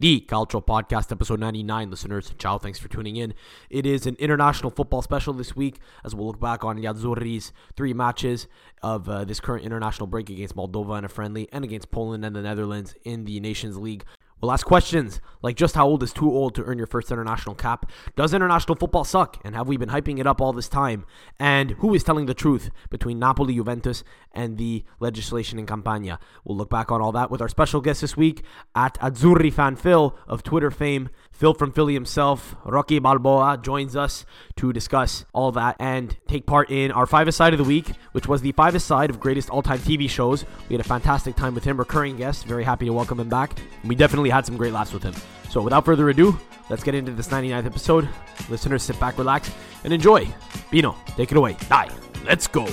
The 0.00 0.24
Calcio 0.28 0.64
Podcast, 0.64 1.10
episode 1.10 1.40
99. 1.40 1.90
Listeners, 1.90 2.32
ciao, 2.38 2.56
thanks 2.56 2.78
for 2.78 2.86
tuning 2.86 3.16
in. 3.16 3.34
It 3.68 3.84
is 3.84 4.06
an 4.06 4.14
international 4.20 4.70
football 4.70 5.02
special 5.02 5.32
this 5.32 5.56
week 5.56 5.80
as 6.04 6.14
we'll 6.14 6.28
look 6.28 6.38
back 6.38 6.62
on 6.62 6.76
the 6.76 7.52
three 7.76 7.92
matches 7.92 8.46
of 8.80 9.08
uh, 9.08 9.24
this 9.24 9.40
current 9.40 9.64
international 9.64 10.06
break 10.06 10.30
against 10.30 10.54
Moldova 10.54 10.98
in 10.98 11.04
a 11.04 11.08
friendly 11.08 11.48
and 11.50 11.64
against 11.64 11.90
Poland 11.90 12.24
and 12.24 12.36
the 12.36 12.42
Netherlands 12.42 12.94
in 13.02 13.24
the 13.24 13.40
Nations 13.40 13.76
League. 13.76 14.04
We'll 14.40 14.52
ask 14.52 14.66
questions 14.66 15.20
like 15.42 15.56
just 15.56 15.74
how 15.74 15.86
old 15.86 16.02
is 16.02 16.12
too 16.12 16.30
old 16.30 16.54
to 16.54 16.64
earn 16.64 16.78
your 16.78 16.86
first 16.86 17.10
international 17.10 17.54
cap? 17.54 17.90
Does 18.16 18.34
international 18.34 18.76
football 18.76 19.04
suck? 19.04 19.40
And 19.44 19.54
have 19.54 19.68
we 19.68 19.76
been 19.76 19.88
hyping 19.88 20.18
it 20.18 20.26
up 20.26 20.40
all 20.40 20.52
this 20.52 20.68
time? 20.68 21.06
And 21.38 21.72
who 21.72 21.94
is 21.94 22.04
telling 22.04 22.26
the 22.26 22.34
truth 22.34 22.70
between 22.90 23.18
Napoli, 23.18 23.54
Juventus, 23.54 24.04
and 24.32 24.58
the 24.58 24.84
legislation 25.00 25.58
in 25.58 25.66
Campania? 25.66 26.18
We'll 26.44 26.56
look 26.56 26.70
back 26.70 26.90
on 26.90 27.00
all 27.00 27.12
that 27.12 27.30
with 27.30 27.40
our 27.40 27.48
special 27.48 27.80
guest 27.80 28.00
this 28.00 28.16
week 28.16 28.42
at 28.74 28.94
Azzurri 29.00 29.52
Fan 29.52 29.76
Phil 29.76 30.16
of 30.26 30.42
Twitter 30.42 30.70
fame. 30.70 31.10
Phil 31.30 31.54
from 31.54 31.70
Philly 31.70 31.94
himself, 31.94 32.56
Rocky 32.64 32.98
Balboa, 32.98 33.60
joins 33.62 33.94
us 33.94 34.26
to 34.56 34.72
discuss 34.72 35.24
all 35.32 35.52
that 35.52 35.76
and 35.78 36.16
take 36.26 36.46
part 36.46 36.68
in 36.68 36.90
our 36.90 37.06
five-a-side 37.06 37.54
of 37.54 37.58
the 37.58 37.64
week, 37.64 37.92
which 38.10 38.26
was 38.26 38.42
the 38.42 38.50
five-a-side 38.52 39.08
of 39.08 39.20
greatest 39.20 39.48
all-time 39.48 39.78
TV 39.78 40.10
shows. 40.10 40.44
We 40.68 40.74
had 40.74 40.84
a 40.84 40.88
fantastic 40.88 41.36
time 41.36 41.54
with 41.54 41.62
him, 41.62 41.76
recurring 41.76 42.16
guest. 42.16 42.44
Very 42.44 42.64
happy 42.64 42.86
to 42.86 42.92
welcome 42.92 43.20
him 43.20 43.28
back. 43.28 43.60
We 43.84 43.94
definitely 43.94 44.27
had 44.30 44.46
some 44.46 44.56
great 44.56 44.72
laughs 44.72 44.92
with 44.92 45.02
him. 45.02 45.14
So 45.50 45.62
without 45.62 45.84
further 45.84 46.08
ado, 46.08 46.38
let's 46.70 46.82
get 46.82 46.94
into 46.94 47.12
this 47.12 47.28
99th 47.28 47.66
episode. 47.66 48.08
Listeners, 48.48 48.82
sit 48.82 48.98
back, 49.00 49.18
relax, 49.18 49.50
and 49.84 49.92
enjoy. 49.92 50.26
Pino, 50.70 50.96
take 51.16 51.30
it 51.30 51.36
away. 51.36 51.56
Dai, 51.68 51.88
let's 52.24 52.46
go. 52.46 52.66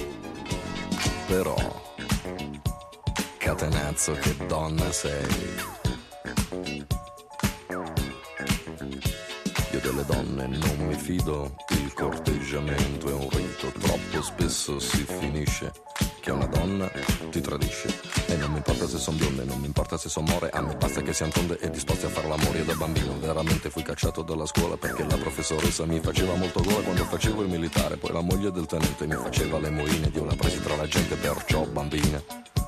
Però, 1.27 1.55
catenazzo 3.37 4.13
che 4.13 4.35
donna 4.47 4.91
sei. 4.91 5.74
Delle 9.95 10.05
donne 10.05 10.47
non 10.47 10.87
mi 10.87 10.95
fido, 10.95 11.55
il 11.69 11.93
corteggiamento 11.93 13.07
è 13.07 13.13
un 13.13 13.29
rito, 13.29 13.71
troppo 13.79 14.21
spesso 14.21 14.77
si 14.77 15.05
finisce 15.05 15.71
che 16.19 16.31
una 16.31 16.47
donna 16.47 16.91
ti 17.29 17.39
tradisce. 17.39 17.87
E 18.25 18.35
non 18.35 18.51
mi 18.51 18.57
importa 18.57 18.87
se 18.87 18.97
son 18.97 19.15
bionde, 19.15 19.45
non 19.45 19.57
mi 19.59 19.67
importa 19.67 19.95
se 19.95 20.09
son 20.09 20.25
more, 20.25 20.49
a 20.49 20.61
me 20.61 20.75
basta 20.75 21.01
che 21.01 21.13
siano 21.13 21.31
tonde 21.31 21.57
e 21.59 21.69
disposti 21.69 22.05
a 22.05 22.09
far 22.09 22.25
l'amore. 22.25 22.65
Da 22.65 22.73
bambino 22.73 23.17
veramente 23.19 23.69
fui 23.69 23.83
cacciato 23.83 24.21
dalla 24.21 24.45
scuola 24.45 24.75
perché 24.75 25.05
la 25.07 25.17
professoressa 25.17 25.85
mi 25.85 25.99
faceva 26.01 26.35
molto 26.35 26.61
gola 26.61 26.81
quando 26.81 27.05
facevo 27.05 27.43
il 27.43 27.49
militare, 27.49 27.95
poi 27.95 28.11
la 28.11 28.21
moglie 28.21 28.51
del 28.51 28.65
tenente 28.65 29.07
mi 29.07 29.15
faceva 29.15 29.59
le 29.59 29.69
moine 29.69 30.07
ed 30.07 30.15
io 30.15 30.25
la 30.25 30.35
presi 30.35 30.59
tra 30.61 30.75
la 30.75 30.87
gente, 30.87 31.15
perciò 31.15 31.65
bambina, 31.65 32.21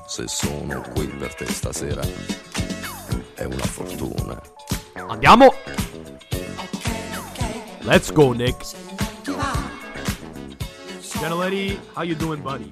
se 0.06 0.26
sono 0.28 0.80
qui 0.94 1.06
per 1.08 1.34
te 1.34 1.46
stasera 1.46 2.00
è 3.34 3.44
una 3.44 3.64
fortuna. 3.64 4.40
Andiamo. 5.08 5.52
Let's 7.88 8.10
go, 8.10 8.34
Nick. 8.34 8.54
Geneletti, 11.16 11.78
how 11.94 12.02
you 12.02 12.14
doing, 12.14 12.42
buddy? 12.42 12.70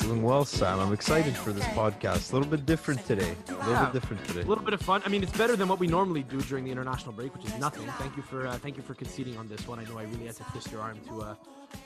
Doing 0.00 0.22
well, 0.24 0.44
Sam. 0.44 0.80
I'm 0.80 0.92
excited 0.92 1.36
for 1.36 1.52
this 1.52 1.62
podcast. 1.66 2.32
A 2.32 2.36
little 2.36 2.50
bit 2.50 2.66
different 2.66 3.06
today. 3.06 3.36
A 3.48 3.52
little 3.52 3.70
Yeah. 3.72 3.84
bit 3.84 3.92
different 3.92 4.24
today. 4.26 4.40
A 4.42 4.44
little 4.44 4.64
bit 4.64 4.74
of 4.74 4.82
fun. 4.82 5.02
I 5.06 5.08
mean, 5.08 5.22
it's 5.22 5.36
better 5.38 5.54
than 5.54 5.68
what 5.68 5.78
we 5.78 5.86
normally 5.86 6.24
do 6.24 6.40
during 6.42 6.64
the 6.64 6.72
international 6.72 7.12
break, 7.12 7.32
which 7.32 7.44
is 7.44 7.56
nothing. 7.60 7.86
Thank 7.96 8.16
you 8.16 8.24
for 8.24 8.44
uh, 8.48 8.58
thank 8.58 8.76
you 8.76 8.82
for 8.82 8.94
conceding 8.94 9.38
on 9.38 9.46
this 9.46 9.66
one. 9.68 9.78
I 9.78 9.84
know 9.84 9.98
I 9.98 10.02
really 10.02 10.26
had 10.26 10.34
to 10.36 10.44
twist 10.50 10.72
your 10.72 10.82
arm 10.82 10.98
to 11.08 11.22
uh, 11.22 11.34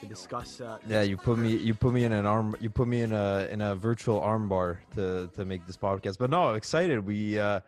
to 0.01 0.07
discuss. 0.07 0.61
Uh, 0.63 0.79
Yeah, 0.89 1.03
you 1.03 1.19
put 1.19 1.37
me 1.39 1.55
you 1.55 1.75
put 1.75 1.93
me 1.93 2.05
in 2.05 2.13
an 2.13 2.25
arm 2.25 2.57
you 2.61 2.71
put 2.71 2.89
me 2.89 3.03
in 3.03 3.13
a 3.13 3.47
in 3.53 3.61
a 3.61 3.75
virtual 3.77 4.19
arm 4.21 4.49
bar 4.49 4.81
to 4.97 5.29
to 5.37 5.45
make 5.45 5.67
this 5.67 5.77
podcast. 5.77 6.17
But 6.19 6.31
no, 6.31 6.55
excited. 6.55 7.05
We 7.07 7.39
uh 7.39 7.61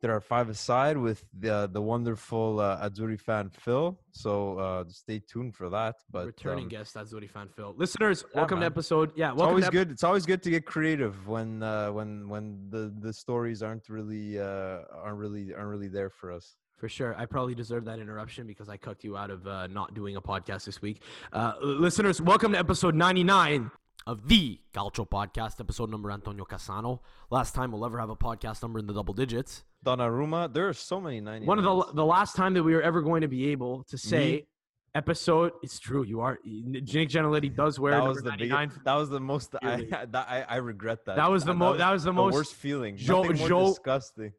did 0.00 0.10
our 0.10 0.20
five 0.20 0.48
aside 0.48 0.96
with 0.96 1.24
the 1.38 1.68
the 1.72 1.80
wonderful 1.80 2.60
uh, 2.60 2.88
Azzurri 2.88 3.20
fan 3.20 3.50
Phil. 3.50 3.98
So 4.12 4.58
uh 4.58 4.84
stay 4.88 5.18
tuned 5.20 5.54
for 5.54 5.68
that. 5.70 5.96
But 6.10 6.26
returning 6.26 6.64
um, 6.64 6.68
guest, 6.68 6.94
that's 6.94 7.12
Azzurri 7.12 7.30
fan 7.30 7.48
Phil. 7.54 7.74
Listeners, 7.76 8.24
yeah, 8.32 8.40
welcome 8.40 8.60
to 8.60 8.66
episode. 8.66 9.12
Yeah, 9.14 9.32
It's 9.32 9.42
always 9.42 9.66
ep- 9.66 9.72
good. 9.72 9.90
It's 9.90 10.04
always 10.04 10.24
good 10.24 10.42
to 10.42 10.50
get 10.50 10.64
creative 10.64 11.28
when 11.28 11.62
uh, 11.62 11.92
when 11.92 12.28
when 12.28 12.70
the, 12.70 12.94
the 13.00 13.12
stories 13.12 13.62
aren't 13.62 13.88
really 13.88 14.38
uh, 14.38 14.80
aren't 15.04 15.18
really 15.18 15.54
aren't 15.54 15.68
really 15.68 15.88
there 15.88 16.10
for 16.10 16.32
us. 16.32 16.56
For 16.78 16.88
sure. 16.88 17.14
I 17.18 17.26
probably 17.26 17.54
deserve 17.54 17.84
that 17.84 17.98
interruption 17.98 18.46
because 18.46 18.70
I 18.70 18.78
cucked 18.78 19.04
you 19.04 19.14
out 19.14 19.30
of 19.30 19.46
uh, 19.46 19.66
not 19.66 19.92
doing 19.92 20.16
a 20.16 20.22
podcast 20.22 20.64
this 20.64 20.80
week. 20.80 21.02
Uh, 21.30 21.52
listeners, 21.60 22.22
welcome 22.22 22.52
to 22.52 22.58
episode 22.58 22.94
99 22.94 23.70
of 24.06 24.28
the 24.28 24.58
Calcio 24.72 25.06
Podcast, 25.06 25.60
episode 25.60 25.90
number 25.90 26.10
Antonio 26.10 26.46
Cassano. 26.46 27.00
Last 27.28 27.54
time 27.54 27.72
we'll 27.72 27.84
ever 27.84 27.98
have 27.98 28.08
a 28.08 28.16
podcast 28.16 28.62
number 28.62 28.78
in 28.78 28.86
the 28.86 28.94
double 28.94 29.12
digits. 29.12 29.64
Donnarumma, 29.84 30.52
there 30.52 30.68
are 30.68 30.74
so 30.74 31.00
many 31.00 31.20
90. 31.20 31.46
One 31.46 31.58
of 31.58 31.64
the 31.64 31.92
the 31.94 32.04
last 32.04 32.36
time 32.36 32.54
that 32.54 32.62
we 32.62 32.74
were 32.74 32.82
ever 32.82 33.00
going 33.00 33.22
to 33.22 33.28
be 33.28 33.50
able 33.50 33.84
to 33.84 33.96
mm-hmm. 33.96 34.08
say 34.08 34.46
episode. 34.94 35.52
It's 35.62 35.78
true. 35.78 36.02
You 36.02 36.20
are 36.20 36.38
Nick 36.44 36.84
Geneletti 36.84 37.54
does 37.54 37.78
wear 37.78 37.92
that 37.92 38.04
was 38.04 38.18
the 38.18 38.30
99. 38.30 38.68
biggest, 38.68 38.84
that 38.84 38.94
was 38.94 39.08
the 39.08 39.20
most 39.20 39.54
I, 39.62 39.76
that, 39.90 40.26
I 40.28 40.44
I 40.48 40.56
regret 40.56 41.04
that. 41.06 41.16
That 41.16 41.30
was 41.30 41.44
the 41.44 41.54
mo- 41.54 41.76
that 41.76 41.90
was 41.90 42.04
the 42.04 42.12
most 42.12 42.34
worst 42.34 42.54
feeling. 42.54 42.96
Joe, 42.96 43.22
Nothing 43.22 43.38
more 43.38 43.48
Jo- 43.48 43.68
disgusting. 43.68 44.32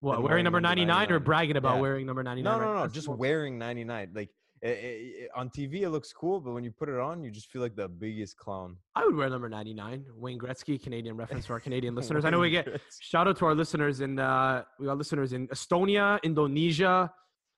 what 0.00 0.18
wearing 0.18 0.24
wearing 0.24 0.44
number 0.44 0.60
number 0.60 0.76
99 0.76 1.12
or 1.12 1.18
bragging 1.20 1.56
about 1.56 1.76
Yeah. 1.76 1.80
wearing 1.80 2.06
number 2.06 2.22
99? 2.22 2.58
No, 2.58 2.64
no, 2.64 2.74
no. 2.74 2.86
The 2.86 2.94
Just 2.94 3.08
wearing 3.08 3.58
99. 3.58 4.10
Like 4.14 4.30
i 4.64 4.68
i 4.68 4.70
i 4.72 5.40
on 5.40 5.50
TV, 5.50 5.82
it 5.82 5.90
looks 5.90 6.12
cool, 6.12 6.40
but 6.40 6.52
when 6.52 6.64
you 6.64 6.70
put 6.70 6.88
it 6.88 6.98
on, 6.98 7.22
you 7.22 7.30
just 7.30 7.50
feel 7.50 7.62
like 7.62 7.76
the 7.76 7.88
biggest 7.88 8.36
clown. 8.36 8.76
I 8.94 9.04
would 9.04 9.16
wear 9.16 9.28
number 9.28 9.48
99. 9.48 10.04
Wayne 10.14 10.38
Gretzky, 10.38 10.82
Canadian 10.82 11.16
reference 11.22 11.46
for 11.46 11.54
our 11.54 11.60
Canadian 11.60 11.94
listeners. 11.94 12.24
I 12.24 12.30
know 12.30 12.40
we 12.40 12.50
get 12.50 12.68
shout 13.00 13.28
out 13.28 13.36
to 13.38 13.46
our 13.46 13.54
listeners 13.54 14.00
in 14.00 14.18
uh 14.18 14.62
we 14.78 14.86
got 14.86 14.98
listeners 14.98 15.32
in 15.32 15.48
Estonia, 15.48 16.22
Indonesia, 16.22 17.10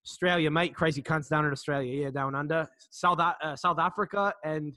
Australia, 0.07 0.51
mate, 0.51 0.75
crazy 0.75 1.03
cunts 1.03 1.29
down 1.29 1.45
in 1.45 1.53
Australia, 1.53 2.05
yeah, 2.05 2.11
down 2.11 2.35
under, 2.35 2.69
South 2.91 3.19
A- 3.19 3.37
uh, 3.43 3.57
South 3.57 3.79
Africa, 3.79 4.33
and 4.45 4.77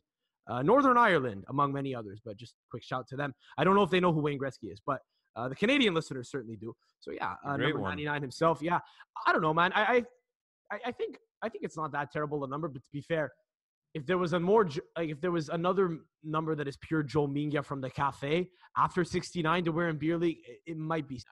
uh, 0.49 0.61
Northern 0.63 0.97
Ireland, 0.97 1.45
among 1.49 1.71
many 1.71 1.93
others. 1.93 2.19
But 2.25 2.37
just 2.37 2.55
quick 2.71 2.83
shout 2.83 3.07
to 3.09 3.15
them. 3.15 3.33
I 3.57 3.63
don't 3.63 3.75
know 3.75 3.83
if 3.83 3.91
they 3.91 3.99
know 3.99 4.11
who 4.11 4.21
Wayne 4.21 4.39
Gretzky 4.39 4.71
is, 4.71 4.81
but 4.85 4.99
uh, 5.35 5.47
the 5.47 5.55
Canadian 5.55 5.93
listeners 5.93 6.29
certainly 6.31 6.57
do. 6.57 6.73
So 6.99 7.11
yeah, 7.11 7.33
uh, 7.45 7.57
number 7.57 7.79
one. 7.79 7.91
99 7.91 8.21
himself. 8.21 8.59
Yeah, 8.61 8.79
I 9.25 9.31
don't 9.31 9.41
know, 9.41 9.53
man. 9.53 9.71
I 9.75 10.03
I 10.71 10.79
I 10.87 10.91
think 10.91 11.17
I 11.41 11.49
think 11.49 11.63
it's 11.63 11.77
not 11.77 11.91
that 11.93 12.11
terrible 12.11 12.43
a 12.43 12.47
number, 12.47 12.67
but 12.67 12.83
to 12.83 12.89
be 12.91 13.01
fair. 13.01 13.31
If 13.95 14.05
there 14.05 14.19
was 14.19 14.33
a 14.33 14.39
more, 14.39 14.69
like 14.95 15.09
if 15.09 15.19
there 15.19 15.31
was 15.31 15.49
another 15.49 15.97
number 16.23 16.53
that 16.55 16.67
is 16.67 16.77
pure 16.77 17.01
Joe 17.01 17.27
Minga 17.27 17.65
from 17.65 17.81
the 17.81 17.89
cafe 17.89 18.49
after 18.77 19.03
69 19.03 19.65
to 19.65 19.71
wear 19.71 19.89
in 19.89 19.97
beer 19.97 20.17
league, 20.17 20.37
it, 20.47 20.71
it 20.71 20.77
might 20.77 21.07
be 21.07 21.15
99. 21.15 21.25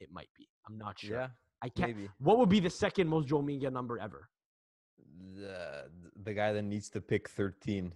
It 0.00 0.08
might 0.12 0.28
be. 0.36 0.46
I'm 0.68 0.78
not 0.78 1.00
sure. 1.00 1.16
Yeah, 1.16 1.28
I 1.62 1.68
can't. 1.68 1.96
maybe. 1.96 2.08
What 2.18 2.38
would 2.38 2.48
be 2.48 2.60
the 2.60 2.70
second 2.70 3.08
most 3.08 3.26
Joe 3.28 3.42
Minga 3.42 3.72
number 3.72 3.98
ever? 3.98 4.28
The, 5.34 5.90
the 6.22 6.32
guy 6.32 6.52
that 6.52 6.62
needs 6.62 6.88
to 6.90 7.00
pick 7.00 7.28
13. 7.28 7.92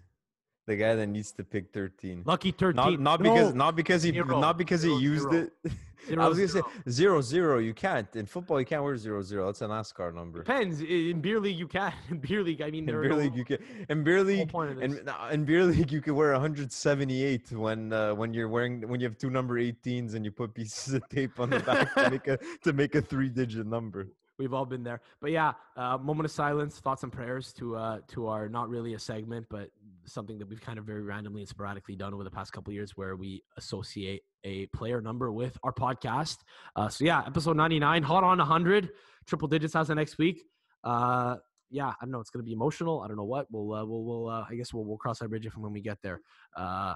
The 0.66 0.76
guy 0.76 0.94
that 0.94 1.08
needs 1.08 1.32
to 1.32 1.42
pick 1.44 1.72
13. 1.72 2.22
Lucky 2.24 2.52
13. 2.52 2.76
Not 2.76 3.00
not 3.00 3.22
because 3.22 3.52
No, 3.52 3.64
not 3.64 3.76
because 3.76 4.02
he 4.04 4.12
Zero. 4.12 4.38
not 4.40 4.56
because 4.56 4.82
Zero, 4.82 4.96
he 4.96 5.02
used 5.02 5.28
zero. 5.30 5.48
it. 5.64 5.72
I 6.18 6.28
was 6.28 6.36
gonna 6.38 6.48
say 6.48 6.62
zero 6.88 7.20
zero. 7.20 7.58
You 7.58 7.74
can't 7.74 8.08
in 8.16 8.26
football. 8.26 8.58
You 8.60 8.66
can't 8.66 8.82
wear 8.82 8.96
zero 8.96 9.22
zero. 9.22 9.46
That's 9.46 9.62
a 9.62 9.66
NASCAR 9.66 10.12
number. 10.14 10.38
Depends. 10.40 10.80
In 10.80 11.20
beer 11.20 11.38
league, 11.40 11.58
you 11.58 11.68
can. 11.68 11.92
In 12.10 12.18
beer 12.18 12.42
league, 12.42 12.60
I 12.62 12.70
mean, 12.70 12.80
In 12.80 12.86
there 12.86 12.98
are 12.98 13.02
beer 13.02 13.10
no- 13.10 13.16
league, 13.18 13.36
you 13.36 13.44
can. 13.44 13.58
In 13.88 14.02
beer 14.04 14.22
league, 14.22 14.50
in, 14.80 15.00
in 15.32 15.44
beer 15.44 15.64
league, 15.72 15.90
you 15.92 16.00
can 16.00 16.14
wear 16.16 16.32
178 16.32 17.52
when 17.52 17.92
uh, 17.92 18.14
when 18.14 18.32
you're 18.34 18.48
wearing 18.48 18.88
when 18.88 19.00
you 19.00 19.06
have 19.06 19.16
two 19.18 19.30
number 19.30 19.58
18s 19.60 20.14
and 20.14 20.24
you 20.24 20.30
put 20.32 20.54
pieces 20.54 20.94
of 20.94 21.08
tape 21.08 21.38
on 21.40 21.50
the 21.50 21.60
back 21.60 21.92
to 21.94 22.10
make 22.10 22.26
a 22.28 22.38
to 22.64 22.72
make 22.72 22.94
a 22.94 23.02
three 23.02 23.28
digit 23.28 23.66
number. 23.66 24.08
We've 24.42 24.52
all 24.54 24.66
been 24.66 24.82
there. 24.82 25.00
But 25.20 25.30
yeah, 25.30 25.52
uh, 25.76 25.98
moment 25.98 26.24
of 26.24 26.32
silence, 26.32 26.80
thoughts 26.80 27.04
and 27.04 27.12
prayers 27.12 27.52
to 27.54 27.76
uh, 27.76 27.98
to 28.08 28.26
our 28.26 28.48
not 28.48 28.68
really 28.68 28.94
a 28.94 28.98
segment, 28.98 29.46
but 29.48 29.70
something 30.04 30.36
that 30.38 30.48
we've 30.48 30.60
kind 30.60 30.80
of 30.80 30.84
very 30.84 31.02
randomly 31.02 31.42
and 31.42 31.48
sporadically 31.48 31.94
done 31.94 32.12
over 32.12 32.24
the 32.24 32.30
past 32.30 32.52
couple 32.52 32.72
years, 32.72 32.96
where 32.96 33.14
we 33.14 33.44
associate 33.56 34.22
a 34.42 34.66
player 34.66 35.00
number 35.00 35.30
with 35.30 35.56
our 35.62 35.72
podcast. 35.72 36.38
Uh, 36.74 36.88
so 36.88 37.04
yeah, 37.04 37.22
episode 37.24 37.56
ninety 37.56 37.78
nine, 37.78 38.02
hot 38.02 38.24
on 38.24 38.38
hundred, 38.40 38.90
triple 39.26 39.46
digits 39.46 39.76
as 39.76 39.90
of 39.90 39.96
next 39.96 40.18
week. 40.18 40.42
Uh, 40.82 41.36
yeah, 41.70 41.88
I 41.88 41.94
don't 42.02 42.10
know. 42.10 42.20
It's 42.20 42.30
gonna 42.30 42.42
be 42.42 42.52
emotional. 42.52 43.00
I 43.00 43.06
don't 43.06 43.16
know 43.16 43.22
what. 43.22 43.46
We'll 43.50 43.72
uh, 43.72 43.84
we'll 43.84 44.02
we'll 44.02 44.28
uh, 44.28 44.44
I 44.50 44.56
guess 44.56 44.74
we'll 44.74 44.84
we'll 44.84 44.98
cross 44.98 45.20
that 45.20 45.28
bridge 45.28 45.46
and 45.46 45.54
when 45.62 45.72
we 45.72 45.80
get 45.80 45.98
there. 46.02 46.20
Uh, 46.56 46.94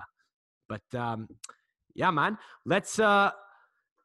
but 0.69 0.82
um, 0.94 1.29
yeah, 1.94 2.11
man. 2.11 2.38
Let's 2.65 2.99
uh, 2.99 3.31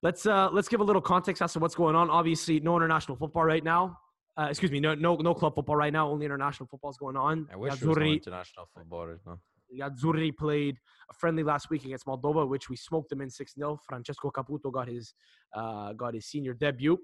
let's 0.02 0.26
uh, 0.26 0.50
let's 0.52 0.68
give 0.68 0.80
a 0.80 0.84
little 0.84 1.02
context 1.02 1.42
as 1.42 1.54
to 1.54 1.60
what's 1.60 1.76
going 1.76 1.96
on. 1.96 2.10
Obviously, 2.10 2.60
no 2.60 2.76
international 2.76 3.18
football 3.18 3.44
right 3.44 3.64
now. 3.64 3.98
Uh, 4.38 4.48
excuse 4.50 4.72
me, 4.72 4.80
no 4.80 4.96
no 4.96 5.16
no 5.16 5.34
club 5.34 5.56
football 5.56 5.76
right 5.76 5.94
now. 5.94 6.10
Only 6.10 6.26
international 6.26 6.68
football 6.68 6.92
is 6.92 6.98
going 6.98 7.18
on. 7.18 7.48
I 7.52 7.56
wish 7.58 7.78
The 7.80 7.86
it 7.86 7.88
was 7.90 7.98
no 7.98 8.04
international 8.04 8.70
football 8.74 9.08
right 9.08 9.20
now. 9.26 9.40
the 9.70 9.80
Azzurri 9.80 10.36
played 10.36 10.78
a 11.10 11.14
friendly 11.14 11.44
last 11.44 11.70
week 11.70 11.86
against 11.86 12.06
Moldova, 12.06 12.48
which 12.48 12.70
we 12.70 12.76
smoked 12.76 13.10
them 13.10 13.22
in 13.22 13.30
6 13.30 13.54
0. 13.56 13.80
Francesco 13.88 14.32
Caputo 14.32 14.72
got 14.72 14.88
his 14.88 15.14
uh, 15.54 15.94
got 15.94 16.14
his 16.14 16.26
senior 16.26 16.54
debut. 16.54 16.98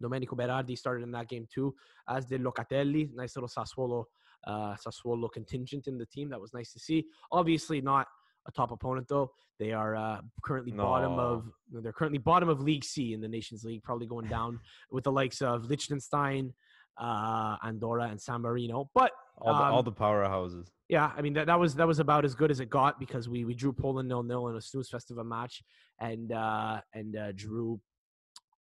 Domenico 0.00 0.34
Berardi 0.34 0.76
started 0.76 1.04
in 1.04 1.12
that 1.12 1.28
game 1.28 1.46
too, 1.54 1.74
as 2.08 2.26
did 2.26 2.42
Locatelli. 2.42 3.10
Nice 3.14 3.36
little 3.36 3.48
Sassuolo 3.48 4.04
uh, 4.46 4.74
Sassuolo 4.74 5.30
contingent 5.32 5.86
in 5.86 5.98
the 5.98 6.06
team. 6.06 6.30
That 6.30 6.40
was 6.40 6.52
nice 6.52 6.72
to 6.72 6.80
see. 6.80 7.04
Obviously, 7.30 7.80
not 7.80 8.06
a 8.46 8.52
top 8.52 8.70
opponent 8.70 9.08
though. 9.08 9.30
They 9.58 9.72
are 9.72 9.94
uh, 9.96 10.20
currently 10.42 10.72
bottom 10.72 11.18
of 11.18 11.44
they're 11.70 11.92
currently 11.92 12.18
bottom 12.18 12.48
of 12.48 12.60
League 12.60 12.84
C 12.84 13.12
in 13.12 13.20
the 13.20 13.28
Nations 13.28 13.64
League, 13.64 13.82
probably 13.82 14.06
going 14.06 14.26
down 14.28 14.58
with 14.90 15.04
the 15.04 15.12
likes 15.12 15.40
of 15.42 15.66
Liechtenstein, 15.66 16.52
uh, 17.00 17.56
Andorra, 17.64 18.04
and 18.04 18.20
San 18.20 18.40
Marino. 18.42 18.90
But 18.94 19.12
All 19.38 19.54
the 19.54 19.62
all 19.62 19.78
um, 19.78 19.84
the 19.84 19.92
powerhouses. 19.92 20.66
yeah, 20.88 21.12
I 21.16 21.22
mean 21.22 21.34
that, 21.34 21.46
that 21.46 21.58
was 21.58 21.74
that 21.76 21.86
was 21.86 21.98
about 22.00 22.24
as 22.24 22.34
good 22.34 22.50
as 22.50 22.60
it 22.60 22.68
got 22.70 22.98
because 22.98 23.28
we 23.28 23.44
we 23.44 23.54
drew 23.54 23.72
Poland 23.72 24.08
nil 24.08 24.22
nil 24.22 24.48
in 24.48 24.56
a 24.56 24.60
snooze 24.60 24.88
fest 24.88 25.10
of 25.10 25.18
a 25.18 25.24
match 25.24 25.62
and 26.00 26.32
uh, 26.32 26.80
and 26.92 27.16
uh, 27.16 27.32
drew 27.32 27.80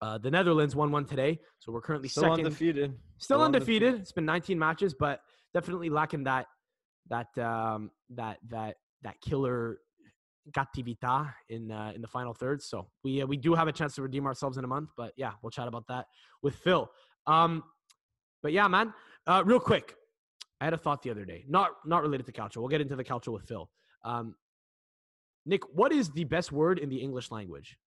uh, 0.02 0.18
the 0.18 0.32
Netherlands 0.32 0.76
one 0.76 0.92
one 0.92 1.06
today. 1.06 1.40
So 1.60 1.72
we're 1.72 1.82
currently 1.82 2.10
Still 2.10 2.24
second, 2.24 2.46
undefeated. 2.46 2.96
still 3.18 3.42
undefeated. 3.42 3.96
It's 3.96 4.12
been 4.12 4.26
19 4.26 4.58
matches, 4.58 4.94
but 4.98 5.22
definitely 5.54 5.90
lacking 5.90 6.24
that 6.24 6.48
that 7.10 7.38
um, 7.38 7.92
that 8.12 8.38
that 8.50 8.76
that 9.04 9.20
killer 9.22 9.80
gattività 10.52 11.34
in 11.50 11.72
uh, 11.72 11.92
in 11.96 12.02
the 12.02 12.08
final 12.08 12.34
third. 12.34 12.62
So 12.62 12.88
we 13.04 13.22
uh, 13.22 13.26
we 13.26 13.38
do 13.38 13.54
have 13.56 13.68
a 13.68 13.72
chance 13.72 13.96
to 13.96 14.02
redeem 14.02 14.26
ourselves 14.26 14.58
in 14.58 14.64
a 14.64 14.68
month, 14.68 14.90
but 14.98 15.14
yeah, 15.16 15.34
we'll 15.42 15.52
chat 15.52 15.68
about 15.68 15.88
that 15.88 16.06
with 16.42 16.56
Phil. 16.56 16.90
Um, 17.28 17.64
but 18.42 18.52
yeah, 18.52 18.68
man, 18.68 18.94
uh, 19.28 19.44
real 19.46 19.60
quick, 19.60 19.96
I 20.62 20.66
had 20.66 20.74
a 20.74 20.78
thought 20.78 21.02
the 21.02 21.12
other 21.12 21.26
day, 21.26 21.46
not 21.48 21.72
not 21.86 22.02
related 22.02 22.26
to 22.26 22.32
Calcio. 22.32 22.58
We'll 22.58 22.70
get 22.70 22.82
into 22.82 22.96
the 22.96 23.04
Calcio 23.04 23.34
with 23.34 23.44
Phil. 23.44 23.70
Um, 24.04 24.36
Nick, 25.46 25.62
what 25.74 25.92
is 25.92 26.10
the 26.12 26.24
best 26.26 26.52
word 26.52 26.80
in 26.80 26.90
the 26.90 26.98
English 26.98 27.32
language? 27.32 27.78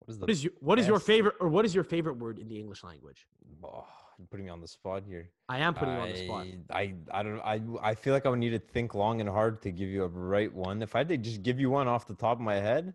What 0.00 0.10
is 0.10 0.18
the 0.18 0.24
What 0.24 0.30
is 0.30 0.44
your 0.44 0.52
what 0.60 0.78
is 0.78 0.86
your 0.86 1.00
favorite 1.00 1.34
or 1.40 1.48
what 1.48 1.64
is 1.64 1.74
your 1.74 1.84
favorite 1.84 2.18
word 2.18 2.38
in 2.38 2.48
the 2.48 2.58
English 2.58 2.84
language? 2.84 3.26
Oh, 3.64 3.84
putting 4.24 4.46
me 4.46 4.50
on 4.50 4.60
the 4.60 4.68
spot 4.68 5.02
here. 5.06 5.30
I 5.48 5.58
am 5.58 5.74
putting 5.74 5.94
you 5.94 6.00
on 6.00 6.08
the 6.10 6.24
spot. 6.24 6.46
I, 6.70 6.78
I, 6.80 6.94
I 7.12 7.22
don't. 7.22 7.40
I, 7.40 7.60
I 7.82 7.94
feel 7.94 8.14
like 8.14 8.24
I 8.24 8.30
would 8.30 8.38
need 8.38 8.50
to 8.50 8.58
think 8.58 8.94
long 8.94 9.20
and 9.20 9.28
hard 9.28 9.60
to 9.62 9.70
give 9.70 9.88
you 9.90 10.04
a 10.04 10.08
right 10.08 10.52
one. 10.52 10.82
If 10.82 10.94
I 10.94 11.00
had 11.00 11.08
to 11.10 11.16
just 11.18 11.42
give 11.42 11.60
you 11.60 11.70
one 11.70 11.88
off 11.88 12.06
the 12.06 12.14
top 12.14 12.38
of 12.38 12.42
my 12.42 12.56
head, 12.56 12.94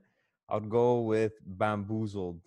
I'd 0.49 0.69
go 0.69 1.01
with 1.01 1.33
bamboozled. 1.45 2.41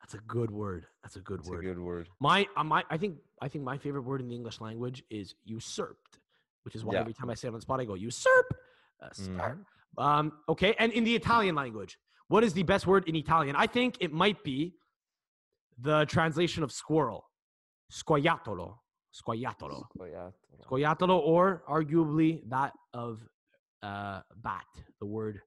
That's 0.00 0.14
a 0.14 0.18
good 0.26 0.50
word. 0.50 0.86
That's 1.02 1.16
a 1.16 1.20
good 1.20 1.46
a 1.46 1.50
word. 1.50 1.62
good 1.64 1.78
word. 1.78 2.08
My, 2.18 2.46
uh, 2.56 2.64
my, 2.64 2.82
I 2.90 2.96
think, 2.96 3.18
I 3.42 3.48
think 3.48 3.62
my 3.64 3.76
favorite 3.76 4.02
word 4.02 4.20
in 4.20 4.28
the 4.28 4.34
English 4.34 4.60
language 4.60 5.02
is 5.10 5.34
usurped, 5.44 6.18
which 6.64 6.74
is 6.74 6.84
why 6.84 6.94
Yeah. 6.94 7.00
every 7.00 7.12
time 7.12 7.28
I 7.30 7.34
say 7.34 7.48
it 7.48 7.50
on 7.50 7.56
the 7.56 7.60
spot, 7.60 7.80
I 7.80 7.84
go 7.84 7.94
usurp. 7.94 8.56
Uh, 9.02 9.08
star. 9.12 9.58
Um, 9.96 10.32
okay, 10.48 10.74
and 10.78 10.92
in 10.92 11.04
the 11.04 11.14
Italian 11.14 11.54
language, 11.54 11.98
what 12.28 12.42
is 12.42 12.52
the 12.52 12.62
best 12.62 12.86
word 12.86 13.08
in 13.08 13.16
Italian? 13.16 13.54
I 13.56 13.66
think 13.66 13.96
it 14.00 14.12
might 14.12 14.42
be 14.42 14.74
the 15.78 16.04
translation 16.06 16.62
of 16.62 16.72
squirrel, 16.72 17.27
scoiattolo, 17.90 18.78
scoiattolo, 19.14 19.84
Scoiattolo. 19.96 20.32
scoiattolo, 20.68 21.18
or 21.18 21.62
arguably 21.68 22.42
that 22.48 22.72
of 22.94 23.20
uh, 23.82 24.20
bat, 24.36 24.66
the 25.00 25.06
word 25.06 25.40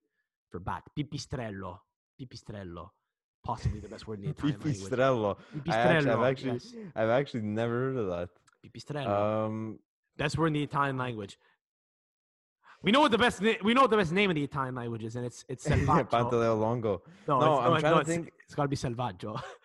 for 0.49 0.59
bat, 0.59 0.83
pipistrello, 0.97 1.77
pipistrello, 2.19 2.89
possibly 3.43 3.79
the 3.79 3.87
best 3.89 4.07
word 4.07 4.19
in 4.19 4.25
the 4.25 4.29
Italian 4.31 4.59
language. 4.63 4.77
Pipistrello. 4.79 5.37
I 5.67 5.77
actually, 5.77 6.11
I've 6.11 6.17
Pipistrello, 6.17 6.29
actually, 6.31 6.51
yes. 6.53 6.73
I've 6.95 7.09
actually 7.09 7.41
never 7.43 7.73
heard 7.73 7.97
of 7.97 8.07
that. 8.07 8.29
Pipistrello. 8.65 9.45
Um, 9.45 9.79
Best 10.17 10.37
word 10.37 10.47
in 10.47 10.53
the 10.53 10.63
Italian 10.63 10.97
language. 10.97 11.37
We 12.83 12.91
know 12.91 12.99
what 13.01 13.11
the 13.11 13.17
best 13.17 13.41
na- 13.41 13.53
we 13.63 13.73
know 13.73 13.81
what 13.81 13.91
the 13.91 13.97
best 13.97 14.11
name 14.11 14.29
of 14.31 14.35
the 14.35 14.43
Italian 14.43 14.75
language 14.75 15.03
is, 15.03 15.15
and 15.15 15.25
it's 15.25 15.45
it's 15.47 15.67
selvaggio. 15.69 16.09
Pantaleo 16.09 16.59
Longo. 16.59 17.01
no, 17.27 17.39
No, 17.39 17.53
it's, 17.53 17.61
I'm 17.65 17.73
no, 17.73 17.79
trying 17.79 17.91
no, 17.91 17.93
to 17.95 17.99
it's, 18.01 18.09
think. 18.09 18.31
It's 18.45 18.55
got 18.55 18.63
to 18.63 18.67
be 18.67 18.75
selvaggio. 18.75 19.41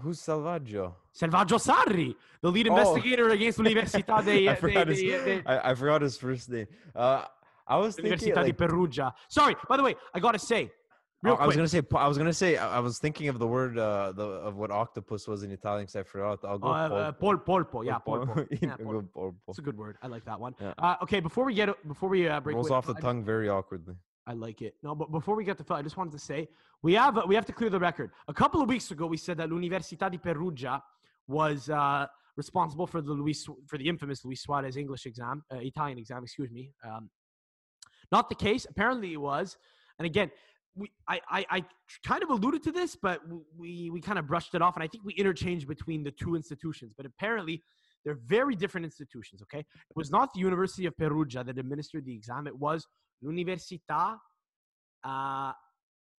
Who's 0.00 0.20
Salvaggio? 0.20 0.94
Salvaggio 1.12 1.58
Sarri, 1.58 2.14
the 2.42 2.50
lead 2.50 2.68
Oh. 2.68 2.76
investigator 2.76 3.28
against 3.30 3.58
Università 3.58 4.22
dei, 4.24 4.46
I, 4.48 4.52
dei, 4.52 4.56
forgot 4.56 4.88
his, 4.88 5.00
dei- 5.00 5.24
dei- 5.24 5.42
I, 5.46 5.70
I 5.70 5.74
forgot 5.74 6.02
his 6.02 6.16
first 6.18 6.48
name. 6.50 6.66
Uh, 6.94 7.24
I 7.66 7.76
was 7.78 7.94
thinking. 7.96 8.12
Università 8.12 8.36
Like, 8.42 8.46
di 8.46 8.52
Perugia. 8.52 9.12
Sorry, 9.28 9.56
by 9.68 9.76
the 9.76 9.82
way, 9.82 9.94
I 10.14 10.20
gotta 10.20 10.38
say, 10.38 10.70
I, 11.24 11.30
I 11.30 11.46
was 11.46 11.56
gonna 11.56 11.66
say. 11.66 11.82
I 11.94 12.06
was 12.06 12.18
gonna 12.18 12.32
say. 12.32 12.56
I, 12.56 12.76
I 12.76 12.78
was 12.80 12.98
thinking 12.98 13.28
of 13.28 13.38
the 13.38 13.46
word 13.46 13.76
uh, 13.78 14.12
the 14.12 14.22
of 14.22 14.56
what 14.56 14.70
octopus 14.70 15.26
was 15.26 15.42
in 15.42 15.50
Italian. 15.50 15.86
Because 15.86 15.96
I 15.96 16.02
forgot. 16.04 16.38
I'll 16.44 16.58
go. 16.58 16.68
uh, 16.68 16.72
uh, 16.88 17.12
pol- 17.12 17.38
pol, 17.38 17.64
polpo, 17.64 17.84
yeah, 17.84 17.98
polpo. 18.06 18.46
Yeah, 18.62 18.72
I'll 18.72 18.78
polpo. 18.78 18.92
go 19.14 19.20
polpo. 19.20 19.34
It's 19.48 19.58
a 19.58 19.62
good 19.62 19.76
word. 19.76 19.96
I 20.02 20.06
like 20.08 20.24
that 20.26 20.38
one. 20.38 20.54
Yeah. 20.60 20.74
Uh, 20.78 20.96
okay, 21.02 21.18
before 21.20 21.44
we 21.44 21.54
get 21.54 21.70
before 21.88 22.08
we 22.10 22.28
uh, 22.28 22.38
break 22.40 22.54
Rolls 22.54 22.68
away- 22.68 22.76
off 22.78 22.86
the 22.86 22.94
I- 22.96 23.00
tongue 23.00 23.24
very 23.24 23.48
awkwardly. 23.48 23.94
I 24.26 24.32
like 24.32 24.60
it. 24.60 24.74
No, 24.82 24.94
but 24.94 25.12
before 25.12 25.36
we 25.36 25.44
get 25.44 25.56
to 25.58 25.64
Phil, 25.64 25.76
I 25.76 25.82
just 25.82 25.96
wanted 25.96 26.12
to 26.12 26.18
say 26.18 26.48
we 26.82 26.94
have 26.94 27.18
we 27.28 27.34
have 27.34 27.46
to 27.46 27.52
clear 27.52 27.70
the 27.70 27.78
record. 27.78 28.10
A 28.28 28.34
couple 28.34 28.60
of 28.60 28.68
weeks 28.68 28.90
ago, 28.90 29.06
we 29.06 29.16
said 29.16 29.36
that 29.38 29.50
l'Università 29.50 30.10
di 30.10 30.18
Perugia 30.18 30.82
was 31.28 31.70
uh, 31.70 32.06
responsible 32.36 32.86
for 32.86 33.00
the 33.00 33.12
Luis 33.12 33.46
for 33.66 33.78
the 33.78 33.88
infamous 33.88 34.24
Luis 34.24 34.42
Suarez 34.42 34.76
English 34.76 35.06
exam, 35.06 35.44
uh, 35.52 35.58
Italian 35.58 35.98
exam, 35.98 36.24
excuse 36.24 36.50
me. 36.50 36.72
Um, 36.84 37.08
not 38.10 38.28
the 38.28 38.34
case. 38.34 38.66
Apparently, 38.68 39.12
it 39.12 39.20
was. 39.20 39.56
And 39.98 40.06
again, 40.06 40.30
we 40.74 40.90
I, 41.08 41.20
I 41.30 41.46
I 41.50 41.64
kind 42.04 42.22
of 42.24 42.30
alluded 42.30 42.62
to 42.64 42.72
this, 42.72 42.96
but 42.96 43.20
we 43.56 43.90
we 43.90 44.00
kind 44.00 44.18
of 44.18 44.26
brushed 44.26 44.54
it 44.56 44.62
off, 44.62 44.74
and 44.76 44.82
I 44.82 44.88
think 44.88 45.04
we 45.04 45.14
interchanged 45.14 45.68
between 45.68 46.02
the 46.02 46.10
two 46.10 46.34
institutions. 46.34 46.92
But 46.96 47.06
apparently. 47.06 47.62
They're 48.04 48.20
very 48.24 48.54
different 48.54 48.84
institutions, 48.84 49.42
okay? 49.42 49.58
It 49.58 49.96
was 49.96 50.12
not 50.12 50.32
the 50.32 50.38
University 50.38 50.86
of 50.86 50.96
Perugia 50.96 51.42
that 51.42 51.58
administered 51.58 52.04
the 52.04 52.14
exam. 52.14 52.46
It 52.46 52.56
was 52.56 52.86
l'Università, 53.22 54.18
uh, 55.04 55.52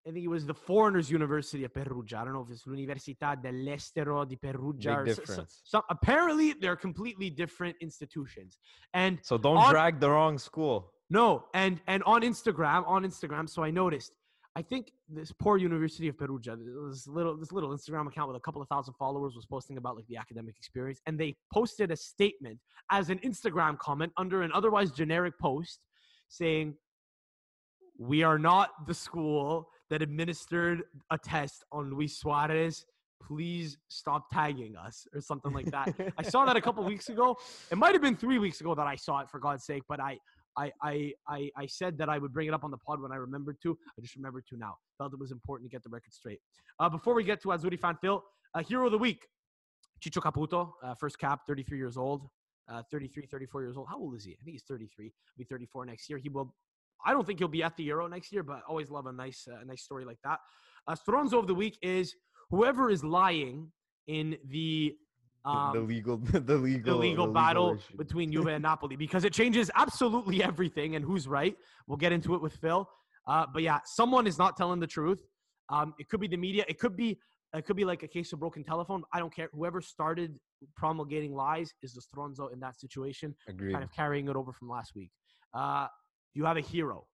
I 0.06 0.12
think 0.14 0.24
it 0.24 0.30
was 0.30 0.46
the 0.46 0.54
Foreigners 0.54 1.10
University 1.12 1.66
of 1.66 1.74
Perugia. 1.74 2.20
I 2.20 2.24
don't 2.24 2.34
know 2.34 2.42
if 2.42 2.50
it's 2.50 2.66
l'Università 2.66 3.36
dell'Estero 3.36 4.26
di 4.26 4.38
Perugia. 4.38 5.02
Big 5.04 5.08
or 5.12 5.14
so- 5.14 5.22
difference. 5.22 5.62
so- 5.66 5.84
apparently, 5.90 6.54
they're 6.54 6.78
completely 6.78 7.30
different 7.30 7.76
institutions. 7.82 8.58
And 8.94 9.20
So 9.24 9.38
don't 9.38 9.58
on- 9.58 9.70
drag 9.72 10.00
the 10.00 10.10
wrong 10.10 10.38
school. 10.38 10.94
no, 11.10 11.48
and 11.54 11.82
and 11.88 12.04
on 12.04 12.22
Instagram, 12.22 12.88
on 12.88 13.04
Instagram, 13.04 13.50
so 13.50 13.64
I 13.64 13.72
noticed. 13.72 14.14
I 14.56 14.62
think 14.64 14.92
this 15.08 15.32
poor 15.34 15.58
University 15.58 16.08
of 16.08 16.18
Perugia, 16.18 16.56
this 16.56 17.06
little 17.06 17.36
this 17.38 17.52
little 17.52 17.70
Instagram 17.78 18.08
account 18.08 18.28
with 18.30 18.38
a 18.38 18.40
couple 18.40 18.62
of 18.62 18.68
thousand 18.70 18.94
followers 18.96 19.36
was 19.36 19.46
posting 19.46 19.78
about 19.78 19.96
like 19.98 20.08
the 20.08 20.18
academic 20.18 20.56
experience, 20.58 21.00
and 21.06 21.20
they 21.20 21.36
posted 21.54 21.92
a 21.92 21.96
statement 21.98 22.60
as 22.90 23.10
an 23.10 23.20
Instagram 23.20 23.78
comment 23.78 24.12
under 24.18 24.42
an 24.42 24.52
otherwise 24.54 24.90
generic 24.92 25.38
post, 25.38 25.80
saying, 26.30 26.76
"We 27.98 28.24
are 28.24 28.40
not 28.40 28.86
the 28.88 28.94
school 28.94 29.70
that 29.90 30.02
administered 30.02 30.84
a 31.12 31.18
test 31.18 31.64
on 31.72 31.90
Luis 31.90 32.18
Suarez. 32.18 32.86
Please 33.22 33.78
stop 33.90 34.30
tagging 34.32 34.76
us," 34.76 35.08
or 35.14 35.22
something 35.22 35.52
like 35.54 35.66
that. 35.72 35.94
I 36.18 36.24
saw 36.24 36.46
that 36.46 36.56
a 36.56 36.62
couple 36.62 36.84
weeks 36.94 37.10
ago. 37.10 37.38
It 37.72 37.78
might 37.78 37.94
have 37.94 38.02
been 38.02 38.16
three 38.16 38.40
weeks 38.40 38.62
ago 38.62 38.76
that 38.76 38.88
I 38.88 38.96
saw 38.96 39.20
it, 39.22 39.30
for 39.30 39.40
God's 39.40 39.66
sake. 39.66 39.84
But 39.88 40.00
I, 40.00 40.18
I, 40.58 40.72
I, 40.82 41.14
I, 41.28 41.52
I 41.56 41.66
said 41.68 41.98
that 42.00 42.10
I 42.10 42.18
would 42.18 42.34
bring 42.34 42.48
it 42.48 42.54
up 42.54 42.64
on 42.64 42.72
the 42.72 42.78
pod 42.78 43.02
when 43.02 43.12
I 43.12 43.16
remembered 43.16 43.58
to. 43.64 43.78
I 43.98 44.02
just 44.02 44.16
remembered 44.16 44.46
to 44.50 44.58
now. 44.58 44.76
Felt 44.98 45.14
it 45.14 45.20
was 45.20 45.32
important 45.32 45.70
to 45.70 45.76
get 45.76 45.84
the 45.84 45.90
record 45.90 46.14
straight. 46.14 46.40
Uh, 46.80 46.90
before 46.90 47.14
we 47.14 47.24
get 47.24 47.42
to 47.44 47.50
Azzurri 47.50 47.80
fan 47.80 47.98
Phil, 48.02 48.24
uh, 48.56 48.64
hero 48.64 48.86
of 48.86 48.92
the 48.92 48.98
week, 48.98 49.28
Ciccio 50.04 50.22
Caputo, 50.22 50.72
uh, 50.84 50.96
first 50.96 51.20
cap, 51.20 51.42
33 51.48 51.78
years 51.78 51.98
old, 51.98 52.28
uh, 52.70 52.82
33, 52.92 53.26
34 53.28 53.62
years 53.64 53.78
old. 53.78 53.88
How 53.90 53.98
old 53.98 54.16
is 54.16 54.24
he? 54.24 54.32
I 54.32 54.44
think 54.44 54.56
he's 54.56 54.64
33. 54.64 55.06
He'll 55.06 55.12
be 55.38 55.44
34 55.46 55.86
next 55.86 56.10
year. 56.10 56.18
He 56.18 56.30
will. 56.30 56.54
I 57.06 57.14
don't 57.14 57.26
think 57.26 57.40
he'll 57.40 57.48
be 57.48 57.64
at 57.64 57.78
the 57.78 57.84
Euro 57.84 58.08
next 58.08 58.32
year, 58.32 58.44
but 58.44 58.58
I 58.58 58.62
always 58.68 58.90
love 58.90 59.06
a 59.06 59.12
nice, 59.12 59.48
uh, 59.52 59.60
a 59.62 59.66
nice 59.66 59.84
story 59.84 60.06
like 60.06 60.18
that. 60.24 60.40
Uh, 60.88 60.96
Stronzo 60.96 61.38
of 61.40 61.48
the 61.48 61.56
week 61.56 61.78
is 61.82 62.16
whoever 62.50 62.90
is 62.90 63.04
lying 63.04 63.72
in 64.08 64.38
the 64.50 64.96
um, 65.46 65.72
the 65.74 65.80
legal, 65.80 66.18
the 66.18 66.58
legal, 66.58 66.94
the 66.94 67.00
legal 67.00 67.28
battle 67.28 67.76
issue. 67.76 67.98
between 67.98 68.32
Juve 68.32 68.48
and 68.48 68.64
Napoli 68.70 68.96
because 68.96 69.24
it 69.24 69.34
changes 69.34 69.72
absolutely 69.76 70.44
everything 70.44 70.96
and 70.96 71.06
who's 71.06 71.28
right. 71.28 71.56
We'll 71.88 71.98
get 71.98 72.12
into 72.12 72.36
it 72.36 72.42
with 72.42 72.54
Phil. 72.54 72.90
Uh, 73.28 73.46
but 73.54 73.62
yeah, 73.62 73.80
someone 73.86 74.28
is 74.28 74.38
not 74.38 74.58
telling 74.58 74.80
the 74.80 74.88
truth. 74.88 75.22
Um, 75.70 75.94
it 76.00 76.10
could 76.10 76.22
be 76.22 76.28
the 76.28 76.38
media. 76.38 76.66
It 76.68 76.80
could 76.80 76.96
be 76.96 77.20
it 77.54 77.66
could 77.66 77.76
be 77.78 77.86
like 77.86 78.04
a 78.04 78.08
case 78.08 78.34
of 78.34 78.40
broken 78.40 78.64
telephone. 78.64 79.04
I 79.14 79.20
don't 79.20 79.34
care. 79.34 79.50
Whoever 79.54 79.82
started 79.82 80.38
promulgating 80.76 81.34
lies 81.34 81.74
is 81.82 81.94
the 81.94 82.02
Stronzo 82.02 82.52
in 82.52 82.60
that 82.60 82.80
situation, 82.80 83.36
Agreed. 83.48 83.72
kind 83.72 83.84
of 83.84 83.92
carrying 83.94 84.28
it 84.28 84.36
over 84.36 84.52
from 84.52 84.70
last 84.70 84.94
week. 84.96 85.12
Uh, 85.54 85.88
you 86.38 86.46
have 86.46 86.56
a 86.56 86.62
hero. 86.62 87.06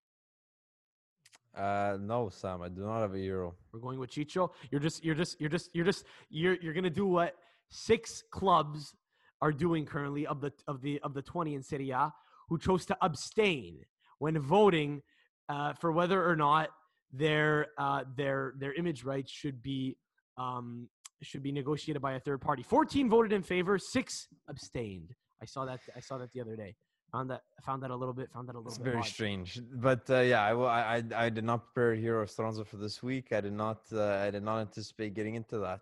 Uh, 1.55 1.97
no, 1.99 2.29
Sam, 2.29 2.61
I 2.61 2.67
do 2.67 2.81
not 2.81 2.99
have 2.99 3.13
a 3.13 3.17
hero. 3.17 3.55
We're 3.71 3.79
going 3.79 3.99
with 3.99 4.11
Ciccio. 4.11 4.49
You're 4.69 4.81
just 4.81 5.03
you're 5.03 5.15
just 5.15 5.39
you're 5.39 5.49
just 5.49 5.69
you're 5.73 5.85
just 5.85 6.03
you're 6.29 6.57
you're 6.61 6.73
gonna 6.73 6.89
do 6.89 7.07
what 7.07 7.35
six 7.69 8.23
clubs 8.31 8.93
are 9.41 9.53
doing 9.53 9.85
currently 9.85 10.27
of 10.27 10.41
the 10.41 10.51
of 10.67 10.81
the 10.81 10.99
of 11.03 11.13
the 11.13 11.21
20 11.21 11.55
in 11.55 11.63
Serie 11.63 11.91
A 11.91 12.11
who 12.49 12.57
chose 12.57 12.85
to 12.87 12.97
abstain 13.01 13.79
when 14.19 14.37
voting 14.39 15.01
uh, 15.47 15.73
for 15.73 15.91
whether 15.91 16.27
or 16.27 16.35
not 16.35 16.69
their 17.13 17.67
uh, 17.77 18.03
their 18.17 18.53
their 18.57 18.73
image 18.73 19.03
rights 19.05 19.31
should 19.31 19.61
be 19.61 19.95
um, 20.37 20.89
should 21.21 21.43
be 21.43 21.51
negotiated 21.51 22.01
by 22.01 22.13
a 22.13 22.19
third 22.19 22.41
party. 22.41 22.63
14 22.63 23.09
voted 23.09 23.31
in 23.31 23.43
favor, 23.43 23.77
six 23.77 24.27
abstained. 24.49 25.13
I 25.41 25.45
saw 25.45 25.65
that 25.65 25.79
I 25.95 26.01
saw 26.01 26.17
that 26.17 26.31
the 26.33 26.41
other 26.41 26.57
day. 26.57 26.75
Found 27.13 27.29
that 27.29 27.43
found 27.61 27.83
that 27.83 27.91
a 27.91 27.95
little 27.95 28.13
bit 28.13 28.31
found 28.33 28.49
that 28.49 28.55
a 28.55 28.57
little 28.57 28.71
It's 28.71 28.79
bit 28.79 28.85
very 28.85 28.97
odd. 28.97 29.05
strange, 29.05 29.61
but 29.75 30.09
uh, 30.09 30.21
yeah, 30.21 30.41
I, 30.49 30.53
will- 30.53 30.65
I 30.67 31.03
I 31.15 31.29
did 31.29 31.43
not 31.43 31.59
prepare 31.65 31.93
hero 31.93 32.23
of 32.23 32.29
Stronzo 32.29 32.65
for 32.65 32.77
this 32.77 33.03
week. 33.03 33.31
I 33.31 33.39
did 33.39 33.53
not 33.53 33.81
uh, 33.93 34.25
I 34.27 34.31
did 34.31 34.41
not 34.41 34.57
anticipate 34.61 35.13
getting 35.13 35.35
into 35.35 35.59
that. 35.59 35.81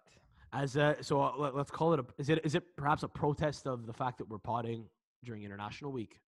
As 0.52 0.76
a, 0.76 0.98
so 1.00 1.22
uh, 1.22 1.32
let, 1.38 1.56
us 1.56 1.72
call 1.72 1.94
it 1.94 2.02
a 2.02 2.06
is 2.18 2.28
it 2.28 2.40
is 2.44 2.54
it 2.56 2.64
perhaps 2.76 3.04
a 3.04 3.08
protest 3.08 3.66
of 3.66 3.86
the 3.88 3.94
fact 3.94 4.18
that 4.18 4.28
we're 4.28 4.40
potting 4.54 4.84
during 5.24 5.44
international 5.44 5.94
week? 5.94 6.20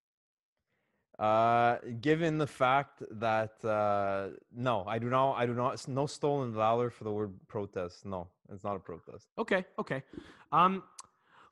Uh, 1.18 1.76
given 2.00 2.38
the 2.38 2.46
fact 2.46 3.02
that 3.10 3.62
uh, 3.62 4.30
no, 4.56 4.84
I 4.86 4.98
do 4.98 5.10
not, 5.10 5.34
I 5.34 5.44
do 5.44 5.52
not, 5.54 5.86
no 5.86 6.06
stolen 6.06 6.52
valor 6.54 6.88
for 6.88 7.04
the 7.04 7.12
word 7.12 7.32
protest. 7.46 8.06
No, 8.06 8.28
it's 8.50 8.64
not 8.64 8.74
a 8.74 8.80
protest. 8.80 9.28
Okay, 9.38 9.66
okay. 9.78 10.02
Um, 10.50 10.82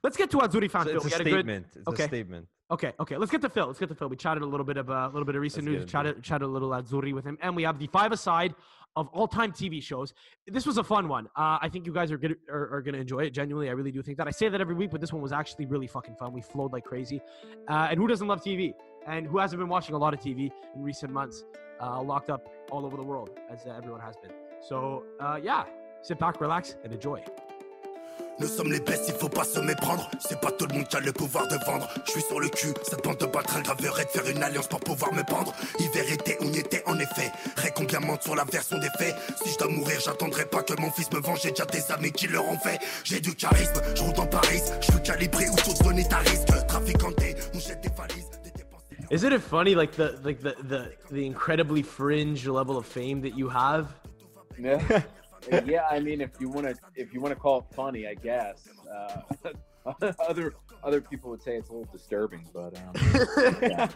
let's 0.02 0.16
get 0.16 0.30
to 0.30 0.38
Azzurri 0.38 0.70
fan 0.70 0.88
It's, 0.88 1.04
it's 1.04 1.04
a 1.04 1.06
a 1.06 1.18
good- 1.18 1.26
statement. 1.28 1.66
It's 1.76 1.86
okay. 1.88 2.04
a 2.04 2.06
statement. 2.08 2.48
Okay, 2.70 2.92
okay. 2.98 3.16
Let's 3.16 3.30
get 3.30 3.42
to 3.42 3.50
Phil. 3.50 3.66
Let's 3.66 3.78
get 3.78 3.88
to 3.90 3.94
Phil. 3.94 4.08
We 4.08 4.16
chatted 4.16 4.42
a 4.42 4.46
little 4.46 4.64
bit 4.64 4.76
of 4.78 4.88
uh, 4.88 5.08
a 5.10 5.12
little 5.12 5.26
bit 5.26 5.34
of 5.34 5.42
recent 5.42 5.66
Let's 5.66 5.82
news. 5.82 5.90
Chatted 5.90 6.22
chatted 6.22 6.48
a 6.48 6.50
little 6.50 6.70
Azzurri 6.70 7.12
with 7.12 7.24
him, 7.24 7.36
and 7.42 7.54
we 7.54 7.62
have 7.64 7.78
the 7.78 7.86
five 7.88 8.12
aside 8.12 8.54
of 8.96 9.08
all-time 9.08 9.52
TV 9.52 9.82
shows. 9.82 10.12
This 10.46 10.66
was 10.66 10.76
a 10.78 10.84
fun 10.84 11.08
one. 11.08 11.26
Uh, 11.36 11.58
I 11.60 11.68
think 11.70 11.86
you 11.86 11.92
guys 11.92 12.12
are 12.12 12.18
good 12.18 12.36
are, 12.50 12.74
are 12.74 12.82
gonna 12.82 12.98
enjoy 12.98 13.20
it. 13.20 13.30
Genuinely, 13.30 13.68
I 13.68 13.72
really 13.72 13.92
do 13.92 14.02
think 14.02 14.18
that. 14.18 14.26
I 14.26 14.30
say 14.30 14.48
that 14.48 14.60
every 14.60 14.74
week, 14.74 14.90
but 14.90 15.00
this 15.00 15.12
one 15.12 15.22
was 15.22 15.32
actually 15.32 15.66
really 15.66 15.86
fucking 15.86 16.16
fun. 16.16 16.32
We 16.32 16.40
flowed 16.40 16.72
like 16.72 16.84
crazy. 16.84 17.20
Uh, 17.68 17.88
and 17.90 17.98
who 17.98 18.06
doesn't 18.06 18.26
love 18.26 18.42
TV? 18.42 18.74
And 19.06 19.26
who 19.26 19.38
hasn't 19.38 19.58
been 19.58 19.68
watching 19.68 19.94
a 19.94 19.98
lot 19.98 20.14
of 20.14 20.20
TV 20.20 20.50
in 20.74 20.82
recent 20.82 21.12
months? 21.12 21.44
Uh, 21.80 22.00
locked 22.02 22.30
up 22.30 22.46
all 22.70 22.86
over 22.86 22.96
the 22.96 23.02
world, 23.02 23.30
as 23.50 23.66
uh, 23.66 23.70
everyone 23.76 24.00
has 24.00 24.16
been. 24.16 24.30
So 24.60 25.04
uh, 25.20 25.40
yeah, 25.42 25.64
sit 26.02 26.18
back, 26.18 26.40
relax, 26.40 26.76
and 26.84 26.92
enjoy. 26.92 27.22
Nous 28.38 28.48
sommes 28.48 28.72
les 28.72 28.80
bestes, 28.80 29.04
il 29.08 29.14
faut 29.14 29.28
pas 29.28 29.44
se 29.44 29.60
méprendre. 29.60 30.10
C'est 30.18 30.40
pas 30.40 30.50
tout 30.50 30.66
le 30.66 30.74
monde 30.74 30.88
qui 30.88 30.96
a 30.96 31.00
le 31.00 31.12
pouvoir 31.12 31.46
de 31.46 31.56
vendre. 31.64 31.88
Je 32.06 32.10
suis 32.10 32.22
sur 32.22 32.40
le 32.40 32.48
cul, 32.48 32.74
cette 32.82 33.04
bande 33.04 33.18
de 33.18 33.26
baltringues 33.26 33.64
graverait 33.64 34.04
de 34.04 34.10
faire 34.10 34.28
une 34.28 34.42
alliance 34.42 34.66
pour 34.66 34.80
pouvoir 34.80 35.12
me 35.12 35.22
pendre. 35.22 35.54
Hiver 35.78 36.12
été, 36.12 36.36
on 36.40 36.52
y 36.52 36.58
était 36.58 36.82
en 36.86 36.98
effet. 36.98 37.30
Ré 37.56 37.70
combien 37.74 38.00
sur 38.20 38.34
la 38.34 38.44
version 38.44 38.78
des 38.78 38.88
faits. 38.98 39.14
Si 39.44 39.52
je 39.52 39.58
dois 39.58 39.68
mourir, 39.68 40.00
j'attendrai 40.04 40.46
pas 40.46 40.62
que 40.62 40.74
mon 40.80 40.90
fils 40.90 41.12
me 41.12 41.20
venge. 41.20 41.40
J'ai 41.42 41.50
déjà 41.50 41.66
des 41.66 41.92
amis 41.92 42.10
qui 42.10 42.26
l'auront 42.26 42.58
fait. 42.58 42.80
J'ai 43.04 43.20
du 43.20 43.34
charisme, 43.34 43.80
je 43.94 44.02
roule 44.02 44.14
dans 44.14 44.26
Paris. 44.26 44.60
Je 44.80 44.92
suis 44.92 45.02
calibré 45.02 45.48
ou 45.48 45.56
chose 45.58 45.80
venait 45.84 46.12
à 46.12 46.18
risque. 46.18 46.48
Traficanté, 46.66 47.36
on 47.54 47.60
jette 47.60 47.80
des 47.82 47.90
valises. 47.90 48.30
Des 48.42 48.50
dépenses. 48.50 48.82
Isn't 49.10 49.32
it 49.32 49.40
funny, 49.42 49.74
like 49.74 49.92
the 49.92 50.18
like 50.24 50.40
the 50.40 50.54
the 50.68 50.90
the 51.10 51.24
incredibly 51.24 51.82
fringe 51.82 52.46
level 52.48 52.76
of 52.76 52.86
fame 52.86 53.20
that 53.22 53.36
you 53.36 53.48
have? 53.48 53.86
Yeah, 54.58 54.80
yeah. 55.66 55.86
I 55.90 56.00
mean, 56.00 56.20
if 56.20 56.30
you 56.40 56.48
want 56.48 56.66
to, 56.68 56.74
if 56.94 57.12
you 57.12 57.20
want 57.20 57.34
to 57.34 57.40
call 57.40 57.60
it 57.60 57.74
funny, 57.74 58.06
I 58.06 58.14
guess. 58.14 58.68
Uh, 58.90 59.50
other 60.28 60.54
other 60.84 61.00
people 61.00 61.30
would 61.30 61.42
say 61.42 61.56
it's 61.56 61.68
a 61.68 61.72
little 61.72 61.88
disturbing, 61.92 62.46
but 62.52 62.76
um, 62.76 62.92
yeah, 63.62 63.88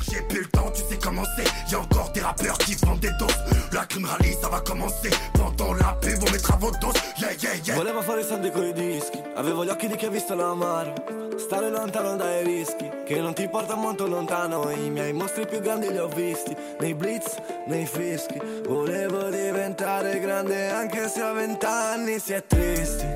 j'ai 0.00 0.22
plus 0.28 0.42
le 0.42 0.46
temps, 0.46 0.70
tu 0.70 0.82
sais 0.82 0.98
comment 0.98 1.24
c'est. 1.36 1.72
Y'a 1.72 1.80
encore 1.80 2.12
des 2.12 2.20
rappeurs 2.20 2.58
qui 2.58 2.74
vendent 2.74 3.00
des 3.00 3.10
doses. 3.18 3.36
La 3.72 3.84
crime 3.86 4.04
rallye, 4.04 4.34
ça 4.34 4.48
va 4.48 4.60
commencer. 4.60 5.10
Pendant 5.34 5.74
la 5.74 5.92
pub, 6.00 6.18
on 6.26 6.30
mettra 6.30 6.56
vos 6.56 6.70
doses. 6.80 7.00
Yeah, 7.18 7.32
yeah, 7.42 7.54
yeah. 7.64 7.76
Voleva 7.76 8.02
fare 8.02 8.20
i 8.20 8.24
soldi 8.24 8.50
coi 8.50 8.72
dischi, 8.72 9.20
avevo 9.34 9.64
gli 9.64 9.68
occhi 9.68 9.88
di 9.88 9.96
chi 9.96 10.06
ha 10.06 10.10
visto 10.10 10.34
l'amaro. 10.34 11.15
Stare 11.38 11.70
lontano 11.70 12.16
dai 12.16 12.42
rischi, 12.44 12.90
che 13.04 13.20
non 13.20 13.34
ti 13.34 13.46
porta 13.48 13.74
molto 13.74 14.06
lontano. 14.06 14.70
I 14.70 14.88
miei 14.88 15.12
mostri 15.12 15.46
più 15.46 15.60
grandi 15.60 15.90
li 15.90 15.98
ho 15.98 16.08
visti, 16.08 16.56
nei 16.80 16.94
blitz, 16.94 17.36
nei 17.66 17.84
fischi. 17.84 18.40
Volevo 18.64 19.28
diventare 19.28 20.18
grande 20.18 20.70
anche 20.70 21.08
se 21.08 21.20
a 21.20 21.32
vent'anni 21.32 22.18
si 22.18 22.32
è 22.32 22.44
tristi. 22.44 23.06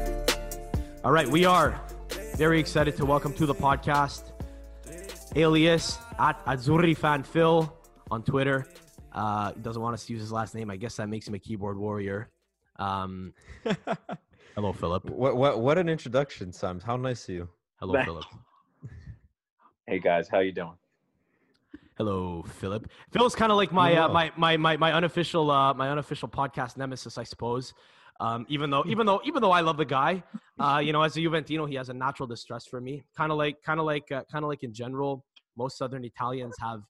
All 1.03 1.13
right, 1.13 1.29
we 1.29 1.47
are 1.47 1.81
very 2.37 2.61
excited 2.61 2.95
to 2.97 3.07
welcome 3.07 3.33
to 3.35 3.47
the 3.47 3.55
podcast 3.55 4.33
alias 5.35 5.99
at 6.19 6.37
Azzurri 6.45 6.95
fan 6.95 7.23
Phil 7.23 7.73
on 8.11 8.23
Twitter. 8.23 8.67
Uh, 9.13 9.53
he 9.55 9.61
doesn't 9.63 9.81
want 9.81 9.95
us 9.95 10.05
to 10.05 10.13
use 10.13 10.21
his 10.21 10.31
last 10.31 10.55
name. 10.55 10.71
I 10.71 10.77
guess 10.77 10.97
that 10.97 11.09
makes 11.09 11.27
him 11.27 11.35
a 11.35 11.39
keyboard 11.39 11.79
warrior. 11.79 12.29
Um, 12.77 13.33
hello, 14.55 14.73
Philip. 14.75 15.09
What 15.09 15.37
what 15.37 15.61
what 15.61 15.79
an 15.79 15.89
introduction, 15.89 16.53
Sam. 16.53 16.81
How 16.81 16.97
nice 16.97 17.27
of 17.29 17.35
you. 17.35 17.49
Hello, 17.81 17.95
Thank- 17.95 18.07
Philip. 18.07 18.25
hey 19.87 19.99
guys, 19.99 20.29
how 20.29 20.41
you 20.41 20.53
doing? 20.53 20.77
Hello, 21.97 22.43
Philip. 22.43 22.91
Phil's 23.11 23.35
kind 23.35 23.51
of 23.51 23.57
like 23.57 23.73
my, 23.73 23.95
uh, 23.95 24.09
my 24.09 24.31
my 24.37 24.57
my 24.59 24.77
my 24.77 24.93
unofficial 24.93 25.51
uh, 25.51 25.73
my 25.73 25.89
unofficial 25.89 26.29
podcast 26.29 26.77
nemesis, 26.77 27.17
I 27.17 27.25
suppose. 27.25 27.73
Um, 28.21 28.45
even 28.51 28.69
though 28.69 28.85
even 28.87 29.07
though 29.07 29.23
even 29.25 29.41
though 29.41 29.51
I 29.51 29.63
love 29.63 29.79
the 29.79 29.87
guy, 29.87 30.23
uh, 30.59 30.81
you 30.85 30.93
know, 30.93 31.03
as 31.03 31.17
a 31.17 31.21
Juventino, 31.21 31.67
he 31.67 31.75
has 31.77 31.89
a 31.89 31.95
natural 31.95 32.27
distrust 32.27 32.69
for 32.69 32.83
me. 32.83 33.03
Kind 33.17 33.33
of 33.33 33.39
like 33.39 33.63
kind 33.63 33.81
of 33.81 33.87
like 33.87 34.13
uh, 34.13 34.25
kind 34.31 34.45
of 34.45 34.51
like 34.51 34.63
in 34.63 34.75
general, 34.75 35.25
most 35.57 35.79
Southern 35.79 36.05
Italians 36.05 36.55
have 36.61 36.83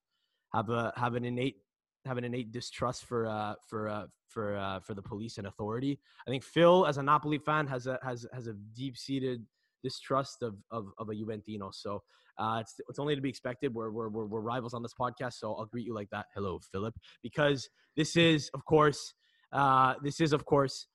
have 0.52 0.70
a 0.70 0.92
have 0.97 1.14
an 1.14 1.25
innate 1.25 1.56
have 2.04 2.18
an 2.18 2.25
innate 2.25 2.50
distrust 2.50 3.04
for 3.04 3.28
uh, 3.28 3.54
for 3.68 3.88
uh, 3.88 4.06
for 4.26 4.56
uh, 4.56 4.80
for 4.80 4.94
the 4.94 5.02
police 5.02 5.38
and 5.38 5.47
authority. 5.47 6.00
I 6.26 6.30
think 6.30 6.42
Phil, 6.42 6.85
as 6.85 6.99
a 6.99 7.02
Napoli 7.02 7.38
fan, 7.38 7.68
has 7.68 7.87
a 7.87 7.99
has 8.02 8.26
has 8.32 8.49
a 8.49 8.54
deep 8.75 8.97
seated 8.97 9.44
distrust 9.82 10.42
of, 10.42 10.56
of 10.70 10.88
of 10.99 11.08
a 11.08 11.12
Juventino. 11.12 11.72
So 11.72 12.02
uh, 12.38 12.58
it's 12.60 12.75
it's 12.88 12.99
only 12.99 13.14
to 13.14 13.20
be 13.20 13.28
expected. 13.28 13.75
We're, 13.75 13.90
we're 13.90 14.08
we're 14.08 14.26
we're 14.26 14.40
rivals 14.40 14.75
on 14.75 14.82
this 14.82 14.94
podcast, 14.99 15.34
so 15.34 15.54
I'll 15.54 15.66
greet 15.66 15.87
you 15.87 15.94
like 15.94 16.08
that. 16.10 16.26
Hello, 16.34 16.60
Philip, 16.72 16.94
because 17.22 17.68
this 17.96 18.16
is 18.16 18.50
of 18.54 18.64
course 18.64 19.14
uh, 19.52 19.94
this 20.02 20.20
is 20.20 20.32
of 20.32 20.44
course 20.44 20.87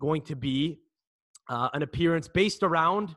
going 0.00 0.22
to 0.22 0.36
be 0.36 0.80
uh, 1.48 1.68
an 1.74 1.82
appearance 1.82 2.28
based 2.28 2.62
around 2.62 3.16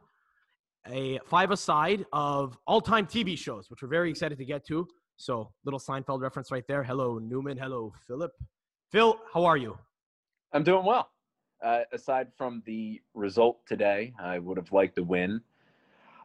a 0.88 1.20
five-a-side 1.26 2.06
of 2.12 2.58
all-time 2.68 3.06
TV 3.06 3.38
shows, 3.38 3.70
which 3.70 3.82
we're 3.82 3.88
very 3.88 4.10
excited 4.10 4.38
to 4.38 4.44
get 4.44 4.66
to. 4.68 4.86
So 5.16 5.52
little 5.64 5.80
Seinfeld 5.80 6.22
reference 6.22 6.52
right 6.52 6.66
there. 6.68 6.84
Hello, 6.84 7.20
Newman. 7.20 7.58
Hello, 7.58 7.94
Philip. 8.06 8.32
Phil, 8.92 9.18
how 9.34 9.46
are 9.46 9.56
you? 9.56 9.78
I'm 10.52 10.64
doing 10.64 10.86
well. 10.86 11.10
Uh, 11.64 11.84
aside 11.94 12.28
from 12.38 12.62
the 12.66 13.02
result 13.14 13.66
today, 13.66 14.14
I 14.22 14.38
would 14.38 14.58
have 14.58 14.72
liked 14.74 14.96
to 14.96 15.04
win. 15.04 15.42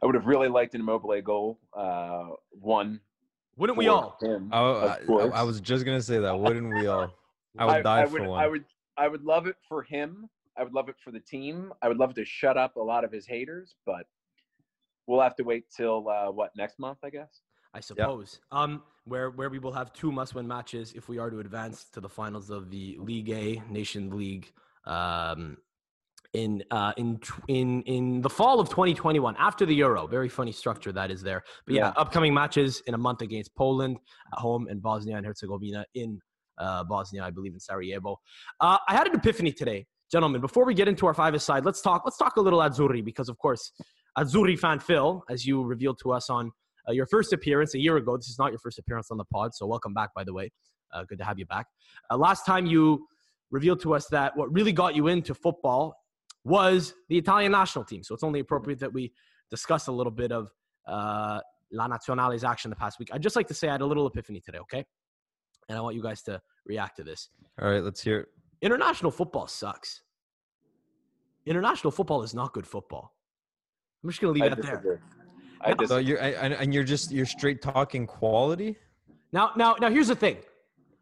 I 0.03 0.05
would 0.05 0.15
have 0.15 0.27
really 0.27 0.49
liked 0.49 0.75
an 0.75 0.81
Immobile 0.81 1.21
goal. 1.21 1.57
Uh, 1.73 2.31
one. 2.51 2.99
Wouldn't 3.55 3.77
we 3.77 3.87
all? 3.87 4.17
Him, 4.21 4.49
I, 4.51 4.59
I- 4.59 4.99
I 5.33 5.43
was 5.43 5.61
just 5.61 5.85
gonna 5.85 6.01
say 6.01 6.19
that. 6.19 6.37
Wouldn't 6.37 6.73
we 6.73 6.87
all? 6.87 7.13
I 7.57 7.65
would 7.65 7.83
die 7.83 8.05
would, 8.05 8.21
for 8.21 8.29
one. 8.29 8.43
I 8.43 8.47
would. 8.47 8.65
I 8.97 9.07
would 9.07 9.23
love 9.23 9.47
it 9.47 9.55
for 9.67 9.81
him. 9.83 10.29
I 10.57 10.63
would 10.63 10.73
love 10.73 10.89
it 10.89 10.95
for 11.01 11.11
the 11.11 11.21
team. 11.21 11.71
I 11.81 11.87
would 11.87 11.97
love 11.97 12.13
to 12.15 12.25
shut 12.25 12.57
up 12.57 12.75
a 12.75 12.81
lot 12.81 13.05
of 13.05 13.11
his 13.13 13.25
haters, 13.25 13.75
but 13.85 14.05
we'll 15.07 15.21
have 15.21 15.35
to 15.37 15.43
wait 15.43 15.65
till 15.75 16.09
uh, 16.09 16.31
what 16.31 16.51
next 16.57 16.79
month, 16.79 16.99
I 17.03 17.09
guess. 17.09 17.41
I 17.73 17.79
suppose. 17.79 18.39
Um, 18.51 18.83
where 19.05 19.29
where 19.31 19.49
we 19.49 19.59
will 19.59 19.71
have 19.71 19.93
two 19.93 20.11
must-win 20.11 20.47
matches 20.47 20.93
if 20.95 21.07
we 21.07 21.17
are 21.17 21.29
to 21.29 21.39
advance 21.39 21.85
to 21.85 22.01
the 22.01 22.09
finals 22.09 22.49
of 22.49 22.69
the 22.69 22.97
League 22.99 23.29
A 23.29 23.61
Nation 23.69 24.17
League. 24.17 24.51
Um, 24.85 25.57
in 26.33 26.63
uh 26.69 26.93
in 26.95 27.19
in 27.47 27.81
in 27.83 28.21
the 28.21 28.29
fall 28.29 28.59
of 28.59 28.69
2021 28.69 29.35
after 29.39 29.65
the 29.65 29.73
euro 29.73 30.05
very 30.05 30.29
funny 30.29 30.51
structure 30.51 30.91
that 30.91 31.09
is 31.09 31.23
there 31.23 31.41
but 31.65 31.73
yeah, 31.73 31.85
Yeah. 31.87 31.93
upcoming 31.97 32.35
matches 32.35 32.83
in 32.85 32.93
a 32.93 32.99
month 32.99 33.21
against 33.23 33.55
poland 33.55 33.97
at 34.31 34.37
home 34.37 34.67
and 34.67 34.79
bosnia 34.79 35.17
and 35.17 35.25
herzegovina 35.25 35.85
in 35.95 36.19
uh 36.59 36.83
bosnia 36.83 37.23
i 37.23 37.31
believe 37.31 37.53
in 37.53 37.59
sarajevo. 37.59 38.19
Uh 38.61 38.77
i 38.87 38.93
had 38.93 39.07
an 39.07 39.15
epiphany 39.15 39.51
today 39.51 39.87
gentlemen. 40.11 40.39
Before 40.39 40.65
we 40.65 40.75
get 40.75 40.87
into 40.87 41.07
our 41.07 41.15
five 41.15 41.33
aside 41.33 41.65
let's 41.65 41.81
talk 41.81 42.03
let's 42.05 42.17
talk 42.17 42.35
a 42.37 42.41
little 42.41 42.59
azzurri 42.59 43.03
because 43.03 43.27
of 43.27 43.37
course 43.39 43.71
azzurri 44.15 44.57
fan 44.57 44.77
phil 44.77 45.23
as 45.31 45.47
you 45.47 45.63
revealed 45.63 45.97
to 46.03 46.11
us 46.11 46.29
on 46.29 46.51
uh, 46.87 46.91
your 46.91 47.07
first 47.07 47.33
appearance 47.33 47.73
a 47.73 47.79
year 47.79 47.97
ago. 47.97 48.17
This 48.17 48.27
is 48.29 48.37
not 48.37 48.51
your 48.51 48.59
first 48.59 48.77
appearance 48.77 49.09
on 49.09 49.17
the 49.17 49.25
pod 49.25 49.55
so 49.55 49.65
welcome 49.65 49.93
back 49.95 50.11
by 50.15 50.23
the 50.23 50.33
way. 50.33 50.51
Uh, 50.93 51.03
good 51.09 51.17
to 51.19 51.23
have 51.25 51.37
you 51.39 51.45
back. 51.47 51.65
Uh, 52.11 52.17
last 52.17 52.45
time 52.45 52.65
you 52.67 53.07
revealed 53.51 53.81
to 53.81 53.93
us 53.93 54.07
that 54.07 54.35
what 54.37 54.51
really 54.53 54.71
got 54.71 54.95
you 54.95 55.07
into 55.07 55.33
football 55.33 55.95
was 56.43 56.93
the 57.09 57.17
Italian 57.17 57.51
national 57.51 57.83
team. 57.85 58.03
So 58.03 58.13
it's 58.13 58.23
only 58.23 58.39
appropriate 58.39 58.79
that 58.79 58.93
we 58.93 59.11
discuss 59.51 59.87
a 59.87 59.91
little 59.91 60.11
bit 60.11 60.31
of 60.31 60.49
uh, 60.87 61.39
La 61.71 61.87
Nazionale's 61.87 62.43
action 62.43 62.69
the 62.69 62.75
past 62.75 62.99
week. 62.99 63.09
I'd 63.11 63.21
just 63.21 63.35
like 63.35 63.47
to 63.47 63.53
say 63.53 63.67
I 63.67 63.73
had 63.73 63.81
a 63.81 63.85
little 63.85 64.07
epiphany 64.07 64.39
today, 64.39 64.59
okay? 64.59 64.85
And 65.67 65.77
I 65.77 65.81
want 65.81 65.95
you 65.95 66.01
guys 66.01 66.21
to 66.23 66.41
react 66.65 66.97
to 66.97 67.03
this. 67.03 67.29
All 67.61 67.69
right, 67.69 67.83
let's 67.83 68.01
hear. 68.01 68.19
it. 68.21 68.27
International 68.61 69.11
football 69.11 69.47
sucks. 69.47 70.01
International 71.45 71.91
football 71.91 72.23
is 72.23 72.33
not 72.33 72.53
good 72.53 72.67
football. 72.67 73.13
I'm 74.03 74.09
just 74.09 74.21
going 74.21 74.33
to 74.33 74.39
leave 74.41 74.51
I 74.51 74.55
that 74.55 74.61
there. 74.61 74.75
disagree. 74.75 74.97
I 75.61 75.73
No. 75.73 75.85
So 75.87 75.97
you're 75.97 76.19
and, 76.19 76.53
and 76.53 76.73
you're 76.73 76.83
just 76.83 77.11
you're 77.11 77.25
straight 77.25 77.61
talking 77.61 78.07
quality, 78.07 78.77
Now, 79.33 79.51
now, 79.57 79.75
now, 79.81 79.89
here's 79.89 80.07
the 80.07 80.15
thing. 80.15 80.37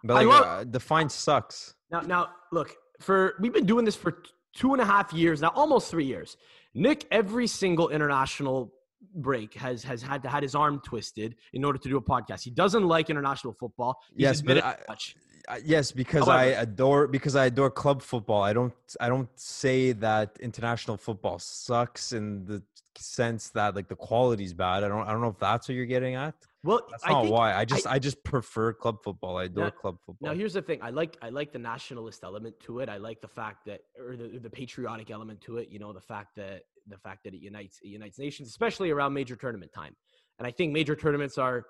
but 0.03 0.13
I 0.15 0.23
like 0.23 0.27
love- 0.27 0.45
uh, 0.45 0.63
define 0.63 1.09
sucks. 1.09 1.75
Now, 1.91 2.01
now, 2.01 2.29
look 2.51 2.75
for 2.99 3.35
we've 3.39 3.53
been 3.53 3.65
doing 3.65 3.85
this 3.85 3.95
for 3.95 4.23
two 4.55 4.73
and 4.73 4.81
a 4.81 4.85
half 4.85 5.13
years 5.13 5.41
now, 5.41 5.51
almost 5.55 5.89
three 5.91 6.05
years. 6.05 6.37
Nick, 6.73 7.05
every 7.11 7.47
single 7.47 7.89
international 7.89 8.73
break 9.15 9.53
has 9.53 9.83
has 9.83 10.01
had 10.01 10.21
to 10.23 10.29
had 10.29 10.43
his 10.43 10.55
arm 10.55 10.81
twisted 10.83 11.35
in 11.53 11.63
order 11.63 11.79
to 11.79 11.89
do 11.89 11.97
a 11.97 12.01
podcast. 12.01 12.43
He 12.43 12.51
doesn't 12.51 12.83
like 12.83 13.09
international 13.09 13.53
football. 13.53 13.99
He's 14.15 14.23
Yes, 14.23 14.41
but 14.41 14.63
I- 14.63 14.77
much. 14.87 15.15
Uh, 15.47 15.55
yes, 15.63 15.93
because 15.93 16.27
I 16.27 16.45
adore 16.45 17.07
because 17.07 17.37
I 17.37 17.45
adore 17.45 17.71
club 17.71 18.01
football. 18.01 18.43
I 18.43 18.51
don't 18.51 18.73
I 18.99 19.07
don't 19.07 19.29
say 19.35 19.93
that 19.93 20.37
international 20.41 20.97
football 20.97 21.39
sucks 21.39 22.11
in 22.11 22.43
the 22.43 22.61
sense 22.97 23.49
that 23.49 23.73
like 23.73 23.87
the 23.87 23.95
quality's 23.95 24.53
bad. 24.53 24.83
I 24.83 24.89
don't 24.89 25.07
I 25.07 25.11
don't 25.11 25.21
know 25.21 25.29
if 25.29 25.39
that's 25.39 25.69
what 25.69 25.75
you're 25.75 25.85
getting 25.85 26.15
at. 26.15 26.35
Well, 26.67 26.81
That's 26.91 27.05
I 27.05 27.11
not 27.11 27.21
think, 27.23 27.33
why. 27.33 27.53
I 27.55 27.65
just 27.65 27.87
I, 27.87 27.97
just 27.97 28.23
prefer 28.23 28.73
club 28.73 28.97
football. 29.03 29.37
I 29.37 29.45
adore 29.45 29.65
Now- 29.65 29.69
club 29.71 29.97
football. 30.05 30.29
Now 30.29 30.35
here's 30.35 30.53
the 30.53 30.61
thing. 30.61 30.79
I 30.81 30.89
like 30.89 31.17
I 31.21 31.29
like 31.29 31.53
the 31.53 31.59
nationalist 31.59 32.23
element 32.23 32.59
to 32.61 32.79
it. 32.79 32.89
I 32.89 32.97
like 32.97 33.21
the 33.21 33.27
fact 33.27 33.65
that 33.67 33.81
or 33.97 34.17
the, 34.17 34.39
the 34.39 34.49
patriotic 34.49 35.09
element 35.09 35.39
to 35.41 35.57
it. 35.57 35.69
You 35.69 35.79
know, 35.79 35.93
the 35.93 36.01
fact 36.01 36.35
that 36.35 36.63
the 36.87 36.97
fact 36.97 37.23
that 37.23 37.33
it 37.33 37.41
unites 37.41 37.79
it 37.81 37.87
unites 37.87 38.19
nations, 38.19 38.49
especially 38.49 38.91
around 38.91 39.13
major 39.13 39.35
tournament 39.35 39.71
time. 39.73 39.95
And 40.39 40.45
I 40.47 40.51
think 40.51 40.73
major 40.73 40.95
tournaments 40.95 41.37
are 41.37 41.65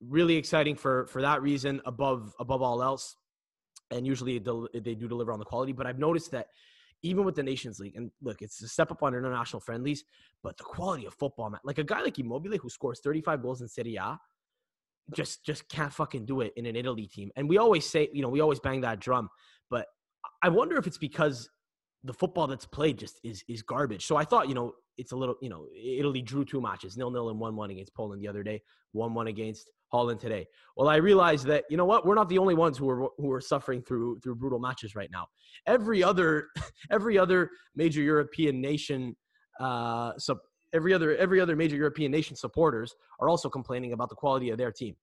really 0.00 0.36
exciting 0.36 0.74
for 0.74 1.06
for 1.06 1.22
that 1.22 1.40
reason 1.42 1.80
above 1.86 2.34
above 2.40 2.60
all 2.60 2.82
else. 2.82 3.16
And 3.90 4.06
usually 4.06 4.38
they 4.38 4.94
do 4.94 5.08
deliver 5.08 5.32
on 5.32 5.38
the 5.38 5.46
quality, 5.46 5.72
but 5.72 5.86
I've 5.86 5.98
noticed 5.98 6.32
that 6.32 6.48
even 7.02 7.24
with 7.24 7.34
the 7.36 7.42
Nations 7.42 7.78
League, 7.78 7.96
and 7.96 8.10
look, 8.22 8.42
it's 8.42 8.60
a 8.62 8.68
step 8.68 8.90
up 8.90 9.02
on 9.02 9.14
international 9.14 9.60
friendlies, 9.60 10.04
but 10.42 10.56
the 10.56 10.64
quality 10.64 11.06
of 11.06 11.14
football, 11.14 11.50
man, 11.50 11.60
like 11.64 11.78
a 11.78 11.84
guy 11.84 12.00
like 12.02 12.18
Immobile 12.18 12.58
who 12.58 12.68
scores 12.68 13.00
35 13.00 13.42
goals 13.42 13.60
in 13.62 13.68
Serie 13.68 13.96
A, 13.96 14.18
just 15.14 15.44
just 15.44 15.68
can't 15.68 15.92
fucking 15.92 16.26
do 16.26 16.40
it 16.40 16.52
in 16.56 16.66
an 16.66 16.76
Italy 16.76 17.06
team. 17.06 17.30
And 17.36 17.48
we 17.48 17.58
always 17.58 17.86
say, 17.86 18.08
you 18.12 18.22
know, 18.22 18.28
we 18.28 18.40
always 18.40 18.60
bang 18.60 18.80
that 18.82 19.00
drum, 19.00 19.28
but 19.70 19.86
I 20.42 20.48
wonder 20.48 20.76
if 20.76 20.86
it's 20.86 20.98
because 20.98 21.48
the 22.04 22.12
football 22.12 22.46
that's 22.46 22.66
played 22.66 22.98
just 22.98 23.20
is 23.24 23.42
is 23.48 23.62
garbage. 23.62 24.06
So 24.06 24.16
I 24.16 24.24
thought, 24.24 24.48
you 24.48 24.54
know, 24.54 24.74
it's 24.96 25.12
a 25.12 25.16
little, 25.16 25.36
you 25.40 25.48
know, 25.48 25.66
Italy 25.74 26.22
drew 26.22 26.44
two 26.44 26.60
matches, 26.60 26.96
nil 26.96 27.10
nil 27.10 27.30
and 27.30 27.38
one 27.38 27.56
one 27.56 27.70
against 27.70 27.94
Poland 27.94 28.20
the 28.20 28.28
other 28.28 28.42
day, 28.42 28.62
one 28.92 29.14
one 29.14 29.28
against 29.28 29.70
Holland 29.90 30.20
today. 30.20 30.46
Well, 30.76 30.88
I 30.88 30.96
realized 30.96 31.46
that 31.46 31.64
you 31.70 31.76
know 31.76 31.84
what, 31.84 32.06
we're 32.06 32.14
not 32.14 32.28
the 32.28 32.38
only 32.38 32.54
ones 32.54 32.78
who 32.78 32.88
are 32.88 33.08
who 33.16 33.32
are 33.32 33.40
suffering 33.40 33.82
through 33.82 34.20
through 34.20 34.36
brutal 34.36 34.58
matches 34.58 34.94
right 34.94 35.10
now. 35.10 35.26
Every 35.66 36.02
other 36.02 36.48
every 36.90 37.18
other 37.18 37.50
major 37.74 38.02
European 38.02 38.60
nation, 38.60 39.16
uh, 39.60 40.12
so 40.18 40.38
every 40.72 40.92
other 40.92 41.16
every 41.16 41.40
other 41.40 41.56
major 41.56 41.76
European 41.76 42.10
nation 42.10 42.36
supporters 42.36 42.94
are 43.20 43.28
also 43.28 43.48
complaining 43.48 43.92
about 43.92 44.08
the 44.08 44.16
quality 44.16 44.50
of 44.50 44.58
their 44.58 44.72
team. 44.72 44.94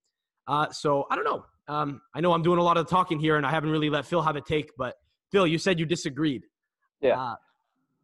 Uh, 0.48 0.70
so 0.70 1.06
I 1.10 1.16
don't 1.16 1.26
know. 1.26 1.46
Um, 1.68 2.02
I 2.14 2.22
know 2.22 2.34
I'm 2.34 2.44
doing 2.44 2.60
a 2.60 2.64
lot 2.64 2.78
of 2.78 2.88
talking 2.88 3.20
here, 3.20 3.38
and 3.38 3.46
I 3.46 3.50
haven't 3.50 3.72
really 3.72 3.90
let 3.90 4.06
Phil 4.06 4.22
have 4.22 4.36
a 4.36 4.42
take, 4.42 4.70
but 4.78 4.96
Phil, 5.32 5.48
you 5.48 5.58
said 5.58 5.80
you 5.80 5.86
disagreed. 5.86 6.44
Yeah. 7.02 7.20
Uh, 7.20 7.36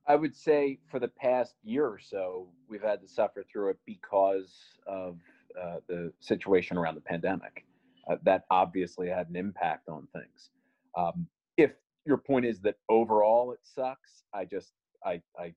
I 0.07 0.15
would 0.15 0.35
say 0.35 0.79
for 0.89 0.99
the 0.99 1.07
past 1.07 1.53
year 1.63 1.85
or 1.85 1.99
so, 1.99 2.47
we've 2.67 2.81
had 2.81 3.01
to 3.01 3.07
suffer 3.07 3.45
through 3.49 3.69
it 3.69 3.77
because 3.85 4.57
of 4.87 5.17
uh, 5.59 5.77
the 5.87 6.11
situation 6.19 6.77
around 6.77 6.95
the 6.95 7.01
pandemic. 7.01 7.65
Uh, 8.09 8.15
that 8.23 8.45
obviously 8.49 9.07
had 9.07 9.29
an 9.29 9.35
impact 9.35 9.87
on 9.87 10.07
things. 10.11 10.49
Um, 10.97 11.27
if 11.57 11.71
your 12.05 12.17
point 12.17 12.45
is 12.45 12.59
that 12.61 12.75
overall 12.89 13.51
it 13.51 13.59
sucks, 13.63 14.23
I 14.33 14.45
just 14.45 14.73
I, 15.05 15.21
I 15.37 15.53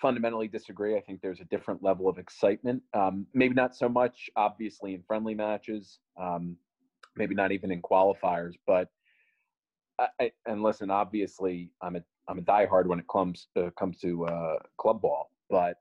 fundamentally 0.00 0.48
disagree. 0.48 0.96
I 0.96 1.00
think 1.00 1.20
there's 1.22 1.40
a 1.40 1.44
different 1.44 1.82
level 1.82 2.08
of 2.08 2.18
excitement. 2.18 2.82
Um, 2.94 3.26
maybe 3.32 3.54
not 3.54 3.76
so 3.76 3.88
much, 3.88 4.28
obviously, 4.36 4.94
in 4.94 5.02
friendly 5.06 5.34
matches. 5.34 5.98
Um, 6.20 6.56
maybe 7.16 7.34
not 7.34 7.52
even 7.52 7.70
in 7.70 7.80
qualifiers, 7.82 8.54
but 8.66 8.88
I, 9.98 10.06
I, 10.20 10.32
and 10.46 10.62
listen, 10.62 10.90
obviously, 10.90 11.70
I'm 11.80 11.96
a 11.96 12.02
I'm 12.28 12.38
a 12.38 12.42
diehard 12.42 12.86
when 12.86 12.98
it 12.98 13.06
comes 13.10 13.48
uh, 13.56 13.70
comes 13.78 13.98
to 14.00 14.26
uh, 14.26 14.56
club 14.78 15.00
ball, 15.00 15.30
but 15.48 15.76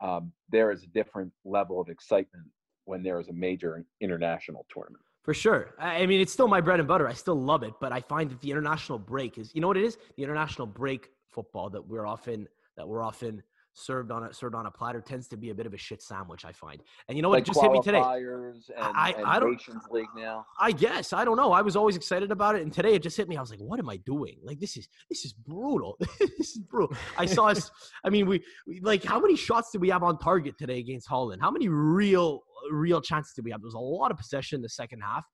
um, 0.00 0.32
there 0.48 0.70
is 0.70 0.82
a 0.82 0.86
different 0.88 1.32
level 1.44 1.80
of 1.80 1.88
excitement 1.88 2.46
when 2.84 3.02
there 3.02 3.20
is 3.20 3.28
a 3.28 3.32
major 3.32 3.84
international 4.00 4.66
tournament. 4.72 5.04
For 5.22 5.34
sure. 5.34 5.74
I 5.78 6.06
mean, 6.06 6.20
it's 6.20 6.32
still 6.32 6.48
my 6.48 6.60
bread 6.60 6.80
and 6.80 6.88
butter. 6.88 7.06
I 7.06 7.12
still 7.12 7.40
love 7.40 7.62
it, 7.62 7.74
but 7.80 7.92
I 7.92 8.00
find 8.00 8.30
that 8.30 8.40
the 8.40 8.50
international 8.50 8.98
break 8.98 9.36
is, 9.36 9.54
you 9.54 9.60
know 9.60 9.68
what 9.68 9.76
it 9.76 9.84
is? 9.84 9.98
The 10.16 10.22
international 10.24 10.66
break 10.66 11.10
football 11.28 11.70
that 11.70 11.86
we're 11.86 12.06
often 12.06 12.48
that 12.76 12.88
we're 12.88 13.02
often 13.02 13.42
served 13.74 14.10
on 14.10 14.24
a 14.24 14.34
served 14.34 14.54
on 14.54 14.66
a 14.66 14.70
platter 14.70 15.00
tends 15.00 15.28
to 15.28 15.36
be 15.36 15.50
a 15.50 15.54
bit 15.54 15.66
of 15.66 15.74
a 15.74 15.76
shit 15.76 16.02
sandwich. 16.02 16.44
I 16.44 16.52
find, 16.52 16.82
and 17.08 17.16
you 17.16 17.22
know 17.22 17.28
what 17.28 17.36
like 17.36 17.44
just 17.44 17.60
hit 17.60 17.70
me 17.70 17.80
today. 17.82 17.98
And, 17.98 18.62
I, 18.78 19.14
and 19.16 19.26
I 19.26 19.38
don't. 19.38 19.52
Nations 19.52 19.84
League 19.90 20.08
now. 20.16 20.46
I 20.58 20.72
guess 20.72 21.12
I 21.12 21.24
don't 21.24 21.36
know. 21.36 21.52
I 21.52 21.62
was 21.62 21.76
always 21.76 21.96
excited 21.96 22.30
about 22.30 22.56
it, 22.56 22.62
and 22.62 22.72
today 22.72 22.94
it 22.94 23.02
just 23.02 23.16
hit 23.16 23.28
me. 23.28 23.36
I 23.36 23.40
was 23.40 23.50
like, 23.50 23.60
"What 23.60 23.78
am 23.78 23.88
I 23.88 23.96
doing? 23.98 24.36
Like 24.42 24.58
this 24.58 24.76
is 24.76 24.88
this 25.08 25.24
is 25.24 25.32
brutal. 25.32 25.96
this 26.20 26.56
is 26.56 26.58
brutal." 26.58 26.96
I 27.16 27.26
saw 27.26 27.48
us. 27.48 27.70
I 28.04 28.10
mean, 28.10 28.26
we, 28.26 28.42
we 28.66 28.80
like 28.80 29.04
how 29.04 29.20
many 29.20 29.36
shots 29.36 29.70
did 29.70 29.80
we 29.80 29.90
have 29.90 30.02
on 30.02 30.18
target 30.18 30.56
today 30.58 30.78
against 30.78 31.08
Holland? 31.08 31.40
How 31.42 31.50
many 31.50 31.68
real 31.68 32.40
real 32.70 33.00
chances 33.00 33.32
did 33.34 33.44
we 33.44 33.50
have? 33.50 33.60
There 33.60 33.68
was 33.68 33.74
a 33.74 33.78
lot 33.78 34.10
of 34.10 34.16
possession 34.16 34.56
in 34.56 34.62
the 34.62 34.68
second 34.68 35.00
half, 35.00 35.24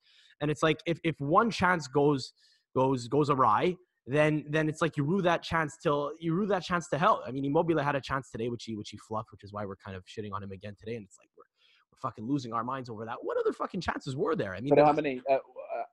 and 0.41 0.51
it's 0.51 0.63
like 0.63 0.79
if 0.87 0.99
if 1.05 1.17
one 1.19 1.51
chance 1.51 1.89
goes 1.89 2.33
goes 2.75 3.09
goes 3.09 3.31
awry 3.31 3.77
then 4.07 4.45
then 4.49 4.69
it's 4.69 4.81
like 4.81 4.97
you 4.97 5.05
rue 5.05 5.21
that 5.23 5.43
chance 5.43 5.77
till 5.83 6.13
you 6.21 6.33
rue 6.33 6.47
that 6.47 6.63
chance 6.63 6.89
to 6.89 6.99
hell. 6.99 7.23
I 7.27 7.33
mean, 7.33 7.45
Immobile 7.45 7.79
had 7.79 7.97
a 7.97 8.01
chance 8.01 8.31
today, 8.31 8.49
which 8.49 8.65
he 8.65 8.77
which 8.77 8.91
he 8.91 8.99
fluffed, 8.99 9.33
which 9.33 9.43
is 9.43 9.53
why 9.53 9.65
we're 9.65 9.77
kind 9.77 9.97
of 9.97 10.05
shitting 10.05 10.31
on 10.33 10.43
him 10.43 10.53
again 10.53 10.77
today. 10.79 10.95
And 10.95 11.05
it's 11.05 11.17
like 11.19 11.29
we're 11.37 11.45
we're 11.91 12.09
fucking 12.09 12.27
losing 12.27 12.53
our 12.53 12.63
minds 12.63 12.89
over 12.89 13.05
that. 13.05 13.17
What 13.21 13.37
other 13.37 13.53
fucking 13.53 13.81
chances 13.81 14.15
were 14.15 14.37
there? 14.37 14.55
I 14.55 14.61
mean, 14.61 14.75
but 14.75 14.85
how 14.85 14.93
many? 14.93 15.21
Uh, 15.29 15.35
uh, 15.35 15.39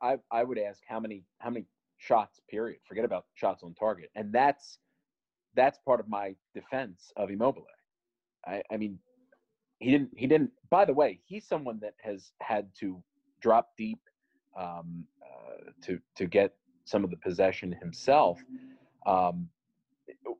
I 0.02 0.18
I 0.32 0.44
would 0.44 0.60
ask 0.60 0.82
how 0.88 1.00
many 1.00 1.24
how 1.40 1.50
many 1.50 1.66
shots? 1.98 2.40
Period. 2.50 2.80
Forget 2.88 3.04
about 3.04 3.26
shots 3.34 3.64
on 3.64 3.74
target, 3.74 4.12
and 4.16 4.32
that's 4.32 4.78
that's 5.56 5.80
part 5.80 6.00
of 6.00 6.08
my 6.08 6.36
defense 6.54 7.12
of 7.18 7.32
Immobile. 7.32 7.66
I, 8.46 8.62
I 8.72 8.78
mean, 8.78 9.00
he 9.80 9.92
didn't 9.92 10.12
he 10.16 10.28
didn't. 10.28 10.52
By 10.70 10.86
the 10.86 10.94
way, 10.94 11.20
he's 11.26 11.48
someone 11.48 11.80
that 11.82 11.96
has 12.02 12.32
had 12.42 12.68
to 12.80 13.02
drop 13.42 13.70
deep 13.76 14.00
um, 14.56 15.06
uh, 15.22 15.72
to 15.86 16.00
to 16.18 16.28
get 16.28 16.54
some 16.86 17.04
of 17.04 17.10
the 17.10 17.18
possession 17.18 17.72
himself. 17.82 18.40
Um, 19.06 19.50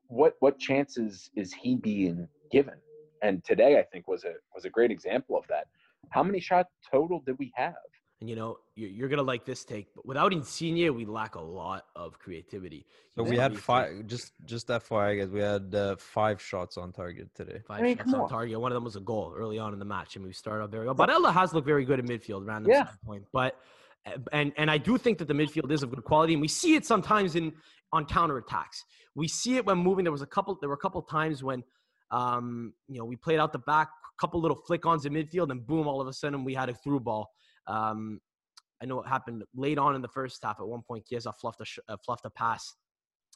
what 0.08 0.34
what 0.40 0.58
chances 0.58 1.30
is 1.34 1.52
he 1.52 1.76
being 1.76 2.28
given? 2.50 2.74
And 3.22 3.42
today, 3.44 3.78
I 3.78 3.82
think 3.82 4.06
was 4.08 4.24
a 4.24 4.34
was 4.54 4.64
a 4.64 4.70
great 4.70 4.90
example 4.90 5.36
of 5.36 5.44
that. 5.48 5.66
How 6.10 6.22
many 6.22 6.40
shots 6.40 6.70
total 6.90 7.22
did 7.26 7.36
we 7.38 7.52
have? 7.56 7.74
And 8.20 8.30
you 8.30 8.36
know, 8.36 8.58
you're, 8.76 9.08
gonna 9.08 9.22
like 9.22 9.44
this 9.44 9.64
take, 9.64 9.88
but 9.94 10.06
without 10.06 10.32
Insigne, 10.32 10.94
we 10.94 11.04
lack 11.04 11.34
a 11.34 11.40
lot 11.40 11.86
of 11.96 12.18
creativity. 12.18 12.86
So 13.14 13.22
we 13.22 13.36
had 13.36 13.58
five. 13.58 14.06
Just 14.06 14.32
just 14.44 14.68
FYI, 14.68 15.18
guys, 15.18 15.30
we 15.30 15.40
had 15.40 15.74
uh, 15.74 15.96
five 15.96 16.40
shots 16.40 16.78
on 16.78 16.92
target 16.92 17.28
today. 17.34 17.60
Five 17.66 17.80
I 17.80 17.82
mean, 17.82 17.96
shots 17.96 18.14
on, 18.14 18.20
on, 18.20 18.28
target. 18.28 18.58
One 18.60 18.72
of 18.72 18.76
them 18.76 18.84
was 18.84 18.96
a 18.96 19.00
goal 19.00 19.34
early 19.36 19.58
on 19.58 19.72
in 19.72 19.78
the 19.78 19.84
match, 19.84 20.16
and 20.16 20.24
we 20.24 20.32
started 20.32 20.64
off 20.64 20.70
very 20.70 20.86
well. 20.86 20.94
Barella 20.94 21.32
has 21.32 21.52
looked 21.52 21.66
very 21.66 21.84
good 21.84 21.98
in 21.98 22.06
midfield, 22.06 22.46
random 22.46 22.70
yeah. 22.70 22.86
point, 23.04 23.24
but 23.32 23.58
and 24.32 24.52
and 24.56 24.70
I 24.70 24.78
do 24.78 24.98
think 24.98 25.18
that 25.18 25.28
the 25.28 25.34
midfield 25.34 25.70
is 25.70 25.82
of 25.82 25.90
good 25.90 26.04
quality, 26.04 26.34
and 26.34 26.42
we 26.42 26.48
see 26.48 26.74
it 26.74 26.84
sometimes 26.84 27.36
in 27.36 27.52
on 27.92 28.04
counterattacks. 28.06 28.82
We 29.14 29.28
see 29.28 29.56
it 29.56 29.64
when 29.66 29.78
moving. 29.78 30.04
There 30.04 30.12
was 30.12 30.22
a 30.22 30.26
couple. 30.26 30.56
There 30.60 30.68
were 30.68 30.74
a 30.74 30.78
couple 30.78 31.00
times 31.02 31.42
when, 31.42 31.62
um, 32.10 32.74
you 32.88 32.98
know, 32.98 33.04
we 33.04 33.16
played 33.16 33.38
out 33.38 33.52
the 33.52 33.60
back, 33.60 33.88
a 33.88 34.20
couple 34.20 34.40
little 34.40 34.60
flick-ons 34.66 35.06
in 35.06 35.12
midfield, 35.12 35.50
and 35.50 35.66
boom, 35.66 35.86
all 35.86 36.00
of 36.00 36.08
a 36.08 36.12
sudden 36.12 36.44
we 36.44 36.54
had 36.54 36.68
a 36.68 36.74
through 36.74 37.00
ball. 37.00 37.30
Um, 37.66 38.20
I 38.82 38.86
know 38.86 39.00
it 39.00 39.08
happened 39.08 39.44
late 39.54 39.78
on 39.78 39.94
in 39.94 40.02
the 40.02 40.08
first 40.08 40.40
half. 40.42 40.60
At 40.60 40.66
one 40.66 40.82
point, 40.82 41.06
Chiesa 41.06 41.32
fluffed 41.32 41.60
a, 41.60 41.92
uh, 41.92 41.96
fluffed 42.04 42.26
a 42.26 42.30
pass, 42.30 42.74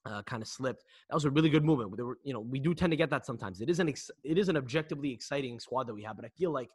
uh, 0.04 0.22
kind 0.22 0.42
of 0.42 0.48
slipped. 0.48 0.84
That 1.08 1.14
was 1.14 1.24
a 1.24 1.30
really 1.30 1.48
good 1.48 1.64
movement. 1.64 1.96
There 1.96 2.04
were, 2.04 2.18
you 2.24 2.34
know, 2.34 2.40
we 2.40 2.58
do 2.58 2.74
tend 2.74 2.90
to 2.90 2.96
get 2.96 3.10
that 3.10 3.24
sometimes. 3.24 3.60
It 3.60 3.70
is 3.70 3.78
an 3.78 3.88
ex- 3.88 4.10
it 4.24 4.36
is 4.36 4.48
an 4.48 4.56
objectively 4.56 5.12
exciting 5.12 5.58
squad 5.60 5.86
that 5.86 5.94
we 5.94 6.02
have, 6.02 6.16
but 6.16 6.24
I 6.24 6.30
feel 6.36 6.50
like 6.50 6.68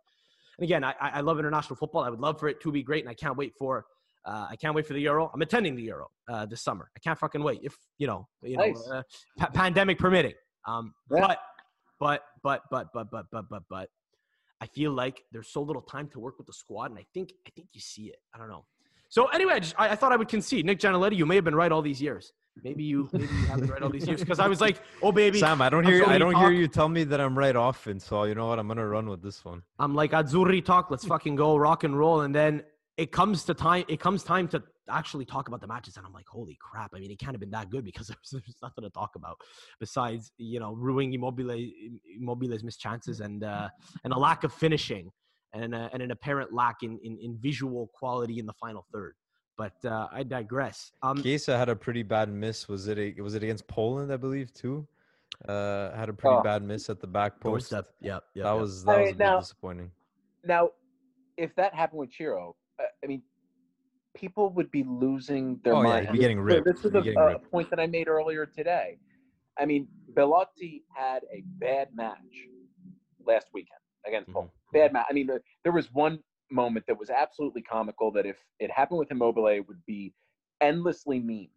and 0.58 0.64
again, 0.64 0.84
I, 0.84 0.94
I 1.00 1.22
love 1.22 1.40
international 1.40 1.76
football. 1.76 2.04
I 2.04 2.10
would 2.10 2.20
love 2.20 2.40
for 2.40 2.48
it 2.48 2.62
to 2.62 2.72
be 2.72 2.84
great, 2.84 3.04
and 3.04 3.10
I 3.10 3.14
can't 3.14 3.38
wait 3.38 3.54
for 3.58 3.86
uh, 4.26 4.48
I 4.50 4.56
can't 4.56 4.74
wait 4.74 4.86
for 4.86 4.94
the 4.94 5.02
Euro. 5.02 5.30
I'm 5.34 5.42
attending 5.42 5.76
the 5.76 5.84
Euro 5.84 6.08
uh, 6.30 6.46
this 6.46 6.62
summer. 6.62 6.90
I 6.96 7.00
can't 7.00 7.20
fucking 7.20 7.44
wait. 7.44 7.60
If 7.64 7.76
you 7.98 8.08
know, 8.08 8.28
you 8.42 8.58
know, 8.58 8.74
uh, 8.92 9.04
pa- 9.38 9.50
pandemic 9.54 9.98
permitting. 9.98 10.34
Um, 10.66 10.94
yeah. 11.12 11.20
but, 11.20 11.40
but, 12.00 12.22
but, 12.42 12.62
but, 12.72 12.86
but, 12.94 13.12
but, 13.12 13.26
but, 13.32 13.46
but, 13.50 13.64
but, 13.70 13.90
I 14.62 14.68
feel 14.68 14.92
like 14.92 15.22
there's 15.34 15.50
so 15.50 15.62
little 15.62 15.82
time 15.82 16.08
to 16.10 16.20
work 16.22 16.38
with 16.38 16.48
the 16.48 16.54
squad, 16.54 16.92
and 16.92 16.98
I 16.98 17.06
think, 17.14 17.34
I 17.46 17.50
think 17.50 17.68
you 17.74 17.82
see 17.82 18.04
it. 18.04 18.16
I 18.34 18.38
don't 18.38 18.48
know. 18.48 18.66
So 19.10 19.26
anyway, 19.28 19.56
I, 19.56 19.60
just, 19.60 19.76
I, 19.78 19.90
I 19.90 19.96
thought 19.96 20.14
I 20.14 20.16
would 20.16 20.30
concede. 20.30 20.66
Nick 20.66 20.80
Gianelletti, 20.80 21.18
you 21.18 21.26
may 21.26 21.36
have 21.36 21.44
been 21.44 21.56
right 21.56 21.72
all 21.72 21.82
these 21.82 22.02
years. 22.02 22.32
Maybe 22.62 22.84
you, 22.84 23.10
maybe 23.12 23.26
you 23.26 23.46
haven't 23.48 23.70
read 23.70 23.82
all 23.82 23.90
these 23.90 24.08
years 24.08 24.20
because 24.20 24.40
I 24.40 24.48
was 24.48 24.62
like, 24.62 24.82
oh 25.02 25.12
baby. 25.12 25.40
Sam, 25.40 25.62
I 25.62 25.70
don't 25.70 25.86
hear, 25.86 26.06
I 26.06 26.18
don't 26.18 26.34
talk. 26.34 26.44
hear 26.44 26.52
you 26.52 26.68
tell 26.68 26.88
me 26.88 27.04
that 27.06 27.20
I'm 27.20 27.38
right 27.38 27.56
often. 27.56 28.00
So 28.00 28.24
you 28.26 28.36
know 28.36 28.48
what? 28.48 28.60
I'm 28.60 28.68
gonna 28.68 28.88
run 28.88 29.10
with 29.10 29.24
this 29.24 29.44
one. 29.44 29.64
I'm 29.80 29.96
like 29.96 30.12
Azzurri 30.12 30.64
talk. 30.64 30.92
Let's 30.92 31.06
fucking 31.06 31.36
go 31.36 31.58
rock 31.58 31.84
and 31.84 31.98
roll, 31.98 32.22
and 32.22 32.34
then 32.34 32.64
it 32.98 33.12
comes 33.12 33.44
to 33.46 33.54
time. 33.54 33.86
It 33.88 34.00
comes 34.00 34.24
time 34.24 34.48
to 34.50 34.62
actually 34.90 35.26
talk 35.26 35.48
about 35.48 35.62
the 35.62 35.68
matches, 35.68 35.98
and 35.98 36.06
I'm 36.06 36.14
like, 36.14 36.28
holy 36.28 36.58
crap! 36.62 36.92
I 36.94 37.00
mean, 37.00 37.10
it 37.10 37.20
can't 37.20 37.32
have 37.32 37.40
been 37.40 37.52
that 37.52 37.70
good 37.70 37.84
because 37.84 38.08
there's, 38.10 38.30
there's 38.32 38.58
nothing 38.62 38.84
to 38.84 38.90
talk 38.92 39.16
about 39.16 39.38
besides 39.80 40.32
you 40.38 40.60
know 40.60 40.74
ruining 40.74 41.14
Immobile, 41.14 41.58
Immobile's 42.20 42.64
missed 42.64 42.80
chances 42.80 43.20
and 43.20 43.44
uh, 43.44 43.70
and 44.04 44.14
a 44.14 44.18
lack 44.18 44.44
of 44.44 44.54
finishing 44.54 45.12
and 45.54 45.74
uh, 45.74 45.90
and 45.94 46.04
an 46.04 46.12
apparent 46.12 46.54
lack 46.54 46.84
in, 46.84 47.00
in 47.04 47.18
in 47.20 47.38
visual 47.42 47.90
quality 47.94 48.40
in 48.40 48.46
the 48.46 48.54
final 48.54 48.86
third. 48.94 49.16
But 49.58 49.74
uh, 49.86 50.08
I 50.12 50.24
digress. 50.24 50.92
Um, 51.04 51.22
Chiesa 51.22 51.58
had 51.58 51.70
a 51.70 51.76
pretty 51.76 52.04
bad 52.04 52.30
miss. 52.30 52.68
Was 52.68 52.88
it 52.88 52.98
a, 52.98 53.22
was 53.22 53.36
it 53.36 53.44
against 53.44 53.68
Poland? 53.68 54.12
I 54.12 54.18
believe 54.18 54.54
too. 54.54 54.88
Uh, 55.48 55.96
had 55.96 56.10
a 56.10 56.14
pretty 56.14 56.38
oh. 56.38 56.42
bad 56.42 56.64
miss 56.64 56.90
at 56.90 57.00
the 57.00 57.08
back 57.08 57.40
post. 57.40 57.72
Yeah, 57.72 57.82
yep, 58.02 58.24
that 58.36 58.42
yep. 58.42 58.56
was 58.60 58.84
that 58.86 58.92
I 58.92 59.02
was 59.02 59.10
mean, 59.10 59.18
now, 59.18 59.40
disappointing. 59.40 59.92
Now, 60.44 60.70
if 61.38 61.56
that 61.56 61.74
happened 61.74 62.00
with 62.00 62.14
Ciro, 62.14 62.56
uh, 62.80 62.84
I 63.04 63.08
mean, 63.08 63.22
people 64.16 64.50
would 64.52 64.72
be 64.72 64.84
losing 64.84 65.60
their 65.64 65.76
oh, 65.76 65.84
mind. 65.84 66.06
Yeah, 66.06 66.12
he'd 66.12 66.18
be 66.18 66.22
getting 66.22 66.40
ripped. 66.40 66.68
So 66.80 66.90
this 66.90 67.06
is 67.06 67.16
a, 67.16 67.20
a 67.20 67.40
point 67.40 67.70
that 67.70 67.80
I 67.80 67.88
made 67.88 68.08
earlier 68.08 68.46
today. 68.46 68.98
I 69.60 69.66
mean, 69.66 69.88
Belotti 70.16 70.84
had 70.96 71.24
a 71.32 71.44
bad 71.60 71.90
match 71.94 72.18
last 73.26 73.48
weekend 73.54 73.80
against 74.08 74.30
mm-hmm. 74.30 74.34
Poland. 74.34 74.52
Bad 74.72 74.94
match. 74.94 75.06
I 75.10 75.14
mean, 75.14 75.30
there 75.64 75.72
was 75.72 75.92
one 75.94 76.20
moment 76.54 76.86
that 76.88 76.98
was 76.98 77.10
absolutely 77.10 77.62
comical 77.62 78.12
that 78.12 78.26
if 78.26 78.38
it 78.60 78.72
happened 78.72 79.00
with 79.00 79.12
Immobile 79.12 79.44
would 79.68 79.86
be 79.86 80.14
endlessly 80.62 81.20
memed. 81.20 81.50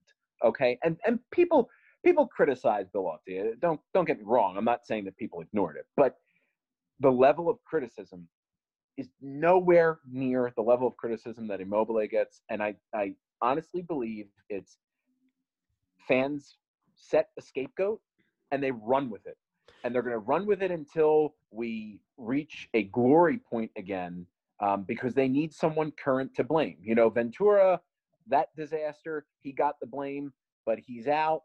Okay, 0.44 0.78
and 0.82 0.96
and 1.06 1.18
people 1.30 1.70
people 2.04 2.26
criticize 2.26 2.86
Belotti. 2.92 3.40
Uh, 3.40 3.44
don't 3.60 3.80
don't 3.94 4.06
get 4.06 4.18
me 4.18 4.24
wrong. 4.26 4.56
I'm 4.56 4.64
not 4.64 4.86
saying 4.86 5.04
that 5.04 5.16
people 5.16 5.40
ignored 5.40 5.76
it, 5.76 5.86
but 5.96 6.16
the 7.00 7.10
level 7.10 7.48
of 7.48 7.62
criticism 7.64 8.28
is 8.96 9.08
nowhere 9.20 10.00
near 10.10 10.52
the 10.56 10.62
level 10.62 10.86
of 10.88 10.96
criticism 10.96 11.46
that 11.48 11.60
Immobile 11.60 12.06
gets, 12.06 12.42
and 12.50 12.62
I 12.62 12.74
I 12.94 13.14
honestly 13.40 13.82
believe 13.82 14.26
it's 14.48 14.78
fans 16.08 16.56
set 16.94 17.28
a 17.38 17.42
scapegoat 17.42 18.00
and 18.50 18.62
they 18.62 18.70
run 18.70 19.10
with 19.10 19.26
it, 19.26 19.36
and 19.84 19.94
they're 19.94 20.02
going 20.02 20.12
to 20.12 20.18
run 20.18 20.46
with 20.46 20.62
it 20.62 20.70
until 20.70 21.34
we 21.50 22.00
reach 22.16 22.68
a 22.74 22.84
glory 22.84 23.38
point 23.38 23.70
again, 23.76 24.26
um, 24.60 24.84
because 24.84 25.14
they 25.14 25.28
need 25.28 25.52
someone 25.52 25.92
current 25.92 26.34
to 26.34 26.44
blame. 26.44 26.76
You 26.82 26.94
know, 26.94 27.08
Ventura, 27.10 27.80
that 28.28 28.48
disaster, 28.56 29.26
he 29.40 29.52
got 29.52 29.78
the 29.80 29.86
blame, 29.86 30.32
but 30.64 30.78
he's 30.78 31.06
out, 31.06 31.42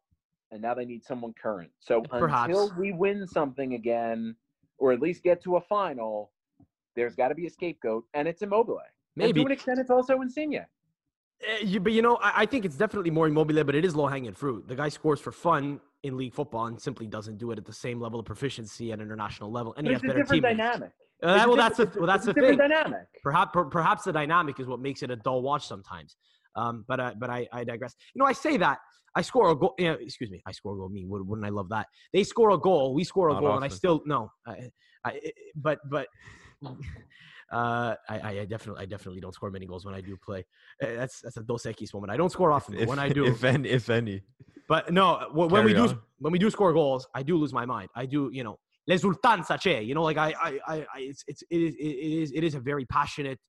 and 0.52 0.62
now 0.62 0.74
they 0.74 0.86
need 0.86 1.04
someone 1.04 1.34
current. 1.34 1.72
So 1.80 2.02
Perhaps. 2.02 2.48
until 2.50 2.74
we 2.78 2.92
win 2.92 3.28
something 3.28 3.74
again, 3.74 4.36
or 4.78 4.92
at 4.92 5.00
least 5.00 5.24
get 5.24 5.42
to 5.44 5.58
a 5.58 5.62
final, 5.62 6.32
there's 6.96 7.16
got 7.16 7.30
to 7.30 7.36
be 7.36 7.46
a 7.46 7.50
scapegoat, 7.50 8.06
and 8.14 8.28
it's 8.28 8.42
Immobile. 8.42 8.80
And 8.80 8.90
Maybe. 9.16 9.42
to 9.42 9.46
an 9.46 9.52
extent, 9.52 9.80
it's 9.80 9.92
also 9.92 10.22
Insigne. 10.22 10.56
Eh, 10.56 10.66
you, 11.64 11.80
but 11.80 11.92
you 11.92 12.02
know, 12.02 12.16
I, 12.18 12.42
I 12.42 12.46
think 12.46 12.66
it's 12.66 12.78
definitely 12.78 13.12
more 13.12 13.28
immobile, 13.28 13.64
but 13.64 13.76
it 13.76 13.84
is 13.86 13.96
low 13.96 14.08
hanging 14.08 14.34
fruit. 14.34 14.68
The 14.68 14.76
guy 14.76 14.90
scores 14.90 15.20
for 15.20 15.32
fun 15.32 15.80
in 16.04 16.18
league 16.18 16.34
football 16.34 16.66
and 16.68 16.82
simply 16.82 17.08
doesn't 17.08 17.38
do 17.38 17.52
it 17.52 17.58
at 17.58 17.66
the 17.66 17.74
same 17.74 18.00
level 18.00 18.20
of 18.20 18.26
proficiency 18.26 18.92
at 18.92 19.00
international 19.00 19.52
level. 19.52 19.74
And 19.78 19.86
But 19.86 19.92
he 19.92 19.96
it's 19.96 20.04
has 20.04 20.10
a 20.10 20.14
better 20.14 20.20
different 20.24 20.44
teammates. 20.44 20.58
dynamic. 20.58 20.92
It's 21.24 21.46
well, 21.46 21.56
that's 21.56 21.78
the 21.78 21.92
well, 21.98 22.08
that's 22.08 22.26
the 22.26 22.34
thing. 22.34 22.58
dynamic. 22.58 23.08
Perhaps 23.24 23.52
per, 23.54 23.66
perhaps 23.66 24.04
the 24.06 24.12
dynamic 24.12 24.60
is 24.60 24.68
what 24.68 24.80
makes 24.80 25.04
it 25.04 25.12
a 25.12 25.16
dull 25.16 25.42
watch 25.44 25.68
sometimes. 25.68 26.16
Um, 26.56 26.84
but 26.88 27.00
uh, 27.00 27.14
but 27.20 27.30
I, 27.30 27.48
I 27.54 27.64
digress. 27.64 27.94
You 28.16 28.20
know, 28.20 28.26
I 28.26 28.34
say 28.34 28.58
that 28.58 28.80
I 29.16 29.22
score 29.22 29.52
a 29.52 29.56
goal. 29.56 29.76
Yeah, 29.78 29.96
excuse 30.00 30.32
me, 30.32 30.42
I 30.48 30.52
score 30.52 30.74
a 30.74 30.78
goal. 30.78 30.90
Me, 30.90 31.06
Would- 31.06 31.28
wouldn't 31.28 31.46
I 31.46 31.50
love 31.52 31.70
that? 31.70 31.88
They 32.12 32.24
score 32.24 32.50
a 32.52 32.58
goal, 32.58 32.94
we 32.96 33.04
score 33.04 33.30
a 33.30 33.34
Not 33.34 33.42
goal, 33.42 33.56
and 33.56 33.64
I 33.64 33.68
still 33.68 34.02
no. 34.06 34.32
I, 34.48 34.72
I, 35.06 35.20
but 35.56 35.80
but. 35.90 36.08
Uh, 37.52 37.96
I, 38.08 38.40
I 38.40 38.46
definitely, 38.46 38.82
I 38.82 38.86
definitely 38.86 39.20
don't 39.20 39.34
score 39.34 39.52
many 39.52 39.66
goals 39.66 39.84
when 39.86 39.94
I 39.94 40.00
do 40.00 40.16
play. 40.16 40.46
Uh, 40.82 40.88
That's 40.96 41.20
that's 41.20 41.36
a 41.36 41.44
Dos 41.44 41.64
Equis 41.64 41.94
moment. 41.94 42.10
I 42.10 42.16
don't 42.16 42.32
score 42.32 42.50
often, 42.54 42.78
If, 42.78 42.88
when 42.88 42.98
I 42.98 43.10
do, 43.10 43.26
if 43.26 43.44
any, 43.44 43.68
if 43.68 43.90
any. 43.90 44.22
but 44.70 44.94
no, 44.94 45.28
when, 45.34 45.50
when 45.50 45.66
we 45.66 45.74
Carry 45.74 45.88
do 45.88 45.94
on. 45.96 46.02
when 46.20 46.32
we 46.32 46.40
do 46.40 46.50
score 46.50 46.72
goals, 46.72 47.10
I 47.14 47.24
do 47.24 47.36
lose 47.36 47.52
my 47.52 47.66
mind. 47.66 47.90
I 47.94 48.06
do, 48.06 48.30
you 48.32 48.46
know, 48.46 48.58
l'esultanza 48.90 49.58
c'è. 49.58 49.80
You 49.84 49.94
know, 49.94 50.04
like 50.04 50.18
I, 50.18 50.34
I, 50.42 50.60
I, 50.68 50.76
I 50.96 51.00
it's, 51.00 51.24
it's, 51.28 51.44
it 51.50 51.62
is, 51.62 51.76
it 51.76 51.84
is, 51.86 52.32
it 52.34 52.44
is 52.44 52.56
a 52.56 52.60
very 52.60 52.86
passionate 52.86 53.40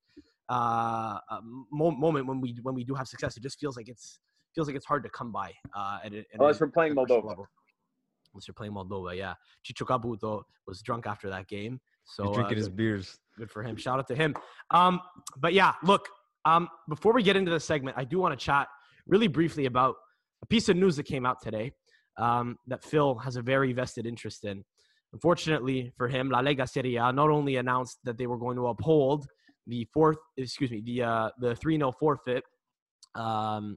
uh, 0.48 1.18
uh, 1.30 1.40
moment 1.70 2.26
when 2.26 2.40
we 2.40 2.56
when 2.62 2.74
we 2.74 2.84
do 2.84 2.94
have 2.94 3.06
success. 3.08 3.36
It 3.36 3.42
just 3.42 3.58
feels 3.58 3.76
like 3.76 3.88
it's 3.88 4.18
feels 4.54 4.66
like 4.66 4.76
it's 4.76 4.86
hard 4.86 5.02
to 5.04 5.10
come 5.10 5.32
by. 5.32 5.52
Uh, 5.74 5.98
at, 6.04 6.12
a- 6.12 6.18
at 6.18 6.26
Unless 6.34 6.60
a- 6.60 6.64
we're 6.64 6.70
playing 6.70 6.92
at 6.92 6.98
Moldova. 6.98 7.24
level. 7.24 7.46
Unless 8.34 8.48
you're 8.48 8.54
playing 8.54 8.72
Moldova, 8.72 9.16
yeah. 9.16 9.34
Ciccio 9.64 9.86
Caputo 9.86 10.42
was 10.66 10.80
drunk 10.82 11.06
after 11.06 11.28
that 11.28 11.48
game, 11.48 11.80
so 12.04 12.22
He's 12.24 12.30
uh, 12.30 12.34
drinking 12.34 12.56
his 12.58 12.68
beers. 12.70 13.18
good 13.38 13.50
for 13.50 13.62
him. 13.62 13.76
Shout 13.76 13.98
out 13.98 14.08
to 14.08 14.14
him. 14.14 14.34
Um, 14.70 15.00
but 15.36 15.52
yeah, 15.52 15.74
look, 15.82 16.08
um, 16.46 16.68
before 16.88 17.12
we 17.12 17.22
get 17.22 17.36
into 17.36 17.50
the 17.50 17.60
segment, 17.60 17.96
I 17.98 18.04
do 18.04 18.18
want 18.18 18.38
to 18.38 18.42
chat 18.42 18.68
really 19.06 19.28
briefly 19.28 19.66
about 19.66 19.96
a 20.42 20.46
piece 20.46 20.68
of 20.70 20.76
news 20.76 20.96
that 20.96 21.02
came 21.04 21.26
out 21.26 21.42
today 21.42 21.72
um, 22.16 22.56
that 22.68 22.82
Phil 22.82 23.16
has 23.18 23.36
a 23.36 23.42
very 23.42 23.72
vested 23.74 24.06
interest 24.06 24.44
in. 24.44 24.64
Unfortunately 25.12 25.92
for 25.96 26.08
him, 26.08 26.30
La 26.30 26.40
Lega 26.40 26.68
Serie 26.68 26.96
A 26.96 27.12
not 27.12 27.30
only 27.30 27.56
announced 27.56 27.98
that 28.04 28.16
they 28.16 28.26
were 28.26 28.38
going 28.38 28.56
to 28.56 28.68
uphold 28.68 29.26
the 29.66 29.86
fourth, 29.92 30.16
excuse 30.36 30.70
me, 30.70 30.80
the 30.84 31.02
uh, 31.02 31.30
the 31.38 31.54
three 31.56 31.76
0 31.76 31.92
forfeit 31.92 32.44
um, 33.14 33.76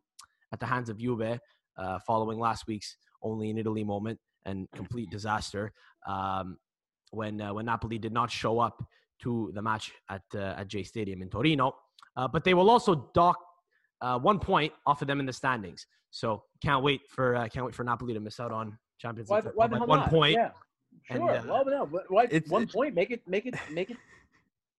at 0.54 0.60
the 0.60 0.66
hands 0.66 0.90
of 0.90 0.98
Juve 0.98 1.40
uh, 1.78 2.00
following 2.08 2.40
last 2.40 2.66
week's 2.68 2.98
only 3.22 3.50
in 3.50 3.58
Italy 3.58 3.84
moment 3.84 4.20
and 4.46 4.68
complete 4.76 5.10
disaster 5.10 5.72
um, 6.08 6.58
when 7.12 7.42
uh, 7.42 7.54
when 7.54 7.66
Napoli 7.66 7.98
did 7.98 8.14
not 8.14 8.32
show 8.32 8.60
up 8.60 8.84
to 9.22 9.52
the 9.54 9.62
match 9.62 9.92
at 10.10 10.22
uh, 10.34 10.56
at 10.58 10.68
J 10.68 10.84
Stadium 10.84 11.22
in 11.22 11.30
Torino. 11.30 11.76
Uh, 12.18 12.28
but 12.28 12.44
they 12.44 12.54
will 12.54 12.70
also 12.70 13.10
dock 13.14 13.38
uh, 14.02 14.18
one 14.18 14.40
point 14.40 14.72
off 14.86 15.02
of 15.02 15.08
them 15.08 15.20
in 15.20 15.26
the 15.26 15.34
standings. 15.34 15.86
So 16.12 16.44
can't 16.62 16.84
wait 16.84 17.02
for 17.10 17.36
uh, 17.36 17.48
can't 17.50 17.66
wait 17.66 17.76
for 17.76 17.84
Napoli 17.84 18.14
to 18.14 18.20
miss 18.20 18.40
out 18.40 18.52
on 18.52 18.78
Champions 19.00 19.30
League 19.30 19.44
why 19.54 19.68
by 19.68 19.80
one 19.80 20.00
not? 20.00 20.10
point. 20.10 20.34
Yeah, 20.34 20.52
and, 21.10 21.20
sure. 21.20 21.32
uh, 21.32 21.44
well, 21.48 21.66
no, 21.66 21.86
but 21.86 22.04
why 22.10 22.24
it's- 22.26 22.50
one 22.50 22.64
it's- 22.64 22.76
point? 22.76 22.96
Make 22.96 23.12
it, 23.12 23.22
make 23.28 23.46
it, 23.46 23.56
make 23.72 23.90
it 23.92 23.98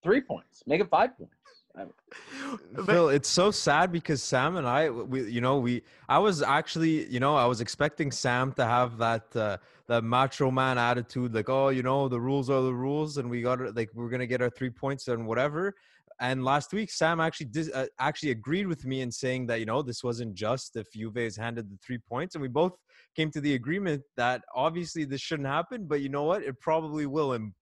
three 0.03 0.21
points. 0.21 0.63
Make 0.67 0.81
it 0.81 0.89
five 0.89 1.17
points. 1.17 1.33
Phil, 2.87 3.11
it's 3.11 3.29
so 3.29 3.51
sad 3.51 3.93
because 3.93 4.23
Sam 4.23 4.57
and 4.57 4.67
I, 4.67 4.89
we, 4.89 5.31
you 5.31 5.43
know, 5.43 5.59
we, 5.59 5.83
I 6.09 6.19
was 6.19 6.41
actually, 6.43 7.07
you 7.09 7.21
know, 7.21 7.37
I 7.37 7.45
was 7.45 7.61
expecting 7.61 8.11
Sam 8.11 8.53
to 8.55 8.65
have 8.65 8.97
that, 8.97 9.37
uh, 9.37 9.59
that 9.87 10.03
macho 10.03 10.51
man 10.51 10.79
attitude, 10.79 11.35
like, 11.35 11.51
oh, 11.51 11.69
you 11.69 11.83
know, 11.83 12.09
the 12.09 12.19
rules 12.19 12.49
are 12.49 12.63
the 12.63 12.73
rules, 12.73 13.19
and 13.19 13.29
we 13.29 13.43
got 13.43 13.61
it, 13.61 13.77
like, 13.77 13.91
we're 13.95 14.09
gonna 14.09 14.27
get 14.27 14.41
our 14.41 14.49
three 14.49 14.71
points 14.71 15.09
and 15.09 15.27
whatever. 15.27 15.75
And 16.19 16.43
last 16.45 16.73
week, 16.73 16.91
Sam 16.91 17.21
actually 17.21 17.47
dis- 17.47 17.71
uh, 17.71 17.89
actually 17.99 18.31
agreed 18.31 18.67
with 18.67 18.87
me 18.87 19.03
in 19.03 19.13
saying 19.13 19.47
that, 19.49 19.61
you 19.61 19.67
know, 19.67 19.83
this 19.83 20.03
wasn't 20.03 20.35
just 20.35 20.77
if 20.77 20.91
Juve 20.93 21.19
is 21.19 21.37
handed 21.37 21.71
the 21.71 21.77
three 21.87 21.99
points, 21.99 22.37
and 22.37 22.43
we 22.43 22.49
both 22.49 22.73
came 23.17 23.31
to 23.31 23.41
the 23.41 23.55
agreement 23.55 24.03
that 24.17 24.43
obviously 24.55 25.05
this 25.05 25.21
shouldn't 25.21 25.49
happen, 25.49 25.87
but 25.87 26.01
you 26.03 26.09
know 26.09 26.25
what, 26.25 26.43
it 26.43 26.61
probably 26.61 27.07
will, 27.07 27.33
and 27.33 27.53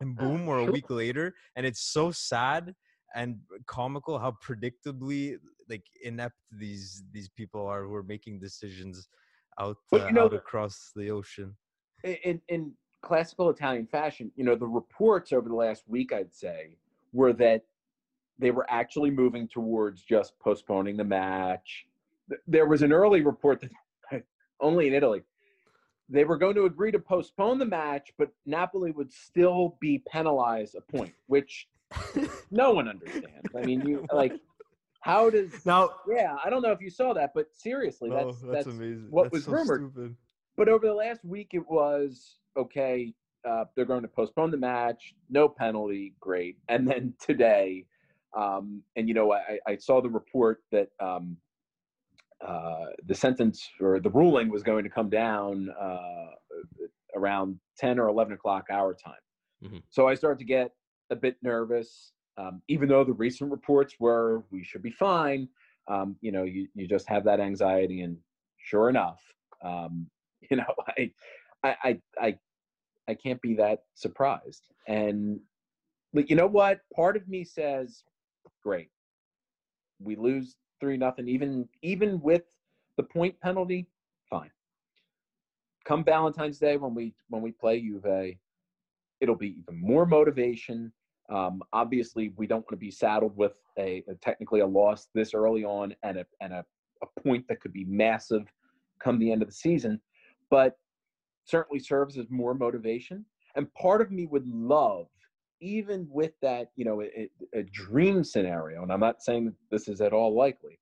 and 0.00 0.16
boom, 0.16 0.44
we're 0.44 0.58
a 0.58 0.70
week 0.70 0.90
later, 0.90 1.34
and 1.56 1.64
it's 1.64 1.92
so 1.92 2.10
sad 2.10 2.74
and 3.14 3.36
comical 3.66 4.18
how 4.18 4.36
predictably 4.44 5.36
like 5.70 5.84
inept 6.02 6.34
these 6.50 7.04
these 7.12 7.28
people 7.28 7.66
are 7.66 7.84
who 7.84 7.94
are 7.94 8.02
making 8.02 8.40
decisions 8.40 9.08
out, 9.60 9.76
uh, 9.92 10.06
you 10.06 10.12
know 10.12 10.24
out 10.24 10.34
across 10.34 10.90
the 10.96 11.10
ocean. 11.10 11.54
in, 12.02 12.40
in 12.48 12.72
classical 13.02 13.50
Italian 13.50 13.86
fashion, 13.86 14.32
you 14.34 14.44
know, 14.44 14.56
the 14.56 14.66
reports 14.66 15.32
over 15.32 15.48
the 15.48 15.54
last 15.54 15.84
week, 15.86 16.12
I'd 16.12 16.34
say, 16.34 16.76
were 17.12 17.32
that 17.34 17.62
they 18.38 18.50
were 18.50 18.66
actually 18.68 19.10
moving 19.10 19.46
towards 19.46 20.02
just 20.02 20.36
postponing 20.40 20.96
the 20.96 21.04
match. 21.04 21.86
There 22.48 22.66
was 22.66 22.82
an 22.82 22.92
early 22.92 23.20
report 23.20 23.60
that 23.60 23.70
only 24.60 24.86
in 24.86 24.94
Italy, 24.94 25.22
they 26.08 26.24
were 26.24 26.36
going 26.36 26.54
to 26.54 26.66
agree 26.66 26.92
to 26.92 26.98
postpone 26.98 27.58
the 27.58 27.66
match, 27.66 28.12
but 28.18 28.28
Napoli 28.46 28.90
would 28.90 29.12
still 29.12 29.76
be 29.80 30.02
penalized 30.10 30.74
a 30.74 30.80
point, 30.80 31.14
which 31.26 31.68
no 32.50 32.72
one 32.72 32.88
understands. 32.88 33.48
I 33.56 33.62
mean, 33.62 33.86
you 33.86 34.04
like, 34.12 34.32
how 35.00 35.30
does? 35.30 35.64
now, 35.64 35.90
Yeah, 36.08 36.36
I 36.44 36.50
don't 36.50 36.62
know 36.62 36.72
if 36.72 36.80
you 36.80 36.90
saw 36.90 37.12
that, 37.14 37.32
but 37.34 37.54
seriously, 37.54 38.10
that's 38.10 38.40
that's, 38.40 38.66
amazing. 38.66 39.06
what 39.10 39.32
was 39.32 39.46
rumored. 39.46 40.16
but 40.56 40.68
over 40.68 40.86
the 40.86 40.94
last 40.94 41.24
week, 41.24 41.50
it 41.52 41.68
was 41.68 42.36
okay. 42.56 43.12
Uh, 43.48 43.64
they're 43.76 43.84
going 43.84 44.02
to 44.02 44.08
postpone 44.08 44.50
the 44.50 44.56
match, 44.56 45.14
no 45.28 45.46
penalty, 45.48 46.14
great. 46.18 46.56
And 46.68 46.88
then 46.88 47.12
today, 47.20 47.84
um, 48.34 48.82
and 48.96 49.06
you 49.06 49.14
know, 49.14 49.32
I, 49.32 49.58
I 49.66 49.76
saw 49.76 50.00
the 50.00 50.08
report 50.08 50.62
that 50.72 50.88
um, 51.00 51.36
uh, 52.40 52.86
the 53.06 53.14
sentence 53.14 53.68
or 53.80 54.00
the 54.00 54.10
ruling 54.10 54.50
was 54.50 54.62
going 54.62 54.84
to 54.84 54.90
come 54.90 55.08
down 55.08 55.70
uh, 55.80 56.30
around 57.16 57.58
10 57.78 57.98
or 57.98 58.08
11 58.08 58.34
o'clock 58.34 58.66
our 58.70 58.94
time. 58.94 59.14
Mhm. 59.62 59.82
So 59.90 60.08
I 60.08 60.14
started 60.14 60.38
to 60.40 60.44
get 60.44 60.72
a 61.10 61.16
bit 61.16 61.36
nervous, 61.42 62.12
um, 62.36 62.62
even 62.68 62.88
though 62.88 63.04
the 63.04 63.12
recent 63.12 63.50
reports 63.50 63.94
were 63.98 64.44
we 64.50 64.64
should 64.64 64.82
be 64.82 64.90
fine. 64.90 65.48
Um, 65.88 66.16
you 66.20 66.32
know, 66.32 66.44
you, 66.44 66.68
you 66.74 66.88
just 66.88 67.08
have 67.08 67.24
that 67.24 67.40
anxiety, 67.40 68.00
and 68.00 68.16
sure 68.58 68.88
enough, 68.88 69.22
um, 69.62 70.06
you 70.50 70.56
know, 70.56 70.74
I, 70.88 71.10
I, 71.62 71.76
I, 71.84 72.00
I, 72.20 72.38
I 73.08 73.14
can't 73.14 73.40
be 73.40 73.54
that 73.56 73.84
surprised. 73.94 74.68
And 74.88 75.40
you 76.14 76.36
know 76.36 76.46
what? 76.46 76.80
Part 76.94 77.16
of 77.16 77.28
me 77.28 77.44
says, 77.44 78.02
great. 78.62 78.88
We 80.00 80.16
lose 80.16 80.56
three 80.84 80.98
nothing, 80.98 81.26
even 81.28 81.66
even 81.82 82.20
with 82.20 82.42
the 82.98 83.02
point 83.02 83.40
penalty, 83.40 83.88
fine. 84.28 84.50
Come 85.86 86.04
Valentine's 86.04 86.58
Day 86.58 86.76
when 86.76 86.94
we 86.94 87.14
when 87.28 87.40
we 87.40 87.52
play 87.52 87.80
Juve, 87.80 88.36
it'll 89.20 89.34
be 89.34 89.56
even 89.58 89.80
more 89.80 90.04
motivation. 90.04 90.92
Um, 91.30 91.62
obviously, 91.72 92.34
we 92.36 92.46
don't 92.46 92.58
want 92.58 92.72
to 92.72 92.76
be 92.76 92.90
saddled 92.90 93.34
with 93.34 93.58
a, 93.78 94.04
a 94.08 94.14
technically 94.16 94.60
a 94.60 94.66
loss 94.66 95.08
this 95.14 95.32
early 95.32 95.64
on 95.64 95.94
and 96.02 96.18
a 96.18 96.26
and 96.42 96.52
a, 96.52 96.64
a 97.02 97.20
point 97.22 97.48
that 97.48 97.60
could 97.60 97.72
be 97.72 97.86
massive 97.86 98.52
come 99.00 99.18
the 99.18 99.32
end 99.32 99.40
of 99.40 99.48
the 99.48 99.54
season, 99.54 99.98
but 100.50 100.76
certainly 101.46 101.80
serves 101.80 102.18
as 102.18 102.26
more 102.28 102.52
motivation. 102.54 103.24
And 103.56 103.72
part 103.72 104.02
of 104.02 104.10
me 104.10 104.26
would 104.26 104.46
love, 104.46 105.06
even 105.64 106.06
with 106.10 106.32
that, 106.42 106.68
you 106.76 106.84
know, 106.84 107.00
a, 107.02 107.28
a 107.54 107.62
dream 107.62 108.22
scenario, 108.22 108.82
and 108.82 108.92
I'm 108.92 109.00
not 109.00 109.22
saying 109.22 109.54
this 109.70 109.88
is 109.88 110.02
at 110.02 110.12
all 110.12 110.36
likely. 110.36 110.78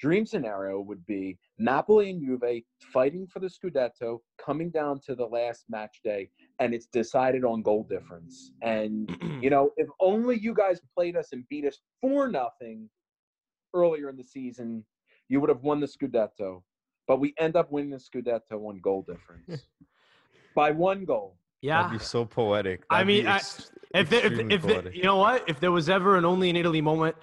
Dream 0.00 0.24
scenario 0.24 0.80
would 0.80 1.04
be 1.06 1.38
Napoli 1.58 2.10
and 2.10 2.20
Juve 2.20 2.62
fighting 2.92 3.26
for 3.26 3.40
the 3.40 3.48
Scudetto, 3.48 4.20
coming 4.42 4.70
down 4.70 5.00
to 5.06 5.14
the 5.14 5.26
last 5.26 5.66
match 5.68 6.00
day, 6.02 6.30
and 6.60 6.72
it's 6.74 6.86
decided 6.86 7.44
on 7.44 7.62
goal 7.62 7.86
difference. 7.88 8.52
And 8.62 9.14
you 9.42 9.50
know, 9.50 9.70
if 9.76 9.88
only 10.00 10.38
you 10.40 10.54
guys 10.54 10.80
played 10.96 11.14
us 11.14 11.28
and 11.32 11.46
beat 11.50 11.66
us 11.66 11.78
for 12.00 12.26
nothing 12.26 12.88
earlier 13.74 14.08
in 14.08 14.16
the 14.16 14.24
season, 14.24 14.82
you 15.28 15.40
would 15.40 15.50
have 15.50 15.62
won 15.62 15.78
the 15.78 15.86
Scudetto. 15.86 16.62
But 17.06 17.20
we 17.20 17.34
end 17.38 17.54
up 17.54 17.70
winning 17.70 17.90
the 17.90 17.98
Scudetto 17.98 18.66
on 18.66 18.80
goal 18.80 19.02
difference 19.06 19.66
by 20.56 20.70
one 20.70 21.04
goal. 21.04 21.36
Yeah, 21.62 21.82
That'd 21.84 21.98
be 22.00 22.04
so 22.04 22.24
poetic. 22.24 22.84
I 22.90 22.98
That'd 22.98 23.06
be 23.06 23.16
mean, 23.22 23.26
I- 23.28 23.40
If, 23.94 24.08
there, 24.10 24.20
if, 24.20 24.32
extremely 24.32 24.54
if, 24.54 24.62
there- 24.62 24.92
you 24.92 25.04
know 25.04 25.16
what, 25.16 25.48
if 25.48 25.60
there 25.60 25.72
was 25.72 25.88
ever 25.88 26.16
an 26.16 26.24
only 26.24 26.50
in 26.50 26.56
Italy 26.56 26.80
moment 26.80 27.14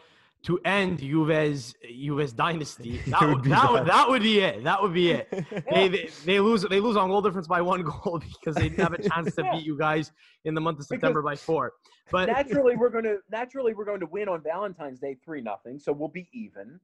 to 0.43 0.58
end 0.63 0.99
Juve's 0.99 1.75
Juve's 1.84 2.32
dynasty, 2.32 2.99
that 3.08 3.19
would 3.21 3.30
would, 3.32 3.43
be 3.43 3.49
that, 3.49 3.71
would, 3.71 3.80
that. 3.82 3.88
that 3.88 4.10
would 4.10 4.21
be 4.23 4.39
it. 4.39 4.63
That 4.63 4.82
would 4.82 4.93
be 4.93 5.12
it. 5.12 5.30
they, 5.73 5.89
they 5.89 6.10
they 6.25 6.39
lose 6.39 6.62
they 6.63 6.80
lose 6.80 6.95
on 6.95 7.10
goal 7.10 7.21
difference 7.21 7.47
by 7.47 7.62
one 7.62 7.82
goal 8.04 8.21
because 8.39 8.56
they 8.56 8.69
didn't 8.69 8.80
have 8.80 8.93
a 8.93 9.02
chance 9.10 9.36
to 9.36 9.43
Yeah. 9.43 9.56
beat 9.56 9.65
you 9.65 9.78
guys 9.78 10.13
in 10.45 10.54
the 10.54 10.62
month 10.62 10.80
of 10.80 10.86
September 10.86 11.21
by 11.21 11.36
four. 11.36 11.73
But 12.12 12.28
naturally 12.28 12.78
we're 12.78 12.89
going 12.89 13.04
to 13.04 13.17
naturally 13.30 13.73
we're 13.73 13.84
going 13.86 13.99
to 13.99 14.06
win 14.06 14.30
on 14.30 14.41
Valentine's 14.41 14.99
Day 14.99 15.17
three 15.25 15.41
nothing, 15.41 15.78
so 15.78 15.91
we'll 15.91 16.08
be 16.08 16.30
even. 16.32 16.80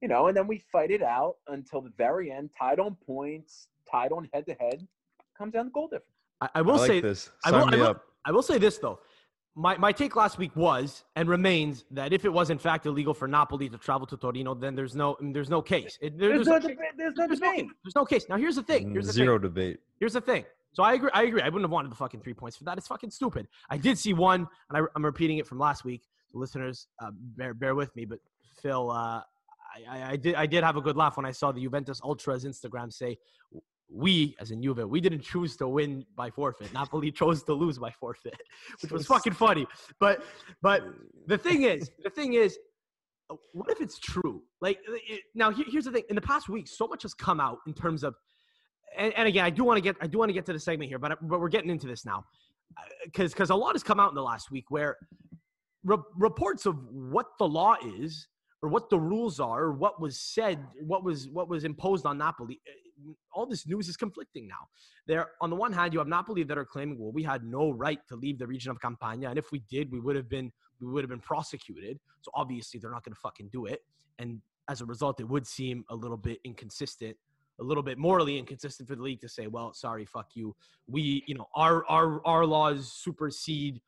You 0.00 0.08
know, 0.08 0.26
and 0.28 0.36
then 0.36 0.46
we 0.46 0.58
fight 0.72 0.90
it 0.90 1.02
out 1.02 1.36
until 1.48 1.80
the 1.80 1.92
very 1.98 2.30
end, 2.30 2.50
tied 2.58 2.78
on 2.78 2.94
points, 3.06 3.68
tied 3.90 4.12
on 4.12 4.28
head 4.34 4.44
to 4.46 4.54
head, 4.54 4.86
comes 5.36 5.52
down 5.52 5.66
to 5.66 5.70
goal 5.70 5.88
difference. 5.88 6.08
I, 6.44 6.58
I 6.58 6.58
I 6.58 6.62
will 6.62 6.76
like 6.76 6.86
say 6.86 7.00
this. 7.00 7.30
I 7.44 7.50
Sign 7.50 7.60
will, 7.60 7.74
I 7.74 7.76
will- 7.78 7.86
up. 7.86 8.04
I 8.26 8.32
will 8.32 8.42
say 8.42 8.58
this 8.58 8.78
though. 8.78 8.98
My, 9.56 9.76
my 9.76 9.92
take 9.92 10.16
last 10.16 10.36
week 10.36 10.56
was 10.56 11.04
and 11.14 11.28
remains 11.28 11.84
that 11.92 12.12
if 12.12 12.24
it 12.24 12.32
was 12.32 12.50
in 12.50 12.58
fact 12.58 12.86
illegal 12.86 13.14
for 13.14 13.28
Napoli 13.28 13.68
to 13.68 13.78
travel 13.78 14.04
to 14.08 14.16
Torino, 14.16 14.52
then 14.52 14.74
there's 14.74 14.96
no 14.96 15.16
there's 15.20 15.48
no 15.48 15.62
case. 15.62 15.96
It- 16.00 16.18
there- 16.18 16.30
There's, 16.30 16.46
there's, 16.46 16.46
no 16.48 16.68
no, 16.68 16.74
debate. 16.74 16.78
There's 16.96 17.14
no 17.16 17.26
there's, 17.28 17.40
no, 17.40 17.52
there's 17.84 17.94
no 17.94 18.04
case. 18.04 18.26
Now 18.28 18.36
here's 18.36 18.56
the 18.56 18.62
thing. 18.64 18.90
Here's 18.90 19.06
the 19.06 19.12
thing. 19.12 19.24
Zero 19.24 19.38
debate. 19.38 19.78
Here's 20.00 20.14
the 20.14 20.20
thing. 20.20 20.44
So 20.72 20.82
I 20.82 20.94
agree. 20.94 21.10
I 21.14 21.22
agree. 21.22 21.40
I 21.40 21.44
wouldn't 21.46 21.62
have 21.62 21.70
wanted 21.70 21.92
the 21.92 21.96
fucking 21.96 22.20
three 22.20 22.34
points 22.34 22.56
for 22.56 22.64
that. 22.64 22.78
It's 22.78 22.88
fucking 22.88 23.10
stupid. 23.12 23.46
I 23.70 23.76
did 23.76 23.96
see 23.96 24.12
one, 24.12 24.48
and 24.70 24.76
I, 24.76 24.80
I'm 24.96 25.04
repeating 25.04 25.38
it 25.38 25.46
from 25.46 25.60
last 25.60 25.84
week. 25.84 26.02
So 26.32 26.40
listeners, 26.40 26.88
uh, 27.00 27.10
bear 27.14 27.54
bear 27.54 27.76
with 27.76 27.94
me. 27.94 28.06
But 28.06 28.18
Phil, 28.60 28.90
uh, 28.90 28.94
I, 28.94 29.22
I, 29.88 30.10
I 30.10 30.16
did 30.16 30.34
I 30.34 30.46
did 30.46 30.64
have 30.64 30.76
a 30.76 30.80
good 30.80 30.96
laugh 30.96 31.16
when 31.16 31.26
I 31.26 31.30
saw 31.30 31.52
the 31.52 31.60
Juventus 31.62 32.00
Ultras 32.02 32.44
Instagram 32.44 32.92
say, 32.92 33.18
"We, 33.88 34.34
as 34.40 34.50
in 34.50 34.62
Juve, 34.62 34.88
we 34.88 35.00
didn't 35.00 35.22
choose 35.22 35.56
to 35.58 35.68
win 35.68 36.04
by 36.16 36.30
forfeit. 36.30 36.72
Napoli 36.72 37.10
chose 37.12 37.42
to 37.44 37.54
lose 37.54 37.78
by 37.78 37.90
forfeit," 37.90 38.34
which 38.82 38.92
was 38.92 39.06
fucking 39.06 39.34
funny. 39.34 39.66
But 40.00 40.24
but 40.62 40.82
the 41.26 41.38
thing 41.38 41.62
is, 41.62 41.90
the 42.02 42.10
thing 42.10 42.34
is, 42.34 42.58
uh, 43.30 43.36
what 43.52 43.70
if 43.70 43.80
it's 43.80 43.98
true? 43.98 44.42
Like 44.60 44.78
uh, 44.88 44.94
it, 45.08 45.22
now, 45.34 45.50
here- 45.50 45.66
here's 45.68 45.84
the 45.84 45.92
thing. 45.92 46.04
In 46.08 46.14
the 46.16 46.22
past 46.22 46.48
week, 46.48 46.66
so 46.68 46.86
much 46.86 47.02
has 47.02 47.14
come 47.14 47.40
out 47.40 47.58
in 47.66 47.74
terms 47.74 48.02
of, 48.04 48.14
and, 48.96 49.12
and 49.14 49.28
again, 49.28 49.44
I 49.44 49.50
do 49.50 49.64
want 49.64 49.76
to 49.78 49.82
get, 49.82 49.96
I 50.00 50.06
do 50.06 50.18
want 50.18 50.28
to 50.30 50.34
get 50.34 50.46
to 50.46 50.52
the 50.52 50.60
segment 50.60 50.88
here, 50.88 50.98
but 50.98 51.12
I- 51.12 51.16
but 51.22 51.40
we're 51.40 51.48
getting 51.48 51.70
into 51.70 51.86
this 51.86 52.04
now, 52.04 52.24
uh, 52.78 52.82
because 53.04 53.32
because 53.32 53.50
a 53.50 53.54
lot 53.54 53.74
has 53.74 53.82
come 53.82 54.00
out 54.00 54.10
in 54.10 54.14
the 54.14 54.22
last 54.22 54.50
week 54.50 54.66
where 54.70 54.96
re- 55.84 55.98
reports 56.16 56.66
of 56.66 56.76
what 56.90 57.26
the 57.38 57.46
law 57.46 57.76
is 57.98 58.28
or 58.64 58.68
what 58.68 58.88
the 58.88 58.98
rules 58.98 59.40
are 59.40 59.64
or 59.64 59.72
what 59.72 60.00
was 60.00 60.18
said 60.18 60.58
what 60.80 61.04
was 61.04 61.28
what 61.28 61.48
was 61.48 61.64
imposed 61.64 62.06
on 62.06 62.16
napoli 62.16 62.60
eh, 62.66 63.12
all 63.34 63.44
this 63.44 63.66
news 63.66 63.88
is 63.88 63.96
conflicting 63.96 64.48
now 64.48 64.66
there 65.06 65.26
on 65.42 65.50
the 65.50 65.56
one 65.56 65.72
hand 65.72 65.92
you 65.92 65.98
have 65.98 66.08
napoli 66.08 66.42
that 66.42 66.56
are 66.56 66.64
claiming 66.64 66.98
well 66.98 67.12
we 67.12 67.22
had 67.22 67.44
no 67.44 67.70
right 67.70 68.00
to 68.08 68.16
leave 68.16 68.38
the 68.38 68.46
region 68.46 68.70
of 68.70 68.80
campania 68.80 69.28
and 69.28 69.38
if 69.38 69.52
we 69.52 69.62
did 69.70 69.92
we 69.92 70.00
would 70.00 70.16
have 70.16 70.30
been 70.30 70.50
we 70.80 70.90
would 70.90 71.04
have 71.04 71.10
been 71.10 71.20
prosecuted 71.20 72.00
so 72.22 72.30
obviously 72.34 72.80
they're 72.80 72.90
not 72.90 73.04
going 73.04 73.14
to 73.14 73.20
fucking 73.20 73.48
do 73.52 73.66
it 73.66 73.80
and 74.18 74.40
as 74.70 74.80
a 74.80 74.86
result 74.86 75.20
it 75.20 75.28
would 75.28 75.46
seem 75.46 75.84
a 75.90 75.94
little 75.94 76.16
bit 76.16 76.38
inconsistent 76.44 77.14
a 77.60 77.62
little 77.62 77.82
bit 77.82 77.98
morally 77.98 78.38
inconsistent 78.38 78.88
for 78.88 78.96
the 78.96 79.02
league 79.02 79.20
to 79.20 79.28
say 79.28 79.46
well 79.46 79.74
sorry 79.74 80.06
fuck 80.06 80.28
you 80.34 80.56
we 80.88 81.22
you 81.26 81.34
know 81.34 81.46
our 81.54 81.84
our 81.86 82.26
our 82.26 82.46
laws 82.46 82.90
supersede 82.92 83.80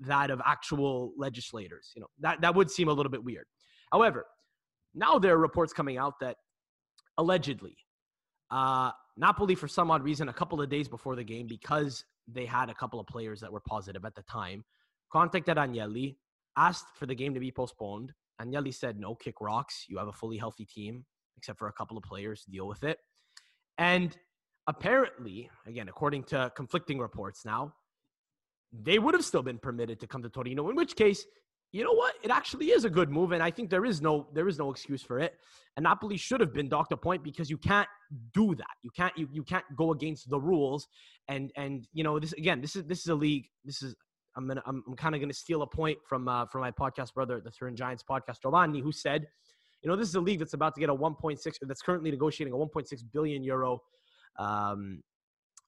that 0.00 0.30
of 0.30 0.40
actual 0.44 1.12
legislators. 1.16 1.92
You 1.94 2.02
know, 2.02 2.08
that, 2.20 2.40
that 2.40 2.54
would 2.54 2.70
seem 2.70 2.88
a 2.88 2.92
little 2.92 3.10
bit 3.10 3.22
weird. 3.22 3.46
However, 3.94 4.26
now 4.92 5.20
there 5.20 5.34
are 5.34 5.38
reports 5.38 5.72
coming 5.72 5.98
out 5.98 6.18
that 6.18 6.38
allegedly, 7.16 7.76
uh, 8.50 8.90
Napoli, 9.16 9.54
for 9.54 9.68
some 9.68 9.88
odd 9.92 10.02
reason, 10.02 10.28
a 10.28 10.32
couple 10.32 10.60
of 10.60 10.68
days 10.68 10.88
before 10.88 11.14
the 11.14 11.22
game, 11.22 11.46
because 11.46 12.04
they 12.26 12.44
had 12.44 12.70
a 12.70 12.74
couple 12.74 12.98
of 12.98 13.06
players 13.06 13.38
that 13.40 13.52
were 13.52 13.60
positive 13.60 14.04
at 14.04 14.16
the 14.16 14.22
time, 14.22 14.64
contacted 15.12 15.58
Agnelli, 15.58 16.16
asked 16.56 16.86
for 16.96 17.06
the 17.06 17.14
game 17.14 17.34
to 17.34 17.40
be 17.40 17.52
postponed. 17.52 18.12
Agnelli 18.42 18.74
said, 18.74 18.98
no, 18.98 19.14
kick 19.14 19.40
rocks. 19.40 19.84
You 19.88 19.98
have 19.98 20.08
a 20.08 20.12
fully 20.12 20.38
healthy 20.38 20.64
team, 20.64 21.04
except 21.36 21.60
for 21.60 21.68
a 21.68 21.72
couple 21.72 21.96
of 21.96 22.02
players. 22.02 22.44
Deal 22.50 22.66
with 22.66 22.82
it. 22.82 22.98
And 23.78 24.16
apparently, 24.66 25.50
again, 25.68 25.88
according 25.88 26.24
to 26.24 26.50
conflicting 26.56 26.98
reports 26.98 27.44
now, 27.44 27.74
they 28.72 28.98
would 28.98 29.14
have 29.14 29.24
still 29.24 29.44
been 29.44 29.58
permitted 29.58 30.00
to 30.00 30.08
come 30.08 30.24
to 30.24 30.28
Torino. 30.28 30.68
In 30.68 30.74
which 30.74 30.96
case, 30.96 31.24
you 31.74 31.82
know 31.82 31.92
what? 31.92 32.14
It 32.22 32.30
actually 32.30 32.70
is 32.70 32.84
a 32.84 32.90
good 32.90 33.10
move, 33.10 33.32
and 33.32 33.42
I 33.42 33.50
think 33.50 33.68
there 33.68 33.84
is 33.84 34.00
no 34.00 34.28
there 34.32 34.46
is 34.46 34.58
no 34.60 34.70
excuse 34.70 35.02
for 35.02 35.18
it. 35.18 35.34
And 35.76 35.82
Napoli 35.82 36.16
should 36.16 36.40
have 36.40 36.52
been 36.52 36.68
docked 36.68 36.92
a 36.92 36.96
point 36.96 37.24
because 37.24 37.50
you 37.50 37.58
can't 37.58 37.88
do 38.32 38.54
that. 38.54 38.76
You 38.82 38.90
can't 38.96 39.12
you, 39.18 39.28
you 39.32 39.42
can't 39.42 39.64
go 39.76 39.90
against 39.90 40.30
the 40.30 40.38
rules. 40.38 40.86
And 41.26 41.50
and 41.56 41.88
you 41.92 42.04
know 42.04 42.20
this 42.20 42.32
again. 42.34 42.60
This 42.60 42.76
is 42.76 42.84
this 42.84 43.00
is 43.00 43.08
a 43.08 43.14
league. 43.16 43.48
This 43.64 43.82
is 43.82 43.96
I'm 44.36 44.46
gonna 44.46 44.62
I'm, 44.66 44.84
I'm 44.86 44.94
kind 44.94 45.16
of 45.16 45.20
gonna 45.20 45.32
steal 45.32 45.62
a 45.62 45.66
point 45.66 45.98
from 46.08 46.28
uh, 46.28 46.46
from 46.46 46.60
my 46.60 46.70
podcast 46.70 47.12
brother, 47.12 47.40
the 47.44 47.50
Turin 47.50 47.74
Giants 47.74 48.04
podcast, 48.08 48.40
Giovanni, 48.40 48.80
who 48.80 48.92
said, 48.92 49.26
you 49.82 49.90
know, 49.90 49.96
this 49.96 50.08
is 50.08 50.14
a 50.14 50.20
league 50.20 50.38
that's 50.38 50.54
about 50.54 50.76
to 50.76 50.80
get 50.80 50.90
a 50.90 50.94
1.6 50.94 51.40
that's 51.62 51.82
currently 51.82 52.12
negotiating 52.12 52.54
a 52.54 52.56
1.6 52.56 53.02
billion 53.12 53.42
euro 53.42 53.80
um, 54.38 55.02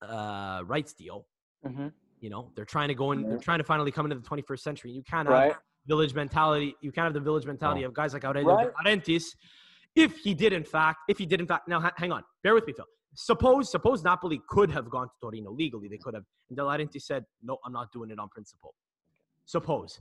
uh, 0.03 0.63
rights 0.65 0.93
deal. 0.93 1.27
Mm-hmm. 1.67 1.89
You 2.21 2.31
know, 2.31 2.53
they're 2.55 2.65
trying 2.65 2.89
to 2.89 2.95
go 2.95 3.11
in. 3.11 3.29
They're 3.29 3.39
trying 3.39 3.59
to 3.59 3.65
finally 3.65 3.91
come 3.91 4.07
into 4.07 4.21
the 4.21 4.29
21st 4.29 4.61
century. 4.61 4.93
You 4.93 5.03
can't 5.03 5.29
Right. 5.29 5.57
Village 5.87 6.15
mentality. 6.15 6.77
You 6.81 6.93
can't 6.93 7.05
have 7.05 7.15
the 7.15 7.21
village 7.21 7.47
mentality 7.47 7.83
No. 7.83 7.89
of 7.89 7.95
guys 7.95 8.13
like 8.13 8.25
Aurelio 8.25 8.55
Right. 8.85 9.03
De 9.05 9.21
If 9.95 10.19
he 10.19 10.35
did, 10.35 10.53
in 10.53 10.65
fact, 10.65 10.99
if 11.09 11.19
he 11.19 11.27
did, 11.27 11.41
in 11.41 11.47
fact, 11.47 11.69
now 11.69 11.81
ha- 11.81 11.93
hang 11.97 12.13
on, 12.13 12.23
bear 12.43 12.55
with 12.55 12.67
me, 12.67 12.73
Phil. 12.75 12.85
Suppose, 13.15 13.71
suppose 13.71 14.05
Napoli 14.05 14.43
could 14.49 14.71
have 14.71 14.91
gone 14.91 15.07
to 15.09 15.15
Torino 15.23 15.51
legally. 15.51 15.89
They 15.89 15.97
could 15.97 16.13
have, 16.15 16.25
and 16.51 16.57
De 16.59 16.63
Laurentiis 16.63 17.03
said, 17.03 17.25
"No, 17.43 17.57
I'm 17.65 17.73
not 17.73 17.91
doing 17.91 18.11
it 18.11 18.19
on 18.19 18.29
principle." 18.29 18.75
Suppose. 19.47 20.01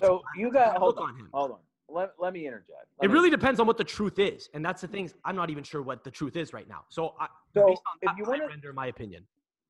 So 0.00 0.18
a- 0.18 0.38
you 0.38 0.52
got 0.52 0.76
hold 0.76 0.96
look 0.96 1.04
on, 1.08 1.16
him. 1.16 1.30
hold 1.32 1.52
on. 1.52 1.58
Let, 1.88 2.12
let 2.18 2.32
me 2.32 2.46
interject. 2.46 2.70
Let 2.98 3.04
It 3.04 3.08
me- 3.08 3.14
really 3.14 3.30
depends 3.30 3.58
on 3.60 3.66
what 3.66 3.78
the 3.78 3.84
truth 3.84 4.18
is, 4.18 4.50
and 4.54 4.64
that's 4.64 4.80
the 4.82 4.88
thing. 4.88 5.10
I'm 5.24 5.36
not 5.36 5.48
even 5.50 5.64
sure 5.64 5.82
what 5.82 6.04
the 6.04 6.10
truth 6.10 6.36
is 6.36 6.52
right 6.52 6.68
now. 6.68 6.84
So, 6.90 7.14
I, 7.18 7.26
So, 7.54 7.66
based 7.68 7.82
on 7.90 7.98
if 8.02 8.06
that, 8.08 8.18
you 8.18 8.24
wanna- 8.26 8.46
render 8.48 8.72
my 8.74 8.86
opinion. 8.88 9.26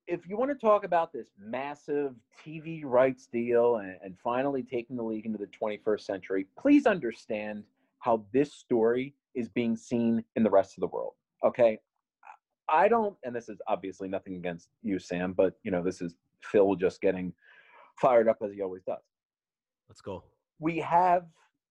If 0.07 0.29
you 0.29 0.37
want 0.37 0.51
to 0.51 0.55
talk 0.57 0.85
about 0.85 1.13
this 1.13 1.29
massive 1.39 2.15
TV 2.45 2.83
rights 2.85 3.29
deal 3.33 3.77
and, 3.77 3.97
and 4.03 4.17
finally 4.23 4.63
taking 4.63 4.97
the 4.97 5.03
league 5.03 5.27
into 5.27 5.39
the 5.39 5.47
21st 5.47 6.01
century, 6.01 6.47
please 6.59 6.87
understand 6.87 7.65
how 7.99 8.25
this 8.33 8.53
story 8.53 9.15
is 9.35 9.49
being 9.49 9.77
seen 9.77 10.25
in 10.37 10.43
the 10.43 10.51
rest 10.51 10.77
of 10.77 10.81
the 10.81 10.89
world. 10.89 11.13
Okay. 11.45 11.79
I 12.69 12.89
don't, 12.89 13.17
and 13.25 13.35
this 13.35 13.49
is 13.49 13.59
obviously 13.69 14.09
nothing 14.09 14.37
against 14.37 14.69
you, 14.83 14.99
Sam, 14.99 15.33
but 15.33 15.55
you 15.63 15.71
know, 15.71 15.83
this 15.83 16.01
is 16.01 16.15
Phil 16.43 16.75
just 16.75 17.01
getting 17.01 17.33
fired 18.01 18.29
up 18.29 18.39
as 18.45 18.53
he 18.53 18.63
always 18.63 18.83
does. 18.83 19.03
Let's 19.89 20.01
go. 20.01 20.25
We 20.59 20.79
have 20.79 21.27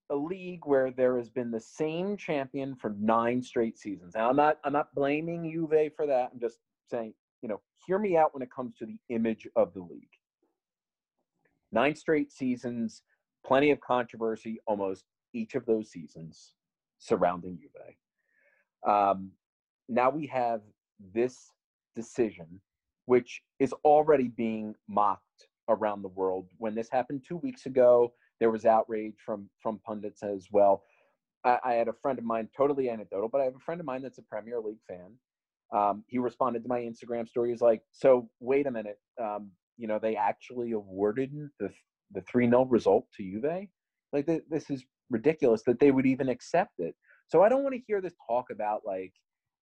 a 0.09 0.15
league 0.15 0.61
where 0.65 0.91
there 0.91 1.17
has 1.17 1.29
been 1.29 1.51
the 1.51 1.59
same 1.59 2.17
champion 2.17 2.75
for 2.75 2.95
nine 2.99 3.41
straight 3.41 3.77
seasons. 3.77 4.13
Now, 4.15 4.29
I'm 4.29 4.35
not, 4.35 4.57
I'm 4.63 4.73
not 4.73 4.93
blaming 4.93 5.49
Juve 5.49 5.91
for 5.95 6.05
that. 6.05 6.31
I'm 6.33 6.39
just 6.39 6.59
saying, 6.89 7.13
you 7.41 7.49
know, 7.49 7.61
hear 7.85 7.99
me 7.99 8.17
out 8.17 8.33
when 8.33 8.43
it 8.43 8.51
comes 8.51 8.75
to 8.77 8.85
the 8.85 8.97
image 9.09 9.47
of 9.55 9.73
the 9.73 9.81
league. 9.81 10.07
Nine 11.71 11.95
straight 11.95 12.31
seasons, 12.31 13.01
plenty 13.45 13.71
of 13.71 13.79
controversy 13.79 14.59
almost 14.67 15.05
each 15.33 15.55
of 15.55 15.65
those 15.65 15.89
seasons 15.89 16.53
surrounding 16.99 17.57
Juve. 17.57 17.95
Um, 18.87 19.31
now 19.87 20.09
we 20.09 20.27
have 20.27 20.61
this 21.13 21.51
decision, 21.95 22.61
which 23.05 23.41
is 23.59 23.73
already 23.83 24.27
being 24.27 24.75
mocked 24.87 25.47
around 25.69 26.01
the 26.01 26.09
world. 26.09 26.47
When 26.57 26.75
this 26.75 26.89
happened 26.89 27.23
two 27.27 27.37
weeks 27.37 27.65
ago, 27.65 28.13
there 28.39 28.51
was 28.51 28.65
outrage 28.65 29.15
from 29.25 29.49
from 29.61 29.79
pundits 29.85 30.23
as 30.23 30.47
well. 30.51 30.83
I, 31.43 31.59
I 31.63 31.73
had 31.73 31.87
a 31.87 31.93
friend 31.93 32.19
of 32.19 32.25
mine, 32.25 32.49
totally 32.55 32.89
anecdotal, 32.89 33.29
but 33.29 33.41
I 33.41 33.45
have 33.45 33.55
a 33.55 33.59
friend 33.59 33.79
of 33.79 33.85
mine 33.85 34.01
that's 34.01 34.17
a 34.17 34.23
Premier 34.23 34.59
League 34.59 34.81
fan. 34.87 35.13
Um, 35.71 36.03
he 36.07 36.17
responded 36.17 36.63
to 36.63 36.69
my 36.69 36.79
Instagram 36.79 37.27
story. 37.27 37.51
He's 37.51 37.61
like, 37.61 37.81
"So 37.91 38.29
wait 38.39 38.67
a 38.67 38.71
minute, 38.71 38.99
um, 39.21 39.51
you 39.77 39.87
know, 39.87 39.99
they 39.99 40.15
actually 40.15 40.73
awarded 40.73 41.31
the 41.59 41.69
the 42.13 42.21
three 42.21 42.47
0 42.47 42.65
result 42.65 43.05
to 43.17 43.23
Juve. 43.23 43.67
Like 44.13 44.25
th- 44.25 44.43
this 44.49 44.69
is 44.69 44.85
ridiculous 45.09 45.63
that 45.63 45.79
they 45.79 45.91
would 45.91 46.05
even 46.05 46.29
accept 46.29 46.79
it. 46.79 46.95
So 47.27 47.43
I 47.43 47.49
don't 47.49 47.63
want 47.63 47.75
to 47.75 47.81
hear 47.87 48.01
this 48.01 48.13
talk 48.27 48.47
about 48.51 48.81
like, 48.85 49.13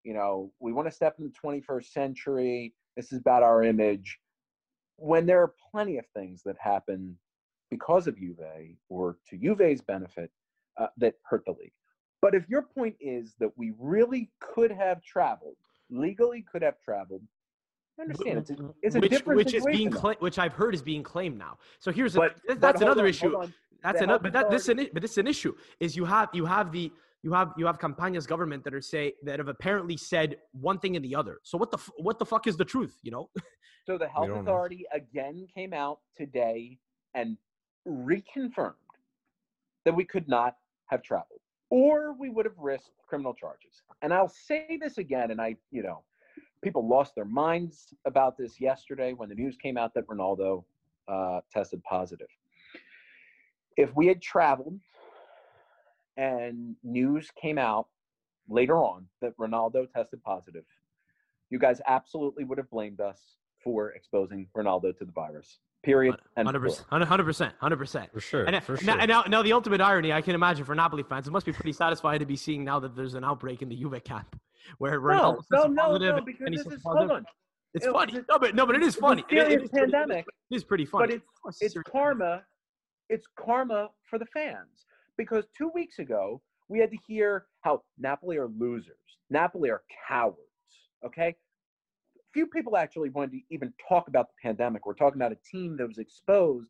you 0.03 0.13
know, 0.13 0.51
we 0.59 0.73
want 0.73 0.87
to 0.87 0.91
step 0.91 1.15
in 1.19 1.25
the 1.25 1.61
21st 1.61 1.85
century. 1.85 2.73
This 2.95 3.11
is 3.11 3.19
about 3.19 3.43
our 3.43 3.63
image. 3.63 4.17
When 4.97 5.25
there 5.25 5.41
are 5.41 5.53
plenty 5.71 5.97
of 5.97 6.05
things 6.15 6.41
that 6.45 6.55
happen 6.59 7.17
because 7.69 8.07
of 8.07 8.17
Juve 8.17 8.75
or 8.89 9.17
to 9.29 9.37
Juve's 9.37 9.81
benefit 9.81 10.31
uh, 10.77 10.87
that 10.97 11.15
hurt 11.23 11.43
the 11.45 11.51
league. 11.51 11.71
But 12.21 12.35
if 12.35 12.49
your 12.49 12.63
point 12.63 12.95
is 12.99 13.35
that 13.39 13.51
we 13.55 13.71
really 13.79 14.31
could 14.41 14.71
have 14.71 15.01
traveled, 15.03 15.55
legally 15.89 16.43
could 16.51 16.61
have 16.61 16.79
traveled, 16.81 17.21
I 17.99 18.03
understand 18.03 18.37
it's 18.39 18.51
a, 18.51 18.55
it's 18.81 18.95
a 18.95 18.99
which, 18.99 19.11
different 19.11 19.37
which 19.37 19.53
is 19.53 19.65
being 19.65 19.89
though. 19.89 19.99
cla- 19.99 20.15
which 20.19 20.39
I've 20.39 20.53
heard 20.53 20.73
is 20.73 20.81
being 20.81 21.03
claimed 21.03 21.37
now. 21.37 21.57
So 21.79 21.91
here's 21.91 22.15
a, 22.15 22.19
But- 22.19 22.35
th- 22.35 22.43
but 22.47 22.61
that's 22.61 22.81
another 22.81 23.03
on, 23.03 23.09
issue. 23.09 23.31
That's 23.83 24.01
another, 24.01 24.11
health 24.11 24.21
but 24.23 24.33
that 24.33 24.49
this 24.51 24.67
an, 24.69 24.87
but 24.93 25.01
this 25.01 25.11
is 25.11 25.17
an 25.19 25.27
issue. 25.27 25.53
Is 25.79 25.95
you 25.95 26.05
have 26.05 26.29
you 26.33 26.45
have 26.45 26.71
the 26.71 26.91
you 27.23 27.31
have 27.33 27.53
you 27.57 27.65
have 27.65 27.79
Campania's 27.79 28.27
government 28.27 28.63
that 28.65 28.73
are 28.73 28.81
say 28.81 29.13
that 29.23 29.39
have 29.39 29.47
apparently 29.47 29.95
said 29.97 30.37
one 30.51 30.79
thing 30.79 30.95
and 30.97 31.03
the 31.03 31.15
other. 31.15 31.39
So 31.43 31.57
what 31.57 31.71
the 31.71 31.77
f- 31.77 31.89
what 31.97 32.19
the 32.19 32.25
fuck 32.25 32.45
is 32.47 32.57
the 32.57 32.65
truth? 32.65 32.97
You 33.03 33.11
know? 33.11 33.29
So 33.85 33.97
the 33.97 34.07
health 34.07 34.27
don't 34.27 34.35
know. 34.45 34.51
authority 34.51 34.85
again 34.93 35.47
came 35.55 35.73
out 35.73 35.99
today 36.15 36.77
and 37.15 37.37
reconfirmed 37.87 38.73
that 39.85 39.95
we 39.95 40.03
could 40.05 40.27
not 40.27 40.57
have 40.87 41.01
traveled 41.01 41.38
or 41.69 42.13
we 42.13 42.29
would 42.29 42.45
have 42.45 42.57
risked 42.57 42.91
criminal 43.07 43.33
charges. 43.33 43.83
And 44.01 44.13
I'll 44.13 44.29
say 44.29 44.77
this 44.81 44.97
again, 44.97 45.31
and 45.31 45.41
I, 45.41 45.55
you 45.71 45.83
know, 45.83 46.03
people 46.63 46.87
lost 46.87 47.15
their 47.15 47.25
minds 47.25 47.93
about 48.05 48.37
this 48.37 48.59
yesterday 48.59 49.13
when 49.13 49.29
the 49.29 49.35
news 49.35 49.55
came 49.55 49.77
out 49.77 49.93
that 49.93 50.07
Ronaldo 50.07 50.63
uh, 51.07 51.41
tested 51.51 51.83
positive. 51.83 52.27
If 53.77 53.95
we 53.95 54.07
had 54.07 54.21
traveled 54.21 54.79
and 56.17 56.75
news 56.83 57.29
came 57.41 57.57
out 57.57 57.87
later 58.49 58.77
on 58.77 59.05
that 59.21 59.37
Ronaldo 59.37 59.91
tested 59.91 60.21
positive, 60.23 60.65
you 61.49 61.59
guys 61.59 61.81
absolutely 61.87 62.43
would 62.43 62.57
have 62.57 62.69
blamed 62.69 62.99
us 62.99 63.19
for 63.63 63.91
exposing 63.91 64.47
Ronaldo 64.55 64.97
to 64.97 65.05
the 65.05 65.11
virus. 65.11 65.59
Period. 65.83 66.15
Hundred 66.37 66.59
percent, 66.59 66.87
hundred 66.89 67.23
percent, 67.25 67.53
hundred 67.59 67.77
percent. 67.77 68.11
For 68.13 68.19
sure. 68.19 68.43
And, 68.45 68.61
for 68.63 68.73
now, 68.73 68.93
sure. 68.93 68.99
and 69.01 69.07
now, 69.09 69.21
now 69.23 69.41
the 69.41 69.53
ultimate 69.53 69.79
irony, 69.79 70.11
I 70.11 70.21
can 70.21 70.35
imagine 70.35 70.65
for 70.65 70.75
Napoli 70.75 71.03
fans, 71.03 71.27
it 71.27 71.31
must 71.31 71.45
be 71.45 71.53
pretty 71.53 71.71
satisfying 71.71 72.19
to 72.19 72.25
be 72.25 72.35
seeing 72.35 72.65
now 72.65 72.79
that 72.81 72.95
there's 72.97 73.13
an 73.13 73.23
outbreak 73.23 73.61
in 73.61 73.69
the 73.69 73.75
Juve 73.77 74.03
camp, 74.03 74.37
where 74.77 74.91
No, 74.93 74.97
Ronaldo 74.99 75.21
no, 75.51 75.63
tests 75.63 75.69
no, 75.69 75.97
no, 75.97 76.21
because 76.21 76.47
this 76.51 76.59
is 76.59 76.65
positive. 76.65 76.83
hold 76.83 77.11
on. 77.11 77.25
It's 77.73 77.85
It- 77.85 77.93
funny. 77.93 78.11
it's- 78.13 78.25
No, 78.27 78.37
but 78.39 78.55
no, 78.55 78.65
but 78.65 78.75
it 78.75 78.81
is 78.81 78.89
It's 78.89 78.97
a 78.97 79.01
funny. 79.01 79.21
It- 79.29 79.37
it 79.37 79.45
serious 79.47 79.63
is 79.63 79.69
pretty- 79.69 79.91
pandemic. 79.91 80.25
It 80.51 80.55
is 80.55 80.63
pretty 80.65 80.85
funny. 80.85 81.05
But 81.07 81.15
it's 81.15 81.25
course 81.41 81.57
it's 81.61 81.73
serious. 81.73 81.89
karma. 81.89 82.43
It's 83.07 83.27
karma 83.39 83.89
for 84.09 84.19
the 84.19 84.25
fans 84.27 84.85
because 85.17 85.45
two 85.57 85.69
weeks 85.73 85.99
ago 85.99 86.41
we 86.67 86.79
had 86.79 86.91
to 86.91 86.97
hear 87.07 87.45
how 87.61 87.83
Napoli 87.97 88.37
are 88.37 88.47
losers. 88.49 88.97
Napoli 89.29 89.69
are 89.69 89.83
cowards. 90.07 90.37
Okay. 91.05 91.35
Few 92.33 92.47
people 92.47 92.77
actually 92.77 93.09
wanted 93.09 93.31
to 93.31 93.39
even 93.49 93.73
talk 93.87 94.07
about 94.07 94.27
the 94.27 94.33
pandemic. 94.47 94.85
We're 94.85 94.93
talking 94.93 95.19
about 95.19 95.31
a 95.31 95.37
team 95.51 95.77
that 95.77 95.87
was 95.87 95.97
exposed 95.97 96.69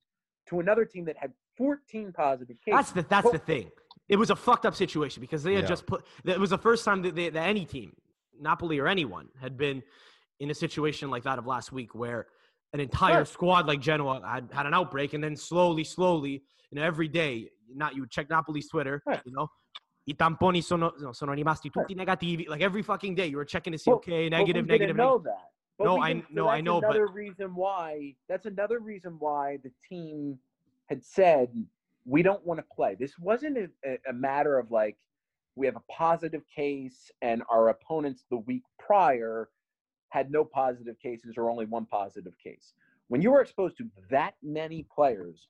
to 0.49 0.59
another 0.59 0.85
team 0.85 1.05
that 1.05 1.17
had 1.17 1.33
14 1.57 2.13
positive 2.15 2.57
cases. 2.63 2.77
That's 2.77 2.91
the 2.91 3.01
that's 3.03 3.23
Well, 3.25 3.33
the 3.33 3.39
thing. 3.39 3.69
It 4.07 4.15
was 4.15 4.29
a 4.29 4.35
fucked 4.35 4.65
up 4.65 4.75
situation 4.75 5.21
because 5.21 5.43
they 5.43 5.53
had 5.55 5.63
Yeah. 5.65 5.69
just 5.69 5.85
put. 5.85 6.05
It 6.23 6.39
was 6.39 6.49
the 6.51 6.57
first 6.57 6.85
time 6.85 7.01
that, 7.03 7.13
they, 7.15 7.29
that 7.29 7.47
any 7.47 7.65
team, 7.65 7.93
Napoli 8.39 8.79
or 8.79 8.87
anyone, 8.87 9.27
had 9.39 9.57
been 9.57 9.83
in 10.39 10.49
a 10.49 10.53
situation 10.55 11.09
like 11.09 11.23
that 11.23 11.37
of 11.37 11.45
last 11.45 11.71
week, 11.73 11.93
where 11.93 12.27
an 12.73 12.79
entire 12.79 13.19
Right. 13.19 13.27
squad 13.27 13.67
like 13.67 13.81
Genoa 13.81 14.21
had 14.25 14.49
had 14.53 14.65
an 14.65 14.73
outbreak, 14.73 15.13
and 15.13 15.23
then 15.23 15.35
slowly, 15.35 15.83
slowly, 15.83 16.43
you 16.71 16.75
know, 16.79 16.83
every 16.83 17.09
day, 17.09 17.49
not 17.67 17.95
you 17.95 18.01
would 18.01 18.11
check 18.11 18.29
Napoli's 18.29 18.69
Twitter, 18.69 19.03
Right. 19.05 19.21
you 19.25 19.33
know. 19.33 19.49
I 20.07 20.15
tamponi 20.15 20.61
sono, 20.61 20.93
no, 20.97 21.11
sono 21.13 21.33
rimasti 21.33 21.69
tutti 21.69 21.93
negativi. 21.93 22.47
Like 22.47 22.63
every 22.63 22.81
fucking 22.81 23.15
day, 23.15 23.27
you 23.27 23.37
were 23.37 23.45
checking 23.45 23.73
to 23.73 23.77
see, 23.79 23.91
But- 23.91 23.97
okay, 23.99 24.29
But 24.29 24.37
negative, 24.37 24.65
we 24.65 24.71
negative, 24.71 24.95
didn't 24.95 24.97
know 24.97 25.17
negative. 25.17 25.23
that. 25.35 25.51
But 25.77 25.83
No, 25.85 25.97
I- 26.01 26.19
so 26.19 26.25
no, 26.31 26.47
I 26.47 26.61
know, 26.61 26.81
but- 26.81 26.89
Another 26.95 27.07
reason 27.07 27.55
why. 27.55 28.15
That's 28.27 28.45
another 28.45 28.79
reason 28.79 29.17
why 29.19 29.57
the 29.57 29.71
team 29.87 30.39
had 30.87 31.03
said 31.03 31.49
we 32.05 32.23
don't 32.23 32.43
want 32.45 32.59
to 32.59 32.65
play. 32.75 32.95
This 32.95 33.17
wasn't 33.19 33.57
a, 33.57 33.69
a- 33.85 33.99
a 34.09 34.13
matter 34.13 34.57
of 34.57 34.71
like 34.71 34.97
we 35.55 35.65
have 35.67 35.75
a 35.75 35.83
positive 35.91 36.43
case 36.47 37.11
and 37.21 37.43
our 37.49 37.69
opponents 37.69 38.25
the 38.29 38.37
week 38.37 38.63
prior 38.79 39.49
had 40.09 40.31
no 40.31 40.43
positive 40.43 40.97
cases 40.99 41.35
or 41.37 41.49
only 41.49 41.65
one 41.65 41.85
positive 41.85 42.33
case. 42.43 42.73
When 43.09 43.21
you 43.21 43.31
are 43.33 43.41
exposed 43.41 43.77
to 43.77 43.89
that 44.09 44.35
many 44.41 44.83
players 44.83 45.49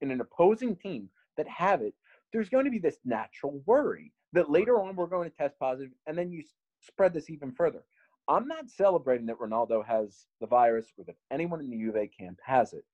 in 0.00 0.10
an 0.10 0.20
opposing 0.20 0.76
team 0.76 1.10
that 1.36 1.46
have 1.48 1.82
it, 1.82 1.94
there's 2.32 2.48
going 2.48 2.64
to 2.64 2.70
be 2.70 2.78
this 2.78 2.98
natural 3.04 3.62
worry 3.66 4.12
that 4.32 4.50
later 4.50 4.80
on 4.80 4.96
we're 4.96 5.06
going 5.06 5.30
to 5.30 5.36
test 5.36 5.58
positive 5.58 5.92
and 6.06 6.16
then 6.16 6.30
you 6.30 6.42
spread 6.80 7.12
this 7.12 7.30
even 7.30 7.52
further. 7.52 7.84
I'm 8.28 8.46
not 8.46 8.70
celebrating 8.70 9.26
that 9.26 9.38
Ronaldo 9.38 9.84
has 9.84 10.26
the 10.40 10.46
virus 10.46 10.86
or 10.96 11.04
that 11.04 11.16
anyone 11.30 11.60
in 11.60 11.70
the 11.70 11.76
Juve 11.76 12.08
camp 12.18 12.38
has 12.44 12.72
it, 12.72 12.84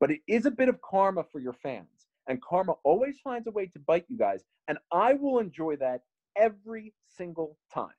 but 0.00 0.10
it 0.10 0.20
is 0.26 0.46
a 0.46 0.50
bit 0.50 0.68
of 0.68 0.80
karma 0.82 1.24
for 1.30 1.40
your 1.40 1.52
fans. 1.52 1.86
And 2.28 2.42
karma 2.42 2.74
always 2.84 3.18
finds 3.20 3.46
a 3.46 3.50
way 3.50 3.66
to 3.66 3.78
bite 3.80 4.04
you 4.08 4.16
guys. 4.16 4.44
And 4.68 4.78
I 4.92 5.14
will 5.14 5.38
enjoy 5.38 5.76
that 5.76 6.02
every 6.36 6.94
single 7.08 7.58
time. 7.72 7.90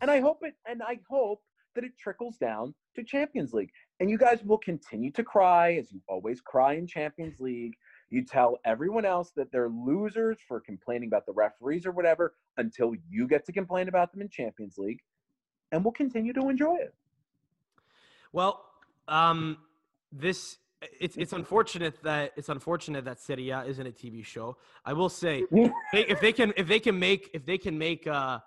And 0.00 0.10
I 0.10 0.20
hope 0.20 0.38
it, 0.42 0.54
and 0.66 0.82
I 0.82 1.00
hope 1.08 1.42
that 1.74 1.84
it 1.84 1.98
trickles 1.98 2.36
down 2.38 2.74
to 2.96 3.02
Champions 3.02 3.52
League. 3.52 3.70
And 4.00 4.10
you 4.10 4.18
guys 4.18 4.42
will 4.42 4.58
continue 4.58 5.10
to 5.12 5.24
cry 5.24 5.74
as 5.74 5.92
you 5.92 6.00
always 6.08 6.40
cry 6.40 6.74
in 6.74 6.86
Champions 6.86 7.40
League. 7.40 7.74
You 8.10 8.24
tell 8.24 8.58
everyone 8.64 9.04
else 9.04 9.32
that 9.36 9.52
they're 9.52 9.68
losers 9.68 10.38
for 10.46 10.60
complaining 10.60 11.08
about 11.08 11.26
the 11.26 11.32
referees 11.32 11.84
or 11.86 11.92
whatever 11.92 12.34
until 12.56 12.94
you 13.08 13.28
get 13.28 13.44
to 13.46 13.52
complain 13.52 13.88
about 13.88 14.12
them 14.12 14.22
in 14.22 14.28
Champions 14.28 14.78
League. 14.78 15.00
And 15.72 15.84
we'll 15.84 15.92
continue 15.92 16.32
to 16.32 16.48
enjoy 16.48 16.76
it. 16.76 16.94
Well, 18.32 18.64
um, 19.06 19.58
this 20.10 20.58
it's 21.00 21.16
it's 21.16 21.32
unfortunate 21.32 22.02
that 22.02 22.32
it's 22.36 22.48
unfortunate 22.48 23.04
that 23.04 23.20
Serie 23.20 23.50
A 23.50 23.64
isn't 23.64 23.86
a 23.86 23.90
TV 23.90 24.24
show. 24.24 24.56
I 24.84 24.92
will 24.92 25.08
say 25.08 25.44
they, 25.50 26.06
if 26.06 26.20
they 26.20 26.32
can 26.32 26.52
if 26.56 26.68
they 26.68 26.80
can 26.80 26.98
make 26.98 27.30
if 27.34 27.44
they 27.44 27.58
can 27.58 27.76
make 27.76 28.06
uh, 28.06 28.38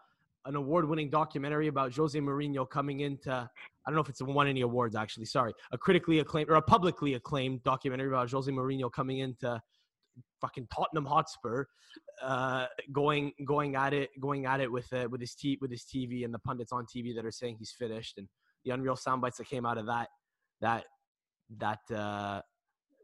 an 0.46 0.56
award-winning 0.56 1.10
documentary 1.10 1.68
about 1.68 1.94
Jose 1.96 2.18
Mourinho 2.18 2.70
coming 2.70 3.02
into 3.02 3.32
I 3.32 3.90
don't 3.90 3.96
know 3.96 4.02
if 4.02 4.10
it's 4.10 4.22
won 4.22 4.48
any 4.48 4.62
awards 4.62 4.96
actually. 4.96 5.26
Sorry, 5.26 5.54
a 5.72 5.78
critically 5.78 6.20
acclaimed 6.20 6.50
or 6.50 6.56
a 6.56 6.62
publicly 6.62 7.16
acclaimed 7.16 7.64
documentary 7.64 8.08
about 8.08 8.30
Jose 8.30 8.52
Mourinho 8.52 8.92
coming 8.92 9.20
into 9.20 9.62
fucking 10.40 10.68
Tottenham 10.74 11.06
Hotspur, 11.06 11.66
uh, 12.22 12.66
going 12.92 13.32
going 13.46 13.76
at 13.76 13.94
it 13.94 14.10
going 14.20 14.46
at 14.46 14.60
it 14.60 14.72
with 14.72 14.92
uh, 14.94 15.08
with 15.10 15.22
his 15.22 15.36
t- 15.36 15.58
with 15.62 15.72
his 15.72 15.84
TV 15.84 16.26
and 16.26 16.34
the 16.34 16.40
pundits 16.40 16.72
on 16.72 16.86
TV 16.86 17.16
that 17.16 17.26
are 17.26 17.32
saying 17.32 17.56
he's 17.58 17.72
finished 17.72 18.18
and 18.18 18.28
the 18.66 18.72
unreal 18.72 18.96
sound 18.96 19.22
bites 19.22 19.38
that 19.38 19.48
came 19.48 19.66
out 19.66 19.78
of 19.78 19.86
that 19.88 20.08
that 20.62 20.86
that 21.58 21.80
uh, 21.96 22.42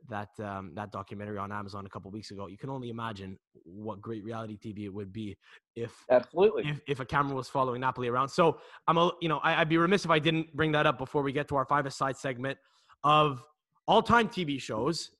that 0.09 0.29
um, 0.39 0.71
that 0.75 0.91
documentary 0.91 1.37
on 1.37 1.51
Amazon 1.51 1.85
a 1.85 1.89
couple 1.89 2.11
weeks 2.11 2.31
ago. 2.31 2.47
You 2.47 2.57
can 2.57 2.69
only 2.69 2.89
imagine 2.89 3.37
what 3.63 4.01
great 4.01 4.23
reality 4.23 4.57
TV 4.57 4.85
it 4.85 4.93
would 4.93 5.11
be 5.11 5.37
if 5.75 5.93
Absolutely. 6.09 6.67
if, 6.67 6.79
if 6.87 6.99
a 6.99 7.05
camera 7.05 7.35
was 7.35 7.49
following 7.49 7.81
Napoli 7.81 8.07
around. 8.07 8.29
So 8.29 8.59
I'm 8.87 8.97
a 8.97 9.11
you 9.21 9.29
know 9.29 9.39
I, 9.39 9.61
I'd 9.61 9.69
be 9.69 9.77
remiss 9.77 10.05
if 10.05 10.11
I 10.11 10.19
didn't 10.19 10.55
bring 10.55 10.71
that 10.73 10.85
up 10.85 10.97
before 10.97 11.23
we 11.23 11.31
get 11.31 11.47
to 11.49 11.55
our 11.55 11.65
five 11.65 11.85
aside 11.85 12.17
segment 12.17 12.57
of 13.03 13.43
all 13.87 14.01
time 14.01 14.29
TV 14.29 14.61
shows. 14.61 15.11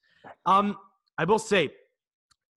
Um, 0.46 0.78
I 1.18 1.26
will 1.26 1.40
say. 1.40 1.70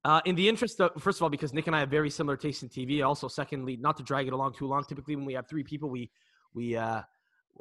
Uh, 0.03 0.19
in 0.25 0.35
the 0.35 0.49
interest 0.49 0.81
of, 0.81 0.91
first 0.99 1.19
of 1.19 1.23
all, 1.23 1.29
because 1.29 1.53
Nick 1.53 1.67
and 1.67 1.77
I 1.77 1.81
have 1.81 1.91
very 1.91 2.09
similar 2.09 2.35
tastes 2.35 2.63
in 2.63 2.71
TV. 2.71 3.07
Also, 3.07 3.29
secondly, 3.29 3.77
not 3.77 3.99
to 3.99 4.03
drag 4.03 4.27
it 4.27 4.33
along 4.33 4.55
too 4.55 4.67
long. 4.67 4.83
Typically, 4.83 5.15
when 5.15 5.27
we 5.27 5.35
have 5.35 5.47
three 5.47 5.63
people, 5.63 5.91
we 5.91 6.11
we 6.55 6.75
uh, 6.75 7.03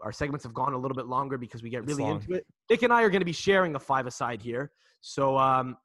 our 0.04 0.12
segments 0.12 0.44
have 0.44 0.54
gone 0.54 0.74
a 0.74 0.78
little 0.78 0.96
bit 0.96 1.08
longer 1.08 1.38
because 1.38 1.62
we 1.64 1.70
get 1.70 1.84
It's 1.84 1.90
really 1.90 2.04
long. 2.04 2.16
into 2.22 2.34
it. 2.34 2.46
Nick 2.70 2.84
and 2.84 2.94
I 2.94 3.04
are 3.04 3.10
going 3.10 3.22
to 3.22 3.26
be 3.26 3.32
sharing 3.32 3.76
a 3.76 3.80
five 3.80 4.08
aside 4.08 4.42
here, 4.42 4.72
so 5.02 5.38
um, 5.38 5.78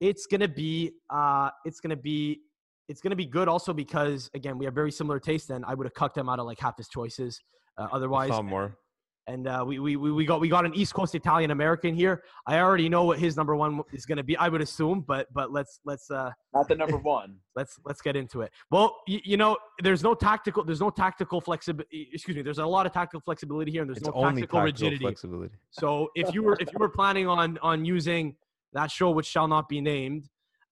it's 0.00 0.26
going 0.26 0.40
to 0.40 0.48
be 0.48 0.92
uh, 1.10 1.50
it's 1.64 1.80
going 1.80 1.90
to 1.90 1.96
be 1.96 2.40
it's 2.88 3.00
going 3.00 3.10
to 3.10 3.16
be 3.16 3.26
good 3.26 3.48
also 3.48 3.72
because 3.72 4.30
again 4.34 4.58
we 4.58 4.64
have 4.64 4.74
very 4.74 4.90
similar 4.90 5.20
tastes 5.20 5.50
and 5.50 5.64
I 5.64 5.74
would 5.74 5.86
have 5.86 5.94
cut 5.94 6.14
them 6.14 6.28
out 6.28 6.38
of 6.38 6.46
like 6.46 6.58
half 6.58 6.76
his 6.76 6.88
choices 6.88 7.40
uh, 7.78 7.88
otherwise. 7.92 8.30
More. 8.42 8.76
And 9.30 9.46
uh, 9.46 9.62
we, 9.64 9.78
we 9.78 9.94
we 9.94 10.10
we 10.10 10.26
got 10.26 10.40
we 10.40 10.48
got 10.48 10.66
an 10.66 10.74
East 10.74 10.92
Coast 10.92 11.14
Italian 11.14 11.52
American 11.52 11.94
here. 11.94 12.24
I 12.48 12.58
already 12.58 12.88
know 12.88 13.04
what 13.04 13.20
his 13.20 13.36
number 13.36 13.54
one 13.54 13.80
is 13.92 14.04
going 14.04 14.18
to 14.18 14.24
be. 14.24 14.36
I 14.36 14.48
would 14.48 14.60
assume, 14.60 15.04
but 15.06 15.28
but 15.32 15.52
let's 15.52 15.78
let's 15.84 16.10
uh, 16.10 16.32
Not 16.52 16.66
the 16.66 16.74
number 16.74 16.96
one. 17.18 17.36
let's 17.54 17.78
let's 17.84 18.02
get 18.02 18.16
into 18.16 18.40
it. 18.40 18.50
Well, 18.72 18.96
you, 19.06 19.20
you 19.22 19.36
know, 19.36 19.56
there's 19.84 20.02
no 20.02 20.14
tactical 20.14 20.64
there's 20.64 20.80
no 20.80 20.90
tactical 20.90 21.40
flexibility. 21.40 22.08
Excuse 22.12 22.36
me. 22.38 22.42
There's 22.42 22.58
a 22.58 22.66
lot 22.66 22.86
of 22.86 22.92
tactical 22.92 23.20
flexibility 23.20 23.70
here, 23.70 23.82
and 23.82 23.88
there's 23.88 23.98
It's 23.98 24.06
no 24.08 24.14
only 24.14 24.42
tactical 24.42 24.58
tactical 24.60 24.62
rigidity. 24.64 25.04
flexibility. 25.04 25.54
So 25.70 26.10
if 26.16 26.34
you 26.34 26.42
were 26.42 26.56
if 26.58 26.72
you 26.72 26.78
were 26.80 26.88
planning 26.88 27.28
on 27.28 27.56
on 27.62 27.84
using 27.84 28.34
that 28.72 28.90
show, 28.90 29.10
which 29.10 29.26
shall 29.26 29.46
not 29.46 29.68
be 29.68 29.80
named, 29.80 30.28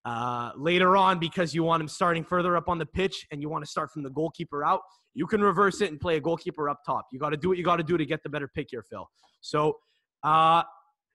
uh, 0.09 0.53
later 0.57 0.97
on 0.97 1.19
because 1.19 1.55
you 1.55 1.63
want 1.63 1.83
him 1.83 1.89
starting 1.89 2.25
further 2.25 2.57
up 2.57 2.69
on 2.69 2.79
the 2.79 2.87
pitch 2.87 3.27
and 3.31 3.43
you 3.43 3.49
want 3.51 3.63
to 3.63 3.71
start 3.71 3.91
from 3.91 4.03
the 4.03 4.09
goalkeeper 4.09 4.65
out, 4.65 4.81
you 5.13 5.27
can 5.27 5.43
reverse 5.43 5.83
it 5.83 5.91
and 5.91 6.01
play 6.01 6.17
a 6.17 6.21
goalkeeper 6.21 6.71
up 6.71 6.81
top. 6.87 7.05
You 7.13 7.19
got 7.19 7.31
to 7.31 7.37
do 7.37 7.49
what 7.51 7.59
you 7.59 7.65
got 7.65 7.77
to 7.77 7.83
do 7.83 7.99
to 7.99 8.07
get 8.07 8.23
the 8.23 8.31
better 8.31 8.49
pick 8.49 8.69
here, 8.71 8.83
Phil. 8.83 9.07
So 9.43 9.77
uh, 10.23 10.63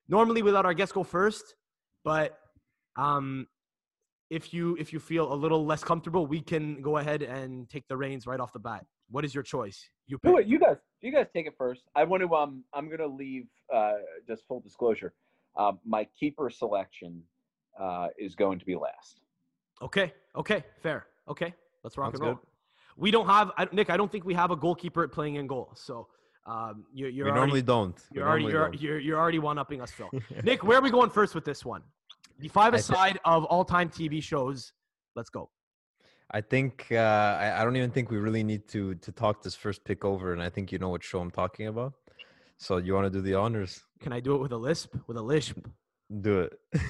normally 0.08 0.42
we 0.42 0.52
let 0.52 0.64
our 0.64 0.74
guests 0.74 0.92
go 0.92 1.02
first, 1.02 1.56
but 2.04 2.38
um, 2.96 3.48
if 4.30 4.54
you 4.54 4.76
if 4.78 4.92
you 4.92 5.00
feel 5.00 5.32
a 5.32 5.34
little 5.44 5.66
less 5.66 5.82
comfortable, 5.82 6.26
we 6.26 6.40
can 6.40 6.80
go 6.80 6.98
ahead 6.98 7.22
and 7.22 7.68
take 7.68 7.88
the 7.88 7.96
reins 7.96 8.28
right 8.28 8.38
off 8.38 8.52
the 8.52 8.60
bat. 8.60 8.84
What 9.10 9.24
is 9.24 9.34
your 9.34 9.42
choice? 9.42 9.88
You 10.06 10.18
pick. 10.18 10.30
Do 10.30 10.38
it. 10.38 10.46
You 10.46 10.60
guys. 10.60 10.76
You 11.00 11.12
guys 11.12 11.26
take 11.34 11.46
it 11.46 11.54
first. 11.58 11.82
I 11.96 12.04
want 12.04 12.22
to. 12.22 12.32
Um. 12.32 12.62
I'm 12.72 12.88
gonna 12.88 13.06
leave. 13.06 13.46
Uh. 13.74 13.94
Just 14.28 14.46
full 14.46 14.60
disclosure. 14.60 15.14
Um. 15.56 15.80
My 15.84 16.06
keeper 16.18 16.48
selection. 16.48 17.22
Uh. 17.78 18.08
Is 18.18 18.34
going 18.34 18.58
to 18.58 18.64
be 18.64 18.74
last. 18.74 19.20
Okay. 19.82 20.12
Okay. 20.36 20.64
Fair. 20.82 21.06
Okay. 21.28 21.54
Let's 21.82 21.98
rock 21.98 22.08
Sounds 22.08 22.20
and 22.20 22.26
roll. 22.26 22.34
good. 22.36 22.46
We 22.96 23.10
don't 23.10 23.26
have 23.26 23.50
I, 23.58 23.66
Nick. 23.72 23.90
I 23.90 23.96
don't 23.96 24.10
think 24.10 24.24
we 24.24 24.34
have 24.34 24.50
a 24.50 24.56
goalkeeper 24.56 25.06
playing 25.08 25.34
in 25.36 25.46
goal. 25.46 25.72
So 25.74 26.06
um, 26.46 26.84
you're, 26.92 27.08
you're 27.08 27.26
we 27.26 27.30
already 27.30 27.40
normally 27.40 27.62
don't. 27.62 28.00
You're 28.12 28.28
already 28.28 28.44
you're, 28.44 28.68
don't. 28.70 28.80
you're, 28.80 28.98
you're 28.98 29.18
already 29.18 29.38
one 29.38 29.58
upping 29.58 29.80
us, 29.80 29.90
Phil. 29.90 30.10
Nick, 30.44 30.62
where 30.62 30.78
are 30.78 30.82
we 30.82 30.90
going 30.90 31.10
first 31.10 31.34
with 31.34 31.44
this 31.44 31.64
one? 31.64 31.82
The 32.38 32.48
five 32.48 32.74
I 32.74 32.76
thi- 32.76 32.80
aside 32.80 33.20
of 33.24 33.44
all 33.44 33.64
time 33.64 33.88
TV 33.88 34.22
shows. 34.22 34.72
Let's 35.16 35.30
go. 35.30 35.50
I 36.30 36.40
think 36.40 36.86
uh, 36.90 36.96
I, 36.96 37.60
I 37.60 37.64
don't 37.64 37.76
even 37.76 37.90
think 37.90 38.10
we 38.10 38.18
really 38.18 38.42
need 38.42 38.66
to 38.68 38.94
to 38.96 39.12
talk 39.12 39.42
this 39.42 39.54
first 39.54 39.84
pick 39.84 40.04
over, 40.04 40.32
and 40.32 40.42
I 40.42 40.48
think 40.48 40.72
you 40.72 40.78
know 40.78 40.88
what 40.88 41.02
show 41.02 41.20
I'm 41.20 41.30
talking 41.30 41.66
about. 41.66 41.94
So 42.58 42.78
you 42.78 42.94
want 42.94 43.06
to 43.06 43.10
do 43.10 43.20
the 43.20 43.34
honors? 43.34 43.82
Can 44.00 44.12
I 44.12 44.20
do 44.20 44.34
it 44.34 44.38
with 44.38 44.52
a 44.52 44.56
lisp? 44.56 44.94
With 45.06 45.16
a 45.16 45.22
lisp? 45.22 45.58
Do 46.20 46.40
it. 46.40 46.52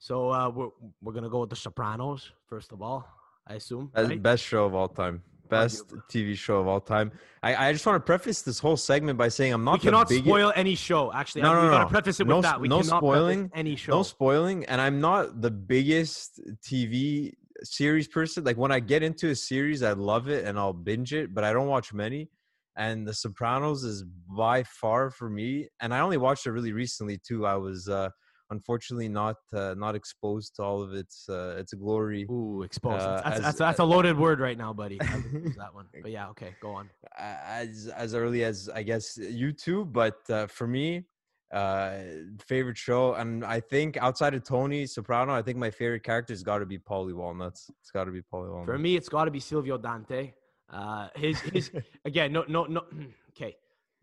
So 0.00 0.32
uh, 0.32 0.48
we're 0.48 0.70
we're 1.02 1.12
gonna 1.12 1.28
go 1.28 1.40
with 1.40 1.50
The 1.50 1.56
Sopranos 1.56 2.32
first 2.48 2.72
of 2.72 2.80
all. 2.82 3.06
I 3.46 3.54
assume. 3.54 3.90
Best, 3.94 4.08
right? 4.08 4.22
best 4.22 4.42
show 4.42 4.64
of 4.64 4.74
all 4.74 4.88
time. 4.88 5.22
Best 5.50 5.88
TV 6.08 6.34
show 6.36 6.58
of 6.60 6.68
all 6.68 6.80
time. 6.80 7.10
I, 7.42 7.68
I 7.68 7.72
just 7.72 7.84
want 7.84 7.96
to 7.96 8.06
preface 8.06 8.40
this 8.42 8.58
whole 8.60 8.76
segment 8.76 9.18
by 9.18 9.28
saying 9.28 9.52
I'm 9.52 9.64
not 9.64 9.74
we 9.74 9.78
cannot 9.80 10.08
biggest, 10.08 10.24
spoil 10.24 10.52
any 10.56 10.74
show. 10.76 11.12
Actually, 11.12 11.42
No, 11.42 11.50
I, 11.50 11.54
no, 11.54 11.60
we 11.60 11.66
no, 11.66 11.72
gotta 11.72 11.90
preface 11.90 12.20
it 12.20 12.26
No 12.26 12.36
with 12.36 12.44
that. 12.44 12.60
We 12.60 12.68
no 12.68 12.82
spoiling, 12.82 13.50
any 13.54 13.76
show. 13.76 13.92
no 13.92 14.02
spoiling, 14.02 14.64
and 14.66 14.80
I'm 14.80 15.00
not 15.00 15.42
the 15.42 15.50
biggest 15.50 16.40
TV 16.64 17.32
series 17.62 18.08
person. 18.08 18.44
Like 18.44 18.56
when 18.56 18.72
I 18.72 18.80
get 18.80 19.02
into 19.02 19.30
a 19.30 19.34
series, 19.34 19.82
I 19.82 19.92
love 19.92 20.28
it 20.28 20.46
and 20.46 20.58
I'll 20.58 20.72
binge 20.72 21.12
it, 21.12 21.34
but 21.34 21.44
I 21.44 21.52
don't 21.52 21.68
watch 21.68 21.92
many. 21.92 22.30
And 22.76 23.06
The 23.06 23.12
Sopranos 23.12 23.82
is 23.84 24.04
by 24.28 24.62
far 24.62 25.10
for 25.10 25.28
me, 25.28 25.68
and 25.80 25.92
I 25.92 26.00
only 26.00 26.16
watched 26.16 26.46
it 26.46 26.52
really 26.52 26.72
recently 26.72 27.18
too. 27.18 27.44
I 27.44 27.56
was 27.56 27.88
uh, 27.88 28.08
unfortunately 28.50 29.08
not 29.08 29.36
uh, 29.52 29.74
not 29.76 29.94
exposed 29.94 30.56
to 30.56 30.62
all 30.62 30.82
of 30.82 30.92
its 30.92 31.28
uh, 31.28 31.56
its 31.58 31.72
glory. 31.74 32.26
Ooh, 32.30 32.62
exposed. 32.62 33.02
Uh, 33.02 33.20
that's, 33.22 33.36
as- 33.36 33.42
that's, 33.42 33.58
that's 33.58 33.78
a 33.78 33.84
loaded 33.84 34.18
word 34.18 34.40
right 34.40 34.58
now, 34.58 34.72
buddy. 34.72 35.00
I 35.00 35.16
wouldn't 35.16 35.44
use 35.44 35.56
that 35.56 35.74
one. 35.74 35.86
But 36.02 36.10
yeah, 36.10 36.28
okay, 36.30 36.54
go 36.60 36.70
on. 36.72 36.90
as 37.16 37.90
as 37.94 38.14
early 38.14 38.44
as 38.44 38.68
I 38.74 38.82
guess 38.82 39.16
you 39.16 39.52
YouTube, 39.52 39.92
but 39.92 40.18
uh, 40.30 40.46
for 40.46 40.66
me, 40.66 41.04
uh, 41.52 41.98
favorite 42.46 42.78
show, 42.78 43.14
and 43.14 43.44
I 43.44 43.60
think 43.60 43.96
outside 43.96 44.34
of 44.34 44.44
Tony 44.44 44.86
Soprano, 44.86 45.34
I 45.34 45.42
think 45.42 45.58
my 45.58 45.70
favorite 45.70 46.04
character 46.04 46.32
has 46.32 46.42
got 46.42 46.58
to 46.58 46.66
be 46.66 46.78
Paulie 46.78 47.14
Walnuts. 47.14 47.70
It's 47.80 47.90
got 47.90 48.04
to 48.04 48.12
be 48.12 48.20
Paulie 48.20 48.50
Walnuts. 48.50 48.66
For 48.66 48.78
me, 48.78 48.96
it's 48.96 49.08
got 49.08 49.24
to 49.24 49.30
be 49.30 49.40
Silvio 49.40 49.76
Dante. 49.78 50.32
Uh, 50.72 51.08
his 51.16 51.40
his 51.40 51.70
again, 52.04 52.32
no 52.32 52.44
no 52.48 52.64
no. 52.64 52.84
Okay, 53.30 53.56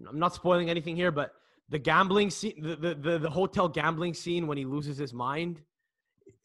I'm 0.07 0.17
not 0.17 0.33
spoiling 0.33 0.69
anything 0.69 0.95
here, 0.95 1.11
but 1.11 1.33
the 1.69 1.79
gambling 1.79 2.29
scene, 2.29 2.53
the 2.61 2.75
the 2.75 2.95
the, 2.95 3.19
the 3.19 3.29
hotel 3.29 3.67
gambling 3.67 4.13
scene 4.13 4.47
when 4.47 4.57
he 4.57 4.65
loses 4.65 4.97
his 4.97 5.13
mind, 5.13 5.61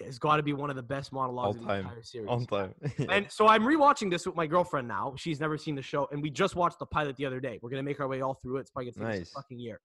has 0.05 0.19
got 0.19 0.37
to 0.37 0.43
be 0.43 0.53
one 0.53 0.71
of 0.71 0.77
the 0.77 0.83
best 0.83 1.13
monologues 1.13 1.57
All 1.59 1.63
in 1.63 1.69
the 1.69 1.75
entire 1.75 2.03
series. 2.03 2.29
on 2.29 2.47
time. 2.47 2.75
And 3.09 3.31
so 3.31 3.47
I'm 3.47 3.63
rewatching 3.63 4.11
this 4.11 4.27
with 4.27 4.35
my 4.37 4.47
girlfriend 4.47 4.89
now. 4.89 5.15
She's 5.17 5.39
never 5.41 5.57
seen 5.57 5.75
the 5.75 5.83
show, 5.83 6.09
and 6.11 6.23
we 6.23 6.31
just 6.31 6.57
watched 6.57 6.79
the 6.79 6.87
pilot 6.87 7.17
the 7.17 7.27
other 7.27 7.41
day. 7.41 7.59
We're 7.63 7.71
gonna 7.71 7.83
make 7.83 8.01
our 8.01 8.09
way 8.09 8.21
all 8.21 8.35
through 8.35 8.57
it. 8.59 8.61
It's 8.63 8.71
probably 8.71 8.91
gonna 8.93 9.07
take 9.07 9.15
us 9.15 9.19
Nice. 9.21 9.31
a 9.31 9.35
fucking 9.35 9.59
year. 9.61 9.81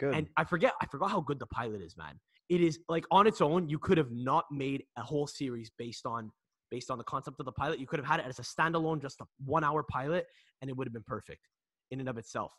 Good. 0.00 0.14
And 0.14 0.28
I 0.36 0.44
forget, 0.44 0.74
I 0.80 0.86
forgot 0.86 1.10
how 1.10 1.20
good 1.20 1.38
the 1.38 1.46
pilot 1.46 1.82
is, 1.82 1.96
man. 1.96 2.18
It 2.48 2.60
is 2.62 2.78
like 2.88 3.04
on 3.10 3.26
its 3.26 3.40
own, 3.42 3.68
you 3.68 3.78
could 3.78 3.98
have 3.98 4.10
not 4.12 4.44
made 4.50 4.84
a 4.96 5.02
whole 5.02 5.26
series 5.26 5.70
based 5.76 6.06
on 6.06 6.30
based 6.70 6.90
on 6.90 6.98
the 6.98 7.04
concept 7.04 7.40
of 7.40 7.46
the 7.46 7.52
pilot. 7.52 7.78
You 7.80 7.86
could 7.86 7.98
have 7.98 8.06
had 8.06 8.20
it 8.20 8.26
as 8.26 8.38
a 8.38 8.42
standalone, 8.42 9.00
just 9.02 9.20
a 9.20 9.24
one 9.44 9.64
hour 9.64 9.82
pilot, 9.82 10.26
and 10.60 10.70
it 10.70 10.76
would 10.76 10.86
have 10.86 10.92
been 10.94 11.02
perfect 11.06 11.40
in 11.90 12.00
and 12.00 12.08
of 12.08 12.16
itself. 12.16 12.52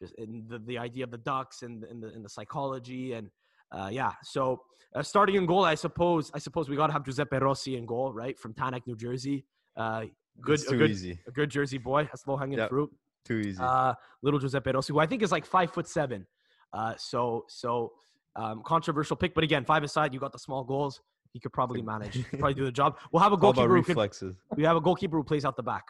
Just 0.00 0.14
in 0.14 0.44
the, 0.48 0.58
the 0.58 0.78
idea 0.78 1.04
of 1.04 1.10
the 1.10 1.18
ducks 1.18 1.62
and, 1.62 1.84
and 1.84 2.02
the 2.02 2.08
and 2.08 2.24
the 2.24 2.28
psychology 2.28 3.12
and 3.12 3.30
uh, 3.72 3.88
yeah. 3.92 4.12
So 4.24 4.62
uh, 4.94 5.02
starting 5.02 5.36
in 5.36 5.46
goal, 5.46 5.64
I 5.64 5.74
suppose 5.74 6.30
I 6.34 6.38
suppose 6.38 6.68
we 6.68 6.76
got 6.76 6.86
to 6.88 6.92
have 6.92 7.04
Giuseppe 7.04 7.36
Rossi 7.36 7.76
in 7.76 7.86
goal, 7.86 8.12
right 8.12 8.38
from 8.38 8.54
Teaneck, 8.54 8.86
New 8.86 8.96
Jersey. 8.96 9.44
Uh, 9.76 10.04
good, 10.40 10.60
a 10.60 10.64
too 10.70 10.78
good, 10.78 10.90
easy. 10.90 11.18
a 11.28 11.30
good 11.30 11.50
Jersey 11.50 11.78
boy. 11.78 12.04
That's 12.04 12.26
low 12.26 12.36
hanging 12.36 12.58
Yep. 12.58 12.70
fruit 12.70 12.90
Too 13.26 13.38
easy. 13.38 13.62
uh, 13.62 13.94
little 14.22 14.40
Giuseppe 14.40 14.72
Rossi, 14.72 14.92
who 14.92 14.98
I 15.00 15.06
think 15.06 15.22
is 15.22 15.30
like 15.32 15.44
five 15.46 15.70
foot 15.72 15.86
seven. 15.86 16.26
Uh, 16.72 16.94
so 16.96 17.44
so 17.48 17.92
um, 18.36 18.62
controversial 18.64 19.16
pick, 19.16 19.34
but 19.34 19.44
again, 19.44 19.64
five 19.64 19.82
aside, 19.82 20.14
you 20.14 20.20
got 20.20 20.32
the 20.32 20.38
small 20.38 20.64
goals. 20.64 21.00
He 21.32 21.38
could 21.40 21.52
probably 21.52 21.82
manage, 21.82 22.14
He'd 22.14 22.26
probably 22.38 22.54
do 22.54 22.64
the 22.64 22.72
job. 22.72 22.96
We'll 23.12 23.22
have 23.22 23.32
a 23.32 23.36
goalkeeper. 23.36 23.68
Who 23.68 23.82
could, 23.82 23.90
reflexes. 23.90 24.36
we 24.56 24.64
have 24.64 24.76
a 24.76 24.80
goalkeeper 24.80 25.16
who 25.16 25.22
plays 25.24 25.44
out 25.44 25.56
the 25.56 25.62
back. 25.62 25.84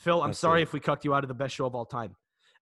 Phil, 0.00 0.20
I'm 0.22 0.30
That's 0.30 0.38
sorry 0.40 0.60
it. 0.60 0.64
if 0.64 0.72
we 0.72 0.80
cucked 0.80 1.04
you 1.04 1.14
out 1.14 1.22
of 1.22 1.28
the 1.28 1.34
best 1.34 1.54
show 1.54 1.66
of 1.66 1.74
all 1.76 1.84
time, 1.86 2.16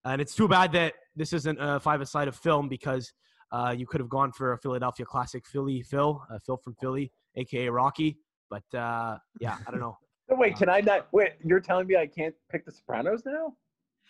and 0.04 0.20
it's 0.20 0.34
too 0.34 0.48
bad 0.48 0.72
that 0.72 0.94
this 1.14 1.32
isn't 1.32 1.58
a 1.60 1.80
five 1.80 2.00
aside 2.00 2.28
of 2.28 2.36
film 2.36 2.68
because 2.68 3.12
uh, 3.52 3.74
you 3.76 3.86
could 3.86 4.00
have 4.00 4.08
gone 4.08 4.32
for 4.32 4.52
a 4.52 4.58
Philadelphia 4.58 5.06
classic, 5.06 5.46
Philly 5.46 5.82
Phil, 5.82 6.22
uh, 6.30 6.38
Phil 6.44 6.56
from 6.56 6.74
Philly, 6.80 7.12
aka 7.36 7.68
Rocky. 7.68 8.18
But 8.50 8.62
uh, 8.74 9.18
yeah, 9.40 9.58
I 9.66 9.70
don't 9.70 9.80
know. 9.80 9.98
So 10.30 10.36
wait, 10.38 10.56
can 10.56 10.70
I 10.70 10.80
not? 10.80 11.08
Wait, 11.12 11.32
you're 11.44 11.60
telling 11.60 11.86
me 11.86 11.96
I 11.96 12.06
can't 12.06 12.34
pick 12.50 12.64
The 12.64 12.70
Sopranos 12.70 13.22
now? 13.26 13.52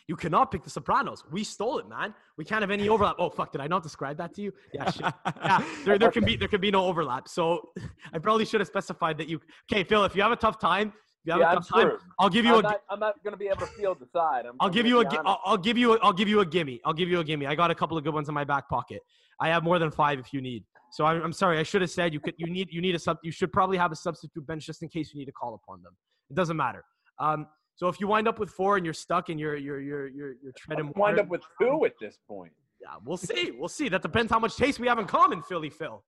You 0.09 0.15
cannot 0.15 0.53
pick 0.53 0.63
The 0.63 0.71
Sopranos. 0.71 1.25
We 1.33 1.43
stole 1.43 1.79
it, 1.79 1.89
man. 1.89 2.15
We 2.37 2.45
can't 2.45 2.61
have 2.61 2.71
any 2.71 2.89
overlap. 2.89 3.17
Oh 3.19 3.31
fuck! 3.31 3.51
Did 3.51 3.61
I 3.61 3.67
not 3.67 3.83
describe 3.83 4.19
that 4.19 4.35
to 4.35 4.43
you? 4.43 4.53
Yeah, 4.75 4.91
shit. 4.91 5.07
yeah. 5.43 5.65
There, 5.85 5.99
there 5.99 6.11
can 6.13 6.25
be 6.25 6.37
there 6.37 6.49
can 6.49 6.61
be 6.61 6.71
no 6.71 6.85
overlap. 6.85 7.29
So 7.29 7.71
I 8.13 8.19
probably 8.19 8.45
should 8.45 8.61
have 8.61 8.69
specified 8.69 9.17
that 9.19 9.29
you. 9.29 9.41
Okay, 9.73 9.85
Phil. 9.85 10.05
If 10.05 10.15
you 10.15 10.23
have 10.23 10.33
a 10.33 10.37
tough 10.37 10.61
time, 10.61 10.93
you 11.25 11.33
have 11.33 11.41
Yeah, 11.41 11.47
a 11.47 11.49
I'm 11.51 11.57
tough 11.57 11.69
time, 11.69 11.81
screwed. 11.83 12.01
I'll 12.19 12.29
give 12.29 12.45
you 12.45 12.53
I'm 12.55 12.59
a. 12.61 12.63
not, 12.63 12.81
I'm 12.91 12.99
not 12.99 13.23
going 13.23 13.33
to 13.33 13.37
be 13.39 13.47
able 13.47 13.59
to 13.61 13.67
field 13.67 13.99
the 14.01 14.07
side. 14.07 14.45
I'm, 14.47 14.57
I'll 14.61 14.67
I'm 14.69 14.73
give 14.73 14.87
you 14.87 15.01
a. 15.01 15.05
be 15.05 15.11
gi- 15.11 15.17
honest. 15.19 15.29
I'll, 15.29 15.53
I'll 15.53 15.57
give 15.59 15.79
you. 15.79 15.95
A, 15.95 15.99
I'll 15.99 16.13
give 16.13 16.29
you 16.29 16.41
a 16.41 16.47
gimme. 16.47 16.81
I'll 16.85 16.93
give 16.93 17.09
you 17.09 17.21
a 17.21 17.25
gimme. 17.25 17.47
I 17.47 17.55
got 17.55 17.71
a 17.71 17.75
couple 17.75 17.97
of 17.97 18.05
good 18.05 18.15
ones 18.15 18.29
in 18.29 18.35
my 18.35 18.45
back 18.45 18.69
pocket. 18.69 19.01
I 19.41 19.49
have 19.49 19.63
more 19.63 19.79
than 19.79 19.91
five 19.91 20.19
if 20.19 20.33
you 20.33 20.41
need. 20.41 20.65
So 20.91 21.05
I'm, 21.05 21.23
I'm 21.23 21.33
sorry. 21.33 21.59
I 21.59 21.63
should 21.63 21.81
have 21.83 21.91
said 21.91 22.13
you 22.13 22.21
could. 22.21 22.35
You 22.37 22.49
need. 22.51 22.69
You 22.73 22.81
need 22.81 22.95
a 22.95 22.99
sub. 22.99 23.19
You 23.23 23.31
should 23.33 23.53
probably 23.53 23.79
have 23.79 23.93
a 23.93 23.97
substitute 23.97 24.47
bench 24.47 24.67
just 24.67 24.83
in 24.83 24.89
case 24.89 25.13
you 25.13 25.19
need 25.19 25.27
to 25.27 25.33
call 25.33 25.55
upon 25.55 25.83
them. 25.83 25.93
It 26.31 26.35
doesn't 26.37 26.57
matter. 26.57 26.85
Um. 27.19 27.47
So 27.75 27.89
if 27.89 27.99
you 28.01 28.07
wind 28.07 28.29
up 28.29 28.39
with 28.39 28.51
four 28.51 28.77
and 28.77 28.85
you're 28.85 28.93
stuck 28.95 29.29
and 29.31 29.41
you're 29.41 29.57
you're 29.57 29.81
you're 29.81 30.09
you're, 30.09 30.35
you're 30.43 30.53
treading 30.57 30.87
I'll 30.95 31.01
wind 31.03 31.19
up 31.19 31.29
with 31.29 31.41
two 31.61 31.85
at 31.87 31.95
this 32.01 32.19
point. 32.29 32.53
yeah, 32.81 32.89
we'll 33.05 33.17
see. 33.17 33.51
We'll 33.59 33.69
see. 33.69 33.89
That 33.89 34.03
depends 34.03 34.31
how 34.31 34.39
much 34.39 34.57
taste 34.57 34.79
we 34.79 34.87
have 34.89 34.99
in 34.99 35.07
common, 35.07 35.43
Philly 35.43 35.71
Phil. 35.71 36.05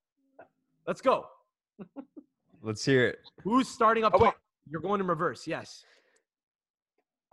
Let's 0.87 1.01
go. 1.01 1.25
Let's 2.61 2.85
hear 2.85 3.07
it. 3.07 3.19
Who's 3.43 3.67
starting 3.67 4.03
up 4.03 4.13
Oh, 4.15 4.19
wait. 4.19 4.25
top? 4.27 4.35
You're 4.69 4.81
going 4.81 5.01
in 5.01 5.07
reverse. 5.07 5.47
Yes. 5.47 5.83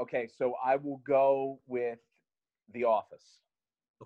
Okay, 0.01 0.29
so 0.39 0.55
I 0.65 0.77
will 0.77 1.01
go 1.07 1.59
with 1.67 1.99
The 2.73 2.85
Office, 2.85 3.25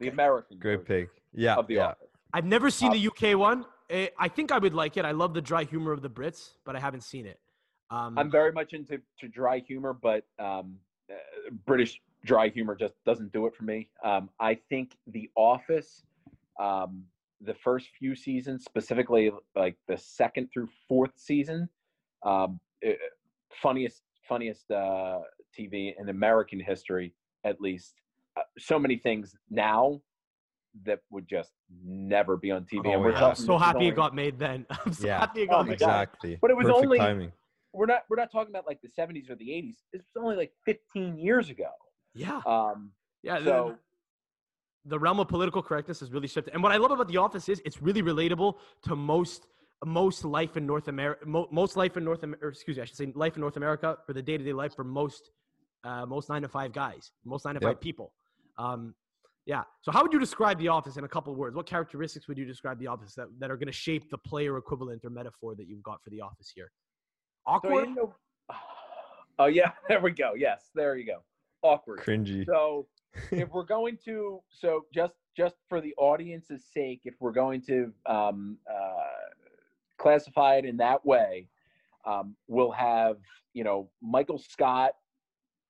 the 0.01 0.09
American 0.09 0.59
Great 0.59 0.85
pick. 0.85 1.09
Yeah. 1.33 1.57
of 1.57 1.67
The 1.67 1.75
yeah. 1.75 1.87
Office. 1.89 2.09
I've 2.33 2.45
never 2.45 2.71
seen 2.71 2.91
Uh, 2.91 2.95
the 2.95 3.07
UK 3.33 3.39
one. 3.39 3.65
Eh, 3.89 4.09
I 4.19 4.29
think 4.29 4.53
I 4.53 4.59
would 4.59 4.75
like 4.75 4.97
it. 4.97 5.05
I 5.05 5.13
love 5.13 5.33
the 5.33 5.41
dry 5.41 5.65
humor 5.65 5.93
of 5.93 6.03
the 6.03 6.11
Brits, 6.11 6.55
but 6.65 6.77
I 6.77 6.81
haven't 6.81 7.03
seen 7.03 7.25
it. 7.27 7.41
Um, 7.91 8.19
I'm 8.19 8.31
very 8.31 8.53
much 8.53 8.73
into 8.73 9.01
to 9.21 9.29
dry 9.29 9.61
humor, 9.61 9.93
but 9.93 10.25
um, 10.41 10.77
uh, 11.11 11.15
British 11.67 12.01
dry 12.25 12.49
humor 12.49 12.75
just 12.75 12.95
doesn't 13.05 13.33
do 13.33 13.47
it 13.47 13.55
for 13.55 13.63
me. 13.65 13.89
Um, 14.05 14.29
I 14.41 14.57
think 14.69 14.97
The 15.07 15.31
Office, 15.37 16.03
um, 16.59 17.05
the 17.41 17.55
first 17.55 17.89
few 17.97 18.17
seasons, 18.17 18.65
specifically 18.65 19.31
like 19.55 19.77
the 19.87 19.97
second 19.97 20.49
through 20.53 20.69
fourth 20.89 21.13
season, 21.17 21.69
um, 22.25 22.59
eh, 22.83 22.95
funniest 23.63 24.03
funniest 24.29 24.71
uh, 24.71 25.21
TV 25.59 25.95
in 25.99 26.09
American 26.09 26.59
history, 26.61 27.15
at 27.45 27.61
least. 27.61 27.95
Uh, 28.37 28.43
so 28.59 28.79
many 28.79 28.97
things 28.97 29.35
now 29.51 30.01
that 30.85 31.01
would 31.11 31.27
just 31.29 31.53
never 31.85 32.37
be 32.37 32.51
on 32.51 32.63
TV. 32.65 32.83
Oh, 32.87 32.93
and 32.93 33.01
we're 33.01 33.13
yeah. 33.13 33.33
So 33.33 33.57
happy 33.57 33.77
only- 33.77 33.89
it 33.89 33.97
got 33.97 34.15
made 34.15 34.39
then. 34.39 34.67
I'm 34.85 34.93
so 34.93 35.07
Yeah. 35.07 35.21
happy 35.21 35.43
it 35.43 35.49
Oh 35.49 35.53
got 35.53 35.59
my 35.61 35.65
made. 35.69 35.73
Exactly. 35.75 36.39
But 36.41 36.51
it 36.51 36.57
was 36.57 36.67
Perfect 36.67 36.85
only- 36.85 36.99
timing. 36.99 37.33
we're 37.73 37.87
not 37.87 38.03
we're 38.11 38.17
not 38.17 38.31
talking 38.31 38.51
about 38.53 38.67
like 38.67 38.81
the 38.83 38.89
70s 38.89 39.31
or 39.31 39.37
the 39.37 39.49
80s. 39.49 39.77
It 39.93 39.99
was 40.15 40.23
only 40.23 40.37
like 40.37 40.53
15 40.67 41.19
years 41.19 41.49
ago. 41.51 41.71
Yeah. 42.15 42.41
Um, 42.47 42.91
Yeah. 43.23 43.39
the- 43.39 43.45
so 43.45 43.77
the 44.85 44.99
realm 44.99 45.19
of 45.19 45.29
political 45.29 45.63
correctness 45.63 46.01
has 46.01 46.13
really 46.13 46.29
shifted. 46.29 46.53
And 46.55 46.63
what 46.63 46.73
I 46.73 46.77
love 46.77 46.91
about 46.93 47.09
The 47.09 47.17
Office 47.17 47.49
is 47.49 47.61
it's 47.65 47.81
really 47.83 48.03
relatable 48.03 48.55
to 48.83 48.95
most 48.97 49.47
most 49.85 50.25
life 50.25 50.57
in 50.57 50.67
North 50.67 50.89
America. 50.89 51.27
Mo- 51.27 51.49
most 51.51 51.77
life 51.77 51.97
in 51.97 52.05
North 52.05 52.23
America, 52.23 52.49
excuse 52.49 52.77
me, 52.77 52.83
I 52.83 52.87
should 52.87 52.97
say 52.97 53.13
life 53.15 53.37
in 53.37 53.41
North 53.41 53.57
America 53.57 53.99
for 54.07 54.13
the 54.13 54.23
day 54.23 54.39
to 54.39 54.45
day 54.45 54.53
life 54.53 54.75
for 54.75 54.85
most 54.85 55.31
uh, 55.85 56.05
most 56.07 56.29
nine 56.29 56.43
to 56.43 56.49
five 56.49 56.73
guys, 56.73 57.13
most 57.25 57.45
nine 57.45 57.55
to 57.55 57.61
Yep. 57.63 57.69
five 57.75 57.81
people. 57.81 58.13
Um, 58.59 58.95
yeah. 59.45 59.63
So 59.83 59.93
how 59.93 60.03
would 60.03 60.13
you 60.13 60.19
describe 60.19 60.59
The 60.59 60.67
Office 60.69 60.97
in 60.97 61.05
a 61.05 61.09
couple 61.09 61.33
words? 61.37 61.55
What 61.55 61.67
characteristics 61.67 62.27
would 62.27 62.37
you 62.39 62.45
describe 62.45 62.81
The 62.81 62.89
Office 62.89 63.15
that, 63.15 63.29
that 63.39 63.51
are 63.53 63.57
going 63.57 63.69
to 63.69 63.73
shape 63.73 64.11
the 64.11 64.19
player 64.19 64.57
equivalent 64.57 65.05
or 65.05 65.11
metaphor 65.11 65.55
that 65.55 65.69
you've 65.69 65.85
got 65.85 66.03
for 66.03 66.11
The 66.11 66.21
Office 66.23 66.51
here? 66.55 66.73
Awkward. 67.47 67.87
didn't. 67.95 68.11
Oh 69.39 69.47
yeah, 69.47 69.73
there 69.89 70.01
we 70.01 70.13
go. 70.13 70.33
Yes, 70.35 70.71
there 70.75 70.97
you 70.97 71.05
go. 71.05 71.23
Awkward. 71.61 72.01
Cringy. 72.01 72.47
So 72.47 72.87
if 73.31 73.51
we're 73.51 73.65
going 73.65 73.99
to, 74.07 74.41
so 74.49 74.87
just 74.95 75.13
just 75.37 75.57
for 75.69 75.83
the 75.83 75.95
audience's 75.99 76.65
sake, 76.73 77.03
if 77.05 77.15
we're 77.21 77.33
going 77.33 77.61
to 77.67 77.93
um, 78.07 78.57
uh, 78.67 78.95
classify 79.99 80.57
it 80.57 80.65
in 80.65 80.77
that 80.79 81.05
way, 81.05 81.49
um, 82.05 82.37
we'll 82.49 82.71
have 82.71 83.17
you 83.53 83.65
know 83.65 83.91
Michael 84.03 84.39
Scott 84.39 84.93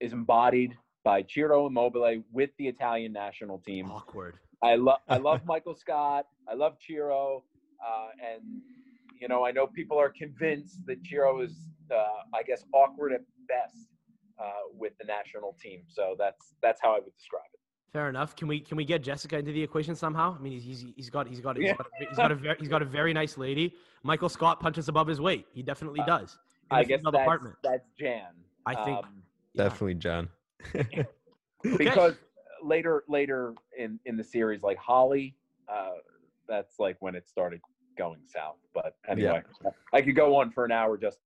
is 0.00 0.12
embodied 0.12 0.76
by 1.04 1.24
Ciro 1.28 1.66
Immobile 1.66 2.22
with 2.32 2.50
the 2.58 2.66
Italian 2.66 3.12
national 3.12 3.58
team. 3.60 3.90
Awkward. 3.90 4.38
I 4.62 4.74
love 4.76 4.98
I 5.08 5.16
love 5.28 5.44
Michael 5.44 5.74
Scott. 5.74 6.26
I 6.48 6.54
love 6.54 6.76
Ciro, 6.80 7.44
uh, 7.86 8.08
and 8.20 8.42
you 9.20 9.28
know 9.28 9.44
I 9.44 9.52
know 9.52 9.66
people 9.66 9.98
are 9.98 10.10
convinced 10.10 10.84
that 10.86 10.98
Ciro 11.06 11.40
is, 11.40 11.68
uh, 11.92 12.22
I 12.34 12.42
guess, 12.42 12.64
awkward 12.72 13.12
at 13.12 13.22
best 13.48 13.88
uh, 14.38 14.68
with 14.72 14.92
the 14.98 15.04
national 15.04 15.56
team. 15.62 15.82
So 15.88 16.16
that's 16.18 16.54
that's 16.62 16.80
how 16.82 16.90
I 16.90 16.98
would 16.98 17.14
describe 17.16 17.44
it. 17.54 17.55
Fair 17.96 18.10
enough. 18.10 18.36
Can 18.36 18.46
we 18.46 18.60
can 18.60 18.76
we 18.76 18.84
get 18.84 19.02
Jessica 19.02 19.38
into 19.38 19.52
the 19.52 19.62
equation 19.62 19.94
somehow? 19.94 20.36
I 20.38 20.42
mean, 20.42 20.52
he's 20.52 20.64
he's, 20.64 20.84
he's 20.96 21.08
got 21.08 21.26
he's 21.26 21.40
got 21.40 21.56
he's 21.56 21.68
Yeah. 21.68 21.76
got, 21.78 21.86
a, 21.86 22.04
he's 22.06 22.16
got 22.18 22.30
a 22.30 22.34
very 22.34 22.56
he's 22.58 22.68
got 22.68 22.82
a 22.82 22.84
very 22.84 23.14
nice 23.14 23.38
lady. 23.38 23.74
Michael 24.02 24.28
Scott 24.28 24.60
punches 24.60 24.90
above 24.90 25.06
his 25.06 25.18
weight. 25.18 25.46
He 25.54 25.62
definitely 25.62 26.00
Uh, 26.00 26.04
does. 26.18 26.38
I 26.70 26.84
guess 26.84 27.00
that's, 27.02 27.16
department. 27.16 27.54
that's 27.62 27.88
Jan. 27.98 28.34
I 28.66 28.74
think- 28.84 28.98
Um, 28.98 29.22
Yeah. 29.54 29.62
Definitely, 29.64 29.94
John. 29.94 30.28
because 31.78 32.16
later 32.62 33.02
later 33.08 33.54
in 33.78 33.98
in 34.04 34.18
the 34.18 34.24
series, 34.24 34.62
like 34.62 34.76
Holly, 34.76 35.34
uh, 35.66 35.92
that's 36.46 36.78
like 36.78 36.98
when 37.00 37.14
it 37.14 37.26
started 37.26 37.62
going 37.96 38.20
south. 38.26 38.56
But 38.74 38.94
anyway, 39.08 39.42
I 39.94 40.02
could 40.02 40.16
go 40.16 40.36
on 40.36 40.50
for 40.50 40.66
an 40.66 40.72
hour 40.72 40.98
just 40.98 41.20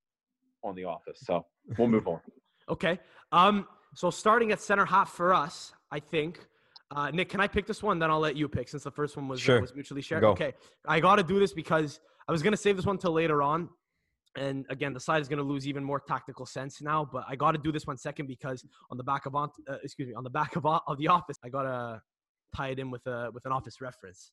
on 0.63 0.77
the 0.77 0.85
office. 0.85 1.19
So 1.21 1.47
we'll 1.79 1.89
move 1.89 2.07
on. 2.07 2.21
Okay. 2.69 3.01
Um. 3.33 3.67
So 3.97 4.11
starting 4.11 4.53
at 4.53 4.61
center 4.61 4.85
half 4.85 5.11
for 5.11 5.35
us, 5.35 5.73
I 5.91 5.99
think. 5.99 6.47
Uh, 6.91 7.11
Nick, 7.11 7.29
can 7.29 7.41
I 7.41 7.47
pick 7.47 7.67
this 7.67 7.83
one? 7.83 7.99
Then 7.99 8.11
I'll 8.11 8.21
let 8.21 8.37
you 8.37 8.49
pick 8.49 8.69
since 8.69 8.83
the 8.83 8.91
first 8.91 9.17
one 9.17 9.29
was 9.29 9.49
uh, 9.49 9.59
was 9.61 9.75
mutually 9.75 10.03
shared. 10.03 10.23
Go. 10.23 10.31
Okay. 10.31 10.53
I 10.87 10.99
got 11.01 11.17
to 11.17 11.23
do 11.23 11.39
this 11.39 11.53
because 11.53 12.01
I 12.29 12.33
was 12.33 12.43
gonna 12.43 12.57
save 12.57 12.77
this 12.77 12.87
one 12.87 12.99
till 12.99 13.13
later 13.13 13.43
on, 13.43 13.69
and 14.37 14.67
again, 14.71 14.93
the 14.93 15.01
side 15.01 15.23
is 15.23 15.29
gonna 15.29 15.43
lose 15.43 15.69
even 15.69 15.85
more 15.85 16.01
tactical 16.01 16.47
sense 16.47 16.83
now. 16.83 17.09
But 17.11 17.25
I 17.29 17.37
got 17.37 17.53
to 17.53 17.59
do 17.59 17.71
this 17.71 17.87
one 17.87 17.97
second 17.97 18.27
because 18.27 18.65
on 18.91 18.97
the 18.97 19.05
back 19.05 19.27
of 19.27 19.37
uh, 19.37 19.49
excuse 19.85 20.09
me, 20.09 20.15
on 20.15 20.25
the 20.25 20.31
back 20.31 20.57
of 20.57 20.67
of 20.67 20.99
the 20.99 21.09
office, 21.09 21.37
I 21.45 21.49
gotta 21.49 22.03
tie 22.55 22.69
it 22.69 22.79
in 22.79 22.91
with 22.91 23.07
a 23.07 23.31
with 23.33 23.47
an 23.47 23.53
office 23.53 23.81
reference. 23.81 24.33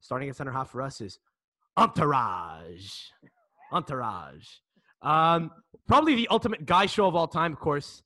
Starting 0.00 0.28
at 0.28 0.36
center 0.36 0.52
half 0.52 0.70
for 0.70 0.82
us 0.82 1.00
is 1.00 1.18
Entourage. 1.76 3.10
Entourage. 3.72 4.46
Um, 5.02 5.50
probably 5.86 6.14
the 6.14 6.28
ultimate 6.28 6.64
guy 6.64 6.86
show 6.86 7.06
of 7.06 7.14
all 7.14 7.28
time, 7.28 7.52
of 7.52 7.60
course. 7.60 8.02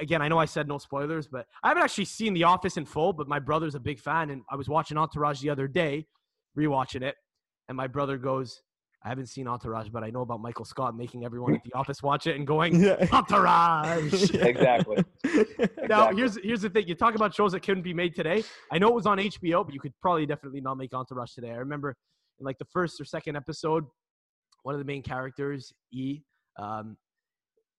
Again, 0.00 0.22
I 0.22 0.28
know 0.28 0.38
I 0.38 0.44
said 0.46 0.66
no 0.66 0.78
spoilers, 0.78 1.26
but 1.26 1.46
I 1.62 1.68
haven't 1.68 1.82
actually 1.82 2.06
seen 2.06 2.34
The 2.34 2.44
Office 2.44 2.76
in 2.76 2.84
full, 2.86 3.12
but 3.12 3.28
my 3.28 3.38
brother's 3.38 3.74
a 3.74 3.80
big 3.80 3.98
fan, 4.00 4.30
and 4.30 4.42
I 4.50 4.56
was 4.56 4.68
watching 4.68 4.96
Entourage 4.96 5.40
the 5.40 5.50
other 5.50 5.68
day, 5.68 6.06
rewatching 6.58 7.02
it, 7.02 7.16
and 7.68 7.76
my 7.76 7.86
brother 7.86 8.16
goes, 8.18 8.62
I 9.04 9.08
haven't 9.10 9.26
seen 9.26 9.46
Entourage, 9.46 9.90
but 9.90 10.02
I 10.02 10.08
know 10.08 10.22
about 10.22 10.40
Michael 10.40 10.64
Scott 10.64 10.96
making 10.96 11.26
everyone 11.26 11.54
at 11.54 11.62
the 11.62 11.72
office 11.74 12.02
watch 12.02 12.26
it 12.26 12.36
and 12.36 12.46
going, 12.46 12.82
Yeah. 12.82 13.06
Entourage. 13.12 14.30
Exactly. 14.34 15.04
Now, 15.86 16.08
Exactly. 16.08 16.16
here's 16.16 16.38
here's 16.42 16.62
the 16.62 16.70
thing. 16.70 16.88
You 16.88 16.94
talk 16.94 17.14
about 17.14 17.34
shows 17.34 17.52
that 17.52 17.60
couldn't 17.60 17.82
be 17.82 17.92
made 17.92 18.14
today. 18.14 18.42
I 18.72 18.78
know 18.78 18.88
it 18.88 18.94
was 18.94 19.04
on 19.06 19.18
HBO, 19.18 19.62
but 19.64 19.74
you 19.74 19.80
could 19.80 19.92
probably 20.00 20.24
definitely 20.24 20.62
not 20.62 20.76
make 20.78 20.94
Entourage 20.94 21.32
today. 21.34 21.50
I 21.50 21.56
remember 21.56 21.94
in 22.40 22.46
like 22.46 22.56
the 22.58 22.64
first 22.72 22.98
or 23.00 23.04
second 23.04 23.36
episode, 23.36 23.84
one 24.62 24.74
of 24.74 24.78
the 24.78 24.84
main 24.86 25.02
characters, 25.02 25.70
E, 25.92 26.20
um, 26.58 26.96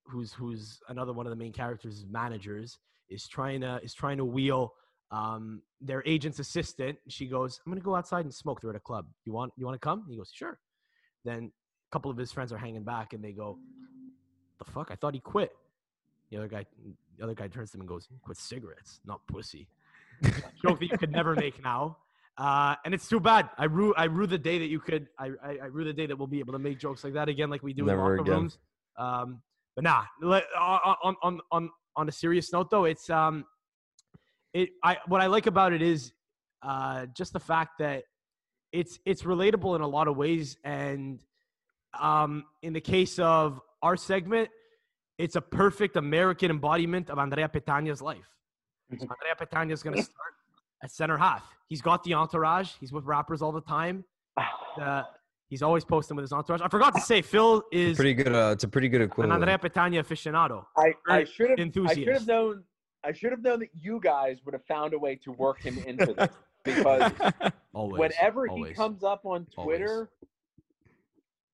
who's 0.07 0.33
who's 0.33 0.79
another 0.89 1.13
one 1.13 1.25
of 1.25 1.29
the 1.31 1.35
main 1.35 1.53
characters' 1.53 2.05
managers, 2.09 2.79
is 3.09 3.27
trying 3.27 3.61
to 3.61 3.79
is 3.83 3.93
trying 3.93 4.17
to 4.17 4.25
wheel 4.25 4.73
um, 5.11 5.61
their 5.81 6.03
agent's 6.05 6.39
assistant. 6.39 6.97
She 7.07 7.27
goes, 7.27 7.59
"I'm 7.65 7.71
gonna 7.71 7.81
go 7.81 7.95
outside 7.95 8.25
and 8.25 8.33
smoke. 8.33 8.61
They're 8.61 8.69
at 8.71 8.75
a 8.75 8.79
club. 8.79 9.07
You 9.25 9.33
want 9.33 9.53
you 9.57 9.65
want 9.65 9.75
to 9.75 9.85
come?" 9.85 10.05
He 10.09 10.17
goes, 10.17 10.31
"Sure." 10.33 10.59
Then 11.23 11.51
a 11.89 11.91
couple 11.91 12.11
of 12.11 12.17
his 12.17 12.31
friends 12.31 12.51
are 12.53 12.57
hanging 12.57 12.83
back, 12.83 13.13
and 13.13 13.23
they 13.23 13.31
go, 13.31 13.57
"The 14.59 14.65
fuck? 14.65 14.89
I 14.91 14.95
thought 14.95 15.13
he 15.13 15.19
quit." 15.19 15.51
The 16.31 16.37
other 16.37 16.47
guy, 16.47 16.65
the 17.17 17.23
other 17.23 17.35
guy 17.35 17.47
turns 17.47 17.71
to 17.71 17.77
him 17.77 17.81
and 17.81 17.89
goes, 17.89 18.07
"Quit 18.21 18.37
cigarettes, 18.37 18.99
not 19.05 19.25
pussy." 19.27 19.67
Joke 20.61 20.79
that 20.79 20.89
you 20.91 20.97
could 20.97 21.11
never 21.11 21.35
make 21.35 21.61
now. 21.63 21.97
Uh, 22.37 22.75
and 22.83 22.93
it's 22.93 23.07
too 23.07 23.19
bad. 23.19 23.49
I 23.57 23.65
rue, 23.65 23.93
I 23.95 24.05
rue 24.05 24.27
the 24.27 24.37
day 24.37 24.59
that 24.59 24.67
you 24.67 24.79
could. 24.79 25.07
I, 25.17 25.31
I, 25.43 25.49
I 25.63 25.65
rue 25.65 25.83
the 25.85 25.93
day 25.93 26.05
that 26.05 26.17
we'll 26.17 26.27
be 26.27 26.39
able 26.39 26.53
to 26.53 26.59
make 26.59 26.79
jokes 26.79 27.03
like 27.03 27.13
that 27.13 27.29
again, 27.29 27.49
like 27.49 27.63
we 27.63 27.73
do 27.73 27.85
Never 27.85 27.99
in 28.15 28.17
locker 28.17 28.21
again. 28.21 28.41
rooms. 28.41 28.57
Um, 28.97 29.41
but 29.75 29.83
nah. 29.83 30.03
On, 30.23 31.15
on, 31.21 31.39
on, 31.51 31.69
on 31.95 32.09
a 32.09 32.11
serious 32.11 32.51
note, 32.51 32.69
though, 32.69 32.85
it's 32.85 33.09
um, 33.09 33.45
it. 34.53 34.69
I 34.83 34.97
what 35.07 35.21
I 35.21 35.27
like 35.27 35.47
about 35.47 35.73
it 35.73 35.81
is 35.81 36.13
uh, 36.61 37.05
just 37.15 37.33
the 37.33 37.39
fact 37.39 37.79
that 37.79 38.03
it's 38.71 38.99
it's 39.05 39.23
relatable 39.23 39.75
in 39.75 39.81
a 39.81 39.87
lot 39.87 40.07
of 40.07 40.17
ways, 40.17 40.57
and 40.63 41.23
um, 41.99 42.45
in 42.61 42.73
the 42.73 42.81
case 42.81 43.19
of 43.19 43.61
our 43.81 43.95
segment, 43.95 44.49
it's 45.17 45.35
a 45.35 45.41
perfect 45.41 45.95
American 45.95 46.51
embodiment 46.51 47.09
of 47.09 47.19
Andrea 47.19 47.49
Petagna's 47.49 48.01
life. 48.01 48.27
So 48.91 49.07
Andrea 49.09 49.35
Petagna 49.39 49.71
is 49.71 49.83
going 49.83 49.95
to 49.95 50.03
start 50.03 50.33
at 50.83 50.91
center 50.91 51.17
half. 51.17 51.43
He's 51.67 51.81
got 51.81 52.03
the 52.03 52.13
entourage. 52.13 52.71
He's 52.79 52.91
with 52.91 53.05
rappers 53.05 53.41
all 53.41 53.51
the 53.51 53.61
time. 53.61 54.05
Uh, 54.75 55.03
he's 55.47 55.61
always 55.61 55.85
posting 55.85 56.15
with 56.15 56.23
his 56.23 56.33
entourage. 56.33 56.61
I 56.61 56.67
forgot 56.67 56.95
to 56.95 57.01
say, 57.01 57.21
Phil 57.21 57.63
is 57.71 57.95
pretty 57.95 58.13
good. 58.13 58.33
Uh, 58.33 58.51
it's 58.53 58.63
a 58.63 58.67
pretty 58.67 58.89
good 58.89 59.01
an. 59.01 59.31
Andrea 59.31 59.57
Petagna 59.57 59.99
aficionado. 60.03 60.65
I, 60.77 60.93
I 61.07 61.23
should 61.23 61.51
have 61.57 61.59
I 61.87 61.93
should 61.93 62.07
have 62.07 62.27
known 62.27 62.63
I 63.03 63.11
should 63.13 63.31
have 63.31 63.41
known 63.41 63.59
that 63.59 63.69
you 63.73 63.99
guys 64.01 64.37
would 64.45 64.53
have 64.53 64.65
found 64.65 64.93
a 64.93 64.99
way 64.99 65.15
to 65.17 65.31
work 65.31 65.61
him 65.61 65.77
into 65.85 66.13
this 66.13 66.29
because 66.63 67.11
Always. 67.73 67.99
whenever 67.99 68.47
he 68.47 68.73
comes 68.73 69.03
up 69.03 69.21
on 69.25 69.45
Always. 69.57 69.77
Twitter, 69.77 70.09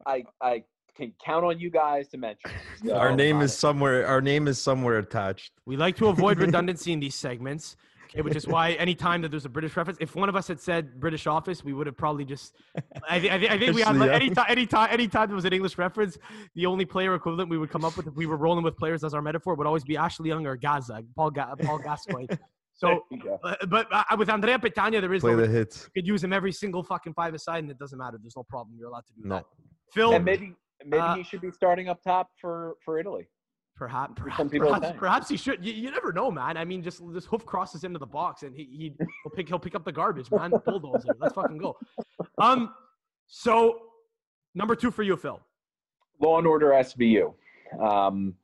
I 0.05 0.23
I 0.41 0.63
can 0.95 1.13
count 1.23 1.45
on 1.45 1.59
you 1.59 1.69
guys 1.69 2.07
to 2.09 2.17
mention. 2.17 2.51
So, 2.85 2.95
Our 2.95 3.15
name 3.15 3.41
is 3.41 3.51
it. 3.51 3.57
somewhere. 3.57 4.05
Our 4.07 4.21
name 4.21 4.47
is 4.47 4.61
somewhere 4.61 4.97
attached. 4.99 5.51
We 5.65 5.77
like 5.77 5.95
to 5.97 6.07
avoid 6.07 6.39
redundancy 6.45 6.93
in 6.93 6.99
these 6.99 7.15
segments, 7.15 7.75
okay, 8.14 8.22
which 8.22 8.36
is 8.36 8.47
why 8.47 8.72
anytime 8.74 9.22
that 9.22 9.30
there's 9.30 9.45
a 9.45 9.49
British 9.49 9.76
reference, 9.76 9.97
if 10.01 10.16
one 10.16 10.30
of 10.30 10.36
us 10.36 10.47
had 10.47 10.59
said 10.59 10.99
British 10.99 11.28
Office, 11.28 11.64
we 11.64 11.74
would 11.74 11.88
have 11.88 11.97
probably 11.97 12.26
just. 12.26 12.53
I, 13.09 13.20
thi- 13.20 13.32
I, 13.32 13.39
thi- 13.39 13.49
I 13.49 13.57
think 13.59 13.76
we 13.76 13.82
had 13.82 13.95
like, 13.97 14.09
Yeah. 14.09 14.16
anytime, 14.16 14.45
anytime, 14.49 14.89
anytime 14.91 15.28
there 15.28 15.36
was 15.36 15.45
an 15.45 15.53
English 15.53 15.78
reference, 15.78 16.18
the 16.55 16.66
only 16.66 16.86
player 16.86 17.14
equivalent 17.16 17.49
we 17.49 17.57
would 17.57 17.70
come 17.70 17.86
up 17.86 17.97
with 17.97 18.07
if 18.07 18.16
we 18.16 18.26
were 18.26 18.38
rolling 18.38 18.64
with 18.64 18.78
players 18.78 19.03
as 19.03 19.14
our 19.14 19.22
metaphor 19.22 19.55
would 19.55 19.68
always 19.68 19.84
be 19.84 19.97
Ashley 19.97 20.30
Young 20.30 20.45
or 20.45 20.55
Gazza, 20.55 21.01
Paul, 21.16 21.32
Ga- 21.32 21.55
Paul 21.62 21.80
Gascoigne. 21.80 22.28
So, 22.74 23.03
you 23.12 23.20
but 23.70 23.88
uh, 23.91 24.03
with 24.18 24.30
Andrea 24.30 24.57
Petagna, 24.57 25.01
there 25.01 25.14
is 25.14 25.22
Play 25.22 25.32
no 25.34 25.38
the 25.41 25.47
hits. 25.47 25.84
you 25.93 26.01
could 26.01 26.07
use 26.07 26.24
him 26.24 26.34
every 26.34 26.51
single 26.51 26.84
fucking 26.84 27.14
five 27.14 27.34
aside, 27.36 27.59
and 27.59 27.70
it 27.70 27.78
doesn't 27.78 27.99
matter. 27.99 28.18
There's 28.20 28.36
no 28.36 28.43
problem. 28.43 28.76
You're 28.80 28.88
allowed 28.89 29.05
to 29.07 29.14
do 29.14 29.22
No. 29.28 29.36
that. 29.36 29.45
Phil, 29.93 30.14
and 30.14 30.26
maybe 30.26 30.53
maybe 30.86 30.97
uh, 31.01 31.16
he 31.16 31.22
should 31.24 31.41
be 31.41 31.51
starting 31.51 31.89
up 31.89 32.01
top 32.01 32.30
for 32.39 32.76
for 32.84 32.97
Italy. 32.97 33.28
Perhaps, 33.82 34.13
perhaps, 34.15 34.51
perhaps, 34.55 34.91
perhaps 34.95 35.29
he 35.29 35.36
should. 35.36 35.65
You, 35.65 35.73
you 35.73 35.89
never 35.89 36.13
know, 36.13 36.29
man. 36.29 36.55
I 36.55 36.63
mean, 36.65 36.84
just 36.84 37.01
this 37.11 37.25
hoof 37.25 37.43
crosses 37.47 37.84
into 37.84 37.97
the 37.97 38.05
box, 38.05 38.43
and 38.43 38.55
he 38.55 38.63
he 38.65 38.93
he'll 39.23 39.32
pick 39.36 39.47
he'll 39.47 39.57
pick 39.57 39.73
up 39.73 39.84
the 39.84 39.91
garbage, 39.91 40.29
man. 40.29 40.51
Bulldozer. 40.65 41.15
Let's 41.19 41.34
fucking 41.34 41.57
go. 41.57 41.75
Um, 42.38 42.75
so 43.25 43.79
number 44.53 44.75
two 44.75 44.91
for 44.91 45.01
you, 45.01 45.17
Phil. 45.17 45.41
Law 46.19 46.38
and 46.38 46.45
Order 46.45 46.69
SVU. 46.69 47.34
Um, 47.82 48.36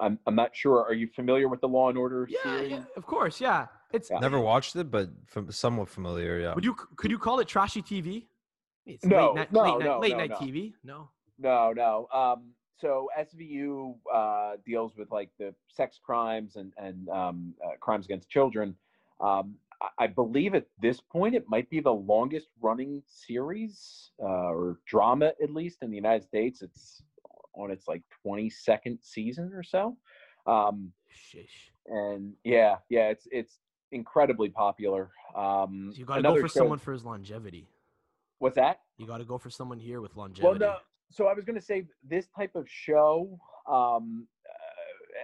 I'm 0.00 0.18
I'm 0.26 0.34
not 0.34 0.50
sure. 0.56 0.82
Are 0.82 0.94
you 0.94 1.06
familiar 1.06 1.48
with 1.48 1.60
the 1.60 1.68
Law 1.68 1.88
and 1.90 1.96
Order 1.96 2.26
Yeah, 2.28 2.42
series? 2.42 2.70
yeah, 2.72 2.84
of 2.96 3.06
course, 3.06 3.40
yeah. 3.40 3.66
It's 3.92 4.10
Yeah. 4.10 4.18
Never 4.18 4.40
watched 4.40 4.74
it, 4.74 4.90
but 4.90 5.10
fam- 5.28 5.52
somewhat 5.52 5.88
familiar. 5.90 6.40
Yeah. 6.40 6.54
would 6.54 6.64
you 6.64 6.74
could 6.96 7.12
you 7.12 7.18
call 7.20 7.38
it 7.38 7.46
trashy 7.46 7.82
TV? 7.82 8.26
It's 8.84 9.04
No, 9.04 9.28
late 9.28 9.34
night, 9.36 9.52
no, 9.52 9.62
late 9.62 9.78
night, 9.78 9.84
no, 9.84 9.98
late 10.00 10.12
no, 10.12 10.18
night 10.18 10.30
no. 10.30 10.36
TV. 10.38 10.72
No. 10.82 11.08
No, 11.38 11.72
no. 11.72 12.08
Um, 12.12 12.50
so 12.78 13.08
SVU 13.18 13.94
uh, 14.12 14.52
deals 14.66 14.96
with 14.96 15.10
like 15.10 15.30
the 15.38 15.54
sex 15.68 15.98
crimes 16.04 16.56
and 16.56 16.72
and 16.76 17.08
um, 17.08 17.54
uh, 17.64 17.76
crimes 17.80 18.06
against 18.06 18.28
children. 18.28 18.76
Um, 19.20 19.54
I- 19.80 20.04
I 20.04 20.06
believe 20.06 20.54
at 20.54 20.66
this 20.80 21.00
point 21.00 21.34
it 21.34 21.44
might 21.48 21.68
be 21.70 21.80
the 21.80 21.92
longest 21.92 22.48
running 22.60 23.02
series 23.06 24.10
uh, 24.20 24.26
or 24.52 24.78
drama, 24.86 25.32
at 25.42 25.52
least 25.52 25.82
in 25.82 25.90
the 25.90 25.96
United 25.96 26.24
States. 26.24 26.62
It's 26.62 27.02
on 27.54 27.70
its 27.70 27.86
like 27.88 28.02
22nd 28.24 28.98
season 29.02 29.52
or 29.52 29.62
so. 29.62 29.96
Um, 30.46 30.92
and 31.86 32.32
yeah, 32.44 32.76
yeah, 32.88 33.08
it's 33.08 33.26
it's 33.30 33.58
incredibly 33.90 34.48
popular. 34.48 35.10
Um, 35.36 35.90
So 35.92 35.98
you 35.98 36.04
got 36.06 36.16
to 36.16 36.22
go 36.22 36.34
for 36.40 36.48
show- 36.48 36.60
someone 36.60 36.78
for 36.78 36.92
his 36.92 37.04
longevity. 37.04 37.66
What's 38.38 38.56
that? 38.56 38.80
You 38.98 39.06
got 39.06 39.18
to 39.18 39.24
go 39.24 39.38
for 39.38 39.50
someone 39.50 39.78
here 39.78 40.00
with 40.00 40.16
longevity. 40.16 40.44
Well, 40.46 40.58
no. 40.58 40.76
So 41.12 41.26
I 41.26 41.34
was 41.34 41.44
going 41.44 41.58
to 41.58 41.64
say 41.64 41.84
this 42.08 42.28
type 42.34 42.54
of 42.54 42.66
show, 42.68 43.38
um, 43.70 44.26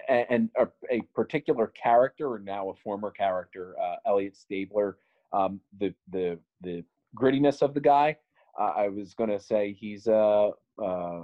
uh, 0.08 0.12
and, 0.12 0.26
and 0.30 0.50
a, 0.58 0.68
a 0.94 1.00
particular 1.14 1.68
character, 1.68 2.30
or 2.32 2.38
now 2.40 2.68
a 2.70 2.74
former 2.74 3.10
character, 3.10 3.74
uh, 3.82 3.96
Elliot 4.06 4.36
Stabler, 4.36 4.98
um, 5.32 5.60
the 5.80 5.94
the 6.12 6.38
the 6.62 6.84
grittiness 7.16 7.62
of 7.62 7.72
the 7.74 7.80
guy. 7.80 8.16
Uh, 8.60 8.72
I 8.76 8.88
was 8.88 9.14
going 9.14 9.30
to 9.30 9.40
say 9.40 9.72
he's 9.72 10.06
uh, 10.08 10.50
uh, 10.82 11.22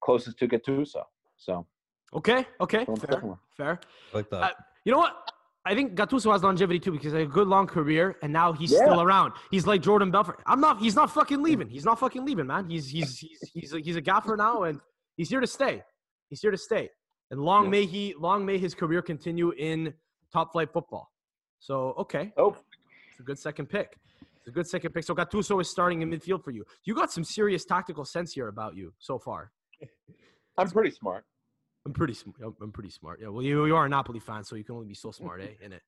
closest 0.00 0.38
to 0.38 0.48
Gattuso. 0.48 1.02
So 1.36 1.66
Okay, 2.14 2.46
okay, 2.60 2.84
Don't 2.84 2.98
fair, 2.98 3.10
definitely. 3.10 3.36
fair. 3.56 3.80
like 4.14 4.30
that. 4.30 4.42
Uh, 4.42 4.50
You 4.84 4.92
know 4.92 4.98
what? 4.98 5.30
I 5.66 5.74
think 5.74 5.94
Gattuso 5.96 6.30
has 6.32 6.42
longevity 6.44 6.78
too 6.78 6.92
because 6.92 7.12
he 7.12 7.18
had 7.18 7.26
a 7.26 7.30
good 7.30 7.48
long 7.48 7.66
career 7.66 8.16
and 8.22 8.32
now 8.32 8.52
he's 8.52 8.70
Yeah. 8.72 8.84
still 8.84 9.02
around. 9.02 9.32
He's 9.50 9.66
like 9.66 9.82
Jordan 9.82 10.10
Belfort. 10.12 10.40
I'm 10.46 10.60
not. 10.60 10.78
He's 10.78 10.94
not 10.94 11.10
fucking 11.10 11.42
leaving. 11.42 11.68
He's 11.68 11.84
not 11.84 11.98
fucking 11.98 12.24
leaving, 12.24 12.46
man. 12.46 12.70
He's 12.70 12.88
he's 12.88 13.18
he's 13.18 13.40
he's 13.52 13.72
a, 13.74 13.78
he's 13.80 13.96
a 13.96 14.00
gaffer 14.00 14.36
now 14.36 14.62
and 14.62 14.80
he's 15.16 15.28
here 15.28 15.40
to 15.40 15.46
stay. 15.46 15.82
He's 16.30 16.40
here 16.40 16.52
to 16.52 16.56
stay. 16.56 16.88
And 17.32 17.40
long 17.40 17.64
Yeah. 17.64 17.70
may 17.70 17.84
he 17.86 18.14
long 18.16 18.46
may 18.46 18.58
his 18.58 18.74
career 18.74 19.02
continue 19.02 19.50
in 19.58 19.92
top 20.32 20.52
flight 20.52 20.72
football. 20.72 21.10
So 21.58 21.94
okay, 21.98 22.32
oh, 22.36 22.56
it's 23.10 23.18
a 23.20 23.24
good 23.24 23.38
second 23.38 23.66
pick. 23.66 23.98
It's 24.38 24.48
a 24.48 24.52
good 24.52 24.68
second 24.68 24.92
pick. 24.92 25.02
So 25.02 25.14
Gattuso 25.16 25.60
is 25.60 25.68
starting 25.68 26.00
in 26.02 26.10
midfield 26.10 26.44
for 26.44 26.52
you. 26.52 26.64
You 26.84 26.94
got 26.94 27.10
some 27.10 27.24
serious 27.24 27.64
tactical 27.64 28.04
sense 28.04 28.32
here 28.32 28.46
about 28.46 28.76
you 28.76 28.92
so 28.98 29.18
far. 29.18 29.50
I'm 30.58 30.70
pretty 30.70 30.92
smart. 30.92 31.24
I'm 31.86 31.92
pretty 31.92 32.14
smart. 32.14 32.36
I'm 32.60 32.72
pretty 32.72 32.90
smart. 32.90 33.20
Yeah. 33.22 33.28
Well, 33.28 33.42
you 33.44 33.64
you 33.66 33.76
are 33.76 33.86
a 33.86 33.88
Napoli 33.88 34.18
fan, 34.20 34.42
so 34.44 34.56
you 34.56 34.64
can 34.64 34.74
only 34.74 34.88
be 34.88 34.94
so 34.94 35.10
smart, 35.12 35.40
eh? 35.40 35.64
In 35.64 35.72
it. 35.72 35.82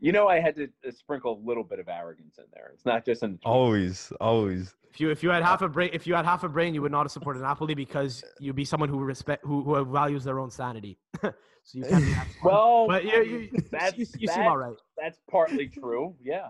You 0.00 0.10
know, 0.10 0.26
I 0.26 0.40
had 0.40 0.56
to 0.56 0.64
uh, 0.64 0.90
sprinkle 0.90 1.40
a 1.40 1.48
little 1.48 1.62
bit 1.62 1.78
of 1.78 1.88
arrogance 1.88 2.36
in 2.38 2.44
there. 2.52 2.72
It's 2.74 2.84
not 2.84 3.04
just 3.06 3.22
in 3.22 3.32
the 3.32 3.38
tweet. 3.38 3.46
Always, 3.46 4.12
always. 4.20 4.74
If 4.90 5.00
you 5.00 5.10
if 5.10 5.22
you 5.22 5.30
had 5.30 5.44
half 5.44 5.62
a 5.62 5.68
brain, 5.68 5.90
if 5.92 6.06
you 6.08 6.14
had 6.14 6.24
half 6.24 6.42
a 6.42 6.48
brain, 6.48 6.74
you 6.74 6.82
would 6.82 6.90
not 6.92 7.04
have 7.04 7.12
supported 7.12 7.40
Napoli 7.42 7.74
because 7.74 8.22
you'd 8.40 8.56
be 8.56 8.64
someone 8.64 8.88
who 8.88 8.98
respect 8.98 9.44
who, 9.46 9.62
who 9.62 9.84
values 9.84 10.24
their 10.24 10.40
own 10.40 10.50
sanity. 10.50 10.98
so 11.22 11.32
you 11.72 11.84
can't. 11.84 12.04
Be. 12.04 12.12
Well, 12.42 12.86
but 12.88 13.04
you 13.04 13.22
you, 13.22 13.50
that's- 13.70 13.96
you, 13.96 14.06
you 14.18 14.26
seem 14.26 14.42
that- 14.42 14.48
all 14.48 14.58
right. 14.58 14.76
that's 15.00 15.18
partly 15.30 15.68
true. 15.68 16.14
Yeah. 16.20 16.48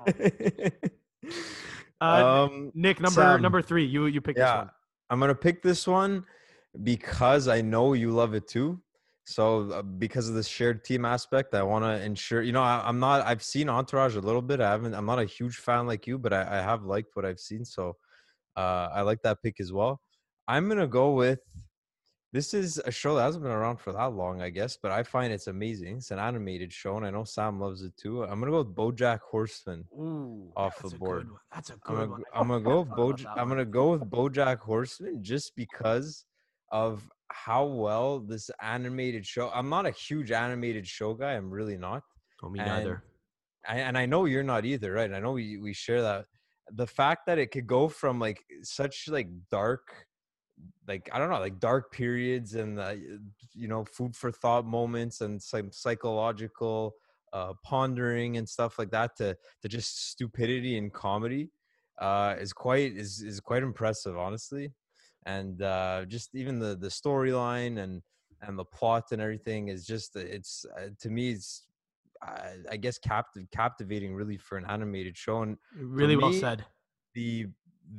Uh, 2.01 2.47
um, 2.51 2.73
Nick, 2.75 3.01
number 3.01 3.21
Sam. 3.21 3.43
number 3.43 3.63
three. 3.63 3.85
You 3.85 4.07
you 4.07 4.21
pick 4.21 4.37
this 4.37 4.43
Yeah. 4.43 4.59
one. 4.59 4.71
I'm 5.11 5.21
gonna 5.21 5.35
pick 5.35 5.63
this 5.63 5.87
one 5.87 6.25
because 6.83 7.47
I 7.49 7.61
know 7.61 7.93
you 7.93 8.11
love 8.11 8.35
it 8.35 8.49
too. 8.49 8.81
So 9.25 9.71
uh, 9.71 9.83
because 9.83 10.29
of 10.29 10.35
this 10.35 10.47
shared 10.47 10.85
team 10.85 11.05
aspect, 11.05 11.55
I 11.55 11.63
want 11.63 11.85
to 11.85 12.03
ensure. 12.05 12.43
You 12.43 12.53
know, 12.53 12.63
I, 12.63 12.83
I'm 12.87 12.99
not. 13.01 13.27
I've 13.27 13.43
seen 13.43 13.69
Entourage 13.69 14.17
a 14.17 14.21
little 14.21 14.43
bit. 14.43 14.61
I 14.61 14.71
haven't. 14.71 14.95
I'm 14.95 15.07
not 15.07 15.19
a 15.19 15.25
huge 15.25 15.57
fan 15.57 15.87
like 15.87 16.07
you, 16.07 16.19
but 16.19 16.33
I, 16.33 16.59
I 16.59 16.63
have 16.63 16.85
liked 16.85 17.11
what 17.17 17.25
I've 17.25 17.41
seen. 17.41 17.65
So 17.65 17.97
uh, 18.57 18.89
I 18.93 19.01
like 19.01 19.23
that 19.23 19.43
pick 19.43 19.61
as 19.61 19.73
well. 19.73 20.01
I'm 20.47 20.69
gonna 20.69 20.87
go 20.87 21.13
with. 21.13 21.41
This 22.33 22.53
is 22.53 22.83
a 22.85 22.91
show 22.91 23.15
that 23.15 23.23
hasn't 23.23 23.45
been 23.45 23.53
around 23.53 23.79
for 23.79 23.93
that 23.93 24.13
long, 24.13 24.43
I 24.43 24.51
guess, 24.51 24.77
but 24.77 24.91
I 24.91 25.05
find 25.05 25.33
it's 25.33 25.47
amazing. 25.47 25.99
It's 25.99 26.11
an 26.11 26.19
animated 26.19 26.73
show, 26.73 26.97
and 26.97 27.07
I 27.07 27.11
know 27.11 27.23
Sam 27.23 27.61
loves 27.61 27.83
it 27.83 27.97
too. 27.97 28.25
I'm 28.25 28.41
gonna 28.41 28.51
go 28.51 28.59
with 28.59 28.75
BoJack 28.75 29.21
Horseman. 29.21 29.85
Ooh, 29.95 30.53
Off 30.57 30.79
that's 30.79 30.91
the 30.91 30.97
a 30.97 30.99
board. 30.99 31.23
Good 31.23 31.31
one. 31.31 31.41
That's 31.55 31.71
a 31.71 31.75
I'm 31.75 31.79
good 31.85 31.95
gonna, 31.95 32.11
one. 32.11 32.23
I'm 32.35 32.49
gonna 32.49 32.65
go 32.65 32.81
with 32.81 32.89
forgot 32.89 33.03
about 33.05 33.17
Boj. 33.19 33.23
that 33.23 33.41
I'm 33.41 33.49
gonna 33.49 33.65
go 33.65 33.93
with 33.93 34.11
BoJack 34.11 34.59
Horseman 34.59 35.23
just 35.23 35.55
because 35.55 36.25
of 36.73 37.09
how 37.29 37.65
well 37.65 38.21
this 38.21 38.51
animated 38.63 39.27
show. 39.27 39.51
I'm 39.55 39.69
not 39.69 39.87
a 39.87 39.91
huge 39.91 40.31
animated 40.31 40.87
show 40.87 41.15
guy. 41.15 41.33
I'm 41.33 41.51
really 41.51 41.77
not. 41.77 42.03
Oh, 42.43 42.49
me 42.49 42.61
and- 42.61 42.69
neither. 42.69 43.05
I, 43.67 43.79
and 43.81 43.97
I 43.97 44.05
know 44.05 44.27
you're 44.27 44.43
not 44.43 44.67
either, 44.67 44.93
right? 44.93 45.13
I 45.13 45.21
know 45.21 45.33
we 45.33 45.57
we 45.57 45.73
share 45.73 46.03
that. 46.03 46.27
The 46.73 46.87
fact 46.87 47.27
that 47.27 47.39
it 47.39 47.51
could 47.51 47.67
go 47.67 47.89
from 47.89 48.19
like 48.19 48.45
such 48.63 49.09
like 49.09 49.29
dark, 49.51 50.07
like 50.87 51.09
I 51.13 51.19
don't 51.19 51.31
know, 51.31 51.41
like 51.41 51.61
dark 51.61 51.91
periods 51.91 52.55
and 52.57 52.79
uh, 52.79 52.95
you 53.55 53.69
know 53.69 53.85
food 53.85 54.15
for 54.15 54.31
thought 54.31 54.67
moments 54.67 55.23
and 55.23 55.43
some 55.43 55.73
psychological 55.73 56.95
uh, 57.33 57.55
pondering 57.65 58.37
and 58.37 58.47
stuff 58.47 58.79
like 58.79 58.91
that 58.91 59.17
to 59.17 59.37
to 59.63 59.69
just 59.69 60.11
stupidity 60.11 60.77
and 60.77 60.93
comedy 60.93 61.51
uh, 61.99 62.35
is 62.39 62.53
quite 62.53 62.97
is 62.97 63.23
is 63.23 63.41
quite 63.41 63.63
impressive, 63.63 64.17
honestly. 64.19 64.73
And 65.27 65.63
uh, 65.63 66.05
just 66.07 66.35
even 66.35 66.59
the 66.59 66.77
the 66.77 66.89
storyline 66.89 67.79
and 67.79 68.03
and 68.43 68.59
the 68.59 68.65
plot 68.65 69.05
and 69.13 69.23
everything 69.23 69.69
is 69.69 69.87
just 69.87 70.17
it's 70.17 70.67
uh, 70.79 70.89
to 71.01 71.11
me 71.11 71.31
it's 71.33 71.67
I, 72.23 72.55
I 72.73 72.77
guess 72.77 72.99
captive 72.99 73.45
captivating 73.51 74.15
really 74.15 74.37
for 74.37 74.57
an 74.59 74.65
animated 74.69 75.17
show 75.17 75.43
and 75.43 75.57
Really 75.75 76.17
well 76.17 76.31
me, 76.31 76.41
said. 76.41 76.65
the 77.15 77.47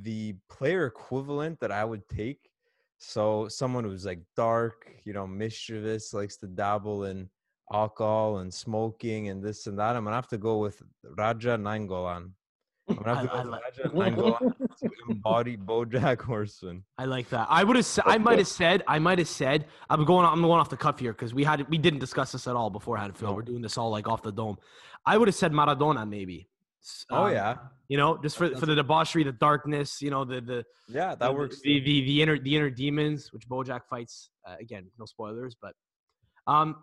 the 0.02 0.36
player 0.50 0.86
equivalent 0.86 1.60
that 1.62 1.72
I 1.72 1.84
would 1.86 2.08
take 2.10 2.50
so 2.98 3.48
someone 3.48 3.84
who's 3.84 4.06
like 4.06 4.22
dark 4.36 4.92
you 5.04 5.14
know 5.14 5.28
mischievous 5.28 6.14
likes 6.14 6.38
to 6.38 6.48
dabble 6.48 7.06
in 7.06 7.30
alcohol 7.74 8.38
and 8.40 8.54
smoking 8.54 9.30
and 9.30 9.44
this 9.44 9.68
and 9.68 9.78
that 9.80 9.96
I'm 9.96 10.04
gonna 10.06 10.16
have 10.16 10.28
to 10.30 10.38
go 10.38 10.58
with 10.60 10.82
Radja 11.18 11.60
Nainggolan 11.60 12.32
I'm 12.88 12.96
gonna 12.98 13.16
have 13.16 13.26
to 13.30 13.34
I- 13.36 13.40
I 14.06 14.10
go 14.12 14.24
like- 14.26 14.40
to 14.80 14.90
embody 15.10 15.58
BoJack 15.58 16.22
Horseman 16.22 16.84
I 16.98 17.06
like 17.06 17.30
that. 17.30 17.48
I 17.50 17.64
would 17.64 17.76
have. 17.76 17.88
I 18.06 18.18
might 18.18 18.38
have 18.38 18.48
said. 18.48 18.84
I 18.88 19.00
might 19.00 19.18
have 19.20 19.28
said. 19.28 19.66
I'm 19.90 20.06
going. 20.06 20.26
I'm 20.26 20.42
going 20.42 20.60
off 20.60 20.70
the 20.70 20.78
cuff 20.78 21.00
here 21.00 21.12
because 21.14 21.34
we 21.34 21.44
had. 21.44 21.68
We 21.70 21.78
didn't 21.78 22.00
discuss 22.00 22.32
this 22.34 22.48
at 22.48 22.56
all 22.56 22.70
before. 22.70 22.96
beforehand. 22.98 23.18
Phil, 23.18 23.30
No. 23.30 23.34
we're 23.36 23.42
doing 23.42 23.62
this 23.62 23.78
all 23.78 23.90
like 23.90 24.08
off 24.08 24.22
the 24.22 24.32
dome. 24.32 24.58
I 25.06 25.18
would 25.18 25.28
have 25.28 25.36
said 25.36 25.52
Maradona 25.52 26.08
maybe. 26.08 26.48
Oh 27.10 27.24
um, 27.26 27.32
yeah 27.34 27.56
You 27.88 27.98
know, 27.98 28.18
just 28.22 28.38
for 28.38 28.48
for 28.56 28.68
the 28.68 28.76
debauchery, 28.76 29.24
the 29.24 29.32
darkness. 29.32 30.02
You 30.04 30.12
know, 30.12 30.24
the 30.24 30.40
the 30.42 30.64
yeah 30.88 31.12
the- 31.16 31.26
that 31.26 31.34
works 31.36 31.62
The, 31.62 31.80
the 31.80 32.02
the 32.06 32.22
inner 32.22 32.38
the 32.38 32.56
inner 32.56 32.70
demons, 32.70 33.34
which 33.34 33.48
BoJack 33.50 33.82
fights. 33.90 34.30
Uh, 34.48 34.56
again, 34.60 34.86
no 35.00 35.06
spoilers, 35.06 35.56
but 35.60 35.74
um, 36.46 36.76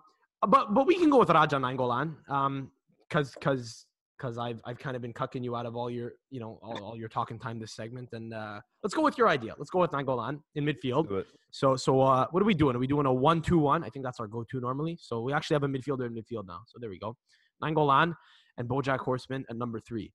but 0.55 0.75
but 0.75 0.87
we 0.89 0.97
can 0.97 1.11
go 1.11 1.19
with 1.21 1.29
Radja 1.29 1.61
Nainggolan. 1.61 2.17
Um, 2.29 2.73
because 3.09 3.35
because 3.35 3.87
because 4.23 4.39
I've 4.39 4.61
I've 4.64 4.79
kind 4.79 4.95
of 4.95 5.03
been 5.03 5.12
cucking 5.12 5.43
you 5.43 5.57
out 5.57 5.66
of 5.66 5.75
all 5.75 5.91
your 5.91 6.12
you 6.31 6.39
know 6.39 6.59
all, 6.62 6.83
all 6.85 6.97
your 6.97 7.09
talking 7.09 7.39
time 7.39 7.59
this 7.59 7.75
segment, 7.75 8.11
and 8.12 8.33
uh, 8.33 8.61
let's 8.83 8.95
go 8.95 9.03
with 9.03 9.18
your 9.18 9.29
idea. 9.29 9.55
Let's 9.59 9.70
go 9.70 9.81
with 9.81 9.91
Nainggolan 9.91 10.41
in 10.55 10.64
midfield. 10.64 11.25
So 11.51 11.77
so 11.77 12.01
uh, 12.01 12.27
what 12.31 12.43
are 12.43 12.47
we 12.47 12.55
doing? 12.55 12.77
Are 12.77 12.79
we 12.79 12.87
doing 12.87 13.07
a 13.07 13.12
one-two-one? 13.12 13.83
I 13.83 13.89
think 13.89 14.05
that's 14.05 14.20
our 14.20 14.29
go-to 14.29 14.61
normally. 14.61 14.97
So 15.01 15.23
we 15.23 15.33
actually 15.33 15.55
have 15.57 15.64
a 15.64 15.68
midfielder 15.68 16.07
in 16.07 16.14
midfield 16.14 16.47
now. 16.47 16.61
So 16.66 16.79
there 16.81 16.91
we 16.91 16.99
go. 16.99 17.16
Nainggolan 17.62 18.14
and 18.59 18.68
BoJack 18.68 18.99
Horseman 18.99 19.45
at 19.51 19.57
number 19.57 19.81
three. 19.81 20.12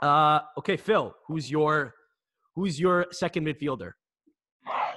Uh, 0.00 0.40
okay, 0.58 0.76
Phil, 0.76 1.14
who's 1.26 1.50
your 1.50 1.94
who's 2.54 2.80
your 2.80 3.06
second 3.12 3.46
midfielder? 3.46 3.92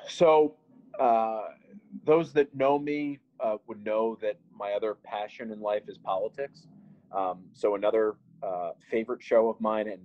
So, 0.08 0.56
uh, 1.00 1.42
those 2.04 2.34
that 2.34 2.54
know 2.56 2.80
me 2.80 3.20
uh, 3.40 3.58
would 3.68 3.86
know 3.86 4.18
that 4.22 4.38
my 4.58 4.72
other 4.72 4.96
passion 5.04 5.52
in 5.52 5.62
life 5.62 5.84
is 5.88 6.00
politics. 6.00 6.66
Um, 7.12 7.44
so, 7.54 7.76
another 7.76 8.16
uh, 8.44 8.72
favorite 8.90 9.22
show 9.22 9.50
of 9.50 9.60
mine 9.62 9.88
and 9.88 10.02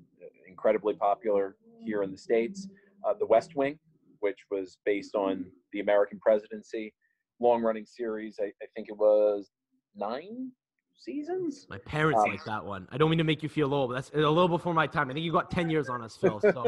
incredibly 0.49 0.95
popular 0.95 1.57
here 1.85 2.03
in 2.03 2.11
the 2.11 2.17
States, 2.19 2.69
uh, 3.07 3.15
The 3.19 3.27
West 3.27 3.57
Wing, 3.57 3.79
which 4.21 4.39
was 4.51 4.79
based 4.85 5.15
on 5.15 5.45
the 5.73 5.81
American 5.81 6.19
presidency, 6.21 6.93
long 7.41 7.63
running 7.63 7.85
series. 7.87 8.39
I, 8.41 8.47
I 8.63 8.67
think 8.75 8.89
it 8.89 8.97
was 8.97 9.51
nine 9.95 10.51
seasons. 10.97 11.67
My 11.69 11.79
parents 11.79 12.23
Um, 12.25 12.31
like 12.31 12.45
that 12.45 12.65
one. 12.65 12.89
I 12.91 12.97
don't 12.99 13.11
mean 13.11 13.19
to 13.19 13.25
make 13.25 13.43
you 13.43 13.49
feel 13.49 13.75
old, 13.75 13.91
but 13.91 13.95
that's 13.97 14.11
a 14.15 14.19
little 14.19 14.49
before 14.49 14.75
my 14.75 14.87
time. 14.87 15.11
I 15.11 15.13
think 15.13 15.25
you 15.25 15.33
got 15.33 15.51
ten 15.51 15.69
years 15.71 15.89
on 15.89 16.03
us, 16.03 16.17
Phil. 16.17 16.41
So, 16.41 16.65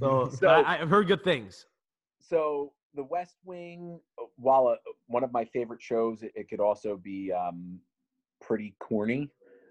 so, 0.00 0.30
So- 0.40 0.48
I, 0.48 0.80
I've 0.80 0.88
heard 0.90 1.06
good 1.08 1.24
things. 1.24 1.66
so 2.20 2.72
the 2.94 3.02
west 3.04 3.36
wing 3.44 3.98
uh, 4.20 4.26
while 4.36 4.68
uh, 4.68 4.76
one 5.06 5.24
of 5.24 5.32
my 5.32 5.44
favorite 5.46 5.80
shows 5.80 6.22
it, 6.22 6.30
it 6.34 6.48
could 6.48 6.60
also 6.60 6.96
be 6.96 7.32
um, 7.32 7.78
pretty 8.40 8.74
corny 8.80 9.30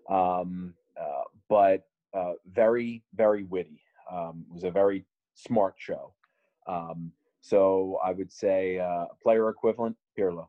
um, 0.10 0.74
uh, 1.00 1.24
but 1.50 1.86
uh, 2.14 2.34
very 2.52 3.04
very 3.16 3.44
witty 3.44 3.82
um, 4.12 4.46
it 4.50 4.54
was 4.54 4.64
a 4.64 4.72
very 4.72 5.06
smart 5.36 5.76
show 5.78 6.14
um, 6.68 7.12
so 7.42 7.98
i 8.04 8.12
would 8.12 8.32
say 8.32 8.80
uh, 8.80 9.06
player 9.24 9.50
equivalent 9.50 9.96
pirlo 10.18 10.48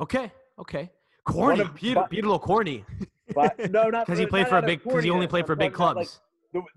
Okay, 0.00 0.32
okay. 0.58 0.90
Corny, 1.24 1.60
of- 1.60 1.74
Peter, 1.74 1.94
but- 1.96 2.10
Pirlo, 2.10 2.40
corny, 2.40 2.84
but 3.34 3.70
no 3.70 3.90
not 3.90 4.06
because 4.06 4.18
he 4.18 4.24
not 4.24 4.30
played 4.30 4.48
for 4.48 4.56
a 4.58 4.62
big. 4.62 4.82
Because 4.82 5.04
he 5.04 5.10
only 5.10 5.26
played 5.26 5.46
for 5.46 5.54
big 5.54 5.74
about, 5.74 5.96
like, 5.96 6.08
clubs. 6.08 6.20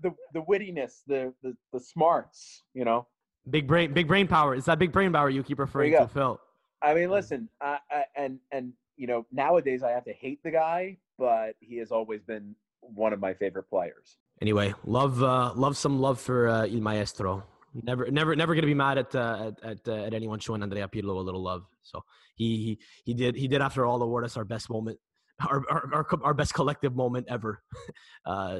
the, 0.02 0.10
the, 0.10 0.14
the 0.34 0.42
wittiness 0.42 1.02
the, 1.06 1.32
the 1.42 1.56
the 1.72 1.80
smarts 1.80 2.62
you 2.74 2.84
know 2.84 3.06
Big 3.50 3.66
brain, 3.66 3.92
big 3.92 4.08
brain 4.08 4.26
power. 4.26 4.54
It's 4.54 4.64
that 4.66 4.78
big 4.78 4.90
brain 4.90 5.12
power 5.12 5.28
you 5.28 5.42
keep 5.42 5.58
referring 5.58 5.92
you 5.92 5.98
to. 5.98 6.08
Phil. 6.08 6.40
I 6.80 6.94
mean, 6.94 7.10
listen, 7.10 7.48
I, 7.60 7.78
I, 7.90 8.04
and 8.16 8.38
and 8.52 8.72
you 8.96 9.06
know, 9.06 9.26
nowadays 9.32 9.82
I 9.82 9.90
have 9.90 10.04
to 10.04 10.12
hate 10.14 10.42
the 10.42 10.50
guy, 10.50 10.96
but 11.18 11.54
he 11.60 11.76
has 11.78 11.90
always 11.90 12.22
been 12.22 12.54
one 12.80 13.12
of 13.12 13.20
my 13.20 13.34
favorite 13.34 13.68
players. 13.68 14.18
Anyway, 14.42 14.74
love, 14.84 15.22
uh, 15.22 15.52
love 15.54 15.76
some 15.76 16.00
love 16.00 16.20
for 16.20 16.48
uh, 16.48 16.66
Il 16.66 16.80
Maestro. 16.80 17.44
Never, 17.82 18.10
never, 18.10 18.36
never 18.36 18.54
gonna 18.54 18.66
be 18.66 18.74
mad 18.74 18.98
at 18.98 19.14
uh, 19.14 19.52
at 19.64 19.70
at, 19.70 19.88
uh, 19.88 20.04
at 20.04 20.14
anyone 20.14 20.38
showing 20.38 20.62
Andrea 20.62 20.86
Pirlo 20.86 21.16
a 21.16 21.20
little 21.20 21.42
love. 21.42 21.64
So 21.82 22.04
he 22.36 22.56
he 22.56 22.78
he 23.04 23.14
did 23.14 23.34
he 23.34 23.48
did 23.48 23.60
after 23.60 23.84
all 23.84 24.00
award 24.00 24.24
us 24.24 24.36
our 24.36 24.44
best 24.44 24.70
moment, 24.70 24.98
our 25.40 25.64
our 25.68 25.90
our, 25.92 26.06
our 26.22 26.34
best 26.34 26.54
collective 26.54 26.94
moment 26.94 27.26
ever, 27.28 27.62
uh, 28.26 28.58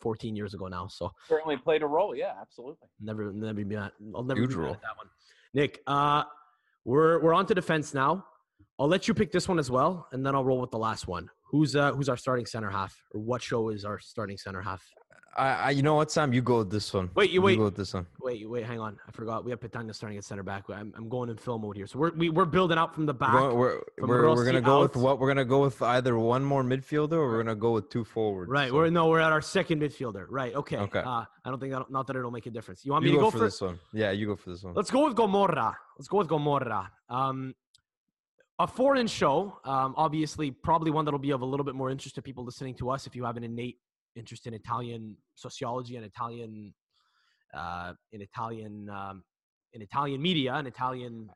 fourteen 0.00 0.34
years 0.34 0.54
ago 0.54 0.66
now. 0.66 0.88
So 0.88 1.12
Certainly 1.28 1.58
played 1.58 1.82
a 1.82 1.86
role. 1.86 2.16
Yeah, 2.16 2.32
absolutely. 2.40 2.88
never 3.00 3.32
never 3.32 3.54
be 3.54 3.64
mad. 3.64 3.92
I'll 4.12 4.24
never 4.24 4.40
Huge 4.40 4.50
be 4.50 4.56
mad 4.56 4.62
role. 4.64 4.74
at 4.74 4.82
that 4.82 4.96
one. 4.96 5.06
Nick, 5.54 5.80
uh, 5.86 6.24
we're 6.84 7.20
we're 7.22 7.34
on 7.34 7.46
to 7.46 7.54
defense 7.54 7.94
now. 7.94 8.24
I'll 8.78 8.88
let 8.88 9.06
you 9.06 9.14
pick 9.14 9.30
this 9.30 9.46
one 9.46 9.60
as 9.60 9.70
well, 9.70 10.08
and 10.10 10.26
then 10.26 10.34
I'll 10.34 10.44
roll 10.44 10.60
with 10.60 10.70
the 10.72 10.78
last 10.78 11.06
one. 11.06 11.30
Who's 11.50 11.74
uh 11.74 11.92
who's 11.92 12.08
our 12.08 12.16
starting 12.16 12.46
center 12.46 12.70
half, 12.70 12.96
or 13.12 13.20
what 13.20 13.42
show 13.42 13.70
is 13.70 13.84
our 13.84 13.98
starting 13.98 14.38
center 14.38 14.60
half? 14.62 14.82
I, 15.36 15.48
I 15.48 15.70
you 15.70 15.82
know 15.82 15.94
what 15.94 16.10
Sam 16.10 16.32
you 16.32 16.42
go 16.42 16.58
with 16.58 16.70
this 16.70 16.92
one 16.92 17.08
Wait, 17.14 17.30
you 17.30 17.40
wait. 17.40 17.52
You 17.52 17.58
go 17.58 17.64
with 17.64 17.76
this 17.76 17.94
one 17.94 18.06
Wait, 18.20 18.48
wait, 18.48 18.64
hang 18.66 18.80
on. 18.80 18.98
I 19.06 19.12
forgot. 19.12 19.44
We 19.44 19.50
have 19.52 19.60
Petagna 19.60 19.94
starting 19.94 20.18
at 20.18 20.24
center 20.24 20.42
back. 20.42 20.64
I'm, 20.68 20.92
I'm 20.96 21.08
going 21.08 21.30
in 21.30 21.36
film 21.36 21.62
mode 21.62 21.76
here. 21.76 21.86
So 21.86 21.98
we're 21.98 22.10
we, 22.12 22.30
we're 22.30 22.44
building 22.44 22.78
out 22.78 22.94
from 22.94 23.06
the 23.06 23.14
back. 23.14 23.34
We're, 23.34 23.40
going- 23.40 23.56
we're, 23.56 23.80
we're, 23.98 24.34
we're 24.34 24.44
gonna 24.44 24.60
go 24.60 24.80
with 24.82 24.96
what 24.96 25.18
we're 25.18 25.28
gonna 25.28 25.44
go 25.44 25.62
with 25.62 25.80
either 25.82 26.18
one 26.18 26.44
more 26.44 26.62
midfielder 26.62 27.12
or 27.12 27.28
we're 27.28 27.42
gonna 27.42 27.54
go 27.54 27.72
with 27.72 27.90
two 27.90 28.04
forwards. 28.04 28.50
right. 28.50 28.70
so 28.70 28.74
We're 28.74 28.90
no, 28.90 29.08
we're 29.08 29.20
at 29.20 29.32
our 29.32 29.40
second 29.42 29.80
midfielder. 29.82 30.26
Right. 30.28 30.54
Okay. 30.54 30.78
Okay. 30.78 31.00
Uh, 31.00 31.24
I 31.44 31.50
don't 31.50 31.60
think 31.60 31.72
that 31.72 31.90
not 31.90 32.06
that 32.08 32.16
it'll 32.16 32.30
make 32.30 32.46
a 32.46 32.50
difference. 32.50 32.84
You 32.84 32.92
want 32.92 33.04
you 33.04 33.12
me 33.12 33.16
to 33.16 33.20
go, 33.20 33.26
go 33.26 33.30
for 33.30 33.38
for 33.38 33.44
this 33.44 33.60
one. 33.60 33.78
Yeah, 33.92 34.10
you 34.10 34.26
go 34.26 34.36
for 34.36 34.50
this 34.50 34.62
one. 34.62 34.74
Let's 34.74 34.90
go 34.90 35.06
with 35.06 35.16
Gomorra. 35.16 35.74
Let's 35.98 36.08
go 36.08 36.18
with 36.18 36.28
Gomorra. 36.28 36.88
Um, 37.08 37.54
a 38.60 38.66
foreign 38.66 39.06
show, 39.06 39.58
um, 39.64 39.94
obviously, 39.96 40.50
probably 40.50 40.90
one 40.90 41.04
that'll 41.06 41.18
be 41.18 41.30
of 41.30 41.40
a 41.40 41.44
little 41.46 41.64
bit 41.64 41.74
more 41.74 41.90
interest 41.90 42.14
to 42.16 42.22
people 42.22 42.44
listening 42.44 42.74
to 42.74 42.90
us 42.90 43.06
if 43.06 43.16
you 43.16 43.24
have 43.24 43.36
an 43.38 43.44
innate 43.44 43.78
interest 44.16 44.46
in 44.46 44.52
Italian 44.52 45.16
sociology 45.34 45.96
and 45.96 46.04
Italian, 46.04 46.74
uh, 47.54 47.94
in 48.12 48.20
Italian, 48.20 48.88
um, 48.90 49.24
in 49.72 49.80
Italian 49.80 50.20
media 50.20 50.52
and 50.54 50.68
Italian. 50.68 51.30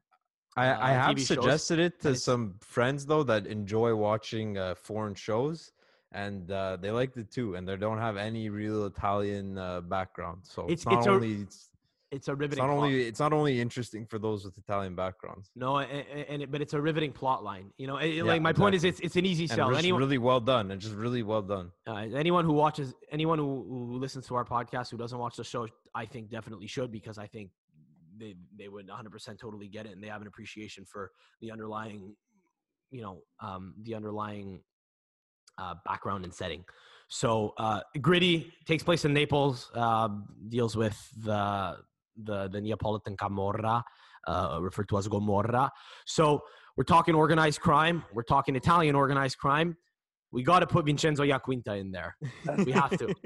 I, 0.57 0.67
I 0.67 0.71
uh, 0.71 1.03
have 1.07 1.17
TV 1.17 1.19
shows, 1.21 1.27
suggested 1.29 1.79
it 1.79 1.99
to 2.03 2.15
some 2.15 2.55
friends 2.61 3.07
though 3.07 3.23
that 3.25 3.47
enjoy 3.47 3.95
watching 3.95 4.59
uh, 4.59 4.75
foreign 4.75 5.15
shows, 5.15 5.73
and 6.13 6.51
uh, 6.51 6.77
they 6.81 6.91
liked 6.91 7.17
it 7.17 7.31
too. 7.31 7.55
And 7.55 7.67
they 7.67 7.77
don't 7.77 7.99
have 7.99 8.19
any 8.19 8.51
real 8.51 8.85
Italian 8.85 9.57
uh, 9.57 9.81
background, 9.81 10.43
so 10.43 10.65
It's- 10.65 10.73
it's, 10.81 10.85
not 10.85 10.99
it's 10.99 11.07
a- 11.07 11.11
only 11.11 11.33
it's, 11.41 11.71
it's 12.15 12.29
a 12.29 12.33
It's 12.33 12.41
riveting. 12.41 12.65
not 12.65 12.73
plot- 12.75 12.85
only 12.87 13.03
it's 13.11 13.21
not 13.21 13.33
only 13.33 13.61
interesting 13.61 14.07
for 14.07 14.19
those 14.19 14.45
with 14.45 14.57
Italian 14.59 14.95
backgrounds. 14.95 15.51
no, 15.55 15.79
and, 15.79 16.07
and 16.33 16.43
it, 16.43 16.51
but 16.53 16.61
it's 16.63 16.75
a 16.75 16.81
riveting 16.81 17.13
plot 17.13 17.43
line. 17.45 17.67
You 17.77 17.87
know, 17.89 17.97
it- 17.99 18.15
Yeah, 18.15 18.23
like 18.23 18.43
my 18.43 18.53
point 18.53 18.75
is, 18.75 18.85
it's 18.85 19.01
it's 19.01 19.17
an 19.17 19.27
easy 19.27 19.47
sell. 19.47 19.69
just 19.71 19.79
Anyone, 19.79 20.01
really 20.01 20.19
well 20.19 20.41
done, 20.41 20.71
and 20.71 20.81
just 20.81 20.95
really 20.95 21.23
well 21.23 21.43
done. 21.43 21.71
uh, 21.87 21.95
anyone 22.25 22.45
who 22.45 22.53
watches, 22.53 22.95
anyone 23.11 23.39
who, 23.39 23.65
who 23.69 23.99
listens 23.99 24.27
to 24.29 24.35
our 24.35 24.45
podcast 24.45 24.91
who 24.91 24.97
doesn't 24.97 25.19
watch 25.19 25.37
the 25.37 25.45
show, 25.45 25.67
I 25.95 26.07
think 26.07 26.31
definitely 26.31 26.67
should 26.67 26.91
because 26.93 27.19
I 27.19 27.27
think 27.27 27.51
they 28.17 28.37
they 28.59 28.69
would 28.69 28.89
100% 28.89 29.39
totally 29.39 29.69
get 29.69 29.87
it 29.87 29.93
and 29.93 30.03
they 30.03 30.09
have 30.09 30.21
an 30.21 30.29
appreciation 30.29 30.85
for 30.85 31.11
the 31.41 31.51
underlying, 31.51 32.15
you 32.91 33.03
know, 33.03 33.23
um, 33.41 33.75
the 33.83 33.95
underlying 33.95 34.61
uh, 35.59 35.75
background 35.85 36.25
and 36.25 36.33
setting. 36.33 36.65
So 37.09 37.55
uh, 37.59 37.81
gritty 38.01 38.53
takes 38.67 38.83
place 38.83 39.05
in 39.05 39.13
Naples. 39.13 39.71
Uh, 39.75 40.09
deals 40.49 40.75
with 40.77 40.97
the 41.23 41.77
the 42.17 42.49
the 42.49 42.61
Neapolitan 42.61 43.17
Camorra, 43.17 43.83
uh, 44.27 44.59
referred 44.61 44.89
to 44.89 44.99
as 44.99 45.09
Gomorra. 45.09 45.71
So 46.07 46.43
we're 46.77 46.85
talking 46.85 47.15
organized 47.15 47.61
crime. 47.61 48.05
We're 48.13 48.23
talking 48.23 48.57
Italian 48.57 48.95
organized 48.95 49.39
crime. 49.39 49.77
We 50.33 50.43
got 50.43 50.61
to 50.61 50.67
put 50.67 50.85
Vincenzo 50.87 51.23
Iaquinta 51.23 51.79
in 51.79 51.93
there. 51.93 52.17
We 52.65 52.73
have 52.73 52.97
to. 52.99 53.15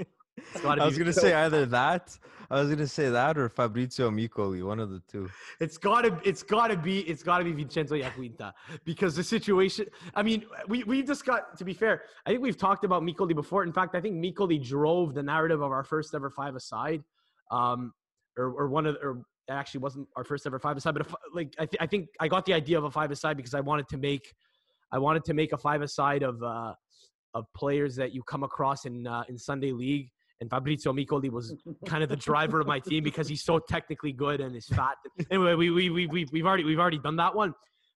I 0.65 0.85
was 0.85 0.99
gonna 0.99 1.13
say 1.13 1.35
either 1.35 1.67
that. 1.67 2.17
I 2.51 2.61
was 2.61 2.71
gonna 2.71 2.87
say 2.87 3.11
that 3.11 3.39
or 3.39 3.49
Fabrizio 3.49 4.11
Micoli, 4.11 4.65
one 4.65 4.81
of 4.81 4.91
the 4.91 5.03
two. 5.11 5.29
It's 5.61 5.79
gotta, 5.79 6.19
it's 6.25 6.43
gotta 6.43 6.77
be, 6.77 7.01
it's 7.01 7.23
gotta 7.23 7.45
be 7.45 7.53
Vincenzo 7.53 7.97
Iaquinta 7.97 8.53
because 8.85 9.17
the 9.17 9.25
situation. 9.25 9.87
I 10.15 10.23
mean, 10.23 10.45
we 10.69 10.85
we 10.85 11.03
just 11.03 11.25
got 11.25 11.57
to 11.59 11.65
be 11.65 11.75
fair. 11.75 12.03
I 12.27 12.31
think 12.31 12.43
we've 12.43 12.57
talked 12.57 12.85
about 12.85 13.03
Micoli 13.03 13.35
before. 13.35 13.65
In 13.65 13.73
fact, 13.73 13.95
I 13.95 14.01
think 14.01 14.17
Micoli 14.17 14.63
drove 14.63 15.15
the 15.15 15.23
narrative 15.23 15.61
of 15.61 15.73
our 15.73 15.85
first 15.85 16.15
ever 16.15 16.31
five 16.31 16.55
aside, 16.55 17.03
um, 17.51 17.93
or 18.39 18.47
or 18.53 18.69
one 18.69 18.87
of, 18.87 18.97
or 19.03 19.23
actually 19.51 19.81
wasn't 19.81 20.07
our 20.17 20.25
first 20.25 20.47
ever 20.47 20.59
five 20.59 20.77
aside, 20.77 20.93
but 20.93 21.07
if, 21.07 21.15
like 21.35 21.55
I, 21.59 21.67
th- 21.67 21.79
I 21.81 21.87
think 21.87 22.09
I 22.21 22.29
got 22.29 22.45
the 22.47 22.53
idea 22.55 22.79
of 22.79 22.85
a 22.85 22.91
five 22.91 23.11
aside 23.11 23.37
because 23.37 23.55
I 23.55 23.61
wanted 23.61 23.89
to 23.89 23.97
make, 23.97 24.35
I 24.93 24.99
wanted 24.99 25.25
to 25.25 25.35
make 25.35 25.53
a 25.53 25.57
five 25.59 25.83
aside 25.83 26.23
of 26.23 26.43
uh, 26.43 26.75
of 27.35 27.45
players 27.57 27.97
that 27.97 28.13
you 28.15 28.23
come 28.23 28.43
across 28.45 28.85
in 28.85 29.07
uh, 29.07 29.25
in 29.29 29.37
Sunday 29.39 29.73
League. 29.73 30.09
And 30.41 30.49
Fabrizio 30.49 30.93
Micoli 30.93 31.31
was 31.33 31.53
kind 31.85 32.05
of 32.05 32.09
the 32.09 32.15
driver 32.17 32.61
of 32.61 32.69
my 32.69 32.79
team 32.79 33.03
because 33.03 33.27
he's 33.27 33.43
so 33.43 33.59
technically 33.59 34.13
good 34.13 34.41
and 34.41 34.55
is 34.55 34.67
fat. 34.67 34.95
Anyway, 35.33 35.55
we 35.57 35.71
we 35.71 35.91
we 35.91 36.07
we 36.07 36.27
we've 36.31 36.47
already 36.47 36.63
we've 36.63 36.79
already 36.79 37.01
done 37.01 37.17
that 37.17 37.35
one, 37.35 37.53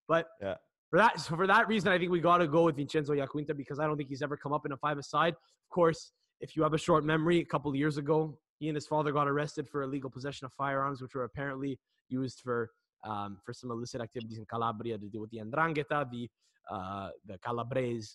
but 0.08 0.26
Yeah. 0.40 0.56
for 0.90 0.98
that 0.98 1.20
so 1.20 1.36
for 1.36 1.46
that 1.46 1.68
reason, 1.68 1.92
I 1.92 1.98
think 1.98 2.10
we 2.10 2.18
got 2.18 2.38
to 2.38 2.48
go 2.48 2.64
with 2.64 2.74
Vincenzo 2.76 3.12
Iaquinta 3.12 3.56
because 3.56 3.78
I 3.78 3.86
don't 3.86 3.96
think 3.96 4.08
he's 4.08 4.22
ever 4.22 4.36
come 4.36 4.52
up 4.52 4.66
in 4.66 4.72
a 4.72 4.76
five 4.76 4.98
aside. 4.98 5.34
Of 5.34 5.68
course, 5.70 6.10
if 6.40 6.56
you 6.56 6.64
have 6.64 6.74
a 6.74 6.78
short 6.78 7.04
memory, 7.04 7.38
a 7.38 7.44
couple 7.44 7.70
of 7.70 7.76
years 7.76 7.96
ago, 7.96 8.36
he 8.62 8.68
and 8.68 8.76
his 8.76 8.86
father 8.86 9.10
got 9.10 9.26
arrested 9.26 9.68
for 9.68 9.82
illegal 9.82 10.08
possession 10.08 10.44
of 10.46 10.52
firearms, 10.52 11.02
which 11.02 11.14
were 11.16 11.24
apparently 11.24 11.80
used 12.08 12.38
for 12.44 12.70
um, 13.04 13.38
for 13.44 13.52
some 13.52 13.72
illicit 13.72 14.00
activities 14.00 14.38
in 14.38 14.44
Calabria 14.44 14.96
to 14.96 15.08
do 15.08 15.20
with 15.20 15.30
the 15.30 15.38
Ndrangheta, 15.38 16.08
the 16.12 16.30
uh, 16.70 17.08
the 17.26 17.36
Calabrese 17.38 18.10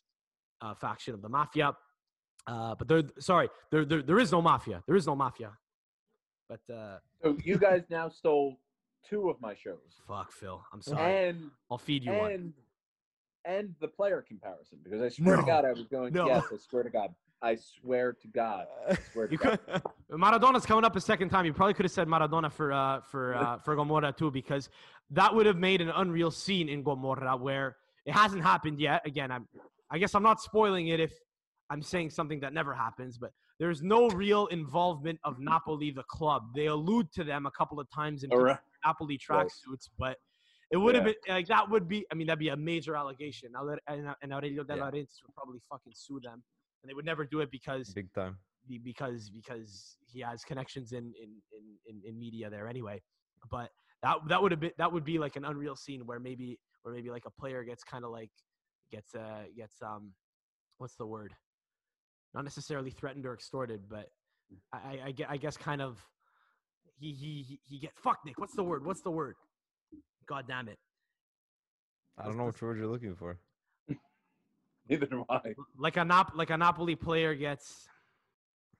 uh, 0.61 0.73
faction 0.73 1.13
of 1.13 1.21
the 1.21 1.27
mafia. 1.27 1.75
Uh, 2.47 2.73
but 2.79 2.87
there, 2.87 3.03
sorry, 3.19 3.49
there, 3.71 3.83
there, 3.83 4.01
there 4.01 4.19
is 4.19 4.31
no 4.31 4.41
mafia. 4.41 4.81
There 4.87 4.95
is 4.95 5.05
no 5.05 5.15
mafia. 5.17 5.51
But 6.47 6.61
uh, 6.73 6.99
So 7.21 7.35
you 7.43 7.57
guys 7.57 7.83
now 7.89 8.07
stole 8.07 8.55
two 9.09 9.29
of 9.29 9.41
my 9.41 9.53
shows, 9.53 9.91
fuck, 10.07 10.31
Phil. 10.31 10.61
I'm 10.71 10.81
sorry. 10.81 11.27
and 11.27 11.51
I'll 11.69 11.77
feed 11.77 12.05
you 12.05 12.13
one. 12.13 12.53
And 13.47 13.73
the 13.79 13.87
player 13.87 14.23
comparison 14.27 14.77
because 14.83 15.01
I 15.01 15.09
swear 15.09 15.37
No. 15.37 15.41
to 15.41 15.47
God 15.47 15.65
I 15.65 15.71
was 15.71 15.87
going. 15.87 16.13
No. 16.13 16.27
Yes, 16.27 16.43
I 16.53 16.57
swear 16.57 16.83
to 16.83 16.89
God. 16.89 17.15
I 17.41 17.55
swear 17.55 18.13
to 18.13 18.27
God. 18.27 18.65
I 18.89 18.97
swear 19.13 19.27
to 19.27 19.31
You 19.31 19.37
God. 19.37 19.59
could, 19.65 19.81
Maradona's 20.11 20.65
coming 20.65 20.83
up 20.83 20.95
a 20.95 21.01
second 21.01 21.29
time. 21.29 21.45
You 21.45 21.53
probably 21.53 21.73
could 21.73 21.85
have 21.85 21.91
said 21.91 22.07
Maradona 22.07 22.51
for 22.51 22.71
uh, 22.73 23.01
for 23.01 23.35
uh, 23.35 23.57
for 23.65 23.75
Gomorra 23.75 24.11
too, 24.15 24.29
because 24.31 24.69
that 25.11 25.33
would 25.33 25.45
have 25.45 25.57
made 25.57 25.81
an 25.81 25.89
unreal 25.89 26.29
scene 26.31 26.67
in 26.67 26.83
Gomorra 26.83 27.37
where 27.37 27.77
it 28.05 28.13
hasn't 28.13 28.43
happened 28.43 28.79
yet. 28.79 29.01
Again, 29.05 29.31
I'm 29.31 29.47
I 29.89 29.97
guess 29.97 30.13
I'm 30.13 30.23
not 30.23 30.41
spoiling 30.41 30.89
it 30.89 30.99
if 30.99 31.13
I'm 31.69 31.81
saying 31.81 32.09
something 32.09 32.39
that 32.41 32.53
never 32.53 32.73
happens, 32.73 33.17
but 33.17 33.31
there's 33.59 33.81
no 33.81 34.09
real 34.09 34.47
involvement 34.47 35.19
of 35.23 35.39
Napoli, 35.39 35.91
the 35.91 36.03
club. 36.03 36.43
They 36.55 36.67
allude 36.67 37.11
to 37.13 37.23
them 37.23 37.45
a 37.45 37.51
couple 37.51 37.79
of 37.79 37.89
times 37.89 38.23
in 38.23 38.29
right. 38.29 38.57
Napoli 38.85 39.19
Right. 39.29 39.45
tracksuits, 39.47 39.89
but 39.97 40.17
it 40.71 40.77
would 40.77 40.95
have 40.95 41.05
been 41.05 41.15
like 41.29 41.47
that 41.47 41.69
would 41.69 41.87
be. 41.87 42.05
I 42.11 42.15
mean, 42.15 42.27
that'd 42.27 42.39
be 42.39 42.49
a 42.49 42.55
major 42.57 42.95
allegation. 42.95 43.51
And, 43.87 44.13
and 44.21 44.33
Aurelio 44.33 44.63
De 44.63 44.75
Yeah. 44.75 44.83
Laurentiis 44.83 45.21
would 45.25 45.33
probably 45.35 45.59
fucking 45.69 45.93
sue 45.95 46.19
them, 46.21 46.43
and 46.83 46.89
they 46.89 46.93
would 46.93 47.05
never 47.05 47.25
do 47.25 47.39
it 47.39 47.49
because 47.51 47.93
Big 47.93 48.11
time. 48.13 48.37
because 48.83 49.29
because 49.29 49.97
he 50.05 50.19
has 50.21 50.43
connections 50.43 50.91
in 50.91 51.13
in, 51.23 51.31
in, 51.87 52.01
in 52.05 52.19
media 52.19 52.49
there 52.49 52.67
anyway. 52.67 53.01
But 53.49 53.69
that 54.03 54.17
that 54.27 54.41
would 54.41 54.51
have 54.51 54.59
been 54.59 54.71
that 54.77 54.91
would 54.91 55.05
be 55.05 55.19
like 55.19 55.35
an 55.37 55.45
unreal 55.45 55.75
scene 55.75 56.05
where 56.05 56.19
maybe 56.19 56.59
where 56.83 56.93
maybe 56.93 57.09
like 57.11 57.25
a 57.25 57.31
player 57.41 57.63
gets 57.63 57.83
kind 57.83 58.03
of 58.03 58.11
like 58.11 58.31
gets 58.91 59.15
uh 59.15 59.43
gets 59.55 59.81
um 59.81 60.13
what's 60.79 60.95
the 60.95 61.05
word? 61.05 61.33
Not 62.33 62.43
necessarily 62.43 62.91
threatened 62.91 63.25
or 63.25 63.33
extorted, 63.33 63.87
but 63.89 64.09
I 64.73 64.77
I, 64.77 64.93
I, 65.07 65.13
I 65.29 65.37
guess 65.37 65.55
kind 65.55 65.81
of 65.81 65.97
he 66.99 67.13
he 67.13 67.43
he- 67.47 67.59
he 67.63 67.79
get 67.79 67.91
fuck 67.95 68.19
Nick. 68.25 68.37
What's 68.37 68.55
the 68.55 68.63
word? 68.63 68.85
What's 68.85 69.01
the 69.01 69.11
word? 69.11 69.35
God 70.27 70.45
damn 70.47 70.67
it! 70.67 70.77
I 72.17 72.25
don't 72.25 72.37
know 72.37 72.45
which 72.45 72.61
word 72.61 72.77
you're 72.77 72.87
looking 72.87 73.15
for. 73.15 73.37
Neither 74.89 75.05
do 75.05 75.25
I. 75.29 75.39
Like 75.77 75.97
a 75.97 76.05
Nap 76.05 76.31
like 76.35 76.49
a 76.49 76.57
Napoli 76.57 76.95
player 76.95 77.35
gets. 77.35 77.87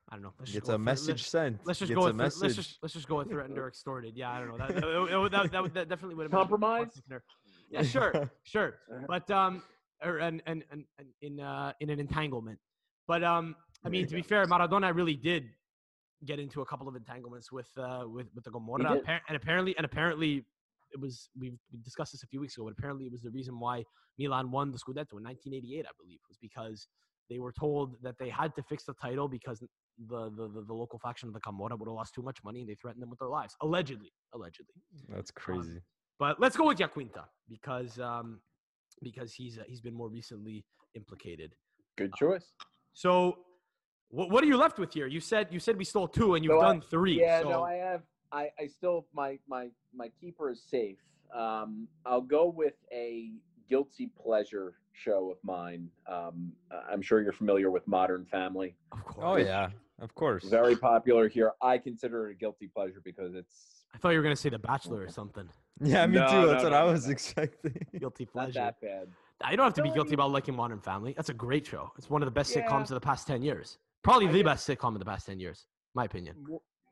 I 0.09 0.15
don't 0.15 0.23
know. 0.23 0.33
Let's 0.39 0.51
just 0.51 0.65
Gets 0.65 0.69
a 0.69 0.77
message 0.77 1.07
let's- 1.09 1.27
sent. 1.27 1.59
Let's 1.65 1.79
just 1.79 1.89
Gets 1.89 1.97
go 1.99 2.03
a 2.03 2.07
with 2.07 2.15
message. 2.15 2.41
let's 2.43 2.55
just 2.55 2.79
let's 2.81 2.93
just 2.93 3.07
go 3.09 3.17
with 3.17 3.29
threatened 3.29 3.57
or 3.57 3.67
extorted. 3.67 4.15
Yeah, 4.15 4.31
I 4.31 4.39
don't 4.39 4.49
know. 4.49 4.57
That 4.57 4.75
that, 4.75 4.81
that, 4.81 5.19
would- 5.19 5.31
that, 5.33 5.73
that 5.73 5.89
definitely 5.89 6.15
would 6.15 6.23
have 6.23 6.31
been 6.31 6.39
a 6.39 6.43
bit 6.45 6.59
more 6.59 6.69
Compromise? 6.69 7.01
Yeah, 7.69 7.81
sure, 7.83 8.31
sure. 8.43 8.75
But 9.07 9.29
um, 9.31 9.61
or 10.03 10.19
and 10.19 10.41
and 10.45 10.63
and 10.71 10.85
and 10.97 11.07
in 11.21 11.39
uh 11.41 11.73
in 11.81 11.89
an 11.89 11.99
entanglement. 11.99 12.59
But 13.07 13.23
um, 13.23 13.55
I 13.83 13.89
mean 13.89 14.07
to 14.07 14.15
be 14.15 14.21
fair, 14.21 14.45
Maradona 14.45 14.95
really 14.95 15.15
did 15.15 15.49
get 16.25 16.39
into 16.39 16.61
a 16.61 16.65
couple 16.65 16.87
of 16.87 16.95
entanglements 16.95 17.51
with 17.51 17.67
uh 17.77 18.05
with 18.07 18.27
with 18.33 18.45
the 18.45 18.51
Gomorra, 18.51 19.01
and 19.27 19.35
apparently 19.35 19.75
and 19.75 19.85
apparently 19.85 20.45
it 20.91 20.99
was 20.99 21.29
we 21.39 21.51
we 21.71 21.79
discussed 21.83 22.11
this 22.13 22.23
a 22.23 22.27
few 22.27 22.39
weeks 22.39 22.55
ago. 22.57 22.65
But 22.65 22.73
apparently 22.77 23.05
it 23.05 23.11
was 23.11 23.21
the 23.21 23.31
reason 23.31 23.59
why 23.59 23.83
Milan 24.17 24.51
won 24.51 24.71
the 24.71 24.77
Scudetto 24.77 25.17
in 25.17 25.23
1988, 25.23 25.85
I 25.85 25.91
believe, 26.01 26.19
was 26.27 26.37
because 26.41 26.87
they 27.29 27.39
were 27.39 27.51
told 27.51 27.95
that 28.03 28.15
they 28.19 28.29
had 28.29 28.55
to 28.55 28.63
fix 28.63 28.83
the 28.85 28.93
title 29.01 29.27
because 29.27 29.59
the 29.59 29.67
the, 30.07 30.29
the, 30.53 30.63
the 30.67 30.73
local 30.73 30.99
faction 30.99 31.27
of 31.27 31.33
the 31.33 31.39
Camorra 31.41 31.77
would 31.77 31.87
have 31.87 31.95
lost 31.95 32.13
too 32.13 32.21
much 32.21 32.37
money 32.43 32.61
and 32.61 32.69
they 32.69 32.75
threatened 32.75 33.01
them 33.01 33.09
with 33.09 33.19
their 33.19 33.27
lives. 33.29 33.55
Allegedly. 33.61 34.11
Allegedly. 34.33 34.75
That's 35.09 35.31
crazy. 35.31 35.81
But 36.19 36.39
let's 36.39 36.55
go 36.55 36.67
with 36.67 36.77
Iaquinta 36.77 37.25
because 37.49 37.99
um 37.99 38.39
because 39.01 39.33
he's 39.33 39.57
uh, 39.59 39.63
he's 39.67 39.81
been 39.81 39.93
more 39.93 40.09
recently 40.09 40.65
implicated. 40.95 41.53
Good 41.97 42.13
choice. 42.13 42.45
So 42.93 43.39
what 44.09 44.29
what 44.31 44.43
are 44.43 44.47
you 44.47 44.57
left 44.57 44.79
with 44.79 44.93
here? 44.93 45.07
You 45.07 45.19
said 45.19 45.47
you 45.51 45.59
said 45.59 45.77
we 45.77 45.83
stole 45.83 46.07
two 46.07 46.35
and 46.35 46.43
you've 46.45 46.51
So 46.53 46.59
I- 46.61 46.65
done 46.73 46.81
three. 46.81 47.19
Yeah, 47.19 47.41
so 47.41 47.49
no, 47.49 47.63
I 47.63 47.73
have. 47.75 48.03
I, 48.31 48.49
I 48.59 48.67
still 48.67 49.05
my 49.13 49.39
my 49.47 49.69
my 49.93 50.09
keeper 50.19 50.49
is 50.51 50.61
safe. 50.61 50.97
Um, 51.33 51.87
I'll 52.05 52.21
go 52.21 52.47
with 52.47 52.73
a 52.91 53.31
guilty 53.69 54.09
pleasure 54.21 54.75
show 54.93 55.29
of 55.31 55.37
mine. 55.43 55.89
Um, 56.09 56.51
I'm 56.89 57.01
sure 57.01 57.21
you're 57.21 57.33
familiar 57.33 57.69
with 57.71 57.87
Modern 57.87 58.25
Family. 58.25 58.75
of 58.91 59.03
course. 59.03 59.25
Oh 59.27 59.35
yeah, 59.37 59.69
of 59.99 60.13
course. 60.15 60.43
Very 60.45 60.75
popular 60.75 61.27
here. 61.27 61.51
I 61.61 61.77
consider 61.77 62.27
it 62.29 62.31
a 62.31 62.35
guilty 62.35 62.67
pleasure 62.67 63.01
because 63.03 63.33
it's 63.35 63.83
I 63.93 63.97
thought 63.97 64.09
you 64.09 64.17
were 64.17 64.23
gonna 64.23 64.35
say 64.35 64.49
The 64.49 64.59
Bachelor 64.59 65.01
or 65.01 65.09
something. 65.09 65.47
Yeah, 65.81 66.05
me 66.07 66.17
No, 66.17 66.27
too. 66.27 66.33
no, 66.33 66.47
That's 66.47 66.63
what 66.63 66.71
no, 66.71 66.77
I 66.77 66.83
was 66.83 67.05
no. 67.05 67.11
expecting. 67.11 67.85
Guilty 67.99 68.25
not 68.25 68.31
pleasure. 68.33 68.59
that 68.59 68.81
bad. 68.81 69.07
Nah, 69.43 69.51
You 69.51 69.57
don't 69.57 69.65
have 69.65 69.73
to 69.75 69.83
be 69.83 69.91
guilty 69.91 70.15
about 70.15 70.31
liking 70.31 70.55
Modern 70.55 70.79
Family. 70.81 71.13
That's 71.15 71.29
a 71.29 71.33
great 71.33 71.65
show. 71.67 71.91
It's 71.97 72.09
one 72.09 72.21
of 72.23 72.25
the 72.27 72.31
best 72.31 72.55
Yeah. 72.55 72.67
sitcoms 72.67 72.83
of 72.83 72.89
the 72.95 72.99
past 72.99 73.27
ten 73.27 73.41
years. 73.43 73.77
Probably 74.03 74.27
I 74.27 74.31
the 74.31 74.37
get- 74.39 74.45
best 74.45 74.67
sitcom 74.67 74.93
of 74.93 74.99
the 74.99 75.05
past 75.05 75.27
ten 75.27 75.39
years, 75.39 75.67
my 75.93 76.05
opinion. 76.05 76.35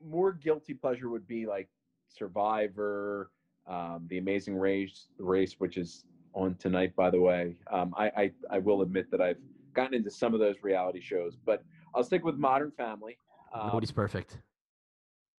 More, 0.04 0.12
more 0.12 0.34
guilty 0.34 0.74
pleasure 0.74 1.10
would 1.10 1.28
be 1.28 1.46
like 1.46 1.70
Survivor, 2.08 3.32
um, 3.68 4.06
The 4.10 4.18
Amazing 4.18 4.58
Race, 4.58 5.08
Race, 5.18 5.56
which 5.60 5.78
is 5.78 6.06
on 6.34 6.56
tonight, 6.56 6.96
by 6.96 7.10
the 7.10 7.20
way. 7.20 7.56
Um, 7.72 7.94
I, 7.98 8.08
I 8.18 8.32
I 8.52 8.58
will 8.60 8.82
admit 8.82 9.10
that 9.12 9.22
I've 9.22 9.38
gotten 9.74 9.94
into 9.94 10.10
some 10.12 10.34
of 10.34 10.40
those 10.40 10.56
reality 10.62 11.02
shows, 11.02 11.38
but 11.46 11.64
I'll 11.94 12.04
stick 12.04 12.24
with 12.24 12.36
Modern 12.36 12.72
Family. 12.72 13.18
Um, 13.54 13.68
Nobody's 13.68 13.92
perfect. 13.92 14.40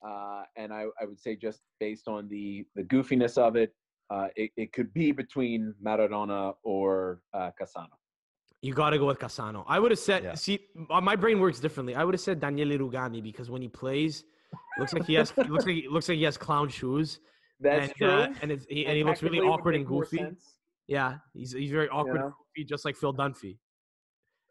uh, 0.06 0.44
and 0.56 0.74
I, 0.74 0.86
I 1.02 1.06
would 1.06 1.20
say 1.20 1.36
just 1.36 1.62
based 1.80 2.08
on 2.08 2.28
the 2.30 2.66
the 2.76 2.84
goofiness 2.84 3.38
of 3.38 3.56
it, 3.56 3.74
uh, 4.10 4.28
it, 4.36 4.52
it 4.56 4.72
could 4.74 4.94
be 4.94 5.12
between 5.12 5.74
Maradona 5.84 6.54
or 6.64 7.22
uh, 7.34 7.52
Cassano. 7.60 7.96
You 8.62 8.74
got 8.74 8.92
to 8.92 8.98
go 8.98 9.06
with 9.06 9.20
Cassano. 9.20 9.64
I 9.68 9.80
would 9.80 9.92
have 9.92 10.00
said, 10.00 10.24
Yeah. 10.24 10.34
see, 10.34 10.60
uh, 10.90 11.00
my 11.02 11.16
brain 11.16 11.40
works 11.40 11.60
differently. 11.60 11.94
I 11.94 12.04
would 12.04 12.16
have 12.16 12.22
said 12.22 12.40
Daniele 12.40 12.80
Rugani 12.80 13.22
because 13.22 13.48
when 13.50 13.62
he 13.62 13.68
plays, 13.68 14.22
it 14.22 14.26
looks 14.80 14.94
like 14.94 15.06
he 15.06 15.14
has 15.16 15.36
looks 15.38 15.66
like 15.66 15.76
he 15.76 15.88
looks 15.90 16.10
like 16.10 16.18
he 16.18 16.24
has 16.24 16.38
clown 16.38 16.70
shoes. 16.70 17.20
That's 17.60 17.88
and, 17.88 17.96
true. 17.96 18.08
Uh, 18.08 18.34
and 18.42 18.52
it's, 18.52 18.66
he, 18.70 18.86
and 18.86 18.98
he 18.98 19.04
looks 19.04 19.24
really 19.24 19.38
technically 19.38 19.48
it 19.48 19.50
would 19.50 19.60
awkward 19.60 19.76
and 19.76 19.88
goofy. 19.88 20.26
Yeah, 20.88 21.16
he's 21.34 21.54
he's 21.54 21.72
very 21.72 21.90
awkward 21.90 22.22
goofy, 22.22 22.66
just 22.66 22.86
like 22.86 22.96
Phil 22.96 23.14
Dunphy. 23.14 23.58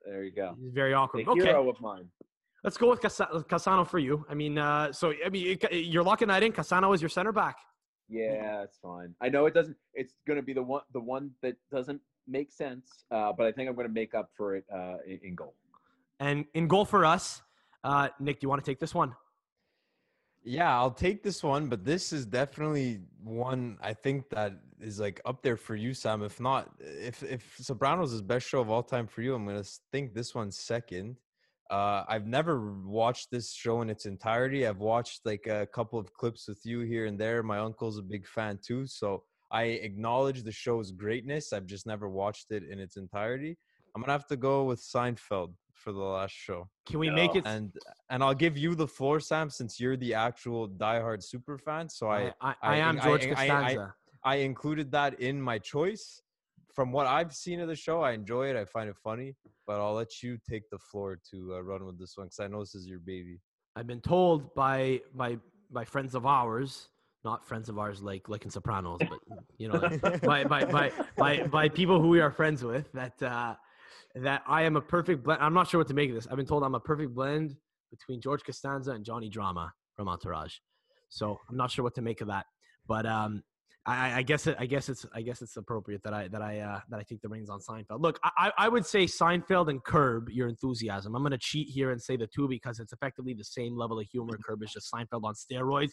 There 0.04 0.24
you 0.24 0.32
go. 0.32 0.56
He's 0.60 0.72
very 0.72 0.94
awkward. 0.94 1.26
The 1.26 1.30
Okay, 1.30 1.44
hero 1.44 1.68
of 1.68 1.80
mine. 1.80 2.08
Let's 2.62 2.78
go 2.78 2.88
with 2.88 3.00
Casa- 3.00 3.44
Cassano 3.48 3.86
for 3.86 3.98
you. 3.98 4.24
I 4.28 4.34
mean, 4.34 4.58
uh, 4.58 4.90
so 4.92 5.12
I 5.24 5.28
mean, 5.28 5.58
you're 5.70 6.02
locking 6.02 6.28
that 6.28 6.42
in. 6.42 6.52
Cassano 6.52 6.94
is 6.94 7.02
your 7.02 7.10
center 7.10 7.32
back. 7.32 7.56
Yeah, 8.08 8.62
it's 8.62 8.78
fine. 8.78 9.14
I 9.20 9.28
know 9.28 9.46
it 9.46 9.54
doesn't. 9.54 9.76
It's 9.92 10.14
going 10.26 10.38
to 10.38 10.42
be 10.42 10.52
the 10.52 10.62
one, 10.62 10.82
the 10.92 11.00
one 11.00 11.30
that 11.42 11.56
doesn't 11.70 12.00
make 12.26 12.52
sense. 12.52 13.04
Uh, 13.10 13.32
but 13.36 13.46
I 13.46 13.52
think 13.52 13.68
I'm 13.68 13.74
going 13.74 13.86
to 13.86 13.92
make 13.92 14.14
up 14.14 14.30
for 14.36 14.56
it 14.56 14.64
uh, 14.72 14.96
in, 15.06 15.20
in 15.22 15.34
goal. 15.34 15.54
And 16.20 16.44
in 16.54 16.68
goal 16.68 16.84
for 16.84 17.04
us, 17.04 17.42
uh, 17.82 18.08
Nick, 18.20 18.40
do 18.40 18.44
you 18.44 18.48
want 18.48 18.64
to 18.64 18.70
take 18.70 18.78
this 18.78 18.94
one? 18.94 19.14
Yeah, 20.46 20.78
I'll 20.78 20.90
take 20.90 21.22
this 21.22 21.42
one, 21.42 21.68
but 21.68 21.86
this 21.86 22.12
is 22.12 22.26
definitely 22.26 23.00
one 23.22 23.78
I 23.80 23.94
think 23.94 24.28
that 24.28 24.52
is 24.78 25.00
like 25.00 25.22
up 25.24 25.42
there 25.42 25.56
for 25.56 25.74
you, 25.74 25.94
Sam. 25.94 26.22
If 26.22 26.38
not, 26.38 26.70
if 26.80 27.22
if 27.22 27.56
Sopranos 27.58 28.12
is 28.12 28.20
best 28.20 28.46
show 28.46 28.60
of 28.60 28.68
all 28.68 28.82
time 28.82 29.06
for 29.06 29.22
you, 29.22 29.34
I'm 29.34 29.46
gonna 29.46 29.64
think 29.90 30.12
this 30.12 30.34
one's 30.34 30.58
second. 30.58 31.16
Uh, 31.70 32.04
I've 32.06 32.26
never 32.26 32.74
watched 32.84 33.30
this 33.30 33.54
show 33.54 33.80
in 33.80 33.88
its 33.88 34.04
entirety. 34.04 34.66
I've 34.66 34.80
watched 34.80 35.24
like 35.24 35.46
a 35.46 35.66
couple 35.66 35.98
of 35.98 36.12
clips 36.12 36.46
with 36.46 36.60
you 36.66 36.80
here 36.80 37.06
and 37.06 37.18
there. 37.18 37.42
My 37.42 37.58
uncle's 37.60 37.96
a 37.98 38.02
big 38.02 38.26
fan 38.26 38.58
too, 38.62 38.86
so 38.86 39.24
I 39.50 39.62
acknowledge 39.88 40.42
the 40.42 40.52
show's 40.52 40.92
greatness. 40.92 41.54
I've 41.54 41.66
just 41.66 41.86
never 41.86 42.10
watched 42.10 42.50
it 42.50 42.64
in 42.64 42.78
its 42.78 42.98
entirety. 42.98 43.56
I'm 43.94 44.02
gonna 44.02 44.12
have 44.12 44.26
to 44.26 44.36
go 44.36 44.64
with 44.64 44.80
Seinfeld 44.80 45.54
for 45.74 45.92
the 45.92 45.98
last 45.98 46.32
show. 46.32 46.68
Can 46.86 46.98
we 46.98 47.10
make 47.10 47.34
it? 47.34 47.44
And 47.46 47.72
and 48.10 48.22
I'll 48.22 48.34
give 48.34 48.56
you 48.56 48.74
the 48.74 48.86
floor, 48.86 49.20
Sam, 49.20 49.50
since 49.50 49.78
you're 49.80 49.96
the 49.96 50.14
actual 50.14 50.68
diehard 50.68 51.22
super 51.22 51.58
fan. 51.58 51.88
So 51.88 52.08
I 52.08 52.32
I, 52.40 52.50
I, 52.50 52.54
I- 52.62 52.76
am 52.76 53.00
George 53.00 53.24
I- 53.26 53.30
I- 53.30 53.34
Costanza. 53.34 53.94
I 54.26 54.36
included 54.36 54.90
that 54.92 55.20
in 55.20 55.40
my 55.40 55.58
choice. 55.58 56.22
From 56.74 56.90
what 56.90 57.06
I've 57.06 57.32
seen 57.34 57.60
of 57.60 57.68
the 57.68 57.76
show, 57.76 58.00
I 58.00 58.12
enjoy 58.12 58.48
it. 58.48 58.56
I 58.56 58.64
find 58.64 58.88
it 58.88 58.96
funny, 58.96 59.36
but 59.66 59.80
I'll 59.80 59.94
let 59.94 60.22
you 60.22 60.38
take 60.50 60.68
the 60.70 60.78
floor 60.78 61.20
to 61.30 61.54
uh, 61.54 61.60
run 61.62 61.84
with 61.84 61.98
this 62.00 62.16
one 62.16 62.26
because 62.26 62.40
I 62.40 62.48
know 62.48 62.60
this 62.60 62.74
is 62.74 62.86
your 62.86 62.98
baby. 62.98 63.38
I've 63.76 63.86
been 63.86 64.00
told 64.00 64.54
by 64.54 65.00
by 65.14 65.38
by 65.70 65.84
friends 65.84 66.14
of 66.14 66.26
ours, 66.26 66.88
not 67.24 67.46
friends 67.46 67.68
of 67.68 67.78
ours 67.78 68.02
like 68.02 68.28
like 68.28 68.44
in 68.44 68.50
Sopranos, 68.50 68.98
but 69.08 69.18
you 69.58 69.68
know, 69.68 69.78
by 70.22 70.44
by 70.44 70.64
by 70.64 70.90
by, 71.16 71.42
by 71.46 71.68
people 71.68 72.00
who 72.00 72.08
we 72.08 72.20
are 72.20 72.30
friends 72.30 72.64
with 72.64 72.90
that 72.92 73.22
uh, 73.22 73.54
that 74.14 74.42
I 74.46 74.62
am 74.62 74.76
a 74.76 74.80
perfect 74.80 75.24
blend. 75.24 75.42
I'm 75.42 75.54
not 75.54 75.68
sure 75.68 75.78
what 75.80 75.88
to 75.88 75.94
make 75.94 76.08
of 76.10 76.14
this. 76.14 76.26
I've 76.30 76.36
been 76.36 76.46
told 76.46 76.62
I'm 76.62 76.74
a 76.74 76.80
perfect 76.80 77.14
blend 77.14 77.56
between 77.90 78.20
George 78.20 78.42
Costanza 78.44 78.92
and 78.92 79.04
Johnny 79.04 79.28
Drama 79.28 79.72
from 79.96 80.08
Entourage. 80.08 80.54
So 81.08 81.38
I'm 81.48 81.56
not 81.56 81.70
sure 81.70 81.82
what 81.82 81.94
to 81.96 82.02
make 82.02 82.20
of 82.20 82.28
that. 82.28 82.46
But 82.86 83.06
um, 83.06 83.42
I, 83.86 84.18
I- 84.18 84.22
guess 84.22 84.46
it, 84.46 84.56
I 84.58 84.66
guess 84.66 84.88
it's 84.88 85.04
I 85.14 85.22
guess 85.22 85.42
it's 85.42 85.56
appropriate 85.56 86.02
that 86.04 86.14
I 86.14 86.28
that 86.28 86.42
I 86.42 86.60
uh, 86.60 86.80
that 86.90 86.98
I 86.98 87.02
take 87.02 87.20
the 87.22 87.28
reins 87.28 87.50
on 87.50 87.60
Seinfeld. 87.60 88.00
Look, 88.00 88.18
I, 88.24 88.50
I 88.56 88.68
would 88.68 88.86
say 88.86 89.04
Seinfeld 89.04 89.68
and 89.68 89.82
Curb 89.84 90.28
your 90.30 90.48
enthusiasm. 90.48 91.14
I'm 91.14 91.22
going 91.22 91.32
to 91.32 91.38
cheat 91.38 91.68
here 91.68 91.90
and 91.90 92.00
say 92.00 92.16
the 92.16 92.26
two 92.34 92.48
because 92.48 92.80
it's 92.80 92.92
effectively 92.92 93.34
the 93.34 93.44
same 93.44 93.76
level 93.76 93.98
of 93.98 94.06
humor. 94.10 94.38
Curb 94.46 94.62
is 94.62 94.72
just 94.72 94.90
Seinfeld 94.92 95.22
on 95.24 95.34
steroids, 95.34 95.90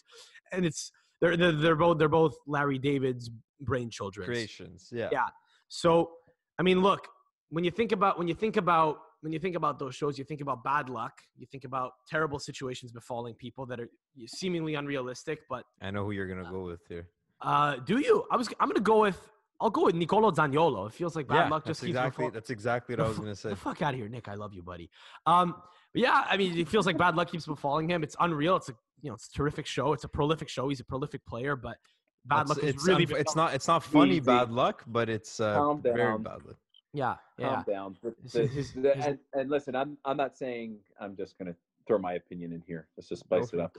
and 0.52 0.64
it's 0.64 0.90
they're 1.20 1.36
they're, 1.36 1.52
they're 1.52 1.76
both 1.76 1.98
they're 1.98 2.08
both 2.08 2.34
Larry 2.46 2.78
David's 2.78 3.30
brain 3.60 3.90
children. 3.90 4.26
Creations, 4.26 4.88
yeah. 4.92 5.08
Yeah. 5.12 5.26
So, 5.68 6.10
I 6.58 6.62
mean, 6.62 6.82
look, 6.82 7.06
when 7.52 7.64
you 7.64 7.70
think 7.70 7.92
about 7.92 8.18
when 8.18 8.28
you 8.28 8.34
think 8.34 8.56
about 8.56 8.98
when 9.20 9.32
you 9.32 9.38
think 9.38 9.54
about 9.56 9.78
those 9.78 9.94
shows, 9.94 10.18
you 10.18 10.24
think 10.24 10.40
about 10.40 10.64
bad 10.64 10.88
luck, 10.88 11.14
you 11.36 11.46
think 11.52 11.64
about 11.64 11.92
terrible 12.08 12.38
situations 12.48 12.90
befalling 12.92 13.34
people 13.34 13.64
that 13.66 13.78
are 13.78 13.88
seemingly 14.26 14.74
unrealistic. 14.74 15.40
But 15.48 15.64
I 15.80 15.90
know 15.90 16.04
who 16.04 16.12
you're 16.12 16.26
gonna 16.26 16.50
go 16.50 16.62
with 16.64 16.80
here. 16.88 17.06
uh, 17.40 17.76
do 17.90 17.98
you? 17.98 18.24
I 18.32 18.36
was 18.36 18.48
I'm 18.58 18.68
gonna 18.68 18.80
go 18.80 19.00
with 19.02 19.20
I'll 19.60 19.70
go 19.70 19.84
with 19.84 19.94
Nicolo 19.94 20.30
Zaniolo. 20.32 20.88
It 20.88 20.94
feels 20.94 21.14
like 21.14 21.28
bad 21.28 21.36
yeah, 21.44 21.48
luck 21.50 21.64
that's 21.64 21.78
just 21.78 21.80
keeps 21.82 21.90
exactly 21.90 22.22
befall- 22.24 22.34
that's 22.34 22.50
exactly 22.50 22.96
what 22.96 23.04
I 23.04 23.08
was 23.08 23.18
gonna 23.18 23.36
say. 23.44 23.50
the 23.50 23.56
fuck 23.56 23.80
out 23.82 23.92
of 23.94 24.00
here, 24.00 24.08
Nick. 24.08 24.26
I 24.28 24.34
love 24.34 24.52
you, 24.54 24.62
buddy. 24.62 24.90
Um, 25.26 25.54
but 25.92 26.02
yeah, 26.02 26.24
I 26.28 26.36
mean, 26.36 26.58
it 26.58 26.68
feels 26.68 26.86
like 26.86 26.96
bad 26.96 27.14
luck 27.16 27.30
keeps 27.30 27.46
befalling 27.46 27.88
him. 27.88 28.02
It's 28.02 28.16
unreal. 28.18 28.56
It's 28.56 28.70
a 28.70 28.74
you 29.02 29.10
know, 29.10 29.14
it's 29.14 29.28
a 29.28 29.32
terrific 29.32 29.66
show. 29.66 29.92
It's 29.92 30.04
a 30.04 30.08
prolific 30.08 30.48
show. 30.48 30.68
He's 30.70 30.80
a 30.80 30.84
prolific 30.84 31.24
player, 31.26 31.54
but 31.54 31.76
bad 32.24 32.40
It's, 32.42 32.48
luck 32.50 32.58
is 32.58 32.74
it's, 32.74 32.86
really. 32.88 33.06
unf- 33.06 33.20
it's 33.20 33.36
not 33.36 33.52
it's 33.54 33.68
not 33.68 33.82
funny 33.84 34.12
Easy. 34.12 34.20
bad 34.20 34.50
luck, 34.50 34.82
but 34.86 35.08
it's 35.08 35.38
uh, 35.38 35.74
very 35.74 36.18
bad 36.18 36.40
luck. 36.46 36.56
Yeah, 36.92 37.16
yeah. 37.38 37.54
Calm 37.54 37.64
down. 37.68 37.96
The- 38.02 38.14
the- 38.32 38.80
the- 38.80 38.96
and, 38.96 39.18
and 39.34 39.50
listen, 39.50 39.74
I'm 39.74 39.96
I'm 40.04 40.16
not 40.16 40.36
saying 40.36 40.78
I'm 41.00 41.16
just 41.16 41.38
going 41.38 41.52
to 41.52 41.56
throw 41.86 41.98
my 41.98 42.12
opinion 42.14 42.52
in 42.52 42.62
here 42.66 42.86
Let's 42.96 43.08
just 43.08 43.20
spice 43.24 43.52
it 43.52 43.58
up. 43.60 43.76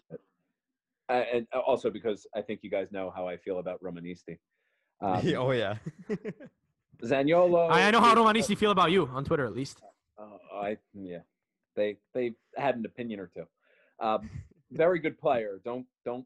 Uh, 1.09 1.24
and 1.34 1.47
also 1.66 1.89
because 1.89 2.26
I 2.36 2.41
think 2.41 2.61
you 2.64 2.70
guys 2.70 2.91
know 2.91 3.11
how 3.16 3.28
I 3.28 3.38
feel 3.38 3.59
about 3.59 3.82
Romanisti. 3.84 4.38
Um, 5.01 5.22
oh 5.36 5.51
yeah. 5.51 5.76
Zaniolo. 7.03 7.70
I, 7.70 7.88
I 7.88 7.91
know 7.91 7.99
how 7.99 8.16
Romanisti 8.16 8.57
feel 8.57 8.72
about 8.72 8.91
you 8.91 9.07
on 9.07 9.26
Twitter, 9.26 9.45
at 9.45 9.53
least. 9.53 9.82
Uh, 10.18 10.38
I 10.55 10.78
yeah, 10.93 11.20
they 11.76 11.97
they 12.14 12.34
had 12.55 12.78
an 12.78 12.86
opinion 12.86 13.20
or 13.20 13.28
two. 13.28 13.45
Um, 13.99 14.30
very 14.72 14.99
good 14.99 15.18
player. 15.20 15.59
Don't 15.66 15.86
don't 16.05 16.26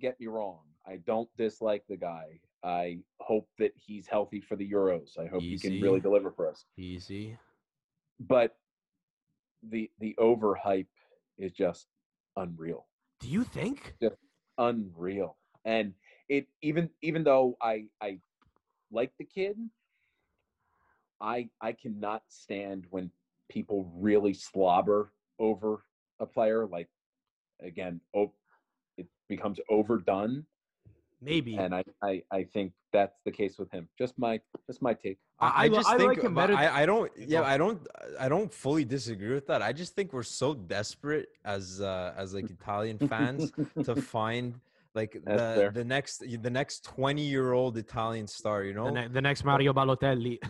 get 0.00 0.18
me 0.18 0.26
wrong. 0.26 0.60
I 0.86 0.96
don't 0.96 1.28
dislike 1.36 1.84
the 1.88 1.96
guy. 1.96 2.40
I 2.64 2.98
hope 3.20 3.48
that 3.58 3.72
he's 3.76 4.06
healthy 4.06 4.40
for 4.40 4.56
the 4.56 4.70
Euros. 4.70 5.18
I 5.18 5.26
hope 5.26 5.42
he 5.42 5.58
can 5.58 5.80
really 5.80 6.00
deliver 6.00 6.30
for 6.30 6.48
us. 6.48 6.64
Easy. 6.76 7.36
But 8.18 8.56
the 9.62 9.90
the 10.00 10.14
overhype 10.18 10.86
is 11.38 11.52
just 11.52 11.86
unreal, 12.36 12.86
Do 13.20 13.28
you 13.28 13.44
think? 13.44 13.94
unreal. 14.58 15.36
And 15.64 15.92
it 16.28 16.46
even 16.62 16.90
even 17.02 17.24
though 17.24 17.56
I 17.60 17.86
I 18.00 18.20
like 18.90 19.12
the 19.18 19.24
kid, 19.24 19.56
I 21.20 21.48
I 21.60 21.72
cannot 21.72 22.22
stand 22.28 22.86
when 22.90 23.10
people 23.48 23.90
really 23.94 24.34
slobber 24.34 25.12
over 25.38 25.84
a 26.20 26.26
player. 26.26 26.66
Like 26.66 26.88
again, 27.60 28.00
oh, 28.14 28.32
it 28.96 29.06
becomes 29.28 29.60
overdone, 29.68 30.46
Maybe. 31.20 31.56
and 31.56 31.74
I, 31.74 31.82
I 32.02 32.22
I 32.30 32.44
think 32.44 32.72
that's 32.92 33.18
the 33.24 33.30
case 33.32 33.58
with 33.58 33.70
him. 33.70 33.88
Just 33.98 34.18
my 34.18 34.40
just 34.66 34.82
my 34.82 34.94
take. 34.94 35.18
I- 35.40 35.46
I, 35.48 35.62
I 35.64 35.68
just 35.68 35.88
I 35.88 35.96
think 35.96 36.08
like 36.08 36.22
him 36.22 36.34
but 36.34 36.48
better 36.48 36.54
I, 36.56 36.82
I 36.82 36.86
don't 36.86 37.10
yeah 37.16 37.42
I 37.42 37.56
don't 37.58 37.86
I 38.18 38.28
don't 38.28 38.52
fully 38.52 38.84
disagree 38.84 39.32
with 39.34 39.46
that. 39.48 39.60
I 39.62 39.72
just 39.72 39.94
think 39.94 40.12
we're 40.12 40.22
so 40.22 40.54
desperate 40.54 41.28
as 41.44 41.80
uh, 41.80 42.14
as 42.16 42.34
like 42.34 42.48
Italian 42.50 42.98
fans 42.98 43.52
to 43.84 43.96
find 44.16 44.58
like 44.94 45.12
That's 45.24 45.40
the 45.42 45.60
fair. 45.60 45.70
the 45.70 45.84
next 45.84 46.22
the 46.42 46.50
next 46.50 46.84
20 46.84 47.22
year 47.22 47.52
old 47.52 47.76
Italian 47.76 48.26
star, 48.26 48.64
you 48.64 48.72
know? 48.74 48.86
the, 48.86 48.92
ne- 48.92 49.08
the 49.08 49.20
next 49.20 49.44
Mario 49.44 49.72
Balotelli. 49.74 50.38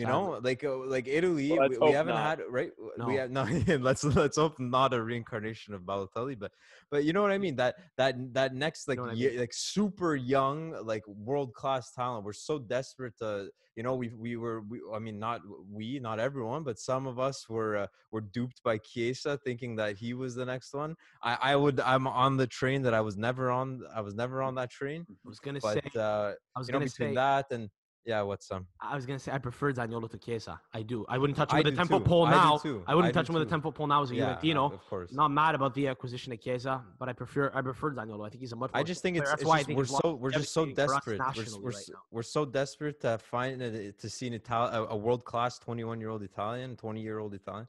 you 0.00 0.06
know 0.06 0.40
like 0.42 0.64
uh, 0.64 0.76
like 0.96 1.06
italy 1.06 1.50
Well, 1.50 1.68
we, 1.68 1.78
we 1.78 1.90
haven't 1.90 2.14
not. 2.14 2.38
had 2.38 2.40
right 2.48 2.70
No. 2.98 3.06
we 3.06 3.14
have 3.16 3.30
no 3.30 3.42
let's 3.88 4.02
let's 4.04 4.36
hope 4.36 4.58
not 4.58 4.94
a 4.94 5.02
reincarnation 5.02 5.74
of 5.74 5.82
balotelli 5.82 6.38
but 6.38 6.52
but 6.90 7.04
you 7.04 7.12
know 7.12 7.22
what 7.22 7.30
i 7.30 7.38
mean 7.38 7.56
that 7.56 7.76
that 7.96 8.14
that 8.34 8.54
next 8.54 8.88
like 8.88 8.98
know 8.98 9.04
what 9.04 9.12
I 9.12 9.14
mean. 9.14 9.38
like 9.38 9.52
super 9.52 10.16
young 10.16 10.58
like 10.92 11.06
world 11.06 11.52
class 11.54 11.92
talent 11.92 12.24
we're 12.24 12.32
so 12.32 12.58
desperate 12.58 13.16
to 13.18 13.50
you 13.76 13.82
know 13.82 13.94
we 13.94 14.08
we 14.16 14.36
were 14.36 14.62
we, 14.62 14.80
i 14.94 14.98
mean 14.98 15.18
not 15.18 15.40
we 15.70 15.98
not 16.00 16.18
everyone 16.18 16.62
but 16.64 16.78
some 16.78 17.06
of 17.06 17.18
us 17.18 17.48
were 17.48 17.76
uh, 17.76 17.86
were 18.10 18.20
duped 18.20 18.62
by 18.64 18.78
Chiesa 18.78 19.38
thinking 19.44 19.76
that 19.76 19.96
he 19.96 20.12
was 20.14 20.34
the 20.34 20.44
next 20.44 20.74
one 20.74 20.94
i 21.22 21.36
i 21.52 21.56
would 21.56 21.78
i'm 21.80 22.06
on 22.06 22.36
the 22.36 22.46
train 22.46 22.82
that 22.82 22.94
i 22.94 23.00
was 23.00 23.16
never 23.16 23.50
on 23.50 23.80
i 23.94 24.00
was 24.00 24.14
never 24.14 24.42
on 24.42 24.54
that 24.56 24.70
train 24.70 25.06
I 25.08 25.28
was 25.28 25.38
gonna 25.40 25.60
but 25.60 25.76
say. 25.76 25.90
uh 25.96 26.32
I 26.56 26.58
was 26.58 26.68
you 26.68 26.72
know 26.72 26.78
gonna 26.78 26.90
between 26.90 27.10
say. 27.10 27.14
that 27.14 27.46
and 27.50 27.70
yeah 28.06 28.22
what's 28.22 28.50
um 28.50 28.66
I 28.80 28.94
was 28.96 29.04
gonna 29.06 29.18
say 29.18 29.30
I 29.32 29.38
prefer 29.38 29.72
Zaniolo 29.72 30.08
to 30.10 30.18
Chiesa. 30.18 30.60
I 30.72 30.82
do. 30.82 31.04
I 31.08 31.18
wouldn't 31.18 31.36
touch 31.36 31.52
him 31.52 31.56
I 31.56 31.60
with 31.60 31.66
a 31.68 31.70
do 31.72 31.76
tempo 31.76 31.98
too. 31.98 32.04
pole 32.04 32.26
I 32.26 32.30
do 32.30 32.36
now. 32.36 32.56
too. 32.58 32.82
I 32.86 32.94
wouldn't 32.94 33.14
I 33.14 33.20
touch 33.20 33.28
him 33.28 33.34
with 33.34 33.42
a 33.42 33.46
too. 33.46 33.50
tempo 33.50 33.70
pole 33.70 33.86
now 33.86 34.02
as 34.02 34.10
a 34.10 34.14
yeah 34.14 34.36
Juventino. 34.42 34.72
of 34.72 34.84
course 34.88 35.12
Not 35.12 35.28
mad 35.30 35.54
about 35.54 35.74
the 35.74 35.88
acquisition 35.88 36.32
of 36.32 36.40
Chiesa, 36.40 36.82
but 36.98 37.08
I 37.08 37.12
prefer 37.12 37.50
I 37.54 37.60
prefer 37.60 37.92
Zaniolo. 37.92 38.26
I 38.26 38.30
think 38.30 38.40
he's 38.40 38.52
a 38.52 38.56
much. 38.56 38.70
I 38.74 38.82
just 38.82 39.02
think 39.02 39.16
player. 39.16 39.22
it's, 39.24 39.30
That's 39.32 39.42
it's 39.42 39.48
why 39.48 39.56
just, 39.58 39.66
think 39.66 39.76
we're 39.78 39.84
he's 39.84 39.98
so 39.98 40.14
we're 40.14 40.30
just 40.30 40.52
so 40.52 40.66
devastating 40.66 41.18
for 41.18 41.24
us 41.24 41.34
desperate. 41.36 41.58
We're, 41.58 41.64
we're, 41.64 41.70
right 41.70 41.90
we're 42.10 42.22
so 42.22 42.44
desperate 42.44 43.00
to 43.02 43.18
find 43.18 43.60
a, 43.62 43.92
to 43.92 44.08
see 44.08 44.26
an 44.28 44.34
Italian 44.34 44.74
a, 44.74 44.84
a 44.86 44.96
world 44.96 45.24
class 45.24 45.58
21 45.58 46.00
year 46.00 46.08
old 46.10 46.22
Italian, 46.22 46.76
20 46.76 47.00
year 47.02 47.18
old 47.18 47.34
Italian. 47.34 47.68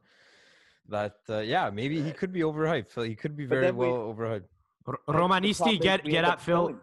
That 0.90 1.18
uh, 1.30 1.40
yeah, 1.40 1.70
maybe 1.72 2.02
he 2.02 2.12
could 2.12 2.32
be 2.32 2.42
overhyped. 2.42 2.90
Phil. 2.90 3.04
He 3.04 3.16
could 3.16 3.36
be 3.36 3.46
very 3.46 3.66
then 3.66 3.76
we- 3.78 3.88
well 3.88 4.14
overhyped. 4.14 4.44
R- 4.88 5.00
Romanisti, 5.08 5.80
get 5.80 6.04
get 6.04 6.16
end 6.18 6.26
at 6.26 6.34
up 6.34 6.42
Phil. 6.42 6.76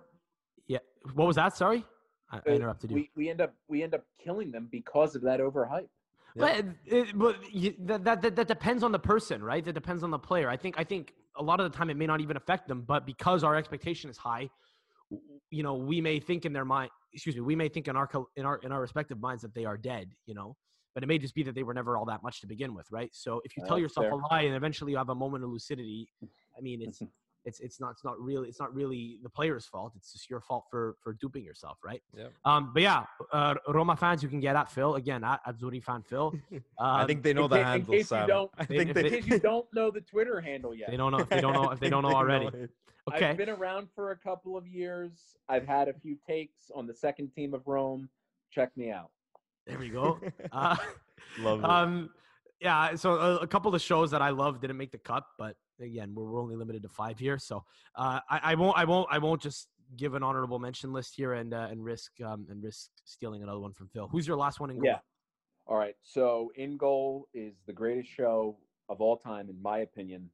Yeah. 0.67 0.79
What 1.15 1.27
was 1.27 1.37
that? 1.37 1.57
Sorry, 1.57 1.85
I, 2.31 2.41
I 2.47 2.51
interrupted 2.51 2.91
you. 2.91 2.97
We 2.97 3.11
we 3.17 3.31
end 3.31 3.41
up 3.41 3.55
we 3.69 3.83
end 3.83 3.95
up 3.95 4.05
killing 4.23 4.51
them 4.51 4.69
because 4.71 5.15
of 5.15 5.23
that 5.23 5.41
overhype. 5.41 5.89
But, 6.37 6.67
it, 6.87 7.19
but 7.19 7.37
you, 7.53 7.75
that, 7.81 8.05
that, 8.05 8.23
that 8.23 8.37
that 8.37 8.47
depends 8.47 8.85
on 8.85 8.93
the 8.93 8.99
person, 8.99 9.43
right? 9.43 9.65
That 9.65 9.73
depends 9.73 10.05
on 10.05 10.11
the 10.11 10.19
player. 10.19 10.49
I 10.49 10.57
think 10.57 10.77
I 10.79 10.85
think 10.85 11.15
a 11.37 11.43
lot 11.43 11.59
of 11.59 11.71
the 11.71 11.77
time 11.77 11.91
it 11.91 11.97
may 11.97 12.07
not 12.07 12.21
even 12.21 12.37
affect 12.37 12.69
them, 12.69 12.83
but 12.83 13.07
because 13.07 13.43
our 13.43 13.57
expectation 13.57 14.09
is 14.09 14.17
high, 14.17 14.49
you 15.51 15.63
know, 15.63 15.75
we 15.75 16.01
may 16.01 16.21
think 16.21 16.45
in 16.45 16.53
their 16.53 16.65
mind. 16.65 16.91
Excuse 17.13 17.35
me, 17.35 17.41
we 17.41 17.57
may 17.57 17.69
think 17.69 17.89
in 17.89 17.97
our 17.97 18.09
in 18.37 18.45
our 18.45 18.59
in 18.59 18.71
our 18.71 18.81
respective 18.81 19.21
minds 19.21 19.43
that 19.43 19.55
they 19.55 19.65
are 19.65 19.77
dead. 19.77 20.13
You 20.27 20.35
know, 20.35 20.57
but 20.95 21.03
it 21.03 21.07
may 21.07 21.19
just 21.19 21.35
be 21.35 21.43
that 21.45 21.55
they 21.55 21.63
were 21.63 21.75
never 21.75 21.97
all 21.97 22.05
that 22.05 22.23
much 22.23 22.41
to 22.43 22.47
begin 22.47 22.75
with, 22.75 22.87
right? 22.91 23.11
So 23.13 23.41
if 23.45 23.57
you 23.57 23.63
tell 23.67 23.77
That's 23.77 23.83
yourself 23.83 24.05
fair. 24.05 24.13
a 24.13 24.17
lie 24.31 24.43
and 24.43 24.55
eventually 24.55 24.93
you 24.93 24.99
have 24.99 25.09
a 25.09 25.15
moment 25.15 25.45
of 25.45 25.51
lucidity, 25.51 26.09
I 26.57 26.61
mean, 26.61 26.83
it's 26.83 27.01
it's 27.49 27.61
it's 27.61 27.81
not 27.81 27.91
it's 27.93 28.05
not 28.05 28.17
really 28.21 28.49
it's 28.49 28.61
not 28.61 28.73
really 28.75 29.19
the 29.23 29.29
player's 29.29 29.67
fault. 29.67 29.93
It's 29.97 30.13
just 30.13 30.29
your 30.31 30.41
fault 30.41 30.65
for 30.71 30.97
for 31.03 31.15
duping 31.15 31.43
yourself, 31.45 31.79
right? 31.83 32.03
Yep. 32.17 32.33
Um, 32.45 32.71
but 32.73 32.83
yeah, 32.83 33.05
uh, 33.33 33.55
Roma 33.69 33.97
fans, 33.97 34.23
you 34.23 34.29
can 34.29 34.41
get 34.41 34.55
at 34.55 34.71
Phil 34.71 34.95
again 34.97 35.25
at 35.25 35.41
Azzurri 35.47 35.83
fan 35.83 36.03
Phil. 36.03 36.35
I 36.79 37.01
Um, 37.03 37.07
think 37.09 37.23
they 37.23 37.33
know 37.35 37.45
in 37.47 37.51
the 37.51 37.57
ca- 37.57 37.61
in 37.63 37.67
handle, 37.67 37.93
case 37.95 38.11
you 38.13 38.27
don't- 38.27 38.51
I 38.59 38.65
think 38.65 38.91
if 38.91 38.95
they, 38.95 39.07
In 39.07 39.11
case 39.15 39.27
you 39.27 39.39
don't 39.41 39.67
know 39.75 39.91
the 39.91 40.01
Twitter 40.03 40.41
handle 40.41 40.75
yet, 40.75 40.91
they 40.91 40.97
don't 40.97 41.11
know 41.13 41.19
if 41.19 41.29
they 41.29 41.41
don't 41.41 41.55
know 41.55 41.71
if 41.71 41.81
they 41.81 41.91
don't 41.95 42.03
know 42.03 42.15
already. 42.15 42.47
it. 42.47 42.71
Okay, 43.13 43.31
I've 43.31 43.39
been 43.39 43.49
around 43.49 43.89
for 43.95 44.11
a 44.11 44.17
couple 44.17 44.57
of 44.57 44.67
years. 44.67 45.13
I've 45.49 45.67
had 45.67 45.89
a 45.89 45.95
few 45.95 46.17
takes 46.27 46.71
on 46.75 46.87
the 46.87 46.95
second 46.95 47.31
team 47.31 47.55
of 47.55 47.67
Rome. 47.67 48.09
Check 48.51 48.71
me 48.77 48.91
out. 48.91 49.11
there 49.67 49.79
we 49.79 49.89
go. 49.89 50.21
Uh, 50.53 50.77
Love 51.41 51.61
it. 51.61 51.65
um, 51.65 52.11
yeah, 52.61 52.95
so 52.97 53.15
a, 53.15 53.37
a 53.39 53.47
couple 53.47 53.75
of 53.75 53.81
shows 53.81 54.11
that 54.11 54.21
I 54.23 54.31
love 54.31 54.61
didn't 54.61 54.77
make 54.77 54.91
the 54.93 54.99
cut, 54.99 55.25
but 55.39 55.57
again, 55.81 56.13
we're, 56.15 56.41
only 56.41 56.57
limited 56.57 56.83
to 56.83 56.89
five 56.89 57.19
here, 57.19 57.39
so 57.39 57.65
uh, 57.97 58.21
I, 58.31 58.41
I 58.43 58.55
won't, 58.55 58.77
I 58.79 58.85
won't, 58.85 59.09
I 59.11 59.19
won't 59.19 59.43
just 59.43 59.69
give 59.97 60.15
an 60.15 60.23
honorable 60.23 60.59
mention 60.59 60.93
list 60.93 61.15
here 61.17 61.35
and 61.35 61.55
uh, 61.55 61.69
and 61.71 61.83
risk 61.85 62.13
um, 62.25 62.47
and 62.51 62.63
risk 62.63 62.91
stealing 63.05 63.43
another 63.43 63.61
one 63.61 63.73
from 63.73 63.89
Phil. 63.89 64.09
Who's 64.09 64.27
your 64.27 64.37
last 64.37 64.61
one 64.61 64.71
in 64.71 64.77
goal? 64.77 64.85
Yeah. 64.85 64.99
All 65.67 65.77
right. 65.77 65.97
So 66.03 66.51
in 66.57 66.77
goal 66.77 67.29
is 67.35 67.55
the 67.67 67.73
greatest 67.73 68.11
show 68.11 68.57
of 68.89 69.01
all 69.01 69.17
time, 69.17 69.49
in 69.49 69.61
my 69.61 69.79
opinion. 69.79 70.31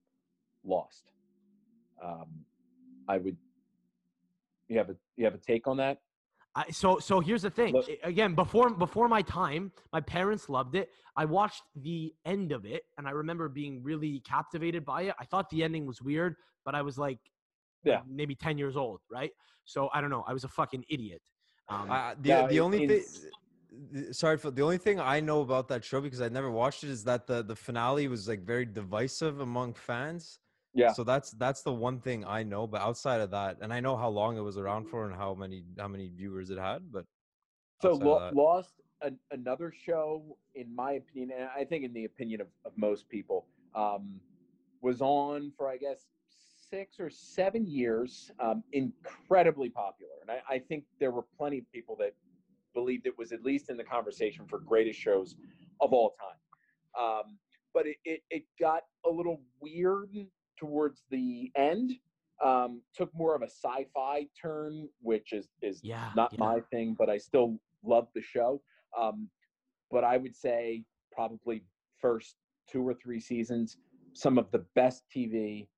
Lost. 0.64 1.04
Um, 2.02 2.26
I 3.08 3.18
would. 3.18 3.36
You 4.68 4.78
have 4.78 4.90
a 4.90 4.96
you 5.16 5.24
have 5.24 5.34
a 5.34 5.38
take 5.38 5.66
on 5.66 5.76
that? 5.76 5.98
I, 6.56 6.70
so 6.70 6.98
so 6.98 7.20
here's 7.20 7.42
the 7.42 7.50
thing. 7.50 7.74
Look- 7.74 7.88
Again, 8.04 8.34
before 8.34 8.70
before 8.70 9.08
my 9.08 9.22
time, 9.22 9.72
my 9.92 10.00
parents 10.00 10.48
loved 10.48 10.74
it. 10.76 10.90
I 11.16 11.24
watched 11.24 11.62
the 11.76 12.14
end 12.24 12.52
of 12.52 12.64
it, 12.64 12.84
and 12.96 13.08
I 13.08 13.10
remember 13.10 13.48
being 13.48 13.82
really 13.82 14.20
captivated 14.20 14.84
by 14.84 15.02
it. 15.02 15.14
I 15.18 15.24
thought 15.24 15.50
the 15.50 15.64
ending 15.64 15.86
was 15.86 16.00
weird, 16.00 16.36
but 16.64 16.74
I 16.74 16.82
was 16.82 16.96
like, 16.98 17.18
Yeah. 17.82 18.02
maybe 18.06 18.34
ten 18.34 18.56
years 18.56 18.76
old, 18.76 19.00
right? 19.10 19.32
So 19.64 19.88
I 19.92 20.00
don't 20.00 20.10
know. 20.10 20.24
I 20.28 20.32
was 20.32 20.44
a 20.44 20.48
fucking 20.48 20.84
idiot. 20.88 21.22
Um, 21.68 21.90
Uh, 21.90 22.14
the 22.20 22.28
Yeah, 22.28 22.46
the 22.46 22.60
only 22.60 22.86
thing, 22.86 24.12
sorry 24.12 24.36
for 24.38 24.50
the 24.52 24.62
only 24.62 24.78
thing 24.78 25.00
I 25.00 25.18
know 25.20 25.40
about 25.40 25.66
that 25.68 25.84
show 25.84 26.00
because 26.00 26.20
I 26.20 26.28
never 26.28 26.50
watched 26.50 26.84
it 26.84 26.90
is 26.90 27.02
that 27.04 27.26
the 27.26 27.42
the 27.42 27.56
finale 27.56 28.06
was 28.06 28.28
like 28.28 28.42
very 28.42 28.64
divisive 28.66 29.40
among 29.40 29.74
fans. 29.74 30.38
Yeah. 30.74 30.92
So 30.92 31.04
that's 31.04 31.30
that's 31.32 31.62
the 31.62 31.72
one 31.72 32.00
thing 32.00 32.24
I 32.24 32.42
know. 32.42 32.66
But 32.66 32.80
outside 32.80 33.20
of 33.20 33.30
that, 33.30 33.58
and 33.60 33.72
I 33.72 33.80
know 33.80 33.96
how 33.96 34.08
long 34.08 34.36
it 34.36 34.40
was 34.40 34.58
around 34.58 34.88
for 34.88 35.06
and 35.06 35.14
how 35.14 35.34
many 35.34 35.64
how 35.78 35.88
many 35.88 36.10
viewers 36.14 36.50
it 36.50 36.58
had. 36.58 36.90
But 36.90 37.04
So 37.80 37.92
Lo- 37.92 38.30
Lost, 38.34 38.74
an, 39.00 39.18
another 39.30 39.72
show, 39.72 40.36
in 40.54 40.74
my 40.74 40.92
opinion, 40.92 41.30
and 41.38 41.48
I 41.56 41.64
think 41.64 41.84
in 41.84 41.92
the 41.92 42.04
opinion 42.04 42.40
of, 42.40 42.48
of 42.64 42.72
most 42.76 43.08
people, 43.08 43.46
um, 43.74 44.20
was 44.82 45.00
on 45.00 45.52
for 45.56 45.68
I 45.68 45.76
guess 45.76 46.06
six 46.70 46.98
or 46.98 47.08
seven 47.08 47.66
years, 47.66 48.32
um, 48.40 48.64
incredibly 48.72 49.70
popular, 49.70 50.14
and 50.22 50.30
I, 50.30 50.54
I 50.54 50.58
think 50.58 50.84
there 50.98 51.12
were 51.12 51.24
plenty 51.38 51.58
of 51.58 51.70
people 51.70 51.96
that 52.00 52.14
believed 52.74 53.06
it 53.06 53.16
was 53.16 53.30
at 53.30 53.44
least 53.44 53.70
in 53.70 53.76
the 53.76 53.84
conversation 53.84 54.44
for 54.48 54.58
greatest 54.58 54.98
shows 54.98 55.36
of 55.80 55.92
all 55.92 56.16
time. 56.18 57.00
Um, 57.00 57.38
but 57.72 57.86
it, 57.86 57.96
it, 58.04 58.22
it 58.30 58.44
got 58.58 58.82
a 59.06 59.10
little 59.10 59.40
weird 59.60 60.10
towards 60.56 61.02
the 61.10 61.50
end. 61.56 61.92
Um, 62.44 62.82
took 62.94 63.14
more 63.14 63.34
of 63.36 63.42
a 63.42 63.46
sci-fi 63.48 64.26
turn, 64.40 64.88
which 65.00 65.32
is 65.32 65.48
is 65.62 65.80
Yeah, 65.82 66.10
not 66.16 66.32
yeah. 66.32 66.38
my 66.40 66.60
thing, 66.72 66.96
but 66.98 67.08
I 67.08 67.16
still 67.16 67.58
love 67.84 68.08
the 68.14 68.20
show. 68.20 68.60
Um, 68.98 69.28
but 69.90 70.02
I 70.02 70.16
would 70.16 70.34
say 70.34 70.84
probably 71.12 71.62
first 72.00 72.36
two 72.68 72.86
or 72.86 72.94
three 72.94 73.20
seasons, 73.20 73.76
some 74.14 74.36
of 74.36 74.50
the 74.50 74.64
best 74.74 75.04
TV 75.14 75.68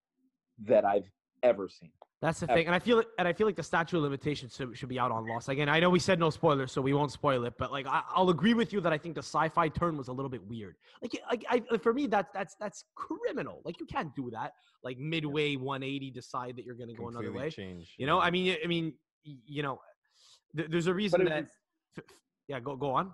that 0.65 0.85
I've 0.85 1.11
ever 1.43 1.69
seen. 1.69 1.93
That's 2.23 2.41
the 2.41 2.47
thing, 2.47 2.67
and 2.67 2.75
I 2.75 2.79
feel 2.79 2.99
it, 3.01 3.09
and 3.19 3.29
I 3.29 3.35
feel 3.35 3.47
like 3.47 3.57
the 3.57 3.63
statute 3.63 3.99
of 3.99 4.03
limitations 4.03 4.57
should, 4.57 4.77
should 4.77 4.89
be 4.89 4.99
out 4.99 5.11
on 5.11 5.27
Lost. 5.29 5.51
Again, 5.51 5.69
I 5.69 5.81
know 5.81 5.91
we 5.91 5.99
said 5.99 6.19
no 6.19 6.31
spoilers, 6.31 6.73
so 6.73 6.81
we 6.81 6.95
won't 6.95 7.13
spoil 7.13 7.45
it. 7.45 7.53
But 7.59 7.71
like, 7.73 7.87
I, 7.87 8.03
I'll 8.15 8.31
agree 8.31 8.55
with 8.55 8.73
you 8.73 8.81
that 8.81 8.93
I 8.93 8.97
think 8.97 9.17
the 9.17 9.23
sci-fi 9.23 9.69
turn 9.69 9.99
was 9.99 10.09
a 10.09 10.13
little 10.13 10.31
bit 10.31 10.43
weird. 10.47 10.77
Like, 11.03 11.21
like 11.31 11.45
I, 11.51 11.77
for 11.77 11.93
me, 11.93 12.07
that's 12.07 12.31
that's 12.33 12.55
that's 12.59 12.85
criminal. 12.95 13.61
Like, 13.67 13.79
you 13.81 13.87
can't 13.87 14.15
do 14.17 14.31
that. 14.31 14.55
Like 14.83 14.99
midway 14.99 15.57
180, 15.57 16.11
decide 16.11 16.57
that 16.57 16.65
you're 16.65 16.75
going 16.75 16.89
to 16.89 16.95
go 16.95 17.09
another 17.09 17.33
way. 17.33 17.51
Change. 17.51 17.95
You 17.99 18.07
know. 18.07 18.19
I 18.19 18.31
mean, 18.31 18.57
I 18.65 18.67
mean, 18.67 18.95
you 19.25 19.63
know, 19.63 19.81
th- 20.57 20.71
there's 20.71 20.87
a 20.87 20.95
reason 20.95 21.25
that. 21.27 21.41
was- 21.43 21.51
f- 21.99 22.05
f- 22.09 22.17
yeah, 22.49 22.61
go 22.61 22.77
go 22.77 22.93
on. 22.93 23.13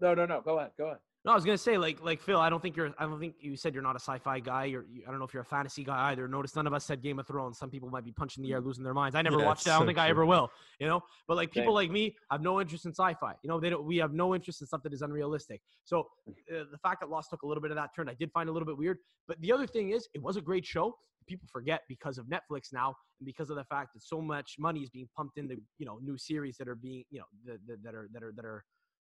No, 0.00 0.12
no, 0.14 0.26
no. 0.26 0.42
Go 0.42 0.58
ahead. 0.58 0.72
Go 0.76 0.86
ahead. 0.88 0.98
No, 1.24 1.30
I 1.30 1.34
was 1.36 1.44
gonna 1.44 1.56
say 1.56 1.78
like 1.78 2.02
like 2.02 2.20
Phil. 2.20 2.40
I 2.40 2.50
don't 2.50 2.60
think 2.60 2.76
you're. 2.76 2.92
I 2.98 3.04
don't 3.04 3.20
think 3.20 3.36
you 3.38 3.56
said 3.56 3.74
you're 3.74 3.82
not 3.82 3.94
a 3.94 4.00
sci-fi 4.00 4.40
guy. 4.40 4.64
You're. 4.64 4.84
You, 4.92 5.04
I 5.06 5.10
don't 5.10 5.20
know 5.20 5.24
if 5.24 5.32
you're 5.32 5.44
a 5.44 5.46
fantasy 5.46 5.84
guy 5.84 6.10
either. 6.10 6.26
Notice 6.26 6.56
none 6.56 6.66
of 6.66 6.72
us 6.72 6.84
said 6.84 7.00
Game 7.00 7.20
of 7.20 7.28
Thrones. 7.28 7.58
Some 7.58 7.70
people 7.70 7.90
might 7.90 8.04
be 8.04 8.10
punching 8.10 8.42
the 8.42 8.52
air, 8.52 8.60
losing 8.60 8.82
their 8.82 8.92
minds. 8.92 9.14
I 9.14 9.22
never 9.22 9.38
Yeah, 9.38 9.44
watched 9.44 9.68
it. 9.68 9.70
I 9.70 9.74
don't 9.74 9.82
so 9.82 9.86
think 9.86 9.98
I 9.98 10.08
ever 10.08 10.26
will. 10.26 10.50
You 10.80 10.88
know. 10.88 11.00
But 11.28 11.36
like 11.36 11.52
people 11.52 11.70
Same. 11.70 11.74
like 11.74 11.90
me 11.92 12.16
have 12.32 12.42
no 12.42 12.60
interest 12.60 12.86
in 12.86 12.90
sci-fi. 12.90 13.34
You 13.44 13.48
know, 13.48 13.60
they 13.60 13.70
don't. 13.70 13.84
We 13.84 13.98
have 13.98 14.12
no 14.12 14.34
interest 14.34 14.62
in 14.62 14.66
stuff 14.66 14.82
that 14.82 14.92
is 14.92 15.02
unrealistic. 15.02 15.62
So 15.84 16.08
uh, 16.28 16.64
the 16.72 16.78
fact 16.82 17.00
that 17.02 17.08
Lost 17.08 17.30
took 17.30 17.42
a 17.42 17.46
little 17.46 17.62
bit 17.62 17.70
of 17.70 17.76
that 17.76 17.90
turn, 17.94 18.08
I 18.08 18.14
did 18.14 18.32
find 18.32 18.48
a 18.48 18.52
little 18.52 18.66
bit 18.66 18.76
weird. 18.76 18.98
But 19.28 19.40
the 19.40 19.52
other 19.52 19.66
thing 19.68 19.90
is, 19.90 20.08
it 20.14 20.22
was 20.22 20.36
a 20.36 20.40
great 20.40 20.66
show. 20.66 20.96
People 21.28 21.46
forget 21.52 21.82
because 21.88 22.18
of 22.18 22.26
Netflix 22.26 22.72
now, 22.72 22.96
and 23.20 23.26
because 23.26 23.48
of 23.48 23.54
the 23.54 23.64
fact 23.64 23.90
that 23.94 24.02
so 24.02 24.20
much 24.20 24.56
money 24.58 24.80
is 24.80 24.90
being 24.90 25.08
pumped 25.16 25.38
into 25.38 25.54
you 25.78 25.86
know 25.86 26.00
new 26.02 26.18
series 26.18 26.56
that 26.56 26.66
are 26.66 26.74
being 26.74 27.04
you 27.10 27.20
know 27.20 27.26
that, 27.46 27.58
that, 27.68 27.80
that 27.84 27.94
are 27.94 28.08
that 28.12 28.24
are 28.24 28.32
that 28.34 28.44
are 28.44 28.64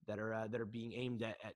that 0.07 0.19
are 0.19 0.33
uh, 0.33 0.47
that 0.49 0.61
are 0.61 0.65
being 0.65 0.93
aimed 0.93 1.21
at, 1.21 1.35
at, 1.43 1.53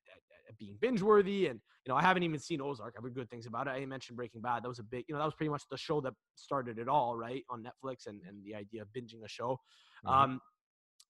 at, 0.50 0.58
being 0.60 0.78
binge 0.80 1.02
worthy 1.02 1.48
and 1.48 1.60
you 1.86 1.92
know 1.92 1.98
i 1.98 2.02
haven't 2.02 2.24
even 2.24 2.40
seen 2.40 2.62
ozark. 2.62 2.94
I've 2.96 3.04
heard 3.04 3.16
good 3.16 3.30
things 3.30 3.46
about 3.46 3.68
it. 3.68 3.72
I 3.72 3.86
mentioned 3.86 4.16
breaking 4.16 4.42
bad. 4.42 4.64
That 4.64 4.70
was 4.70 4.80
a 4.80 4.84
big 4.84 5.06
you 5.08 5.14
know 5.14 5.20
that 5.20 5.26
was 5.26 5.34
pretty 5.34 5.50
much 5.50 5.64
the 5.70 5.78
show 5.78 6.02
that 6.02 6.14
started 6.36 6.78
it 6.78 6.88
all 6.88 7.16
right 7.16 7.44
on 7.50 7.64
netflix 7.64 8.08
and, 8.08 8.22
and 8.28 8.44
the 8.46 8.56
idea 8.56 8.84
of 8.84 8.88
binging 8.90 9.24
a 9.26 9.28
show. 9.28 9.60
Mhm. 10.06 10.12
um 10.12 10.42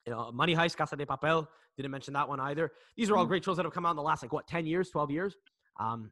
you 0.05 0.13
know 0.13 0.31
money 0.31 0.55
heist 0.55 0.77
casa 0.77 0.95
de 0.95 1.05
papel 1.05 1.47
didn't 1.77 1.91
mention 1.91 2.13
that 2.13 2.29
one 2.29 2.39
either. 2.39 2.71
These 2.95 3.09
are 3.09 3.17
all 3.17 3.25
great 3.25 3.43
shows 3.43 3.57
that 3.57 3.65
have 3.65 3.73
come 3.73 3.86
out 3.86 3.91
in 3.91 3.97
the 3.97 4.01
last 4.01 4.23
like 4.23 4.31
what 4.31 4.47
10 4.47 4.65
years 4.65 4.89
12 4.89 5.11
years? 5.11 5.36
Um 5.79 6.11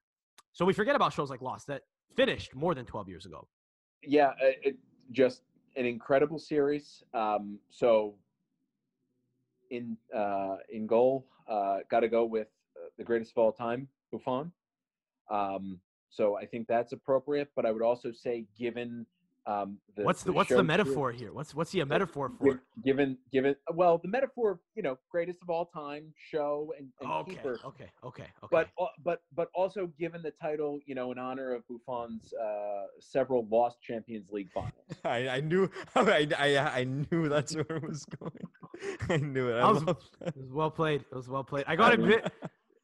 so 0.51 0.65
we 0.65 0.73
forget 0.73 0.95
about 0.95 1.13
shows 1.13 1.29
like 1.29 1.41
lost 1.41 1.67
that 1.67 1.83
finished 2.15 2.53
more 2.53 2.75
than 2.75 2.85
12 2.85 3.09
years 3.09 3.25
ago. 3.25 3.47
Yeah, 4.03 4.33
it 4.39 4.77
just 5.11 5.43
an 5.75 5.85
incredible 5.85 6.39
series. 6.39 7.03
Um, 7.13 7.59
so 7.69 8.15
in 9.73 9.97
uh, 10.15 10.57
in 10.69 10.87
goal, 10.87 11.25
uh, 11.47 11.79
got 11.89 12.01
to 12.01 12.07
go 12.07 12.23
with 12.25 12.47
uh, 12.77 12.89
the 12.97 13.03
greatest 13.03 13.31
of 13.31 13.37
all 13.37 13.51
time, 13.51 13.87
Buffon. 14.11 14.51
Um, 15.29 15.79
so 16.09 16.37
I 16.37 16.45
think 16.45 16.67
that's 16.67 16.93
appropriate. 16.93 17.49
But 17.55 17.65
I 17.65 17.71
would 17.71 17.81
also 17.81 18.11
say, 18.11 18.45
given 18.57 19.05
um, 19.45 19.77
the 19.97 20.03
what's 20.03 20.23
the, 20.23 20.31
what's 20.31 20.49
the 20.49 20.63
metaphor 20.63 21.11
here 21.11 21.33
what's 21.33 21.53
what's 21.53 21.71
he 21.73 21.81
a 21.81 21.85
metaphor 21.85 22.31
for 22.39 22.61
Given, 22.83 23.17
given, 23.31 23.55
well, 23.73 23.97
the 24.01 24.07
metaphor, 24.07 24.59
you 24.75 24.83
know, 24.83 24.97
greatest 25.11 25.39
of 25.41 25.49
all 25.49 25.65
time 25.65 26.13
show 26.31 26.73
and, 26.77 26.87
and 27.01 27.11
okay 27.11 27.31
keeper. 27.35 27.59
okay 27.65 27.89
okay 28.03 28.23
okay 28.43 28.47
But 28.51 28.69
but 29.03 29.21
but 29.35 29.49
also 29.53 29.87
given 29.99 30.21
the 30.21 30.31
title, 30.31 30.79
you 30.85 30.95
know, 30.95 31.11
in 31.11 31.17
honor 31.17 31.53
of 31.53 31.63
Buffon's 31.67 32.33
uh, 32.33 32.85
several 32.99 33.45
lost 33.51 33.77
Champions 33.81 34.29
League 34.31 34.49
finals. 34.53 34.73
I, 35.03 35.27
I 35.27 35.39
knew 35.41 35.69
I, 35.95 36.27
I 36.37 36.57
I 36.57 36.83
knew 36.85 37.27
that's 37.29 37.53
where 37.55 37.77
it 37.77 37.83
was 37.87 38.05
going. 38.05 38.47
I 39.09 39.17
knew 39.17 39.49
it. 39.49 39.55
I 39.59 39.67
I 39.67 39.71
was- 39.71 39.83
It 39.83 40.37
was 40.37 40.51
well 40.51 40.71
played. 40.71 41.01
It 41.01 41.15
was 41.15 41.27
well 41.29 41.43
played. 41.43 41.65
I 41.67 41.75
gotta 41.75 41.95
admit, 41.95 42.31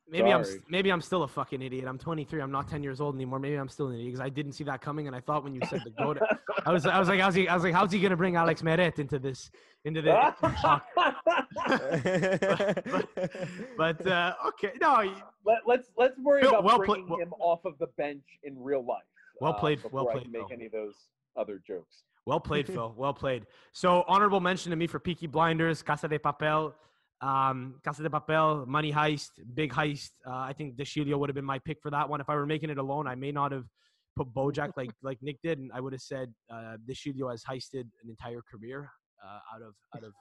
maybe 0.10 0.32
I'm 0.32 0.46
maybe 0.70 0.92
I'm 0.92 1.02
still 1.02 1.24
a 1.24 1.28
fucking 1.28 1.62
idiot. 1.62 1.86
I'm 1.88 1.98
23. 1.98 2.42
I'm 2.42 2.52
not 2.52 2.68
10 2.68 2.84
years 2.84 3.00
old 3.00 3.16
anymore. 3.16 3.40
Maybe 3.40 3.56
I'm 3.56 3.70
still 3.70 3.88
an 3.88 3.96
idiot 3.96 4.08
because 4.14 4.26
I 4.26 4.30
didn't 4.30 4.54
see 4.54 4.64
that 4.66 4.82
coming. 4.82 5.08
And 5.08 5.16
I 5.16 5.20
thought 5.20 5.44
when 5.44 5.54
you 5.54 5.62
said 5.70 5.82
the 5.84 5.92
goat, 5.92 6.20
I 6.66 6.72
was 6.72 6.86
I 6.86 7.00
was 7.00 7.08
like, 7.08 7.20
how's 7.20 7.36
he? 7.36 7.48
I 7.48 7.54
was 7.54 7.64
like, 7.64 7.74
how's 7.74 7.92
he 7.92 8.00
gonna 8.00 8.18
bring 8.18 8.36
Alex 8.36 8.62
Meret 8.62 9.00
into 9.00 9.20
this 9.20 9.52
into 9.86 10.02
the? 10.02 10.12
but 13.78 14.08
uh, 14.08 14.34
okay, 14.48 14.72
no, 14.82 15.14
Let, 15.46 15.60
let's 15.66 15.90
let's 15.98 16.18
worry 16.20 16.42
Phil, 16.42 16.52
about 16.52 16.64
well 16.64 16.78
bringing 16.80 17.10
well- 17.10 17.20
him 17.20 17.34
off 17.40 17.66
of 17.66 17.78
the 17.80 17.88
bench 17.98 18.24
in 18.44 18.58
real 18.58 18.86
life. 18.86 19.04
Well 19.42 19.54
uh, 19.54 19.60
played, 19.60 19.80
well 19.92 20.06
before 20.06 20.12
I 20.12 20.14
played, 20.16 20.32
make 20.32 20.42
Phil. 20.42 20.50
any 20.52 20.66
of 20.66 20.72
those 20.72 20.96
other 21.38 21.62
jokes. 21.66 22.04
well 22.26 22.40
played, 22.40 22.68
Phil. 22.68 22.94
Well 22.98 23.14
played. 23.14 23.46
So 23.72 24.04
honorable 24.08 24.40
mention 24.40 24.72
to 24.72 24.76
me 24.76 24.88
for 24.88 25.00
Peaky 25.00 25.28
Blinders, 25.28 25.82
Casa 25.82 26.08
de 26.08 26.20
Papel. 26.20 26.74
Um, 27.22 27.76
Casa 27.84 28.02
de 28.04 28.10
Papel, 28.10 28.66
Money 28.68 28.92
Heist, 28.94 29.32
Big 29.54 29.72
Heist. 29.74 30.12
Uh, 30.26 30.32
I 30.32 30.54
think 30.54 30.78
De 30.78 30.84
Sciglio 30.86 31.18
would 31.20 31.30
have 31.30 31.36
been 31.36 31.46
my 31.46 31.60
pick 31.60 31.78
for 31.82 31.92
that 31.92 32.08
one. 32.08 32.22
If 32.22 32.30
I 32.30 32.36
were 32.36 32.46
making 32.46 32.70
it 32.70 32.78
alone, 32.78 33.08
I 33.08 33.16
may 33.16 33.32
not 33.32 33.52
have 33.52 33.66
put 34.16 34.34
Bojack 34.34 34.72
like 34.78 34.90
like 35.04 35.18
Nick 35.22 35.38
did, 35.44 35.60
and 35.60 35.70
I 35.74 35.82
would 35.82 35.94
have 35.94 36.02
said 36.02 36.34
uh, 36.50 36.78
De 36.88 36.94
Sciglio 36.94 37.30
has 37.30 37.44
heisted 37.44 37.86
an 38.04 38.10
entire 38.10 38.42
career 38.52 38.90
uh, 39.26 39.40
out 39.56 39.62
of 39.62 39.74
out 39.96 40.04
of 40.08 40.14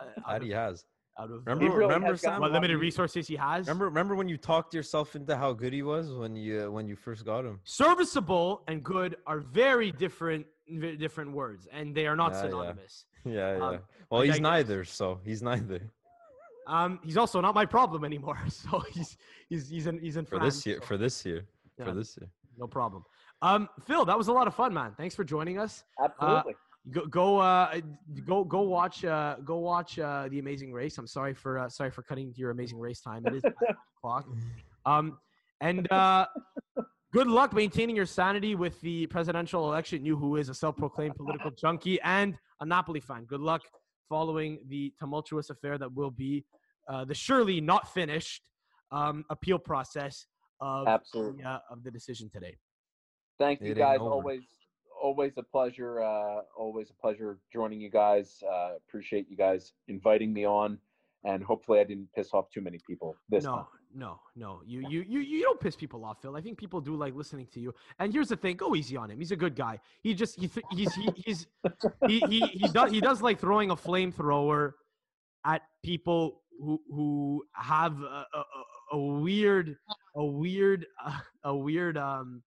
uh, 0.00 0.04
out 0.20 0.26
that 0.32 0.36
of, 0.36 0.42
he 0.42 0.50
has. 0.52 0.84
out 1.18 1.30
of 1.30 1.42
Remember, 1.46 1.66
really 1.76 1.80
remember, 1.86 2.08
has 2.12 2.22
Sam? 2.22 2.40
what 2.40 2.50
limited 2.52 2.78
resources 2.78 3.28
he 3.28 3.36
has. 3.36 3.66
Remember, 3.66 3.84
remember 3.86 4.14
when 4.14 4.28
you 4.28 4.36
talked 4.38 4.72
yourself 4.74 5.14
into 5.16 5.36
how 5.36 5.52
good 5.52 5.72
he 5.72 5.82
was 5.82 6.12
when 6.12 6.34
you 6.34 6.70
when 6.72 6.88
you 6.88 6.96
first 6.96 7.24
got 7.26 7.44
him? 7.44 7.60
serviceable 7.64 8.62
and 8.68 8.82
good 8.82 9.16
are 9.26 9.40
very 9.40 9.92
different 9.92 10.46
different 10.98 11.32
words, 11.32 11.68
and 11.72 11.94
they 11.94 12.06
are 12.06 12.16
not 12.16 12.32
Yeah, 12.32 12.36
yeah. 12.38 12.42
synonymous. 12.50 13.04
Yeah, 13.24 13.56
yeah. 13.58 13.64
Um, 13.66 13.78
well, 14.10 14.22
I 14.22 14.26
he's 14.26 14.36
digress. 14.36 14.52
neither, 14.52 14.84
so 14.84 15.20
he's 15.24 15.42
neither 15.42 15.80
Um, 16.66 16.98
he's 17.04 17.16
also 17.16 17.40
not 17.40 17.54
my 17.54 17.64
problem 17.66 18.04
anymore. 18.04 18.38
So 18.48 18.80
he's 18.92 19.16
he's 19.48 19.68
he's 19.68 19.86
in 19.86 19.98
he's 20.00 20.16
in 20.16 20.24
for 20.24 20.38
France, 20.38 20.56
this 20.56 20.66
year. 20.66 20.78
so- 20.80 20.86
For 20.86 20.96
this 20.96 21.24
year. 21.24 21.46
Yeah. 21.78 21.84
For 21.86 21.92
this 21.92 22.16
year. 22.20 22.28
No 22.58 22.66
problem. 22.66 23.04
Um, 23.42 23.68
Phil, 23.86 24.04
that 24.06 24.16
was 24.16 24.28
a 24.28 24.32
lot 24.32 24.46
of 24.46 24.54
fun, 24.54 24.72
man. 24.72 24.94
Thanks 24.96 25.14
for 25.14 25.22
joining 25.24 25.58
us. 25.58 25.84
Absolutely. 26.02 26.54
Go 26.90 27.04
go 27.06 27.38
uh, 27.38 27.80
go 28.26 28.44
go 28.44 28.60
watch 28.62 29.04
uh, 29.04 29.36
go 29.44 29.58
watch 29.58 29.98
uh, 29.98 30.28
the 30.30 30.38
Amazing 30.38 30.72
Race. 30.72 30.96
I'm 30.98 31.06
sorry 31.06 31.34
for 31.34 31.58
uh, 31.58 31.68
sorry 31.68 31.90
for 31.90 32.02
cutting 32.02 32.32
your 32.36 32.50
Amazing 32.50 32.78
Race 32.78 33.00
time. 33.00 33.26
It 33.26 33.34
is 33.34 33.42
o'clock. 33.98 34.26
Um, 34.86 35.18
and 35.60 35.90
uh, 35.92 36.26
good 37.12 37.26
luck 37.26 37.52
maintaining 37.52 37.96
your 37.96 38.06
sanity 38.06 38.54
with 38.54 38.80
the 38.80 39.06
presidential 39.08 39.68
election. 39.68 40.04
You, 40.04 40.16
who 40.16 40.36
is 40.36 40.48
a 40.48 40.54
self-proclaimed 40.54 41.16
political 41.16 41.50
junkie 41.50 42.00
and 42.02 42.38
a 42.60 42.66
Napoli 42.66 43.00
fan, 43.00 43.24
good 43.24 43.40
luck 43.40 43.62
following 44.08 44.58
the 44.68 44.92
tumultuous 44.98 45.50
affair 45.50 45.78
that 45.78 45.92
will 45.92 46.10
be 46.10 46.44
uh, 46.88 47.04
the 47.04 47.14
surely 47.14 47.60
not 47.60 47.92
finished 47.92 48.42
um, 48.92 49.24
appeal 49.30 49.58
process 49.58 50.26
of 50.60 50.86
Absolutely. 50.86 51.42
the, 51.42 51.48
uh, 51.48 51.58
of 51.70 51.82
the 51.82 51.90
decision 51.90 52.30
today. 52.32 52.56
Thank 53.38 53.60
It 53.60 53.64
you 53.64 53.70
ain't 53.70 53.78
guys. 53.78 53.98
Always, 54.00 54.42
always 55.02 55.32
a 55.36 55.42
pleasure. 55.42 56.02
Uh, 56.02 56.40
always 56.56 56.90
a 56.90 56.94
pleasure 56.94 57.38
joining 57.52 57.80
you 57.80 57.90
guys. 57.90 58.42
Uh, 58.50 58.74
appreciate 58.76 59.28
you 59.28 59.36
guys 59.36 59.72
inviting 59.88 60.32
me 60.32 60.46
on, 60.46 60.78
and 61.24 61.42
hopefully 61.42 61.80
I 61.80 61.84
didn't 61.84 62.08
piss 62.14 62.30
off 62.32 62.50
too 62.50 62.60
many 62.62 62.78
people 62.86 63.16
this 63.28 63.44
no, 63.44 63.56
time. 63.56 63.64
No, 63.96 64.20
no. 64.36 64.60
You, 64.66 64.86
you, 64.88 65.04
you, 65.08 65.20
you 65.20 65.42
don't 65.42 65.58
piss 65.58 65.74
people 65.74 66.04
off, 66.04 66.20
Phil. 66.20 66.36
I 66.36 66.40
think 66.42 66.58
people 66.58 66.80
do 66.80 66.94
like 66.94 67.14
listening 67.14 67.46
to 67.54 67.60
you. 67.60 67.74
And 67.98 68.12
here's 68.12 68.28
the 68.28 68.36
thing: 68.36 68.56
go 68.56 68.76
easy 68.76 68.96
on 68.96 69.10
him. 69.10 69.18
He's 69.18 69.32
a 69.32 69.36
good 69.36 69.56
guy. 69.56 69.80
He 70.02 70.12
just, 70.12 70.38
he, 70.38 70.48
th- 70.48 70.66
he's, 70.70 70.94
he, 70.94 71.08
he's, 71.16 71.46
he, 72.06 72.20
he, 72.28 72.40
he 72.46 72.68
does, 72.68 72.90
he 72.90 73.00
does 73.00 73.22
like 73.22 73.40
throwing 73.40 73.70
a 73.70 73.76
flamethrower 73.76 74.72
at 75.46 75.62
people 75.82 76.42
who, 76.60 76.80
who 76.90 77.44
have 77.54 78.00
a, 78.02 78.26
a, 78.34 78.38
a- 78.38 78.42
a 78.92 78.98
weird, 78.98 79.76
a 80.14 80.24
weird, 80.24 80.86
uh, 81.04 81.18
a 81.44 81.56
weird, 81.56 81.96
um, 81.98 82.42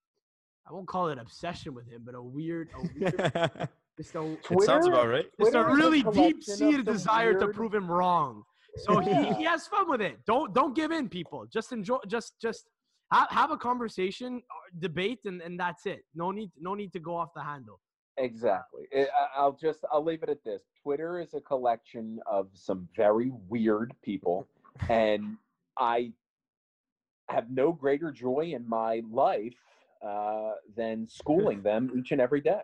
I 0.69 0.73
won't 0.73 0.87
call 0.87 1.09
it 1.09 1.17
obsession 1.17 1.73
with 1.73 1.87
him, 1.87 2.03
but 2.05 2.15
a 2.15 2.21
weird, 2.21 2.69
a 2.77 2.81
weird, 2.81 3.69
just 3.97 4.15
a, 4.15 4.37
it 4.51 4.63
sounds 4.63 4.87
about 4.87 5.07
right. 5.09 5.25
it's 5.37 5.49
a 5.49 5.51
Twitter 5.51 5.67
a 5.67 5.75
really 5.75 6.03
deep-seated 6.03 6.85
some 6.85 6.93
desire 6.93 7.33
to 7.39 7.47
prove 7.49 7.73
him 7.73 7.89
wrong. 7.91 8.43
So 8.77 8.99
he, 8.99 9.33
he 9.37 9.43
has 9.43 9.67
fun 9.67 9.89
with 9.89 10.01
it. 10.01 10.19
Don't 10.25 10.53
don't 10.53 10.75
give 10.75 10.91
in, 10.91 11.09
people. 11.09 11.45
Just 11.51 11.71
enjoy. 11.71 11.97
Just 12.07 12.39
just 12.41 12.65
have, 13.11 13.29
have 13.29 13.51
a 13.51 13.57
conversation, 13.57 14.41
uh, 14.51 14.79
debate, 14.79 15.19
and, 15.25 15.41
and 15.41 15.59
that's 15.59 15.85
it. 15.85 16.05
No 16.15 16.31
need 16.31 16.51
no 16.59 16.75
need 16.75 16.93
to 16.93 16.99
go 16.99 17.15
off 17.15 17.29
the 17.35 17.43
handle. 17.43 17.79
Exactly. 18.17 18.83
I'll 19.35 19.57
just 19.59 19.85
I'll 19.91 20.03
leave 20.03 20.23
it 20.23 20.29
at 20.29 20.43
this. 20.43 20.63
Twitter 20.83 21.19
is 21.19 21.33
a 21.33 21.41
collection 21.41 22.19
of 22.29 22.49
some 22.53 22.87
very 22.95 23.31
weird 23.47 23.93
people, 24.03 24.47
and 24.89 25.37
I 25.77 26.11
have 27.29 27.49
no 27.49 27.71
greater 27.71 28.11
joy 28.11 28.51
in 28.53 28.67
my 28.67 29.01
life 29.09 29.53
uh, 30.05 30.51
than 30.75 31.07
schooling 31.07 31.61
them 31.61 31.91
each 31.97 32.11
and 32.11 32.19
every 32.19 32.41
day. 32.41 32.61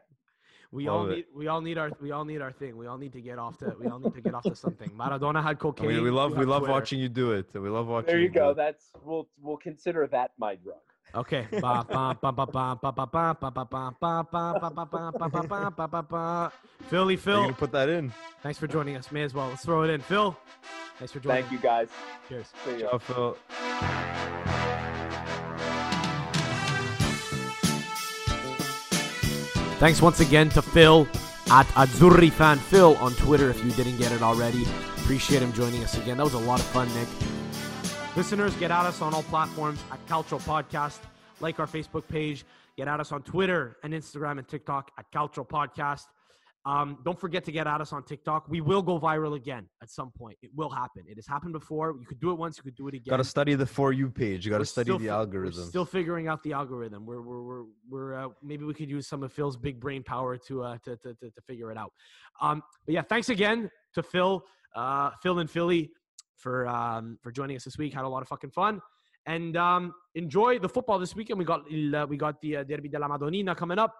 We 0.75 0.89
all, 0.89 0.99
all 0.99 1.05
need, 1.05 1.25
we 1.33 1.47
all 1.47 1.61
need 1.61 1.77
our 1.77 1.89
we 2.01 2.11
all 2.11 2.25
need 2.25 2.41
our 2.41 2.51
thing. 2.51 2.75
We 2.75 2.85
all 2.85 2.97
need 2.97 3.13
to 3.13 3.21
get 3.21 3.39
off 3.39 3.57
to 3.59 3.73
we 3.79 3.87
all 3.87 3.97
need 3.97 4.13
to 4.13 4.19
get 4.19 4.33
off 4.33 4.43
to 4.43 4.55
something. 4.55 4.89
Maradona 4.89 5.41
had 5.41 5.57
cocaine. 5.57 5.87
We, 5.87 6.01
we 6.01 6.11
love 6.11 6.33
we, 6.33 6.39
we 6.39 6.45
love 6.45 6.63
Twitter. 6.63 6.73
watching 6.73 6.99
you 6.99 7.07
do 7.07 7.31
it. 7.31 7.47
We 7.53 7.69
love 7.69 7.87
watching. 7.87 8.07
There 8.07 8.17
you, 8.17 8.25
you 8.25 8.29
go. 8.29 8.53
That's 8.53 8.91
we'll 9.01 9.29
we'll 9.41 9.55
consider 9.55 10.05
that 10.07 10.31
my 10.37 10.55
drug. 10.55 10.79
Okay. 11.15 11.47
Philly 16.89 17.15
Phil. 17.15 17.53
put 17.53 17.71
that 17.71 17.87
in. 17.87 18.11
Thanks 18.43 18.59
for 18.59 18.67
joining 18.67 18.97
us. 18.97 19.13
May 19.13 19.23
as 19.23 19.33
well. 19.33 19.47
Let's 19.47 19.63
throw 19.63 19.83
it 19.83 19.89
in. 19.91 20.01
Phil, 20.01 20.37
thanks 20.97 21.13
for 21.13 21.21
joining. 21.21 21.43
Thank 21.43 21.53
you 21.53 21.59
guys. 21.59 21.87
Cheers. 22.27 22.47
See 22.65 22.71
you. 22.71 22.89
Ciao, 22.89 22.97
Phil. 22.97 23.37
Thanks 29.77 30.01
once 30.01 30.21
again 30.21 30.49
to 30.49 30.61
Phil 30.61 31.07
at 31.51 31.65
Azzurri 31.75 32.31
Fan 32.31 32.57
Phil 32.57 32.95
on 32.97 33.13
Twitter 33.15 33.49
if 33.49 33.63
you 33.63 33.71
didn't 33.71 33.97
get 33.97 34.11
it 34.11 34.21
already. 34.21 34.63
Appreciate 34.97 35.41
him 35.41 35.51
joining 35.53 35.83
us 35.83 35.97
again. 35.97 36.17
That 36.17 36.23
was 36.23 36.33
a 36.33 36.39
lot 36.39 36.59
of 36.59 36.65
fun, 36.67 36.87
Nick. 36.95 37.07
Listeners, 38.15 38.55
get 38.55 38.71
at 38.71 38.85
us 38.85 39.01
on 39.01 39.13
all 39.13 39.23
platforms 39.23 39.79
at 39.91 40.03
Calcio 40.07 40.39
Podcast. 40.41 40.99
Like 41.41 41.59
our 41.59 41.67
Facebook 41.67 42.07
page. 42.07 42.45
Get 42.77 42.87
at 42.87 42.99
us 42.99 43.11
on 43.11 43.21
Twitter 43.21 43.77
and 43.83 43.93
Instagram 43.93 44.37
and 44.37 44.47
TikTok 44.47 44.91
at 44.97 45.11
Calcio 45.11 45.47
Podcast. 45.47 46.05
Um, 46.65 46.97
don't 47.05 47.19
forget 47.19 47.45
to 47.45 47.51
get 47.51 47.67
at 47.67 47.79
us 47.79 47.93
on 47.93 48.03
TikTok. 48.03 48.49
We 48.49 48.59
will 48.59 48.81
go 48.81 48.99
viral 48.99 49.35
again 49.35 49.67
at 49.83 49.89
some 49.91 50.11
point. 50.11 50.37
It 50.41 50.49
will 50.55 50.69
happen. 50.71 51.03
It 51.07 51.15
has 51.15 51.27
happened 51.27 51.53
before. 51.53 51.95
You 51.99 52.07
could 52.07 52.19
do 52.19 52.31
it 52.31 52.39
once. 52.39 52.57
You 52.57 52.63
could 52.63 52.75
do 52.75 52.87
it 52.87 52.95
again. 52.95 53.11
Got 53.11 53.17
to 53.17 53.23
study 53.23 53.53
the 53.53 53.67
for 53.67 53.93
you 53.93 54.09
page. 54.09 54.45
You 54.45 54.51
got 54.51 54.57
to 54.57 54.65
study 54.65 54.91
the 54.91 54.97
fi- 54.97 55.09
algorithm. 55.09 55.61
We're 55.61 55.69
still 55.69 55.85
figuring 55.85 56.27
out 56.27 56.41
the 56.41 56.53
algorithm. 56.53 57.05
We're 57.05 57.21
we're 57.21 57.43
we're, 57.43 57.63
we're 57.87 58.13
uh, 58.15 58.29
maybe 58.41 58.65
we 58.65 58.73
could 58.73 58.89
use 58.89 59.07
some 59.07 59.21
of 59.21 59.31
Phil's 59.31 59.57
big 59.57 59.79
brain 59.79 60.01
power 60.01 60.37
to 60.37 60.63
uh 60.63 60.77
to 60.85 60.97
to, 60.97 61.13
to, 61.13 61.29
to 61.29 61.41
figure 61.45 61.71
it 61.71 61.77
out. 61.77 61.93
Um, 62.41 62.63
but 62.85 62.93
yeah, 62.95 63.03
thanks 63.03 63.29
again 63.29 63.69
to 63.93 64.01
Phil, 64.01 64.43
uh, 64.75 65.11
Phil 65.21 65.37
and 65.39 65.49
Philly 65.49 65.91
for 66.35 66.67
um 66.67 67.19
for 67.21 67.31
joining 67.31 67.57
us 67.57 67.63
this 67.63 67.77
week. 67.77 67.93
Had 67.93 68.05
a 68.05 68.09
lot 68.09 68.23
of 68.23 68.27
fucking 68.27 68.51
fun. 68.51 68.81
And 69.27 69.57
um, 69.57 69.93
enjoy 70.13 70.59
the 70.59 70.69
football 70.69 70.99
this 70.99 71.15
weekend. 71.15 71.39
We 71.39 71.45
got 71.45 71.63
il, 71.71 71.95
uh, 71.95 72.05
we 72.05 72.15
got 72.15 72.39
the 72.41 72.57
uh, 72.57 72.63
Derby 72.63 72.89
della 72.89 73.07
Madonnina 73.07 73.55
coming 73.55 73.79
up. 73.79 73.95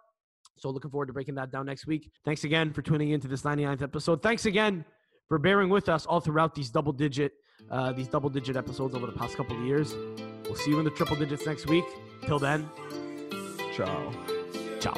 So 0.57 0.69
looking 0.69 0.91
forward 0.91 1.07
to 1.07 1.13
breaking 1.13 1.35
that 1.35 1.51
down 1.51 1.65
next 1.65 1.85
week. 1.85 2.09
Thanks 2.23 2.43
again 2.43 2.71
for 2.71 2.81
tuning 2.81 3.09
into 3.11 3.27
this 3.27 3.41
99th 3.41 3.81
episode. 3.81 4.21
Thanks 4.21 4.45
again 4.45 4.85
for 5.27 5.37
bearing 5.37 5.69
with 5.69 5.89
us 5.89 6.05
all 6.05 6.19
throughout 6.21 6.55
these 6.55 6.69
double 6.69 6.93
digit 6.93 7.33
uh, 7.71 7.91
these 7.93 8.07
double 8.07 8.29
digit 8.29 8.55
episodes 8.55 8.93
over 8.95 9.05
the 9.05 9.13
past 9.13 9.35
couple 9.37 9.55
of 9.57 9.63
years. 9.63 9.93
We'll 10.45 10.55
see 10.55 10.71
you 10.71 10.79
in 10.79 10.85
the 10.85 10.91
triple 10.91 11.15
digits 11.15 11.45
next 11.45 11.67
week. 11.67 11.85
Till 12.25 12.37
then, 12.39 12.69
Ciao. 13.73 14.11
ciao. 14.79 14.93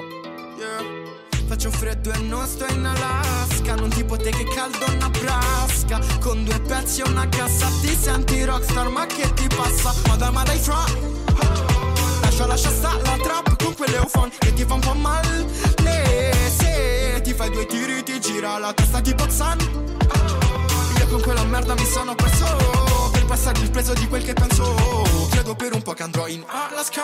Yeah. 0.57 1.05
Faccio 1.47 1.71
freddo 1.71 2.11
e 2.11 2.19
non 2.23 2.45
sto 2.45 2.65
in 2.73 2.85
Alaska 2.85 3.75
Non 3.75 3.89
tipo 3.89 4.17
te 4.17 4.31
che 4.31 4.43
caldo 4.53 4.85
una 4.93 5.09
brasca 5.09 5.99
Con 6.19 6.43
due 6.43 6.59
pezzi 6.59 7.01
e 7.01 7.09
una 7.09 7.25
cassa 7.29 7.67
Ti 7.67 7.87
senti 7.95 8.43
rockstar 8.43 8.89
ma 8.89 9.05
che 9.05 9.33
ti 9.33 9.47
passa 9.55 9.93
Mother 10.09 10.31
ma 10.31 10.43
dai 10.43 10.57
fra 10.57 11.26
Lascia 12.37 12.51
lascia 12.53 12.69
sta 12.69 12.93
la 13.01 13.17
trap 13.19 13.63
con 13.63 13.73
quelle 13.73 13.97
ufon 13.97 14.29
Che 14.37 14.53
ti 14.53 14.63
fa 14.63 14.75
un 14.75 14.79
po' 14.79 14.93
male 14.93 15.47
Se 16.55 17.19
ti 17.23 17.33
fai 17.33 17.49
due 17.49 17.65
tiri 17.65 18.03
ti 18.03 18.19
gira 18.19 18.59
la 18.59 18.71
testa 18.73 19.01
tipo 19.01 19.25
Xan 19.25 19.57
Io 20.99 21.07
con 21.07 21.19
quella 21.21 21.43
merda 21.45 21.73
mi 21.73 21.85
sono 21.85 22.13
perso. 22.13 23.09
Per 23.11 23.25
passare 23.25 23.59
il 23.61 23.71
peso 23.71 23.93
di 23.93 24.07
quel 24.07 24.23
che 24.23 24.33
penso 24.33 24.75
Credo 25.31 25.55
per 25.55 25.73
un 25.73 25.81
po' 25.81 25.93
che 25.93 26.03
andrò 26.03 26.27
in 26.27 26.43
Alaska. 26.45 27.01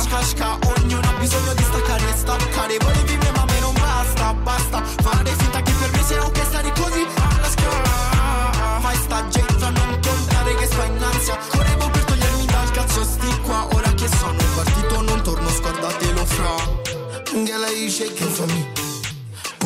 Ska 0.00 0.22
ska 0.22 0.58
Ognuno 0.74 1.08
ha 1.08 1.18
bisogno 1.20 1.54
di 1.54 1.62
staccare 1.62 2.16
staccare. 2.16 2.76
Volevi 2.80 3.16
me 3.18 3.30
ma 3.30 3.44
me 3.44 3.60
non 3.60 3.74
basta 3.74 4.32
Basta. 4.34 4.82
Fare 4.82 5.30
finta 5.36 5.55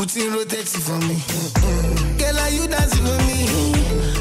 Putin 0.01 0.33
rotating 0.33 0.81
for 0.81 0.97
me. 1.07 1.17
Girl, 2.17 2.39
are 2.39 2.49
you 2.49 2.67
dancing 2.67 3.05
for 3.05 3.19
me? 3.27 4.20